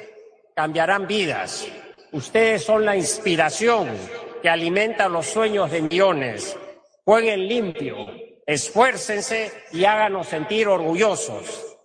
cambiarán 0.55 1.07
vidas. 1.07 1.67
Ustedes 2.11 2.63
son 2.63 2.83
la 2.83 2.95
inspiración 2.95 3.89
que 4.41 4.49
alimenta 4.49 5.07
los 5.07 5.27
sueños 5.27 5.69
de 5.71 5.83
millones. 5.83 6.57
Jueguen 7.03 7.47
limpio, 7.47 8.07
esfuércense 8.45 9.51
y 9.71 9.85
háganos 9.85 10.27
sentir 10.27 10.67
orgullosos. 10.67 11.77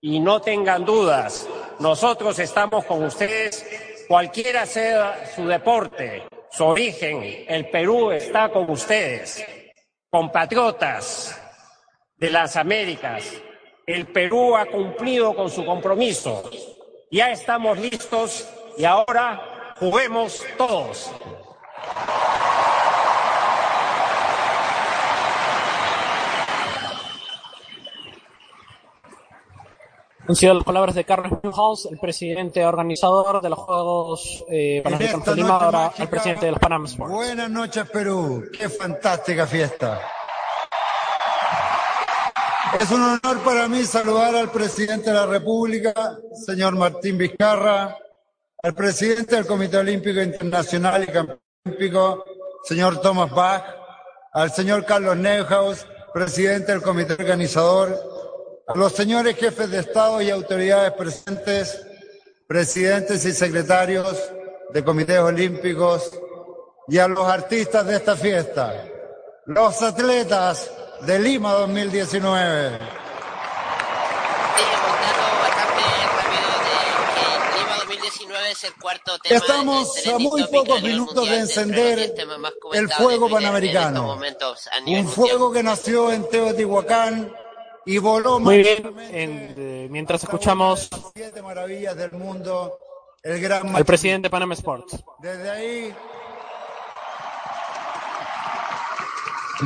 Y 0.00 0.20
no 0.20 0.40
tengan 0.40 0.84
dudas, 0.84 1.48
nosotros 1.80 2.38
estamos 2.38 2.84
con 2.84 3.02
ustedes, 3.02 3.66
cualquiera 4.06 4.64
sea 4.64 5.28
su 5.34 5.44
deporte, 5.48 6.22
su 6.52 6.64
origen, 6.64 7.44
el 7.48 7.68
Perú 7.68 8.12
está 8.12 8.48
con 8.50 8.70
ustedes. 8.70 9.44
Compatriotas 10.08 11.47
de 12.18 12.30
las 12.30 12.56
Américas, 12.56 13.32
el 13.86 14.06
Perú 14.08 14.56
ha 14.56 14.66
cumplido 14.66 15.34
con 15.34 15.50
su 15.50 15.64
compromiso. 15.64 16.50
Ya 17.10 17.30
estamos 17.30 17.78
listos 17.78 18.48
y 18.76 18.84
ahora 18.84 19.74
juguemos 19.78 20.44
todos. 20.56 21.10
Han 30.28 30.36
sido 30.36 30.52
las 30.52 30.64
palabras 30.64 30.94
de 30.94 31.04
Carlos 31.04 31.38
Newhouse, 31.42 31.86
el 31.90 31.98
presidente 31.98 32.66
organizador 32.66 33.40
de 33.40 33.48
los 33.48 33.58
Juegos 33.60 34.44
eh, 34.50 34.82
Panamericanos 34.84 35.24
de 35.24 35.34
Lima, 35.36 35.56
ahora 35.56 35.92
el 35.96 36.08
presidente 36.08 36.44
de 36.44 36.52
los 36.52 36.60
Panam 36.60 36.84
Sports. 36.84 37.14
Buenas 37.14 37.48
noches, 37.48 37.88
Perú. 37.88 38.44
Qué 38.52 38.68
fantástica 38.68 39.46
fiesta. 39.46 40.02
Es 42.80 42.90
un 42.92 43.02
honor 43.02 43.42
para 43.44 43.66
mí 43.66 43.84
saludar 43.84 44.36
al 44.36 44.52
presidente 44.52 45.10
de 45.10 45.16
la 45.16 45.26
República, 45.26 46.18
señor 46.46 46.76
Martín 46.76 47.18
Vizcarra, 47.18 47.98
al 48.62 48.74
presidente 48.74 49.34
del 49.34 49.46
Comité 49.46 49.78
Olímpico 49.78 50.20
Internacional 50.20 51.02
y 51.02 51.06
Campeón 51.06 51.40
Olímpico, 51.64 52.24
señor 52.62 53.00
Thomas 53.00 53.32
Bach, 53.32 53.64
al 54.32 54.52
señor 54.52 54.84
Carlos 54.84 55.16
Neuhaus, 55.16 55.86
presidente 56.14 56.70
del 56.70 56.80
Comité 56.80 57.14
Organizador, 57.14 57.98
a 58.68 58.78
los 58.78 58.92
señores 58.92 59.36
jefes 59.36 59.70
de 59.70 59.80
Estado 59.80 60.22
y 60.22 60.30
autoridades 60.30 60.92
presentes, 60.92 61.84
presidentes 62.46 63.24
y 63.24 63.32
secretarios 63.32 64.16
de 64.72 64.84
comités 64.84 65.18
olímpicos 65.18 66.12
y 66.86 66.98
a 66.98 67.08
los 67.08 67.26
artistas 67.26 67.84
de 67.86 67.96
esta 67.96 68.14
fiesta, 68.14 68.84
los 69.46 69.82
atletas 69.82 70.70
de 71.02 71.18
Lima 71.18 71.52
2019. 71.52 72.78
Lima 77.56 77.76
2019 77.86 78.50
es 78.50 78.64
el 78.64 78.74
cuarto 78.74 79.18
tema. 79.18 79.36
Estamos 79.36 80.06
a 80.06 80.18
muy 80.18 80.44
pocos 80.44 80.82
minutos 80.82 81.14
mundial 81.14 81.34
de 81.36 81.40
encender 81.40 81.98
el 82.72 82.90
fuego 82.90 83.10
de 83.10 83.18
Twitter 83.18 83.22
En 83.26 83.30
panamericano. 83.30 83.88
estos 83.88 84.02
momentos 84.06 84.68
a 84.72 84.80
nivel 84.80 85.04
Un 85.06 85.10
fuego 85.12 85.52
que 85.52 85.62
nació 85.62 86.12
en 86.12 86.28
Teotihuacán 86.28 87.32
y 87.86 87.98
voló 87.98 88.38
Muy 88.38 88.58
bien, 88.58 88.94
en- 89.10 89.54
eh, 89.56 89.88
mientras 89.90 90.22
escuchamos 90.22 90.90
siete 91.14 91.40
maravillas 91.42 91.96
del 91.96 92.12
mundo, 92.12 92.78
el 93.22 93.40
gran 93.40 93.74
al 93.74 93.84
presidente 93.84 94.26
de 94.26 94.30
Panam 94.30 94.52
Sports. 94.52 94.96
Desde 95.20 95.50
ahí, 95.50 95.94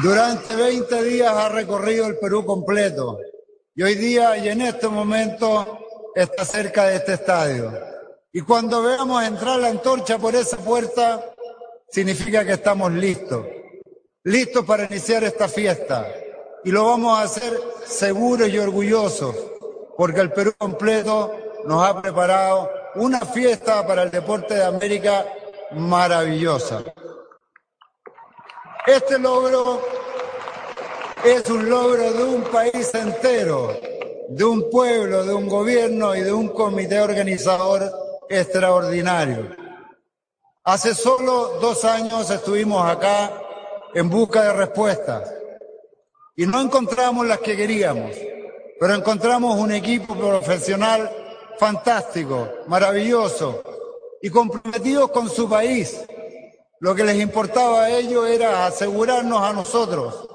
durante 0.01 0.57
20 0.57 1.03
días 1.03 1.33
ha 1.33 1.49
recorrido 1.49 2.07
el 2.07 2.17
Perú 2.19 2.47
completo 2.47 3.19
y 3.75 3.83
hoy 3.83 3.95
día 3.95 4.37
y 4.39 4.49
en 4.49 4.62
este 4.62 4.89
momento 4.89 5.81
está 6.15 6.45
cerca 6.45 6.87
de 6.87 6.97
este 6.97 7.15
estadio. 7.15 7.73
Y 8.33 8.41
cuando 8.41 8.83
veamos 8.83 9.23
entrar 9.25 9.59
la 9.59 9.69
antorcha 9.69 10.19
por 10.19 10.35
esa 10.35 10.57
puerta, 10.57 11.23
significa 11.91 12.45
que 12.45 12.53
estamos 12.53 12.93
listos, 12.93 13.47
listos 14.25 14.65
para 14.65 14.85
iniciar 14.85 15.25
esta 15.25 15.49
fiesta. 15.49 16.07
Y 16.65 16.71
lo 16.71 16.87
vamos 16.87 17.19
a 17.19 17.23
hacer 17.23 17.53
seguros 17.87 18.49
y 18.49 18.59
orgullosos, 18.59 19.37
porque 19.97 20.21
el 20.21 20.33
Perú 20.33 20.53
completo 20.57 21.35
nos 21.67 21.87
ha 21.87 22.01
preparado 22.01 22.71
una 22.95 23.21
fiesta 23.21 23.87
para 23.87 24.05
el 24.05 24.11
deporte 24.11 24.55
de 24.55 24.65
América 24.65 25.27
maravillosa. 25.73 26.83
Este 28.86 29.17
logro 29.17 29.81
es 31.25 31.49
un 31.49 31.70
logro 31.70 32.12
de 32.12 32.25
un 32.25 32.43
país 32.43 32.93
entero, 32.94 33.78
de 34.28 34.44
un 34.44 34.69
pueblo, 34.70 35.25
de 35.25 35.33
un 35.33 35.49
gobierno 35.49 36.17
y 36.17 36.23
de 36.23 36.33
un 36.33 36.49
comité 36.49 37.01
organizador 37.01 37.93
extraordinario. 38.28 39.55
Hace 40.65 40.94
solo 40.94 41.61
dos 41.61 41.85
años 41.85 42.28
estuvimos 42.28 42.85
acá 42.85 43.31
en 43.94 44.11
busca 44.11 44.43
de 44.43 44.52
respuestas 44.55 45.33
y 46.35 46.44
no 46.47 46.61
encontramos 46.61 47.25
las 47.25 47.39
que 47.39 47.57
queríamos, 47.57 48.17
pero 48.81 48.94
encontramos 48.94 49.61
un 49.61 49.70
equipo 49.70 50.17
profesional 50.17 51.09
fantástico, 51.57 52.49
maravilloso 52.67 53.62
y 54.20 54.28
comprometidos 54.28 55.12
con 55.12 55.31
su 55.31 55.49
país. 55.49 56.05
Lo 56.83 56.97
que 56.97 57.05
les 57.05 57.20
importaba 57.20 57.85
a 57.85 57.91
ellos 57.91 58.28
era 58.28 58.67
asegurarnos 58.67 59.41
a 59.41 59.52
nosotros 59.52 60.28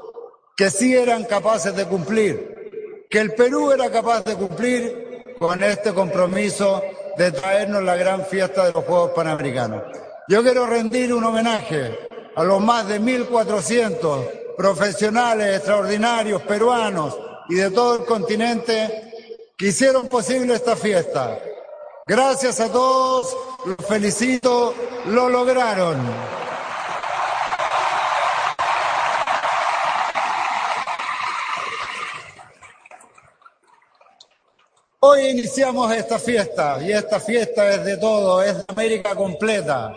que 0.56 0.72
sí 0.72 0.96
eran 0.96 1.26
capaces 1.26 1.76
de 1.76 1.84
cumplir, 1.84 3.06
que 3.10 3.20
el 3.20 3.34
Perú 3.34 3.74
era 3.74 3.92
capaz 3.92 4.24
de 4.24 4.36
cumplir 4.36 5.26
con 5.38 5.62
este 5.62 5.94
compromiso 5.94 6.82
de 7.18 7.34
traernos 7.34 7.84
la 7.84 7.98
gran 7.98 8.26
fiesta 8.26 8.66
de 8.66 8.72
los 8.72 8.86
Juegos 8.86 9.12
Panamericanos. 9.12 9.84
Yo 10.30 10.42
quiero 10.42 10.66
rendir 10.66 11.14
un 11.14 11.26
homenaje 11.26 12.08
a 12.34 12.46
los 12.46 12.62
más 12.62 12.88
de 12.88 13.02
1.400 13.02 14.56
profesionales 14.56 15.58
extraordinarios 15.58 16.42
peruanos 16.44 17.20
y 17.50 17.56
de 17.56 17.72
todo 17.72 17.96
el 17.98 18.06
continente 18.06 19.12
que 19.58 19.68
hicieron 19.68 20.08
posible 20.08 20.54
esta 20.54 20.78
fiesta. 20.78 21.42
Gracias 22.08 22.62
a 22.62 22.72
todos, 22.72 23.36
los 23.66 23.86
felicito, 23.86 24.74
lo 25.08 25.28
lograron. 25.28 25.98
Hoy 35.02 35.26
iniciamos 35.28 35.92
esta 35.92 36.18
fiesta 36.18 36.82
y 36.82 36.94
esta 36.94 37.20
fiesta 37.20 37.70
es 37.72 37.84
de 37.84 37.98
todo, 37.98 38.42
es 38.42 38.56
de 38.56 38.64
América 38.70 39.14
completa. 39.14 39.94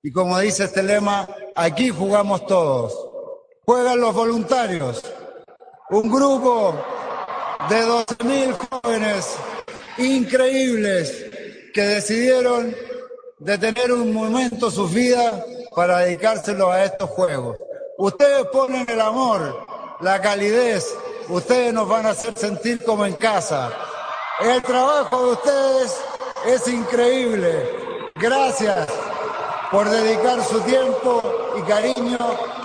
Y 0.00 0.12
como 0.12 0.38
dice 0.38 0.62
este 0.62 0.84
lema, 0.84 1.28
aquí 1.56 1.88
jugamos 1.88 2.46
todos. 2.46 2.96
Juegan 3.66 4.00
los 4.00 4.14
voluntarios, 4.14 5.02
un 5.90 6.08
grupo 6.08 6.76
de 7.68 7.84
12.000 7.84 8.56
jóvenes 8.70 9.36
increíbles 9.98 11.27
que 11.78 11.84
decidieron 11.84 12.74
detener 13.38 13.92
un 13.92 14.12
momento 14.12 14.68
sus 14.68 14.92
vidas 14.92 15.44
para 15.76 15.98
dedicárselo 15.98 16.72
a 16.72 16.82
estos 16.82 17.08
juegos. 17.10 17.56
Ustedes 17.98 18.46
ponen 18.46 18.84
el 18.90 19.00
amor, 19.00 19.64
la 20.00 20.20
calidez, 20.20 20.92
ustedes 21.28 21.72
nos 21.72 21.88
van 21.88 22.06
a 22.06 22.10
hacer 22.10 22.36
sentir 22.36 22.84
como 22.84 23.06
en 23.06 23.12
casa. 23.12 23.70
El 24.40 24.60
trabajo 24.60 25.24
de 25.24 25.32
ustedes 25.34 26.00
es 26.48 26.66
increíble. 26.66 28.10
Gracias 28.16 28.88
por 29.70 29.88
dedicar 29.88 30.42
su 30.42 30.60
tiempo 30.62 31.22
y 31.60 31.62
cariño 31.62 32.18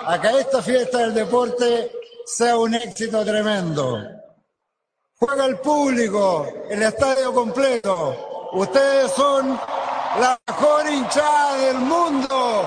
a 0.08 0.20
que 0.20 0.40
esta 0.40 0.60
fiesta 0.64 0.98
del 0.98 1.14
deporte 1.14 1.92
sea 2.26 2.58
un 2.58 2.74
éxito 2.74 3.24
tremendo. 3.24 3.96
Juega 5.18 5.46
el 5.46 5.60
público, 5.60 6.48
el 6.68 6.82
estadio 6.82 7.32
completo. 7.32 8.33
Ustedes 8.54 9.12
son 9.14 9.60
la 10.20 10.40
mejor 10.48 10.88
hinchada 10.88 11.58
del 11.58 11.78
mundo. 11.78 12.66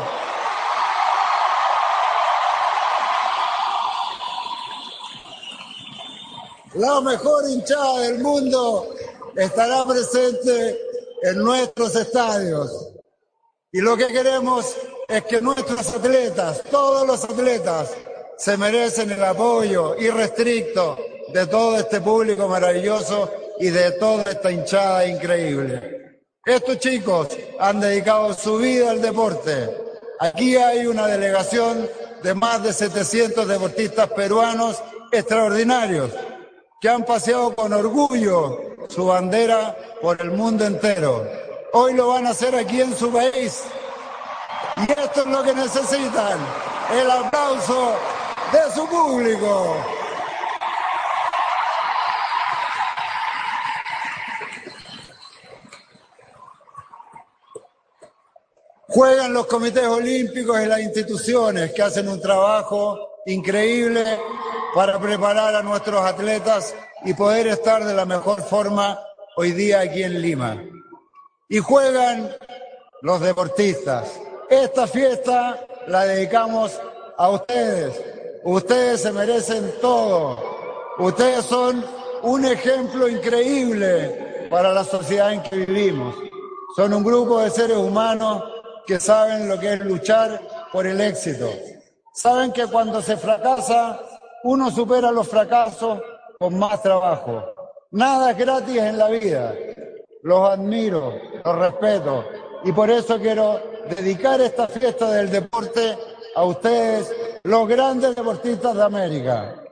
La 6.74 7.00
mejor 7.02 7.48
hinchada 7.48 8.00
del 8.00 8.18
mundo 8.18 8.96
estará 9.36 9.84
presente 9.84 10.76
en 11.22 11.38
nuestros 11.44 11.94
estadios. 11.94 12.88
Y 13.70 13.80
lo 13.80 13.96
que 13.96 14.08
queremos 14.08 14.74
es 15.06 15.24
que 15.26 15.40
nuestros 15.40 15.88
atletas, 15.94 16.64
todos 16.68 17.06
los 17.06 17.22
atletas, 17.22 17.94
se 18.36 18.56
merecen 18.56 19.12
el 19.12 19.22
apoyo 19.22 19.94
irrestricto 19.96 20.98
de 21.32 21.46
todo 21.46 21.78
este 21.78 22.00
público 22.00 22.48
maravilloso 22.48 23.45
y 23.58 23.70
de 23.70 23.92
toda 23.92 24.22
esta 24.30 24.50
hinchada 24.50 25.06
increíble. 25.06 26.20
Estos 26.44 26.78
chicos 26.78 27.28
han 27.58 27.80
dedicado 27.80 28.32
su 28.34 28.58
vida 28.58 28.90
al 28.90 29.02
deporte. 29.02 29.68
Aquí 30.20 30.56
hay 30.56 30.86
una 30.86 31.06
delegación 31.06 31.88
de 32.22 32.34
más 32.34 32.62
de 32.62 32.72
700 32.72 33.46
deportistas 33.46 34.08
peruanos 34.10 34.82
extraordinarios 35.12 36.10
que 36.80 36.88
han 36.88 37.04
paseado 37.04 37.54
con 37.54 37.72
orgullo 37.72 38.76
su 38.88 39.06
bandera 39.06 39.76
por 40.00 40.20
el 40.20 40.30
mundo 40.30 40.64
entero. 40.64 41.26
Hoy 41.72 41.94
lo 41.94 42.08
van 42.08 42.26
a 42.26 42.30
hacer 42.30 42.54
aquí 42.54 42.80
en 42.80 42.94
su 42.96 43.12
país. 43.12 43.64
Y 44.76 44.92
esto 44.92 45.22
es 45.22 45.26
lo 45.26 45.42
que 45.42 45.54
necesitan, 45.54 46.38
el 46.92 47.10
aplauso 47.10 47.94
de 48.52 48.72
su 48.74 48.86
público. 48.86 49.76
Juegan 58.88 59.32
los 59.32 59.46
comités 59.46 59.86
olímpicos 59.86 60.60
y 60.62 60.66
las 60.66 60.80
instituciones 60.80 61.72
que 61.72 61.82
hacen 61.82 62.08
un 62.08 62.20
trabajo 62.20 63.20
increíble 63.26 64.04
para 64.74 64.98
preparar 65.00 65.56
a 65.56 65.62
nuestros 65.62 66.00
atletas 66.04 66.72
y 67.04 67.12
poder 67.12 67.48
estar 67.48 67.84
de 67.84 67.94
la 67.94 68.04
mejor 68.04 68.42
forma 68.42 69.00
hoy 69.36 69.50
día 69.52 69.80
aquí 69.80 70.04
en 70.04 70.22
Lima. 70.22 70.62
Y 71.48 71.58
juegan 71.58 72.30
los 73.02 73.20
deportistas. 73.20 74.20
Esta 74.48 74.86
fiesta 74.86 75.66
la 75.88 76.04
dedicamos 76.04 76.80
a 77.18 77.30
ustedes. 77.30 78.00
Ustedes 78.44 79.02
se 79.02 79.12
merecen 79.12 79.74
todo. 79.80 80.38
Ustedes 80.98 81.44
son 81.44 81.84
un 82.22 82.44
ejemplo 82.44 83.08
increíble 83.08 84.48
para 84.48 84.72
la 84.72 84.84
sociedad 84.84 85.32
en 85.32 85.42
que 85.42 85.56
vivimos. 85.56 86.14
Son 86.76 86.94
un 86.94 87.02
grupo 87.02 87.40
de 87.40 87.50
seres 87.50 87.76
humanos 87.76 88.42
que 88.86 89.00
saben 89.00 89.48
lo 89.48 89.58
que 89.58 89.74
es 89.74 89.80
luchar 89.80 90.40
por 90.72 90.86
el 90.86 91.00
éxito. 91.00 91.50
Saben 92.14 92.52
que 92.52 92.66
cuando 92.66 93.02
se 93.02 93.16
fracasa, 93.16 94.00
uno 94.44 94.70
supera 94.70 95.10
los 95.10 95.28
fracasos 95.28 96.00
con 96.38 96.58
más 96.58 96.82
trabajo. 96.82 97.54
Nada 97.90 98.30
es 98.30 98.38
gratis 98.38 98.76
en 98.76 98.98
la 98.98 99.08
vida. 99.08 99.54
Los 100.22 100.50
admiro, 100.50 101.14
los 101.44 101.58
respeto. 101.58 102.24
Y 102.64 102.72
por 102.72 102.90
eso 102.90 103.18
quiero 103.18 103.60
dedicar 103.96 104.40
esta 104.40 104.66
fiesta 104.66 105.10
del 105.10 105.30
deporte 105.30 105.96
a 106.34 106.44
ustedes, 106.44 107.14
los 107.44 107.68
grandes 107.68 108.14
deportistas 108.14 108.74
de 108.74 108.82
América. 108.82 109.65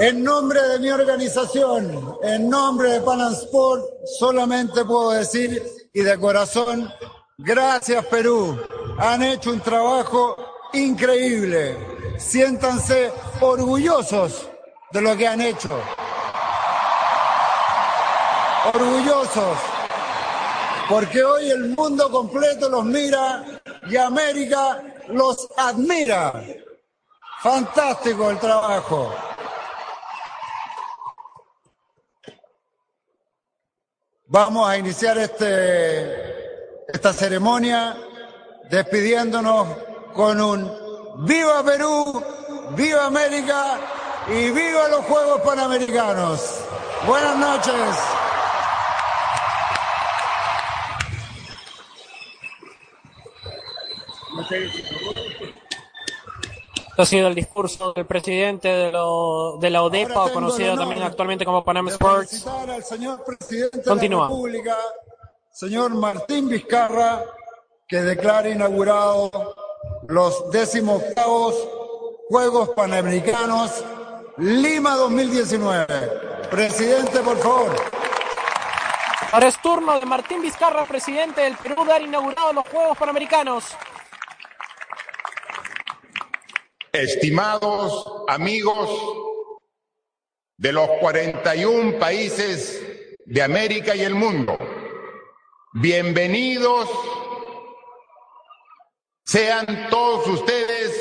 En 0.00 0.24
nombre 0.24 0.60
de 0.60 0.80
mi 0.80 0.90
organización, 0.90 2.18
en 2.24 2.50
nombre 2.50 2.90
de 2.90 3.00
Pan 3.00 3.20
Am 3.20 3.32
Sport, 3.32 3.84
solamente 4.18 4.84
puedo 4.84 5.10
decir 5.12 5.62
y 5.92 6.00
de 6.00 6.18
corazón, 6.18 6.92
gracias 7.38 8.04
Perú. 8.06 8.60
Han 8.98 9.22
hecho 9.22 9.52
un 9.52 9.60
trabajo 9.60 10.36
increíble. 10.72 11.78
Siéntanse 12.18 13.12
orgullosos 13.40 14.48
de 14.90 15.00
lo 15.00 15.16
que 15.16 15.28
han 15.28 15.40
hecho. 15.40 15.80
Orgullosos. 18.74 19.58
Porque 20.88 21.22
hoy 21.22 21.50
el 21.50 21.68
mundo 21.68 22.10
completo 22.10 22.68
los 22.68 22.84
mira 22.84 23.44
y 23.88 23.96
América 23.96 24.82
los 25.08 25.48
admira. 25.56 26.44
Fantástico 27.40 28.30
el 28.30 28.38
trabajo. 28.40 29.14
Vamos 34.34 34.68
a 34.68 34.76
iniciar 34.76 35.16
este, 35.16 36.88
esta 36.88 37.12
ceremonia 37.12 37.96
despidiéndonos 38.68 39.68
con 40.12 40.40
un 40.40 41.24
Viva 41.24 41.62
Perú, 41.62 42.20
Viva 42.70 43.06
América 43.06 43.78
y 44.26 44.50
Viva 44.50 44.88
los 44.88 45.04
Juegos 45.04 45.40
Panamericanos. 45.42 46.64
Buenas 47.06 47.36
noches. 47.36 47.96
Ha 56.96 57.06
sido 57.06 57.28
el 57.28 57.34
discurso 57.34 57.92
del 57.92 58.06
presidente 58.06 58.68
de, 58.68 58.92
lo- 58.92 59.56
de 59.58 59.70
la 59.70 59.82
ODEPA, 59.82 60.24
o 60.24 60.32
conocido 60.32 60.76
también 60.76 61.02
actualmente 61.02 61.44
como 61.44 61.64
Panam 61.64 61.88
Sports. 61.88 62.46
Al 62.46 62.84
señor 62.84 63.24
presidente 63.24 63.82
Continúa. 63.82 64.24
de 64.26 64.28
la 64.30 64.36
República, 64.36 64.76
señor 65.50 65.90
Martín 65.94 66.48
Vizcarra, 66.48 67.22
que 67.88 68.00
declara 68.02 68.48
inaugurado 68.48 69.30
los 70.08 70.50
décimos 70.50 71.02
octavos 71.02 71.54
Juegos 72.28 72.70
Panamericanos 72.70 73.84
Lima 74.38 74.96
2019. 74.96 75.86
Presidente, 76.50 77.18
por 77.20 77.36
favor. 77.38 77.74
Ahora 79.32 79.48
es 79.48 79.60
turno 79.60 79.98
de 79.98 80.06
Martín 80.06 80.40
Vizcarra, 80.42 80.84
presidente 80.86 81.40
del 81.42 81.56
Perú, 81.56 81.84
dar 81.84 82.00
inaugurado 82.02 82.52
los 82.52 82.66
Juegos 82.68 82.96
Panamericanos. 82.96 83.64
Estimados 86.94 88.06
amigos 88.28 88.88
de 90.56 90.72
los 90.72 90.88
41 91.00 91.98
países 91.98 92.80
de 93.26 93.42
América 93.42 93.96
y 93.96 94.02
el 94.02 94.14
mundo, 94.14 94.56
bienvenidos 95.72 96.88
sean 99.24 99.88
todos 99.90 100.24
ustedes 100.28 100.96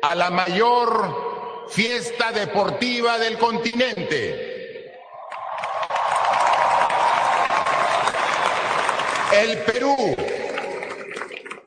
a 0.00 0.14
la 0.14 0.30
mayor 0.30 1.66
fiesta 1.68 2.32
deportiva 2.32 3.18
del 3.18 3.36
continente. 3.36 4.94
El 9.34 9.58
Perú, 9.58 10.16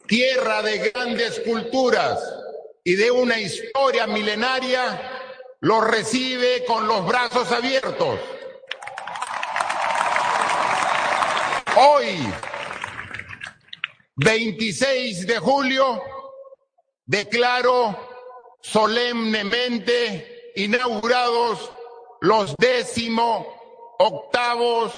tierra 0.08 0.64
de 0.64 0.90
grandes 0.90 1.40
culturas 1.42 2.41
y 2.84 2.96
de 2.96 3.12
una 3.12 3.40
historia 3.40 4.08
milenaria, 4.08 5.20
lo 5.60 5.82
recibe 5.82 6.66
con 6.66 6.88
los 6.88 7.06
brazos 7.06 7.52
abiertos. 7.52 8.20
Hoy, 11.78 12.18
26 14.16 15.28
de 15.28 15.38
julio, 15.40 16.04
declaro 17.06 18.10
solemnemente 18.62 20.52
inaugurados 20.56 21.72
los 22.22 22.56
décimo 22.58 23.96
octavos 24.00 24.94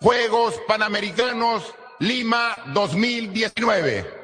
Juegos 0.00 0.60
Panamericanos 0.66 1.74
Lima 1.98 2.56
2019. 2.72 4.17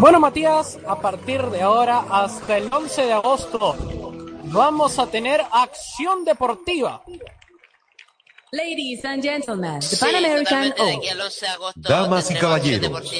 Bueno, 0.00 0.18
Matías, 0.18 0.78
a 0.88 0.98
partir 0.98 1.42
de 1.42 1.60
ahora 1.60 2.06
hasta 2.10 2.56
el 2.56 2.72
11 2.72 3.02
de 3.02 3.12
agosto 3.12 3.76
vamos 4.44 4.98
a 4.98 5.06
tener 5.06 5.42
acción 5.52 6.24
deportiva. 6.24 7.02
Ladies 8.50 9.04
and 9.04 9.22
gentlemen, 9.22 9.78
the 9.80 9.82
Sí, 9.82 9.96
Pan 10.00 10.16
American 10.16 10.70
totalmente, 10.70 10.82
de 10.82 10.88
Oath. 10.88 10.96
aquí 10.96 11.08
al 11.08 11.20
11 11.20 11.40
de 11.44 11.52
agosto 11.52 11.80
Damas 11.82 12.30
y 12.30 12.34
caballeros, 12.34 13.12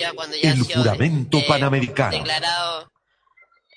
el 0.42 0.74
juramento 0.74 1.36
eh, 1.38 1.44
panamericano. 1.46 2.16
declarado 2.16 2.90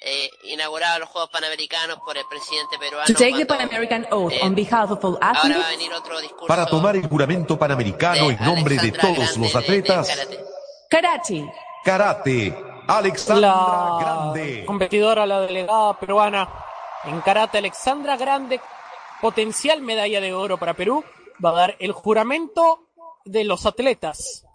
eh, 0.05 0.29
inaugurado 0.45 0.99
los 0.99 1.09
Juegos 1.09 1.29
Panamericanos 1.29 1.99
por 2.05 2.17
el 2.17 2.23
presidente 2.29 2.77
peruano. 2.79 3.05
To 3.05 3.13
take 3.13 3.37
the 3.37 3.45
cuando, 3.45 3.47
Pan 3.47 3.67
American 3.67 4.07
Oath 4.11 4.31
eh, 4.31 4.39
on 4.43 4.55
behalf 4.55 4.91
of 4.91 5.03
all 5.03 5.17
ahora 5.21 5.21
va 5.21 5.27
a 5.27 5.31
athletes, 5.31 5.67
venir 5.77 5.93
otro 5.93 6.21
discurso 6.21 6.47
Para 6.47 6.65
tomar 6.67 6.95
el 6.95 7.05
juramento 7.05 7.59
panamericano 7.59 8.31
en 8.31 8.39
nombre 8.39 8.77
de 8.77 8.93
todos 8.93 9.35
los 9.35 9.53
atletas, 9.53 10.07
Karate, 10.89 11.51
karate, 11.83 12.72
Alexandra 12.87 13.47
La 13.47 13.97
Grande. 13.99 14.65
competidora, 14.65 15.25
la 15.25 15.41
delegada 15.41 15.97
peruana 15.99 16.49
en 17.05 17.21
karate, 17.21 17.57
Alexandra 17.57 18.17
Grande, 18.17 18.59
potencial 19.21 19.81
medalla 19.81 20.19
de 20.19 20.33
oro 20.33 20.57
para 20.57 20.73
Perú, 20.73 21.03
va 21.43 21.49
a 21.49 21.53
dar 21.53 21.75
el 21.79 21.91
juramento 21.91 22.89
de 23.25 23.43
los 23.43 23.65
atletas. 23.65 24.45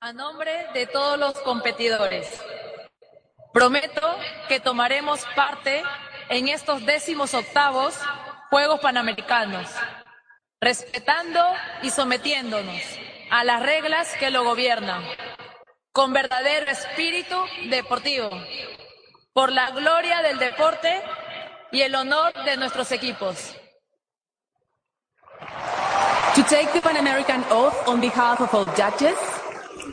A 0.00 0.12
nombre 0.12 0.66
de 0.74 0.86
todos 0.86 1.18
los 1.18 1.34
competidores, 1.40 2.40
prometo 3.52 4.16
que 4.48 4.60
tomaremos 4.60 5.24
parte 5.34 5.82
en 6.28 6.48
estos 6.48 6.84
décimos 6.84 7.34
octavos 7.34 7.98
Juegos 8.50 8.80
Panamericanos, 8.80 9.68
respetando 10.60 11.40
y 11.82 11.90
sometiéndonos 11.90 12.82
a 13.30 13.44
las 13.44 13.62
reglas 13.62 14.12
que 14.18 14.30
lo 14.30 14.44
gobiernan, 14.44 15.02
con 15.96 16.12
verdadero 16.12 16.70
espíritu 16.70 17.36
deportivo, 17.70 18.28
por 19.32 19.50
la 19.50 19.70
gloria 19.70 20.20
del 20.20 20.38
deporte 20.38 21.00
y 21.72 21.80
el 21.80 21.94
honor 21.94 22.34
de 22.44 22.58
nuestros 22.58 22.92
equipos. 22.92 23.56
to 26.34 26.42
take 26.42 26.70
the 26.74 26.82
Pan 26.82 26.98
American 26.98 27.42
Oath 27.50 27.88
on 27.88 27.98
behalf 27.98 28.42
of 28.42 28.52
all 28.52 28.66
judges, 28.76 29.16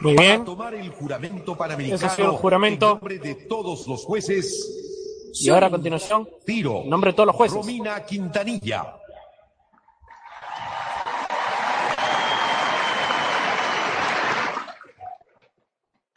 Muy 0.01 0.17
bien. 0.17 0.39
Para 0.39 0.43
tomar 0.43 0.73
el 0.73 0.89
juramento 0.89 1.55
panamericano 1.55 1.95
Ese 1.95 2.05
ha 2.05 2.09
sido 2.09 2.31
el 2.31 2.37
juramento. 2.37 2.85
en 2.85 2.91
nombre 2.95 3.19
de 3.19 3.35
todos 3.35 3.87
los 3.87 4.03
jueces. 4.03 5.31
Y 5.35 5.49
ahora 5.49 5.67
a 5.67 5.69
continuación, 5.69 6.27
Tiro. 6.45 6.81
en 6.81 6.89
nombre 6.89 7.11
de 7.11 7.15
todos 7.15 7.27
los 7.27 7.35
jueces. 7.37 7.55
Romina 7.55 8.03
Quintanilla. 8.05 8.97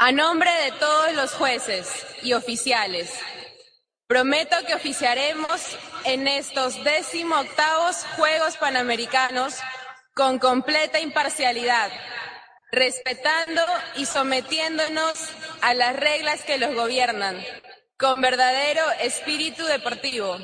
A 0.07 0.13
nombre 0.13 0.49
de 0.63 0.71
todos 0.79 1.15
los 1.15 1.33
jueces 1.33 2.07
y 2.23 2.33
oficiales, 2.33 3.13
prometo 4.07 4.55
que 4.65 4.77
oficiaremos 4.77 5.77
en 6.05 6.29
estos 6.29 6.85
décimo 6.85 7.41
octavos 7.41 8.05
Juegos 8.17 8.57
Panamericanos 8.57 9.57
con 10.15 10.39
completa 10.39 11.01
imparcialidad, 11.01 11.91
respetando 12.71 13.63
y 13.97 14.07
sometiéndonos 14.07 15.29
a 15.61 15.75
las 15.75 15.97
reglas 15.97 16.45
que 16.45 16.59
los 16.59 16.73
gobiernan, 16.73 17.45
con 17.99 18.21
verdadero 18.21 18.85
espíritu 19.01 19.65
deportivo. 19.65 20.39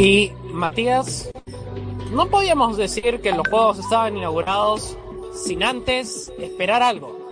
Y 0.00 0.32
Matías, 0.44 1.28
no 2.10 2.30
podíamos 2.30 2.78
decir 2.78 3.20
que 3.20 3.32
los 3.32 3.46
juegos 3.46 3.80
estaban 3.80 4.16
inaugurados 4.16 4.96
sin 5.44 5.62
antes 5.62 6.32
esperar 6.38 6.82
algo. 6.82 7.30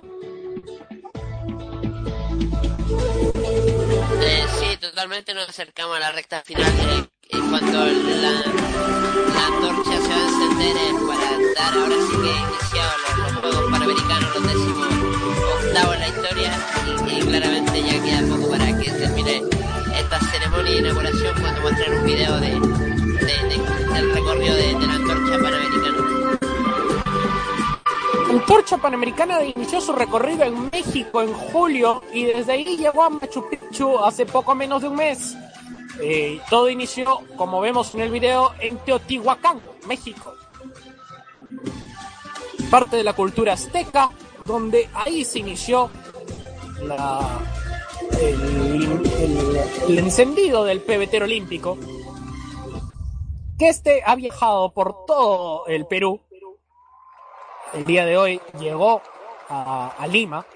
Eh, 4.21 4.45
sí, 4.61 4.77
totalmente 4.79 5.33
nos 5.33 5.49
acercamos 5.49 5.97
a 5.97 6.01
la 6.01 6.13
recta 6.13 6.43
final 6.43 6.71
eh, 6.71 7.09
en 7.31 7.49
cuanto 7.49 7.73
la, 7.73 8.33
la 8.33 9.47
antorcha 9.47 10.03
se 10.03 10.09
va 10.09 10.17
a 10.17 10.29
encender 10.29 10.77
eh, 10.77 10.95
para 11.07 11.39
dar 11.55 11.73
ahora 11.73 11.97
sí 12.07 12.17
que 12.17 12.33
iniciado 12.37 12.93
los, 12.99 13.33
los 13.33 13.41
Juegos 13.41 13.71
Panamericanos, 13.71 14.35
los 14.35 14.43
décimos 14.47 14.89
octavos 15.65 15.95
en 15.95 16.01
la 16.01 16.09
historia 16.09 16.51
y, 16.87 17.17
y 17.17 17.21
claramente 17.23 17.83
ya 17.83 18.05
queda 18.05 18.37
poco 18.37 18.51
para 18.51 18.79
que 18.79 18.91
termine 18.91 19.58
esta 20.11 20.21
ceremonia 20.31 20.73
de 20.73 20.79
inauguración 20.79 21.35
cuando 21.41 21.61
muestran 21.61 21.95
un 21.99 22.05
video 22.07 22.41
de, 22.41 22.49
de- 22.51 23.49
de- 23.49 23.93
del 23.95 24.15
recorrido 24.15 24.55
de, 24.55 24.75
de 24.75 24.87
la 24.87 24.95
antorcha 24.95 25.39
panamericana. 25.43 26.39
La 28.29 28.35
Antorcha 28.35 28.77
Panamericana 28.79 29.43
inició 29.45 29.81
su 29.81 29.93
recorrido 29.93 30.45
en 30.45 30.71
México 30.71 31.21
en 31.23 31.33
julio 31.33 32.03
y 32.13 32.25
desde 32.25 32.53
ahí 32.53 32.77
llegó 32.77 33.03
a 33.03 33.11
Machu 33.11 33.49
Picchu 33.51 33.99
hace 33.99 34.25
poco 34.27 34.55
menos 34.55 34.81
de 34.83 34.89
un 34.89 34.97
mes. 34.97 35.35
Eh, 36.01 36.41
todo 36.49 36.69
inició, 36.71 37.21
como 37.37 37.61
vemos 37.61 37.95
en 37.95 38.01
el 38.03 38.11
video, 38.11 38.53
en 38.61 38.79
Teotihuacán, 38.79 39.61
México. 39.87 40.35
Parte 42.71 42.97
de 42.97 43.05
la 43.05 43.13
cultura 43.15 43.55
azteca, 43.55 44.11
donde 44.45 44.89
ahí 44.95 45.25
se 45.25 45.41
inició 45.41 45.91
la, 46.83 47.41
el, 49.89 49.99
encendido 49.99 50.65
del 50.65 50.81
pebetero 50.81 51.25
olímpico, 51.25 51.77
que 53.59 53.69
este 53.69 54.03
ha 54.05 54.15
viajado 54.15 54.73
por 54.73 55.07
todo 55.07 55.67
el 55.67 55.87
Perú. 55.87 56.21
El 57.75 57.85
día 57.85 58.07
de 58.07 58.17
hoy 58.17 58.41
llegó 58.59 59.03
a, 59.49 59.89
a 59.99 60.07
Lima. 60.07 60.47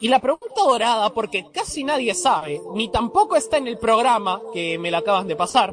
Y 0.00 0.08
la 0.08 0.18
pregunta 0.18 0.62
dorada, 0.62 1.10
porque 1.10 1.46
casi 1.52 1.84
nadie 1.84 2.14
sabe, 2.14 2.60
ni 2.74 2.90
tampoco 2.90 3.36
está 3.36 3.58
en 3.58 3.68
el 3.68 3.78
programa 3.78 4.42
que 4.52 4.76
me 4.76 4.90
la 4.90 4.98
acaban 4.98 5.28
de 5.28 5.36
pasar, 5.36 5.72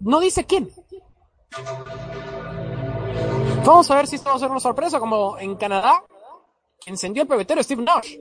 no 0.00 0.20
dice 0.20 0.44
quién. 0.44 0.70
Vamos 3.64 3.90
a 3.90 3.96
ver 3.96 4.06
si 4.06 4.16
esto 4.16 4.30
va 4.30 4.36
a 4.36 4.38
ser 4.38 4.50
una 4.50 4.60
sorpresa 4.60 5.00
como 5.00 5.38
en 5.38 5.56
Canadá. 5.56 6.04
Encendió 6.86 7.22
el 7.22 7.28
pebetero 7.28 7.62
Steve 7.62 7.82
Nash. 7.82 8.16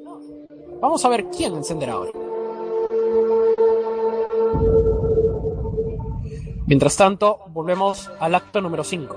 Vamos 0.85 1.03
a 1.03 1.09
ver 1.09 1.25
quién 1.35 1.55
encenderá 1.55 1.93
ahora. 1.93 2.11
Mientras 6.67 6.95
tanto, 6.95 7.39
volvemos 7.47 8.11
al 8.19 8.35
acto 8.35 8.61
número 8.61 8.83
5. 8.83 9.15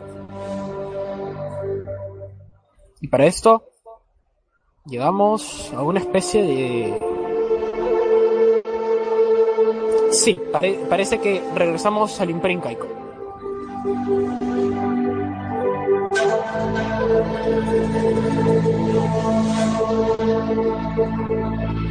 Y 3.02 3.08
para 3.08 3.26
esto, 3.26 3.64
llegamos 4.86 5.70
a 5.74 5.82
una 5.82 6.00
especie 6.00 6.42
de... 6.42 7.00
Sí, 10.10 10.40
pare- 10.50 10.86
parece 10.88 11.20
que 11.20 11.42
regresamos 11.54 12.18
al 12.18 12.30
Imperio. 12.30 12.62
Muy 16.58 16.66
bien, 21.28 21.87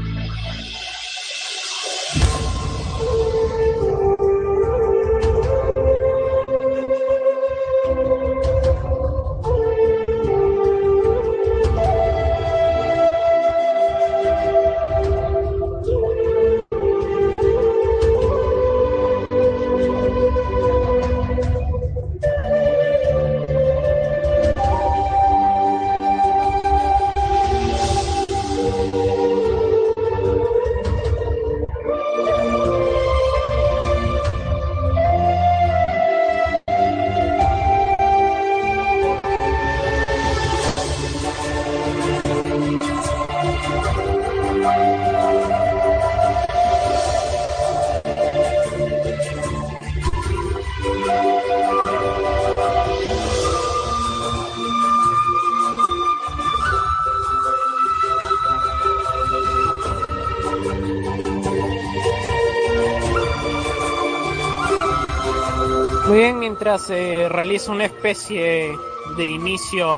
se 66.76 67.30
realiza 67.30 67.72
una 67.72 67.86
especie 67.86 68.76
de 69.16 69.26
inicio 69.26 69.98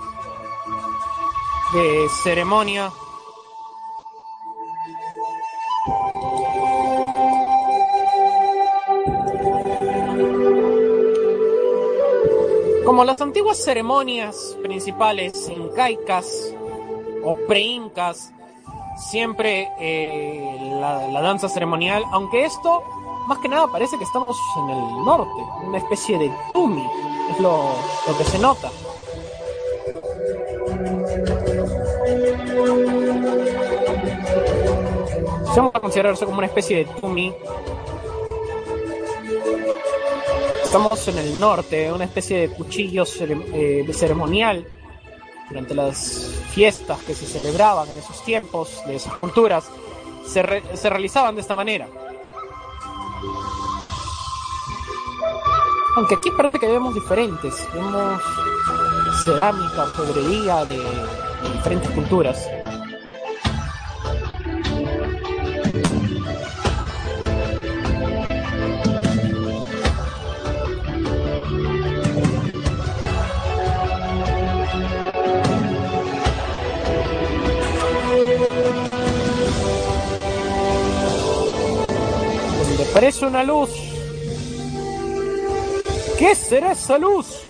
de 1.73 2.07
ceremonia. 2.23 2.91
Como 12.85 13.03
las 13.03 13.19
antiguas 13.21 13.63
ceremonias 13.63 14.55
principales 14.61 15.49
incaicas 15.49 16.53
o 17.23 17.35
pre-incas, 17.47 18.31
siempre 19.09 19.69
eh, 19.79 20.77
la 20.79 21.21
danza 21.21 21.49
ceremonial, 21.49 22.03
aunque 22.11 22.45
esto 22.45 22.83
más 23.29 23.37
que 23.37 23.47
nada 23.47 23.67
parece 23.67 23.95
que 23.99 24.03
estamos 24.03 24.35
en 24.57 24.69
el 24.71 25.05
norte, 25.05 25.41
una 25.63 25.77
especie 25.77 26.17
de 26.17 26.33
tumi, 26.51 26.83
es 27.29 27.39
lo, 27.39 27.75
lo 28.07 28.17
que 28.17 28.23
se 28.23 28.39
nota. 28.39 28.71
Si 35.45 35.55
vamos 35.55 35.71
a 35.75 35.79
considerarse 35.79 36.25
como 36.25 36.39
una 36.39 36.47
especie 36.47 36.77
de 36.77 36.85
tumi, 36.85 37.31
estamos 40.63 41.07
en 41.07 41.17
el 41.19 41.39
norte, 41.39 41.93
una 41.93 42.05
especie 42.05 42.39
de 42.39 42.49
cuchillo 42.55 43.03
eh, 43.53 43.87
ceremonial 43.93 44.65
durante 45.49 45.75
las 45.75 46.31
fiestas 46.49 46.97
que 47.03 47.13
se 47.13 47.27
celebraban 47.27 47.87
en 47.89 47.99
esos 47.99 48.23
tiempos, 48.23 48.81
de 48.87 48.95
esas 48.95 49.13
culturas, 49.17 49.69
se, 50.25 50.63
se 50.73 50.89
realizaban 50.89 51.35
de 51.35 51.41
esta 51.41 51.55
manera. 51.55 51.87
Aunque 55.95 56.15
aquí 56.15 56.29
parece 56.31 56.59
que 56.59 56.67
vemos 56.67 56.93
diferentes, 56.93 57.67
vemos 57.73 58.21
cerámica, 59.23 59.83
orfebrería 59.83 60.65
de, 60.65 60.79
diferentes 61.53 61.89
culturas. 61.91 62.47
Donde 82.67 82.83
aparece 82.89 83.25
una 83.25 83.43
luz. 83.43 83.88
¿Qué 86.19 86.35
será 86.35 86.73
esa 86.73 86.97
luz? 86.97 87.48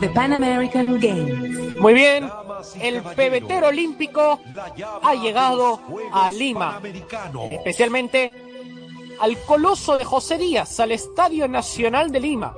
Of 0.00 0.08
the 0.08 0.14
Pan 0.14 0.32
American 0.32 0.98
Games. 0.98 1.76
Muy 1.76 1.94
bien, 1.94 2.30
el 2.80 3.02
pebetero 3.02 3.68
olímpico 3.68 4.40
ha 5.02 5.14
llegado 5.14 5.80
a 6.12 6.30
Lima, 6.32 6.80
especialmente 7.50 8.32
al 9.20 9.36
Coloso 9.38 9.98
de 9.98 10.04
José 10.04 10.38
Díaz, 10.38 10.80
al 10.80 10.92
Estadio 10.92 11.48
Nacional 11.48 12.10
de 12.10 12.20
Lima. 12.20 12.54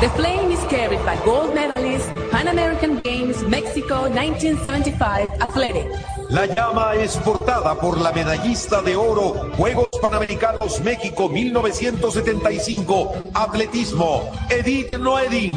The 0.00 0.08
flame 0.16 0.50
is 0.50 0.60
carried 0.64 1.04
by 1.04 1.16
gold 1.24 1.54
medalist 1.54 2.12
Pan 2.32 2.48
American 2.48 3.00
Games 3.00 3.42
Mexico 3.44 4.08
1975 4.08 5.30
Athletics. 5.40 6.11
La 6.32 6.46
llama 6.46 6.94
es 6.94 7.18
portada 7.18 7.74
por 7.74 8.00
la 8.00 8.10
medallista 8.10 8.80
de 8.80 8.96
oro 8.96 9.50
Juegos 9.54 9.90
Panamericanos 10.00 10.80
México 10.80 11.28
1975 11.28 13.12
Atletismo 13.34 14.30
Edith 14.48 14.96
Noedin. 14.96 15.52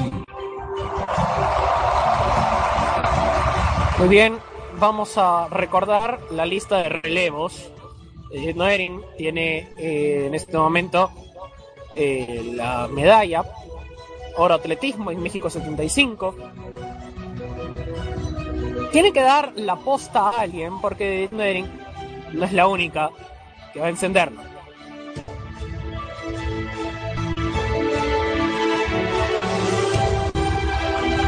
Muy 3.99 4.09
bien, 4.09 4.37
vamos 4.77 5.17
a 5.17 5.47
recordar 5.47 6.19
la 6.31 6.45
lista 6.45 6.79
de 6.79 6.89
relevos. 6.89 7.71
Edith 8.33 8.57
Noerin 8.57 8.99
tiene 9.17 9.69
eh, 9.77 10.25
en 10.27 10.35
este 10.35 10.57
momento 10.57 11.09
eh, 11.95 12.51
la 12.53 12.89
medalla 12.89 13.45
oro 14.35 14.55
atletismo 14.55 15.09
en 15.09 15.23
México 15.23 15.49
75. 15.49 16.35
Tiene 18.95 19.11
que 19.11 19.21
dar 19.21 19.51
la 19.57 19.75
posta 19.75 20.29
a 20.29 20.39
alguien 20.39 20.79
porque 20.79 21.27
Noerin 21.29 21.69
no 22.31 22.45
es 22.45 22.53
la 22.53 22.65
única 22.65 23.09
que 23.73 23.81
va 23.81 23.87
a 23.87 23.89
encenderlo. 23.89 24.41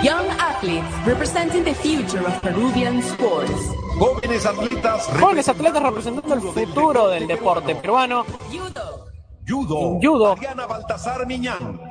Young 0.01 0.29
athletes 0.39 1.05
representing 1.05 1.65
the 1.65 1.75
future 1.75 2.25
of 2.25 2.39
Peruvian 2.39 2.99
sports. 2.99 3.51
Jóvenes 3.99 4.45
atletas. 4.45 5.09
Jóvenes 5.19 5.49
atletas 5.49 5.83
representando 5.83 6.35
el 6.35 6.41
futuro 6.41 7.09
del 7.09 7.27
deporte 7.27 7.75
peruano. 7.75 8.23
Judo. 9.45 9.99
Judo. 10.01 10.35
Mariana 10.37 10.67
Baltasar 10.67 11.27
Miñán. 11.27 11.81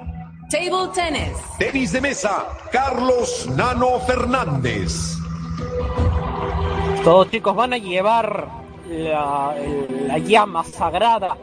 Table 0.51 0.89
tennis. 0.95 1.37
Tenis 1.59 1.93
de 1.93 2.01
mesa. 2.01 2.47
Carlos 2.73 3.47
Nano 3.55 4.01
Fernández. 4.01 5.26
Todos 7.05 7.31
chicos 7.31 7.55
van 7.55 7.73
a 7.73 7.79
llevar 7.79 8.49
la, 8.89 9.55
llama 10.19 10.65
sagrada 10.65 11.37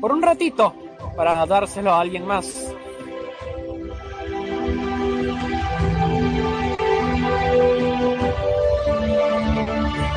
por 0.00 0.12
un 0.12 0.22
ratito 0.22 0.74
para 1.16 1.44
dárselo 1.46 1.92
a 1.92 2.00
alguien 2.00 2.26
más. 2.26 2.72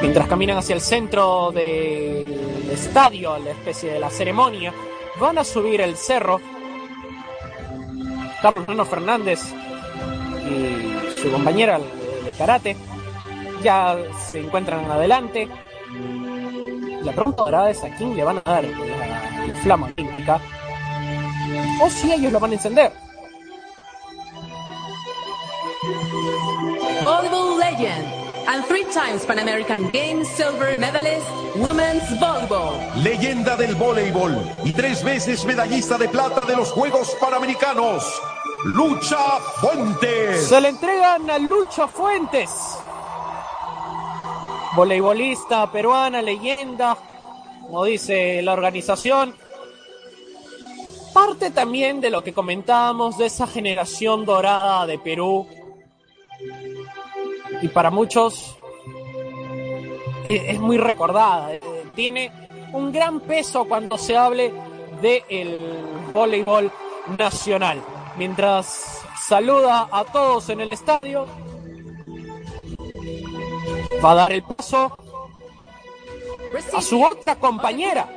Mientras 0.01 0.27
caminan 0.27 0.57
hacia 0.57 0.75
el 0.75 0.81
centro 0.81 1.51
del 1.51 2.25
estadio, 2.71 3.37
la 3.37 3.51
especie 3.51 3.93
de 3.93 3.99
la 3.99 4.09
ceremonia, 4.09 4.73
van 5.19 5.37
a 5.37 5.43
subir 5.43 5.81
el 5.81 5.95
cerro. 5.95 6.39
Carlos 8.41 8.67
Nano 8.67 8.85
Fernández 8.85 9.53
y 10.49 11.19
su 11.21 11.31
compañera 11.31 11.77
de 11.77 12.31
karate 12.31 12.75
ya 13.61 13.97
se 14.29 14.39
encuentran 14.39 14.89
adelante. 14.89 15.47
La 17.03 17.11
pregunta 17.13 17.43
ahora 17.43 17.69
es 17.69 17.83
a 17.83 17.89
quién 17.95 18.15
le 18.15 18.23
van 18.23 18.37
a 18.37 18.51
dar 18.51 18.63
la, 18.63 19.47
la 19.47 19.53
flama 19.61 19.87
olímpica 19.87 20.39
o 21.81 21.89
si 21.89 22.11
ellos 22.11 22.31
lo 22.31 22.39
van 22.39 22.51
a 22.51 22.53
encender. 22.53 22.91
Volleyball 27.03 27.57
legend 27.57 28.05
and 28.47 28.63
three 28.65 28.85
times 28.93 29.25
Pan 29.25 29.39
American 29.39 29.89
Games 29.91 30.27
silver 30.27 30.77
medalist, 30.77 31.25
women's 31.55 32.19
volleyball. 32.19 32.77
Leyenda 33.03 33.55
del 33.55 33.75
voleibol 33.75 34.35
y 34.63 34.73
tres 34.73 35.03
veces 35.03 35.43
medallista 35.45 35.97
de 35.97 36.07
plata 36.07 36.45
de 36.45 36.55
los 36.55 36.71
Juegos 36.71 37.15
Panamericanos. 37.19 38.03
Lucha 38.63 39.39
Fuentes. 39.59 40.47
Se 40.47 40.61
le 40.61 40.69
entregan 40.69 41.27
a 41.31 41.39
Lucha 41.39 41.87
Fuentes, 41.87 42.77
voleibolista 44.75 45.71
peruana, 45.71 46.21
leyenda, 46.21 46.97
como 47.61 47.85
dice 47.85 48.41
la 48.41 48.53
organización. 48.53 49.35
Parte 51.13 51.51
también 51.51 51.99
de 51.99 52.09
lo 52.09 52.23
que 52.23 52.33
comentábamos 52.33 53.17
de 53.17 53.25
esa 53.25 53.45
generación 53.47 54.25
dorada 54.25 54.85
de 54.85 54.97
Perú. 54.97 55.47
Y 57.61 57.67
para 57.67 57.91
muchos 57.91 58.57
es 60.29 60.59
muy 60.59 60.77
recordada. 60.77 61.53
eh, 61.53 61.59
Tiene 61.93 62.31
un 62.71 62.91
gran 62.91 63.19
peso 63.19 63.65
cuando 63.65 63.97
se 63.97 64.15
hable 64.15 64.53
del 65.01 65.59
voleibol 66.13 66.71
nacional. 67.17 67.81
Mientras 68.17 69.01
saluda 69.21 69.89
a 69.91 70.05
todos 70.05 70.49
en 70.49 70.61
el 70.61 70.71
estadio, 70.71 71.25
va 74.03 74.11
a 74.11 74.15
dar 74.15 74.31
el 74.31 74.43
paso 74.43 74.97
a 76.75 76.81
su 76.81 77.03
otra 77.03 77.35
compañera, 77.35 78.07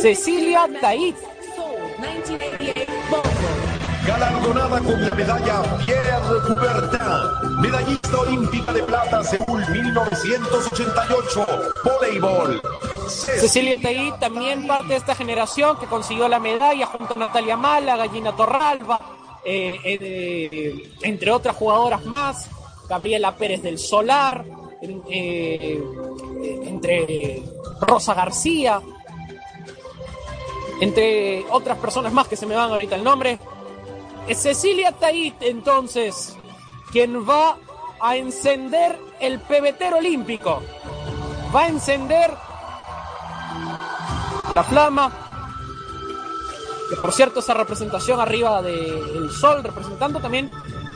Cecilia 0.00 0.66
medal 0.66 0.80
Tait. 0.80 1.16
Seoul 1.54 1.90
1988 1.98 2.86
volleyball. 3.10 3.68
Galardonada 4.06 4.80
con 4.80 5.02
la 5.02 5.10
medalla 5.14 5.62
Pierre 5.84 6.10
Coubertin, 6.46 7.60
medallista 7.60 8.18
olímpica 8.18 8.72
de 8.72 8.82
plata 8.82 9.22
Seúl 9.22 9.68
1988, 9.68 11.46
voleibol. 11.84 12.62
Cecilia 13.08 13.76
Taí 13.82 14.12
también 14.18 14.66
parte 14.66 14.88
de 14.88 14.96
esta 14.96 15.14
generación 15.14 15.78
que 15.78 15.86
consiguió 15.86 16.28
la 16.28 16.38
medalla 16.38 16.86
junto 16.86 17.14
a 17.14 17.18
Natalia 17.18 17.56
Mala, 17.56 17.96
Gallina 17.96 18.34
Torralba, 18.34 18.98
eh, 19.44 19.78
eh, 19.84 20.92
entre 21.02 21.30
otras 21.30 21.54
jugadoras 21.56 22.04
más, 22.06 22.48
Gabriela 22.88 23.36
Pérez 23.36 23.62
del 23.62 23.78
Solar, 23.78 24.44
eh, 24.80 25.82
entre 26.64 27.42
Rosa 27.80 28.14
García, 28.14 28.80
entre 30.80 31.44
otras 31.50 31.78
personas 31.78 32.12
más 32.12 32.28
que 32.28 32.36
se 32.36 32.46
me 32.46 32.54
van 32.54 32.70
ahorita 32.70 32.94
el 32.94 33.04
nombre. 33.04 33.38
Es 34.26 34.42
Cecilia 34.42 34.92
Tait, 34.92 35.34
entonces, 35.40 36.36
quien 36.92 37.28
va 37.28 37.58
a 38.00 38.16
encender 38.16 38.98
el 39.20 39.40
pebetero 39.40 39.98
olímpico. 39.98 40.62
Va 41.54 41.62
a 41.62 41.68
encender 41.68 42.32
la 44.54 44.64
flama. 44.64 45.12
Que 46.90 46.96
por 46.96 47.12
cierto, 47.12 47.40
esa 47.40 47.54
representación 47.54 48.20
arriba 48.20 48.62
del 48.62 49.30
sol, 49.30 49.62
representando 49.62 50.20
también 50.20 50.50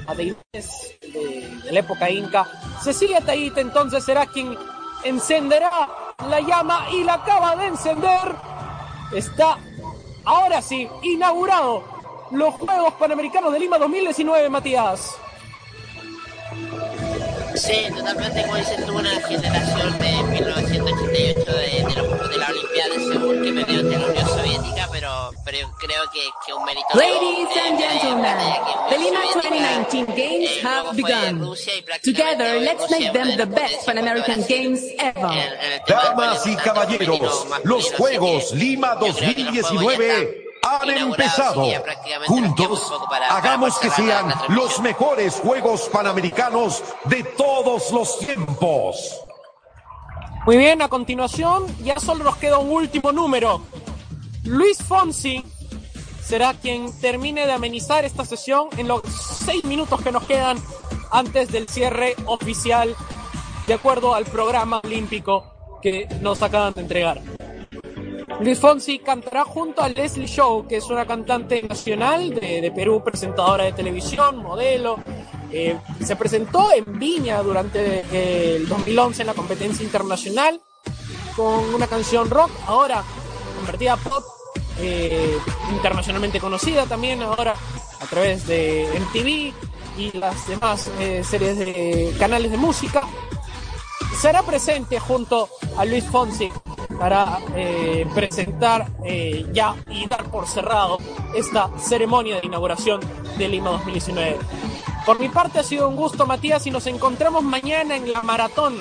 a 0.07 0.15
deidades 0.15 0.99
de, 1.01 1.61
de 1.65 1.73
la 1.73 1.81
época 1.81 2.11
inca. 2.11 2.47
Cecilia 2.83 3.21
Tait 3.21 3.57
entonces 3.59 4.05
será 4.05 4.27
quien 4.27 4.57
encenderá 5.05 5.89
la 6.29 6.41
llama 6.41 6.87
y 6.93 7.05
la 7.05 7.15
acaba 7.15 7.57
de 7.57 7.67
encender. 7.67 8.37
Está 9.15 9.59
ahora 10.25 10.63
sí 10.63 10.89
inaugurado 11.03 11.85
los 12.31 12.55
Juegos 12.55 12.95
Panamericanos 12.95 13.53
de 13.53 13.61
Lima 13.61 13.79
2019, 13.79 14.49
Matías. 14.49 15.17
Sí, 17.55 17.87
totalmente, 17.95 18.43
como 18.43 18.57
dices 18.57 18.87
tú, 18.87 18.93
una 18.97 19.11
generación 19.21 19.99
de 19.99 20.23
1988 20.33 21.53
de, 21.53 21.53
de, 21.53 21.83
los- 21.97 22.29
de 22.31 22.37
la 22.39 22.47
Olimpiada 22.49 22.95
de 22.95 23.01
Seúl 23.05 23.43
que 23.43 23.53
perdió 23.53 23.81
ante 23.81 23.99
la 23.99 24.07
Unión 24.07 24.29
Soviética, 24.29 24.89
pero, 24.91 25.31
pero 25.45 25.59
yo 25.59 25.71
creo 25.79 26.11
que, 26.13 26.21
que 26.47 26.53
un 26.55 26.65
mérito... 26.65 26.87
Ladies 26.95 27.49
eh, 27.55 27.61
and 27.69 27.79
gentlemen, 27.79 28.37
the 28.89 28.99
Lima 28.99 29.21
Soviética, 29.33 29.79
2019 29.91 30.07
Games 30.17 30.51
eh, 30.51 30.63
have 30.65 30.97
begun. 30.97 31.55
Together, 32.03 32.61
let's 32.61 32.91
make 32.91 33.13
them 33.13 33.37
the 33.37 33.47
best 33.47 33.87
Pan 33.87 33.99
American. 33.99 34.43
Games 34.49 34.81
ever. 34.99 35.83
Damas 35.87 36.47
y 36.47 36.57
caballeros, 36.57 37.47
los 37.65 37.93
Juegos 37.93 38.53
Lima 38.53 38.95
Yo 39.01 39.13
creo 39.15 39.35
que 39.35 39.43
los 39.55 39.69
Juegos 39.69 39.99
ya 39.99 40.15
2019 40.15 40.42
han 40.81 40.91
empezado. 40.91 41.65
Juntos, 42.27 42.93
hagamos 43.31 43.79
que 43.79 43.91
sean 43.91 44.33
los 44.49 44.81
mejores 44.81 45.35
Juegos 45.35 45.89
Panamericanos 45.93 46.83
de 47.05 47.23
todos 47.25 47.91
los 47.91 48.19
tiempos. 48.19 49.21
Muy 50.45 50.57
bien, 50.57 50.83
a 50.83 50.89
continuación 50.89 51.67
ya 51.85 51.99
solo 52.01 52.25
nos 52.25 52.37
queda 52.37 52.59
un 52.59 52.71
último 52.71 53.13
número. 53.13 53.63
Luis 54.45 54.83
Fonsi 54.83 55.45
será 56.23 56.55
quien 56.55 56.99
termine 57.01 57.47
de 57.47 57.53
amenizar 57.53 58.05
esta 58.05 58.25
sesión 58.25 58.69
en 58.77 58.89
los 58.89 59.03
seis 59.45 59.65
minutos 59.65 60.01
que 60.03 60.11
nos 60.11 60.25
quedan 60.25 60.59
antes 61.13 61.53
del 61.53 61.69
cierre 61.69 62.17
oficial, 62.27 62.97
de 63.67 63.75
acuerdo 63.75 64.15
al 64.15 64.25
programa 64.25 64.81
olímpico 64.83 65.79
que 65.81 66.09
nos 66.21 66.43
acaban 66.43 66.73
de 66.73 66.81
entregar. 66.81 67.21
Luis 68.43 68.59
Fonsi 68.59 68.99
cantará 68.99 69.45
junto 69.45 69.83
a 69.83 69.89
Leslie 69.89 70.27
Show, 70.27 70.67
que 70.67 70.79
es 70.79 70.87
una 70.91 71.07
cantante 71.07 71.63
nacional 71.63 72.35
de, 72.35 72.73
Perú, 72.75 73.03
presentadora 73.05 73.65
de 73.65 73.73
televisión, 73.73 74.39
modelo. 74.39 74.99
Eh, 75.53 75.79
se 76.05 76.17
presentó 76.17 76.73
en 76.73 76.99
Viña 76.99 77.41
durante 77.43 78.05
eh, 78.13 78.57
el 78.57 78.69
2011 78.69 79.23
en 79.23 79.27
la 79.27 79.35
competencia 79.35 79.85
internacional 79.85 80.61
con 81.37 81.73
una 81.73 81.87
canción 81.87 82.29
rock, 82.31 82.51
ahora 82.67 83.05
convertida 83.59 83.93
a 83.93 83.97
pop, 83.97 84.25
eh, 84.81 85.39
internacionalmente 85.71 86.41
conocida 86.41 86.87
también 86.87 87.23
ahora 87.23 87.55
a 88.01 88.07
través 88.07 88.47
de 88.49 88.89
MTV 88.99 90.01
y 90.01 90.19
las 90.19 90.49
demás 90.49 90.91
eh, 90.99 91.23
series 91.23 91.59
de 91.59 92.13
canales 92.19 92.51
de 92.51 92.57
música 92.57 93.03
será 94.21 94.43
presente 94.43 94.99
junto 94.99 95.49
a 95.77 95.85
Luis 95.85 96.05
Fonsi 96.05 96.51
para 96.99 97.39
eh, 97.55 98.07
presentar 98.15 98.91
eh, 99.05 99.47
ya 99.53 99.75
y 99.91 100.07
dar 100.07 100.25
por 100.31 100.47
cerrado 100.47 100.99
esta 101.35 101.71
ceremonia 101.79 102.41
de 102.41 102.47
inauguración 102.47 103.01
de 103.39 103.49
Lima 103.49 103.71
2019. 103.71 104.39
Por 105.05 105.19
mi 105.19 105.29
parte 105.29 105.59
ha 105.59 105.63
sido 105.63 105.89
un 105.89 105.97
gusto, 105.97 106.27
Matías, 106.27 106.67
y 106.67 106.71
nos 106.71 106.87
encontramos 106.87 107.43
mañana 107.43 107.97
en 107.97 108.13
la 108.13 108.23
maratón, 108.23 108.77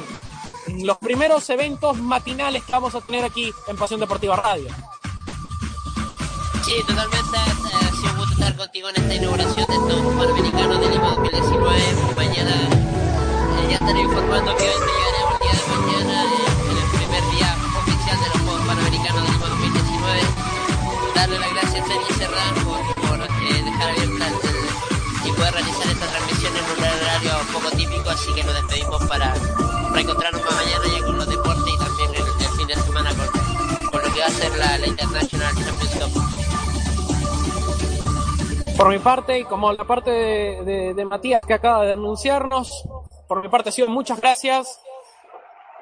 en 0.68 0.86
los 0.86 0.98
primeros 0.98 1.50
eventos 1.50 1.98
matinales 1.98 2.64
que 2.64 2.72
vamos 2.72 2.94
a 2.94 3.02
tener 3.02 3.26
aquí 3.26 3.52
en 3.68 3.76
Pasión 3.76 4.00
Deportiva 4.00 4.36
Radio. 4.36 4.68
Sí, 6.64 6.74
totalmente. 6.88 7.38
Ha 7.38 7.88
ha 7.88 7.92
sido 7.92 8.12
un 8.12 8.18
gusto 8.18 8.34
estar 8.34 8.56
contigo 8.56 8.90
en 8.90 8.96
esta 8.98 9.16
inauguración 9.16 9.66
de 9.68 9.74
estos 9.74 10.16
Panamericanos 10.16 10.80
de 10.80 10.90
Lima 10.90 11.10
2019. 11.10 11.82
Mañana 12.16 12.52
eh, 12.52 13.68
ya 13.70 13.76
estaré 13.76 14.02
informando 14.02 14.56
que 14.56 14.64
hoy 14.64 15.41
darle 21.22 21.38
las 21.38 21.54
gracias 21.54 21.86
a 21.86 21.88
Denis 21.88 22.18
Serrano 22.18 22.64
por, 22.66 22.82
por 23.08 23.22
eh, 23.22 23.64
dejar 23.64 23.90
abierta 23.92 24.28
el, 24.28 24.34
y 25.24 25.32
poder 25.34 25.54
realizar 25.54 25.88
esta 25.88 26.08
transmisión 26.08 26.54
en 26.58 26.64
un 26.64 26.72
horario 26.84 27.32
poco 27.54 27.70
típico, 27.78 28.10
así 28.10 28.34
que 28.34 28.44
nos 28.44 28.56
despedimos 28.56 29.06
para 29.06 29.36
reencontrarnos 29.94 30.42
mañana 30.44 30.84
ya 30.92 31.06
con 31.06 31.18
los 31.20 31.30
deportes 31.30 31.74
y 31.74 31.78
también 31.78 32.10
el, 32.16 32.22
el 32.22 32.50
fin 32.58 32.68
de 32.68 32.76
semana 32.76 33.12
con, 33.14 33.28
con, 33.92 34.02
lo 34.02 34.14
que 34.14 34.20
va 34.20 34.26
a 34.26 34.30
ser 34.32 34.58
la, 34.58 34.78
la 34.80 34.88
International 34.88 35.54
Champions 35.54 35.96
Cup. 35.96 36.12
Por 38.76 38.90
mi 38.90 38.98
parte, 38.98 39.40
y 39.40 39.44
como 39.44 39.72
la 39.74 39.86
parte 39.86 40.10
de, 40.10 40.64
de, 40.64 40.94
de 40.96 41.06
Matías 41.06 41.42
que 41.46 41.54
acaba 41.54 41.86
de 41.86 41.94
anunciarnos, 41.94 42.84
por 43.28 43.44
mi 43.44 43.50
parte 43.50 43.70
ha 43.70 43.72
sido 43.72 43.90
muchas 43.90 44.20
gracias 44.20 44.82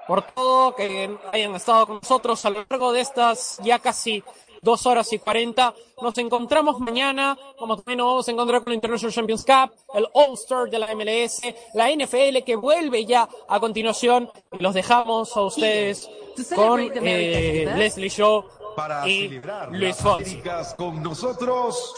por 0.06 0.22
todo, 0.24 0.76
que 0.76 1.18
hayan 1.32 1.56
estado 1.56 1.88
con 1.88 1.96
nosotros 1.98 2.44
a 2.44 2.50
lo 2.50 2.66
largo 2.68 2.92
de 2.92 3.00
estas 3.00 3.58
ya 3.64 3.80
casi 3.80 4.22
dos 4.62 4.86
horas 4.86 5.12
y 5.14 5.20
cuarenta. 5.20 5.74
Nos 6.02 6.18
encontramos 6.18 6.80
mañana, 6.80 7.38
como 7.58 7.76
también 7.76 7.98
nos 7.98 8.08
vamos 8.08 8.28
a 8.28 8.32
encontrar 8.32 8.64
con 8.64 8.72
la 8.72 8.76
International 8.76 9.14
Champions 9.14 9.46
Cup, 9.46 9.72
el 9.94 10.08
All-Star 10.14 10.70
de 10.70 10.80
la 10.80 10.94
MLS, 10.96 11.42
la 11.74 11.92
NFL 11.92 12.44
que 12.46 12.56
vuelve 12.56 13.06
ya 13.06 13.28
a 13.48 13.60
continuación. 13.60 14.30
Los 14.60 14.74
dejamos 14.74 15.36
a 15.36 15.42
ustedes 15.42 16.10
con 16.56 16.80
eh. 16.82 17.72
Leslie 17.76 18.10
Show 18.10 18.46
Para 18.76 19.08
y 19.08 19.24
celebrar 19.24 19.70
Luis 19.72 19.96
Fonsi. 19.98 20.42
Con 20.78 21.04
nosotros, 21.04 21.94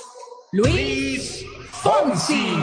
Luis 0.52 1.46
Fonsi. 1.72 2.56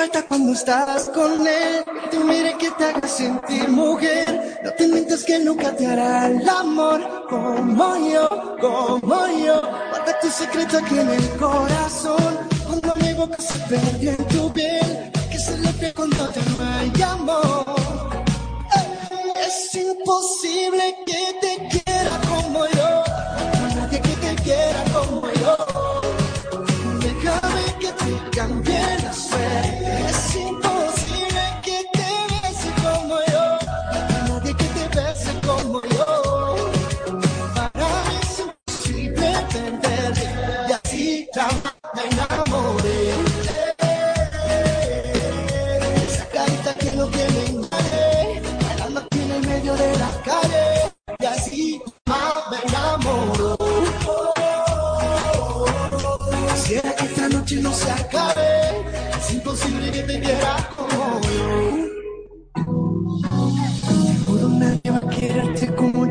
Falta 0.00 0.22
cuando 0.22 0.52
estás 0.52 1.10
con 1.10 1.46
él, 1.46 1.84
te 2.10 2.18
mire 2.20 2.56
que 2.56 2.70
te 2.70 2.84
haga 2.84 3.06
sentir 3.06 3.68
mujer. 3.68 4.26
No 4.64 4.70
te 4.72 4.88
mientas 4.88 5.22
que 5.24 5.38
nunca 5.38 5.76
te 5.76 5.86
hará 5.86 6.28
el 6.28 6.48
amor 6.48 7.00
como 7.28 7.88
yo, 8.10 8.26
como 8.62 9.18
yo. 9.44 9.60
Guarda 9.90 10.12
tu 10.22 10.30
secreto 10.30 10.78
aquí 10.78 10.98
en 10.98 11.10
el 11.10 11.28
corazón. 11.36 12.32
Cuando 12.66 12.94
mi 13.02 13.12
boca 13.12 13.36
se 13.42 13.58
perdió 13.68 14.10
en 14.12 14.24
tu 14.28 14.50
piel, 14.54 14.90
que 15.30 15.38
se 15.38 15.58
le 15.58 15.92
cuando 15.92 16.28
te 16.28 16.40
me 16.58 17.04
amor. 17.04 17.66
Es 19.46 19.74
imposible 19.74 20.84
que 21.08 21.22
te 21.42 21.52
quiera 21.72 22.14
como 22.30 22.64
yo. 22.78 22.90
Nadie 23.76 24.00
que 24.00 24.14
te 24.24 24.34
quiera 24.44 24.82
como 24.94 25.30
yo. 25.42 25.56
Déjame 27.00 27.64
que 27.80 27.90
te 28.00 28.38
cambie 28.38 28.99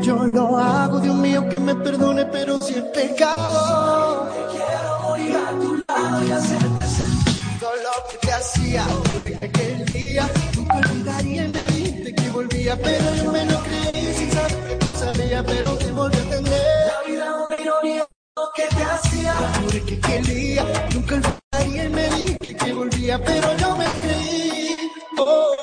yo 0.02 0.26
lo 0.32 0.56
hago. 0.56 1.00
Dios 1.00 1.14
mío, 1.16 1.48
que 1.48 1.60
me 1.60 1.74
perdone, 1.74 2.24
pero 2.26 2.58
si 2.60 2.74
es 2.74 2.84
pecado. 2.84 4.30
Quiero 4.50 5.00
morir 5.02 5.36
a 5.36 5.50
tu 5.50 5.82
lado 5.88 6.26
y 6.26 6.30
hacerte 6.32 6.86
sentir 6.86 7.58
todo 7.60 7.72
lo 7.76 8.08
que 8.10 8.26
te 8.26 8.32
hacía. 8.32 8.86
Desde 9.24 9.46
aquel 9.46 9.84
día 9.86 10.30
nunca 10.56 10.76
olvidaría 10.78 11.44
en 11.44 11.52
decirte 11.52 12.14
que 12.14 12.30
volvía, 12.30 12.76
pero 12.76 13.14
yo 13.16 13.32
me 13.32 13.44
lo 13.44 13.60
creí 13.62 14.14
sin 14.14 14.30
saber 14.32 14.68
que 14.68 14.76
tú 14.76 14.86
sabías, 14.98 15.44
pero 15.46 15.76
te 15.76 15.92
volví 15.92 16.16
a 16.16 16.22
entender. 16.22 16.62
La 16.86 17.10
vida 17.10 17.46
una 17.46 17.60
ironía 17.60 18.06
lo 18.36 18.50
que 18.54 18.62
te 18.74 18.82
hacía. 18.82 19.34
Juré 19.62 19.82
que 19.84 20.00
quería, 20.00 20.64
nunca 20.94 21.14
olvidaría 21.16 21.84
y 21.84 21.88
me 21.88 22.08
dije 22.10 22.56
que 22.56 22.72
volvía, 22.72 23.18
pero 23.22 23.56
yo 23.56 23.76
me 23.76 23.86
creí. 24.00 24.76
Oh, 25.18 25.54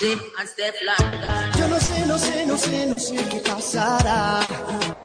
Yo 0.00 1.68
no 1.68 1.78
sé, 1.78 2.06
no 2.06 2.18
sé, 2.18 2.46
no 2.46 2.56
sé, 2.56 2.86
no 2.86 2.94
sé 2.94 3.16
qué 3.16 3.36
pasará. 3.40 4.40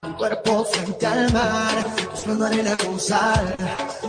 Mi 0.04 0.14
cuerpo 0.14 0.64
frente 0.64 1.06
al 1.06 1.34
mar, 1.34 1.86
buscando 2.12 2.46
arena 2.46 2.78
con 2.78 2.98
sal. 2.98 3.58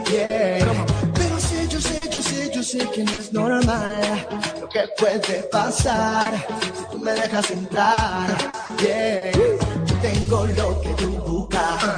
Yeah. 0.08 0.64
Pero 1.12 1.40
sé, 1.40 1.66
yo 1.66 1.80
sé, 1.80 1.98
yo 2.08 2.22
sé, 2.22 2.50
yo 2.54 2.62
sé 2.62 2.78
que 2.90 3.02
no 3.02 3.10
es 3.10 3.32
normal 3.32 4.28
lo 4.60 4.68
que 4.68 4.84
puede 4.96 5.42
pasar 5.50 6.32
si 6.72 6.84
tú 6.92 6.98
me 7.00 7.10
dejas 7.14 7.50
entrar. 7.50 8.52
Yeah. 8.78 9.32
Yo 9.32 9.94
tengo 10.00 10.46
lo 10.46 10.80
que 10.82 10.90
tú 10.90 11.35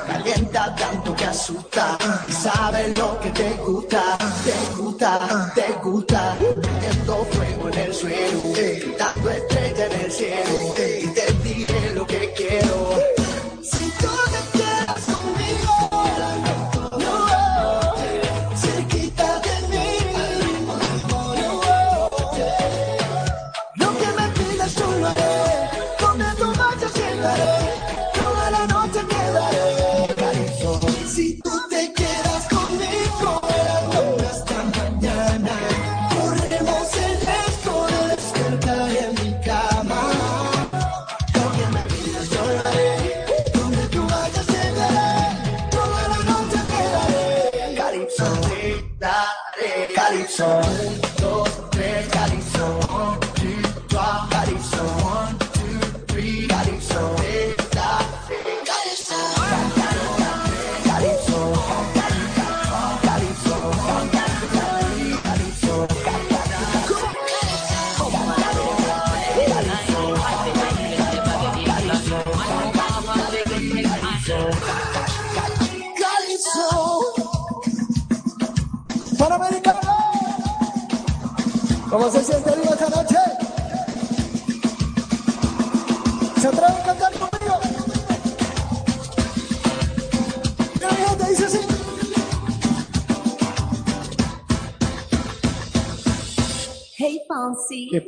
calienta 0.07 0.75
tanto 0.75 1.15
que 1.15 1.25
asusta. 1.25 1.99
Y 2.29 2.33
sabes 2.33 2.99
lo 2.99 3.19
que 3.21 3.31
te 3.31 3.51
gusta, 3.67 4.19
te 4.45 4.83
gusta, 4.83 5.53
te 5.55 5.73
gusta. 5.83 6.37
Poniendo 6.39 7.25
fuego 7.33 7.69
en 7.69 7.79
el 7.79 7.95
suelo, 7.95 8.43
dando 8.99 9.31
estrella 9.31 9.87
en 9.87 10.01
el 10.01 10.13
cielo. 10.13 11.08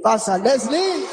Pasa, 0.02 0.38
Leslie. 0.38 1.06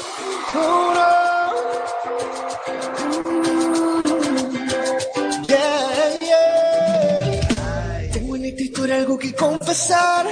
Tengo 8.12 8.36
en 8.36 8.44
esta 8.46 8.62
historia 8.62 8.96
algo 8.96 9.18
que 9.18 9.34
confesar. 9.34 10.26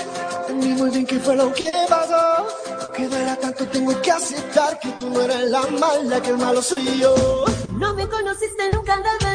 Entendí 0.48 0.68
muy 0.68 0.90
bien 0.90 1.04
qué 1.04 1.18
fue 1.18 1.36
lo 1.36 1.52
que 1.52 1.70
pasó. 1.88 2.46
Que 2.94 3.08
duela 3.08 3.36
tanto, 3.36 3.66
tengo 3.68 4.00
que 4.00 4.10
aceptar 4.10 4.78
que 4.80 4.88
tú 4.92 5.10
no 5.10 5.20
eres 5.20 5.50
la 5.50 5.62
mala, 5.66 6.22
que 6.22 6.30
el 6.30 6.38
malo 6.38 6.62
soy 6.62 6.98
yo. 6.98 7.44
No 7.72 7.92
me 7.92 8.08
conociste 8.08 8.70
nunca, 8.72 8.96
nada. 8.96 9.25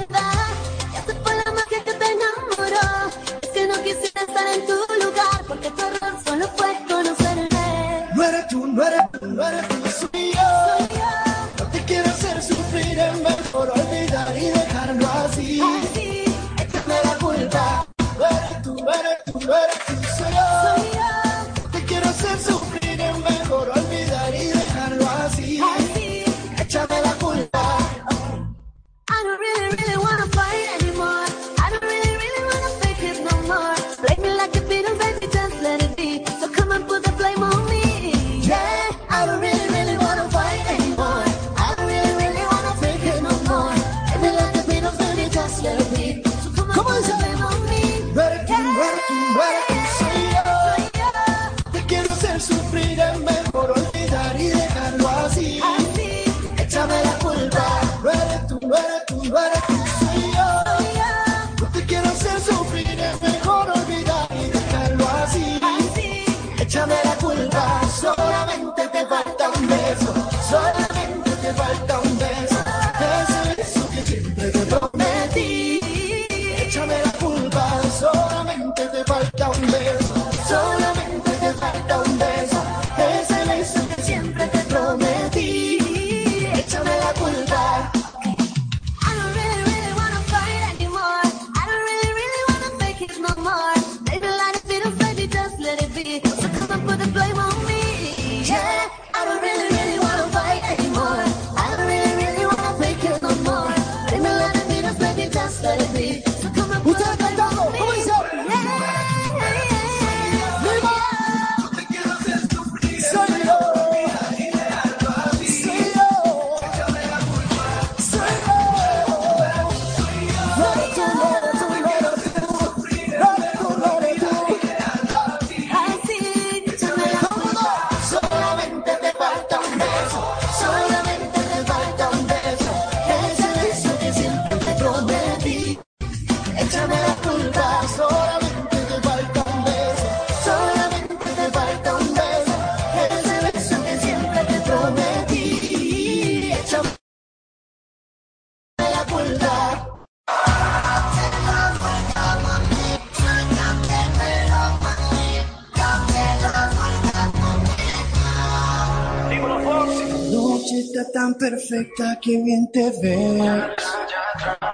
que 162.21 162.43
bien 162.43 162.69
te 162.71 162.91
ves. 163.01 163.63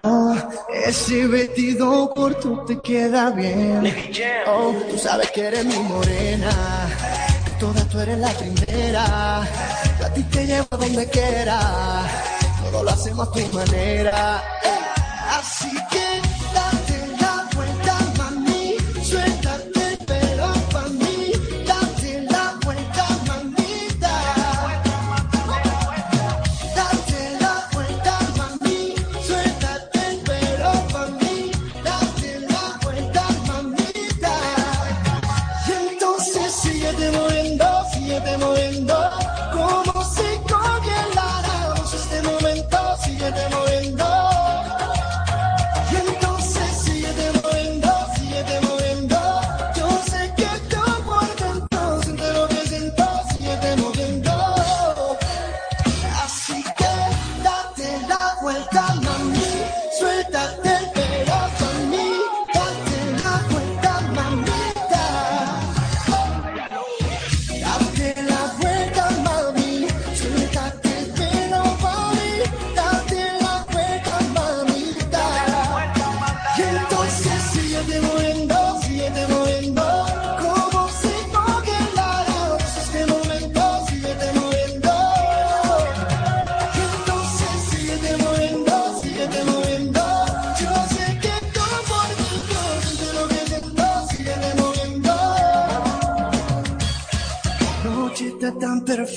Oh, 0.04 0.36
Ese 0.86 1.28
vestido 1.28 2.12
corto 2.16 2.64
te 2.66 2.80
queda 2.80 3.30
bien. 3.32 3.94
Oh, 4.48 4.74
tú 4.90 4.98
sabes 4.98 5.30
que 5.32 5.42
eres 5.42 5.66
mi 5.66 5.78
morena. 5.78 6.50
De 7.46 7.52
todas 7.60 7.88
tú 7.90 8.00
eres 8.00 8.18
la 8.18 8.30
primera. 8.30 9.48
Yo 10.00 10.06
a 10.06 10.14
ti 10.14 10.24
te 10.24 10.46
llevo 10.46 10.68
donde 10.72 11.08
quiera. 11.10 11.60
Todo 12.64 12.84
lo 12.84 12.90
hacemos 12.90 13.28
a 13.28 13.32
tu 13.32 13.56
manera. 13.56 14.57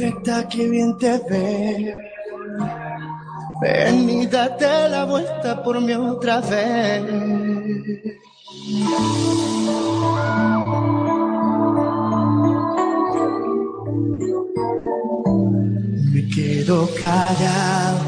perfecta, 0.01 0.49
que 0.49 0.69
bien 0.69 0.97
te 0.97 1.19
ves. 1.29 1.97
Ven 3.61 4.11
y 4.11 4.27
date 4.27 4.89
la 4.89 5.05
vuelta 5.05 5.63
por 5.63 5.81
mí 5.81 5.93
otra 5.93 6.41
vez. 6.41 7.03
Me 16.13 16.29
quedo 16.35 16.89
callado, 17.05 18.01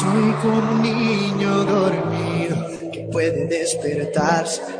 soy 0.00 0.32
como 0.42 0.72
un 0.72 0.82
niño 0.82 1.64
dormido 1.64 2.56
que 2.92 3.08
puede 3.12 3.46
despertarse 3.46 4.79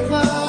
give 0.00 0.12
up. 0.12 0.47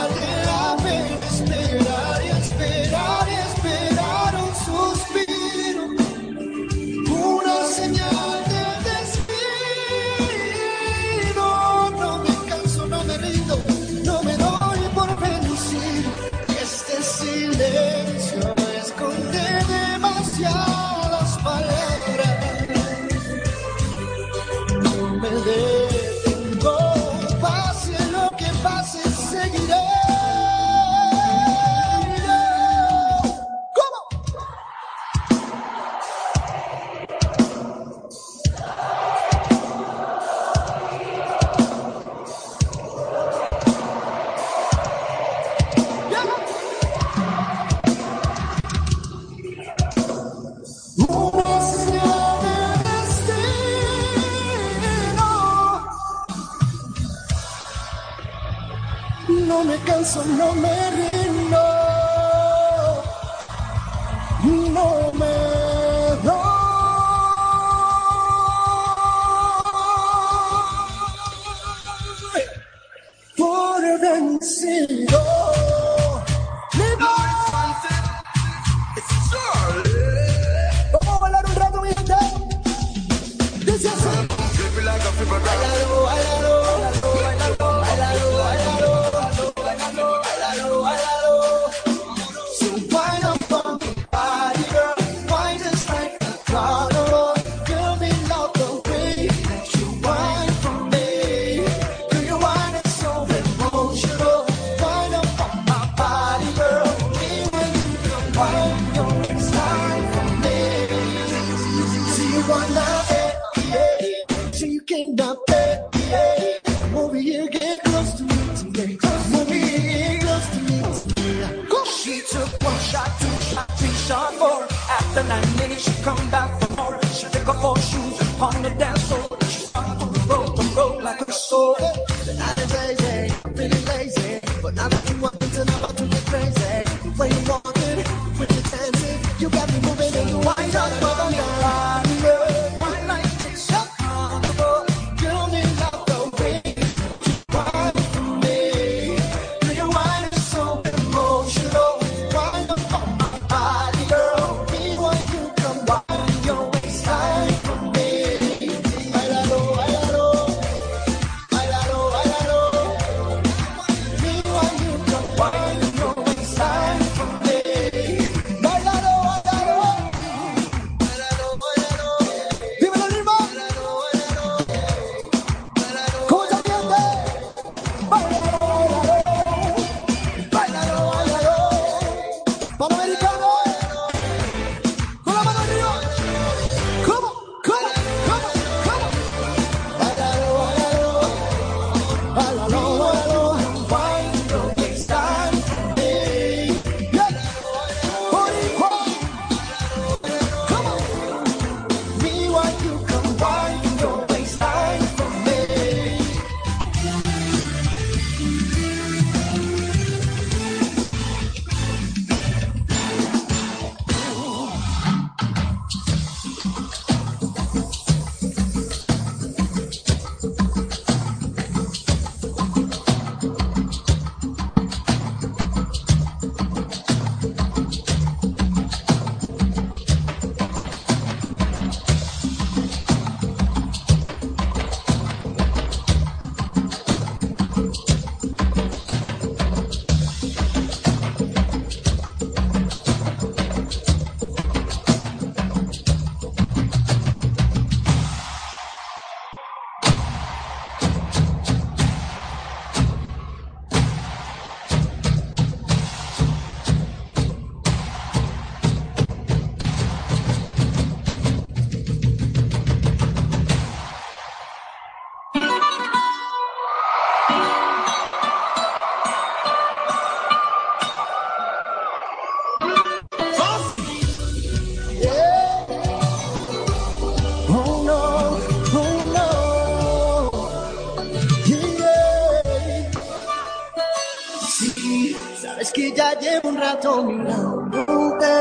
rato 286.89 287.23
mirándote. 287.23 288.55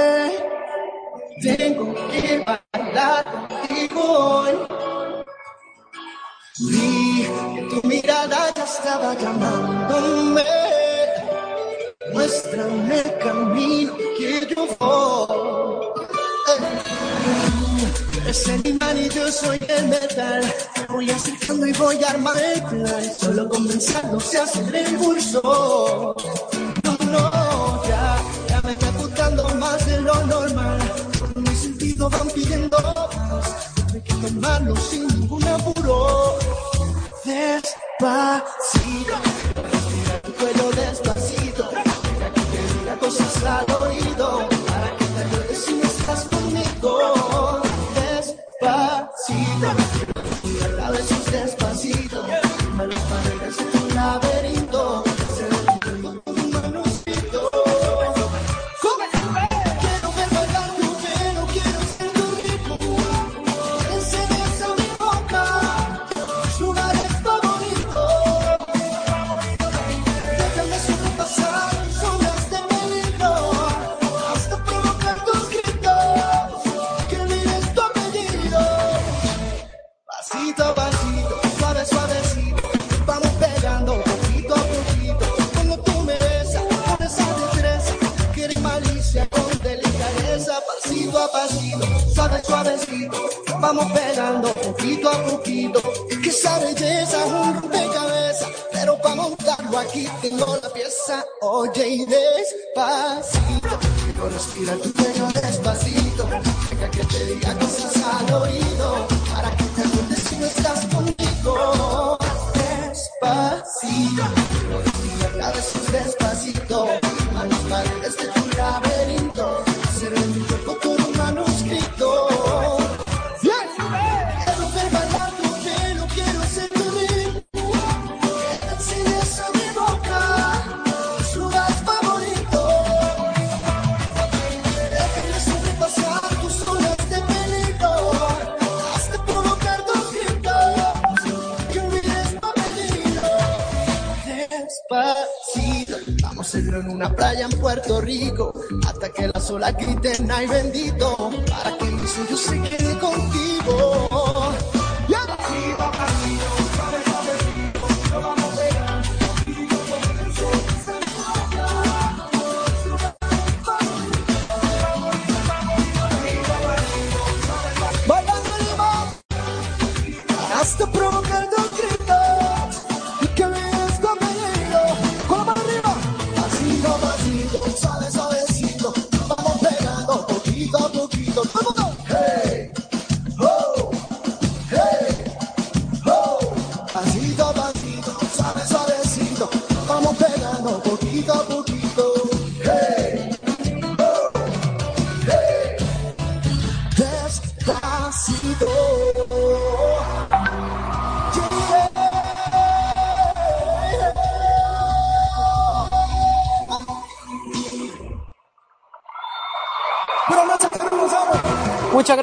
Tengo 1.43 1.95
que 2.11 2.45
bailar 2.45 3.25
contigo 3.25 4.01
hoy. 4.03 4.55
Vi 6.71 7.27
que 7.55 7.63
tu 7.71 7.89
mirada 7.89 8.53
ya 8.55 8.65
estaba 8.65 9.15
llamándome. 9.15 10.45
Muéstrame 12.13 13.01
el 13.01 13.19
camino 13.19 13.97
que 13.97 14.55
yo 14.55 14.67
voy. 14.79 15.39
Es 18.29 18.47
el 18.49 18.67
imán 18.67 18.99
y 18.99 19.09
yo 19.09 19.31
soy 19.33 19.59
el 19.69 19.89
metal. 19.89 20.43
Me 20.77 20.87
voy 20.95 21.11
acercando 21.11 21.67
y 21.67 21.73
voy 21.73 22.03
a 22.05 22.11
armar 22.11 22.37
el 22.37 22.63
plan. 22.65 23.05
Solo 23.19 23.49
comenzar 23.49 24.05
no 24.13 24.21
se 24.21 24.39
el 24.39 24.93
impulso. 24.93 26.15
lo 30.09 30.27
normal. 30.27 30.79
Mis 31.37 31.59
sentidos 31.59 32.11
van 32.11 32.29
pidiendo 32.31 32.79
más. 32.81 33.71
Hay 33.93 34.01
que 34.01 34.15
tomarlo 34.15 34.75
sin 34.77 35.07
ningún 35.09 35.47
apuro. 35.47 36.39
Despacio. 37.25 38.48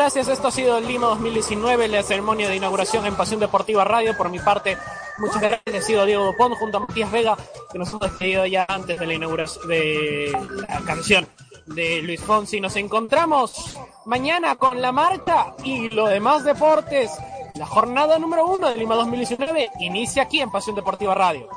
gracias. 0.06 0.28
Esto 0.28 0.50
ha 0.50 0.52
sido 0.52 0.80
Lima 0.80 1.08
2019, 1.08 1.88
la 1.88 2.04
ceremonia 2.04 2.48
de 2.48 2.56
inauguración 2.56 3.08
en 3.08 3.16
Pasión 3.16 3.40
Deportiva 3.40 3.84
Radio. 3.84 4.16
Por 4.16 4.30
mi 4.30 4.38
parte, 4.38 4.78
muchas 5.18 5.42
gracias. 5.42 5.76
Ha 5.76 5.82
sido 5.82 6.06
Diego 6.06 6.26
Dupont 6.26 6.56
junto 6.58 6.78
a 6.78 6.82
Matías 6.82 7.12
Vega, 7.12 7.36
que 7.72 7.80
nos 7.80 7.90
hemos 7.90 8.02
despedido 8.02 8.46
ya 8.46 8.68
antes 8.70 9.00
de 9.00 9.08
la 9.08 9.14
inauguración 9.16 9.68
de 9.68 10.38
la 10.68 10.80
canción 10.82 11.28
de 11.66 12.04
Luis 12.04 12.22
Fonsi. 12.22 12.62
Nos 12.62 12.76
encontramos 12.76 13.80
mañana 14.06 14.58
con 14.58 14.80
la 14.80 14.92
marcha 14.92 15.56
y 15.64 15.90
los 15.90 16.08
demás 16.12 16.44
deportes. 16.44 17.10
La 17.56 17.66
jornada 17.66 18.20
número 18.20 18.46
uno 18.46 18.70
de 18.70 18.76
Lima 18.76 18.94
2019 18.94 19.72
inicia 19.80 20.22
aquí 20.22 20.40
en 20.40 20.52
Pasión 20.52 20.76
Deportiva 20.76 21.16
Radio. 21.16 21.50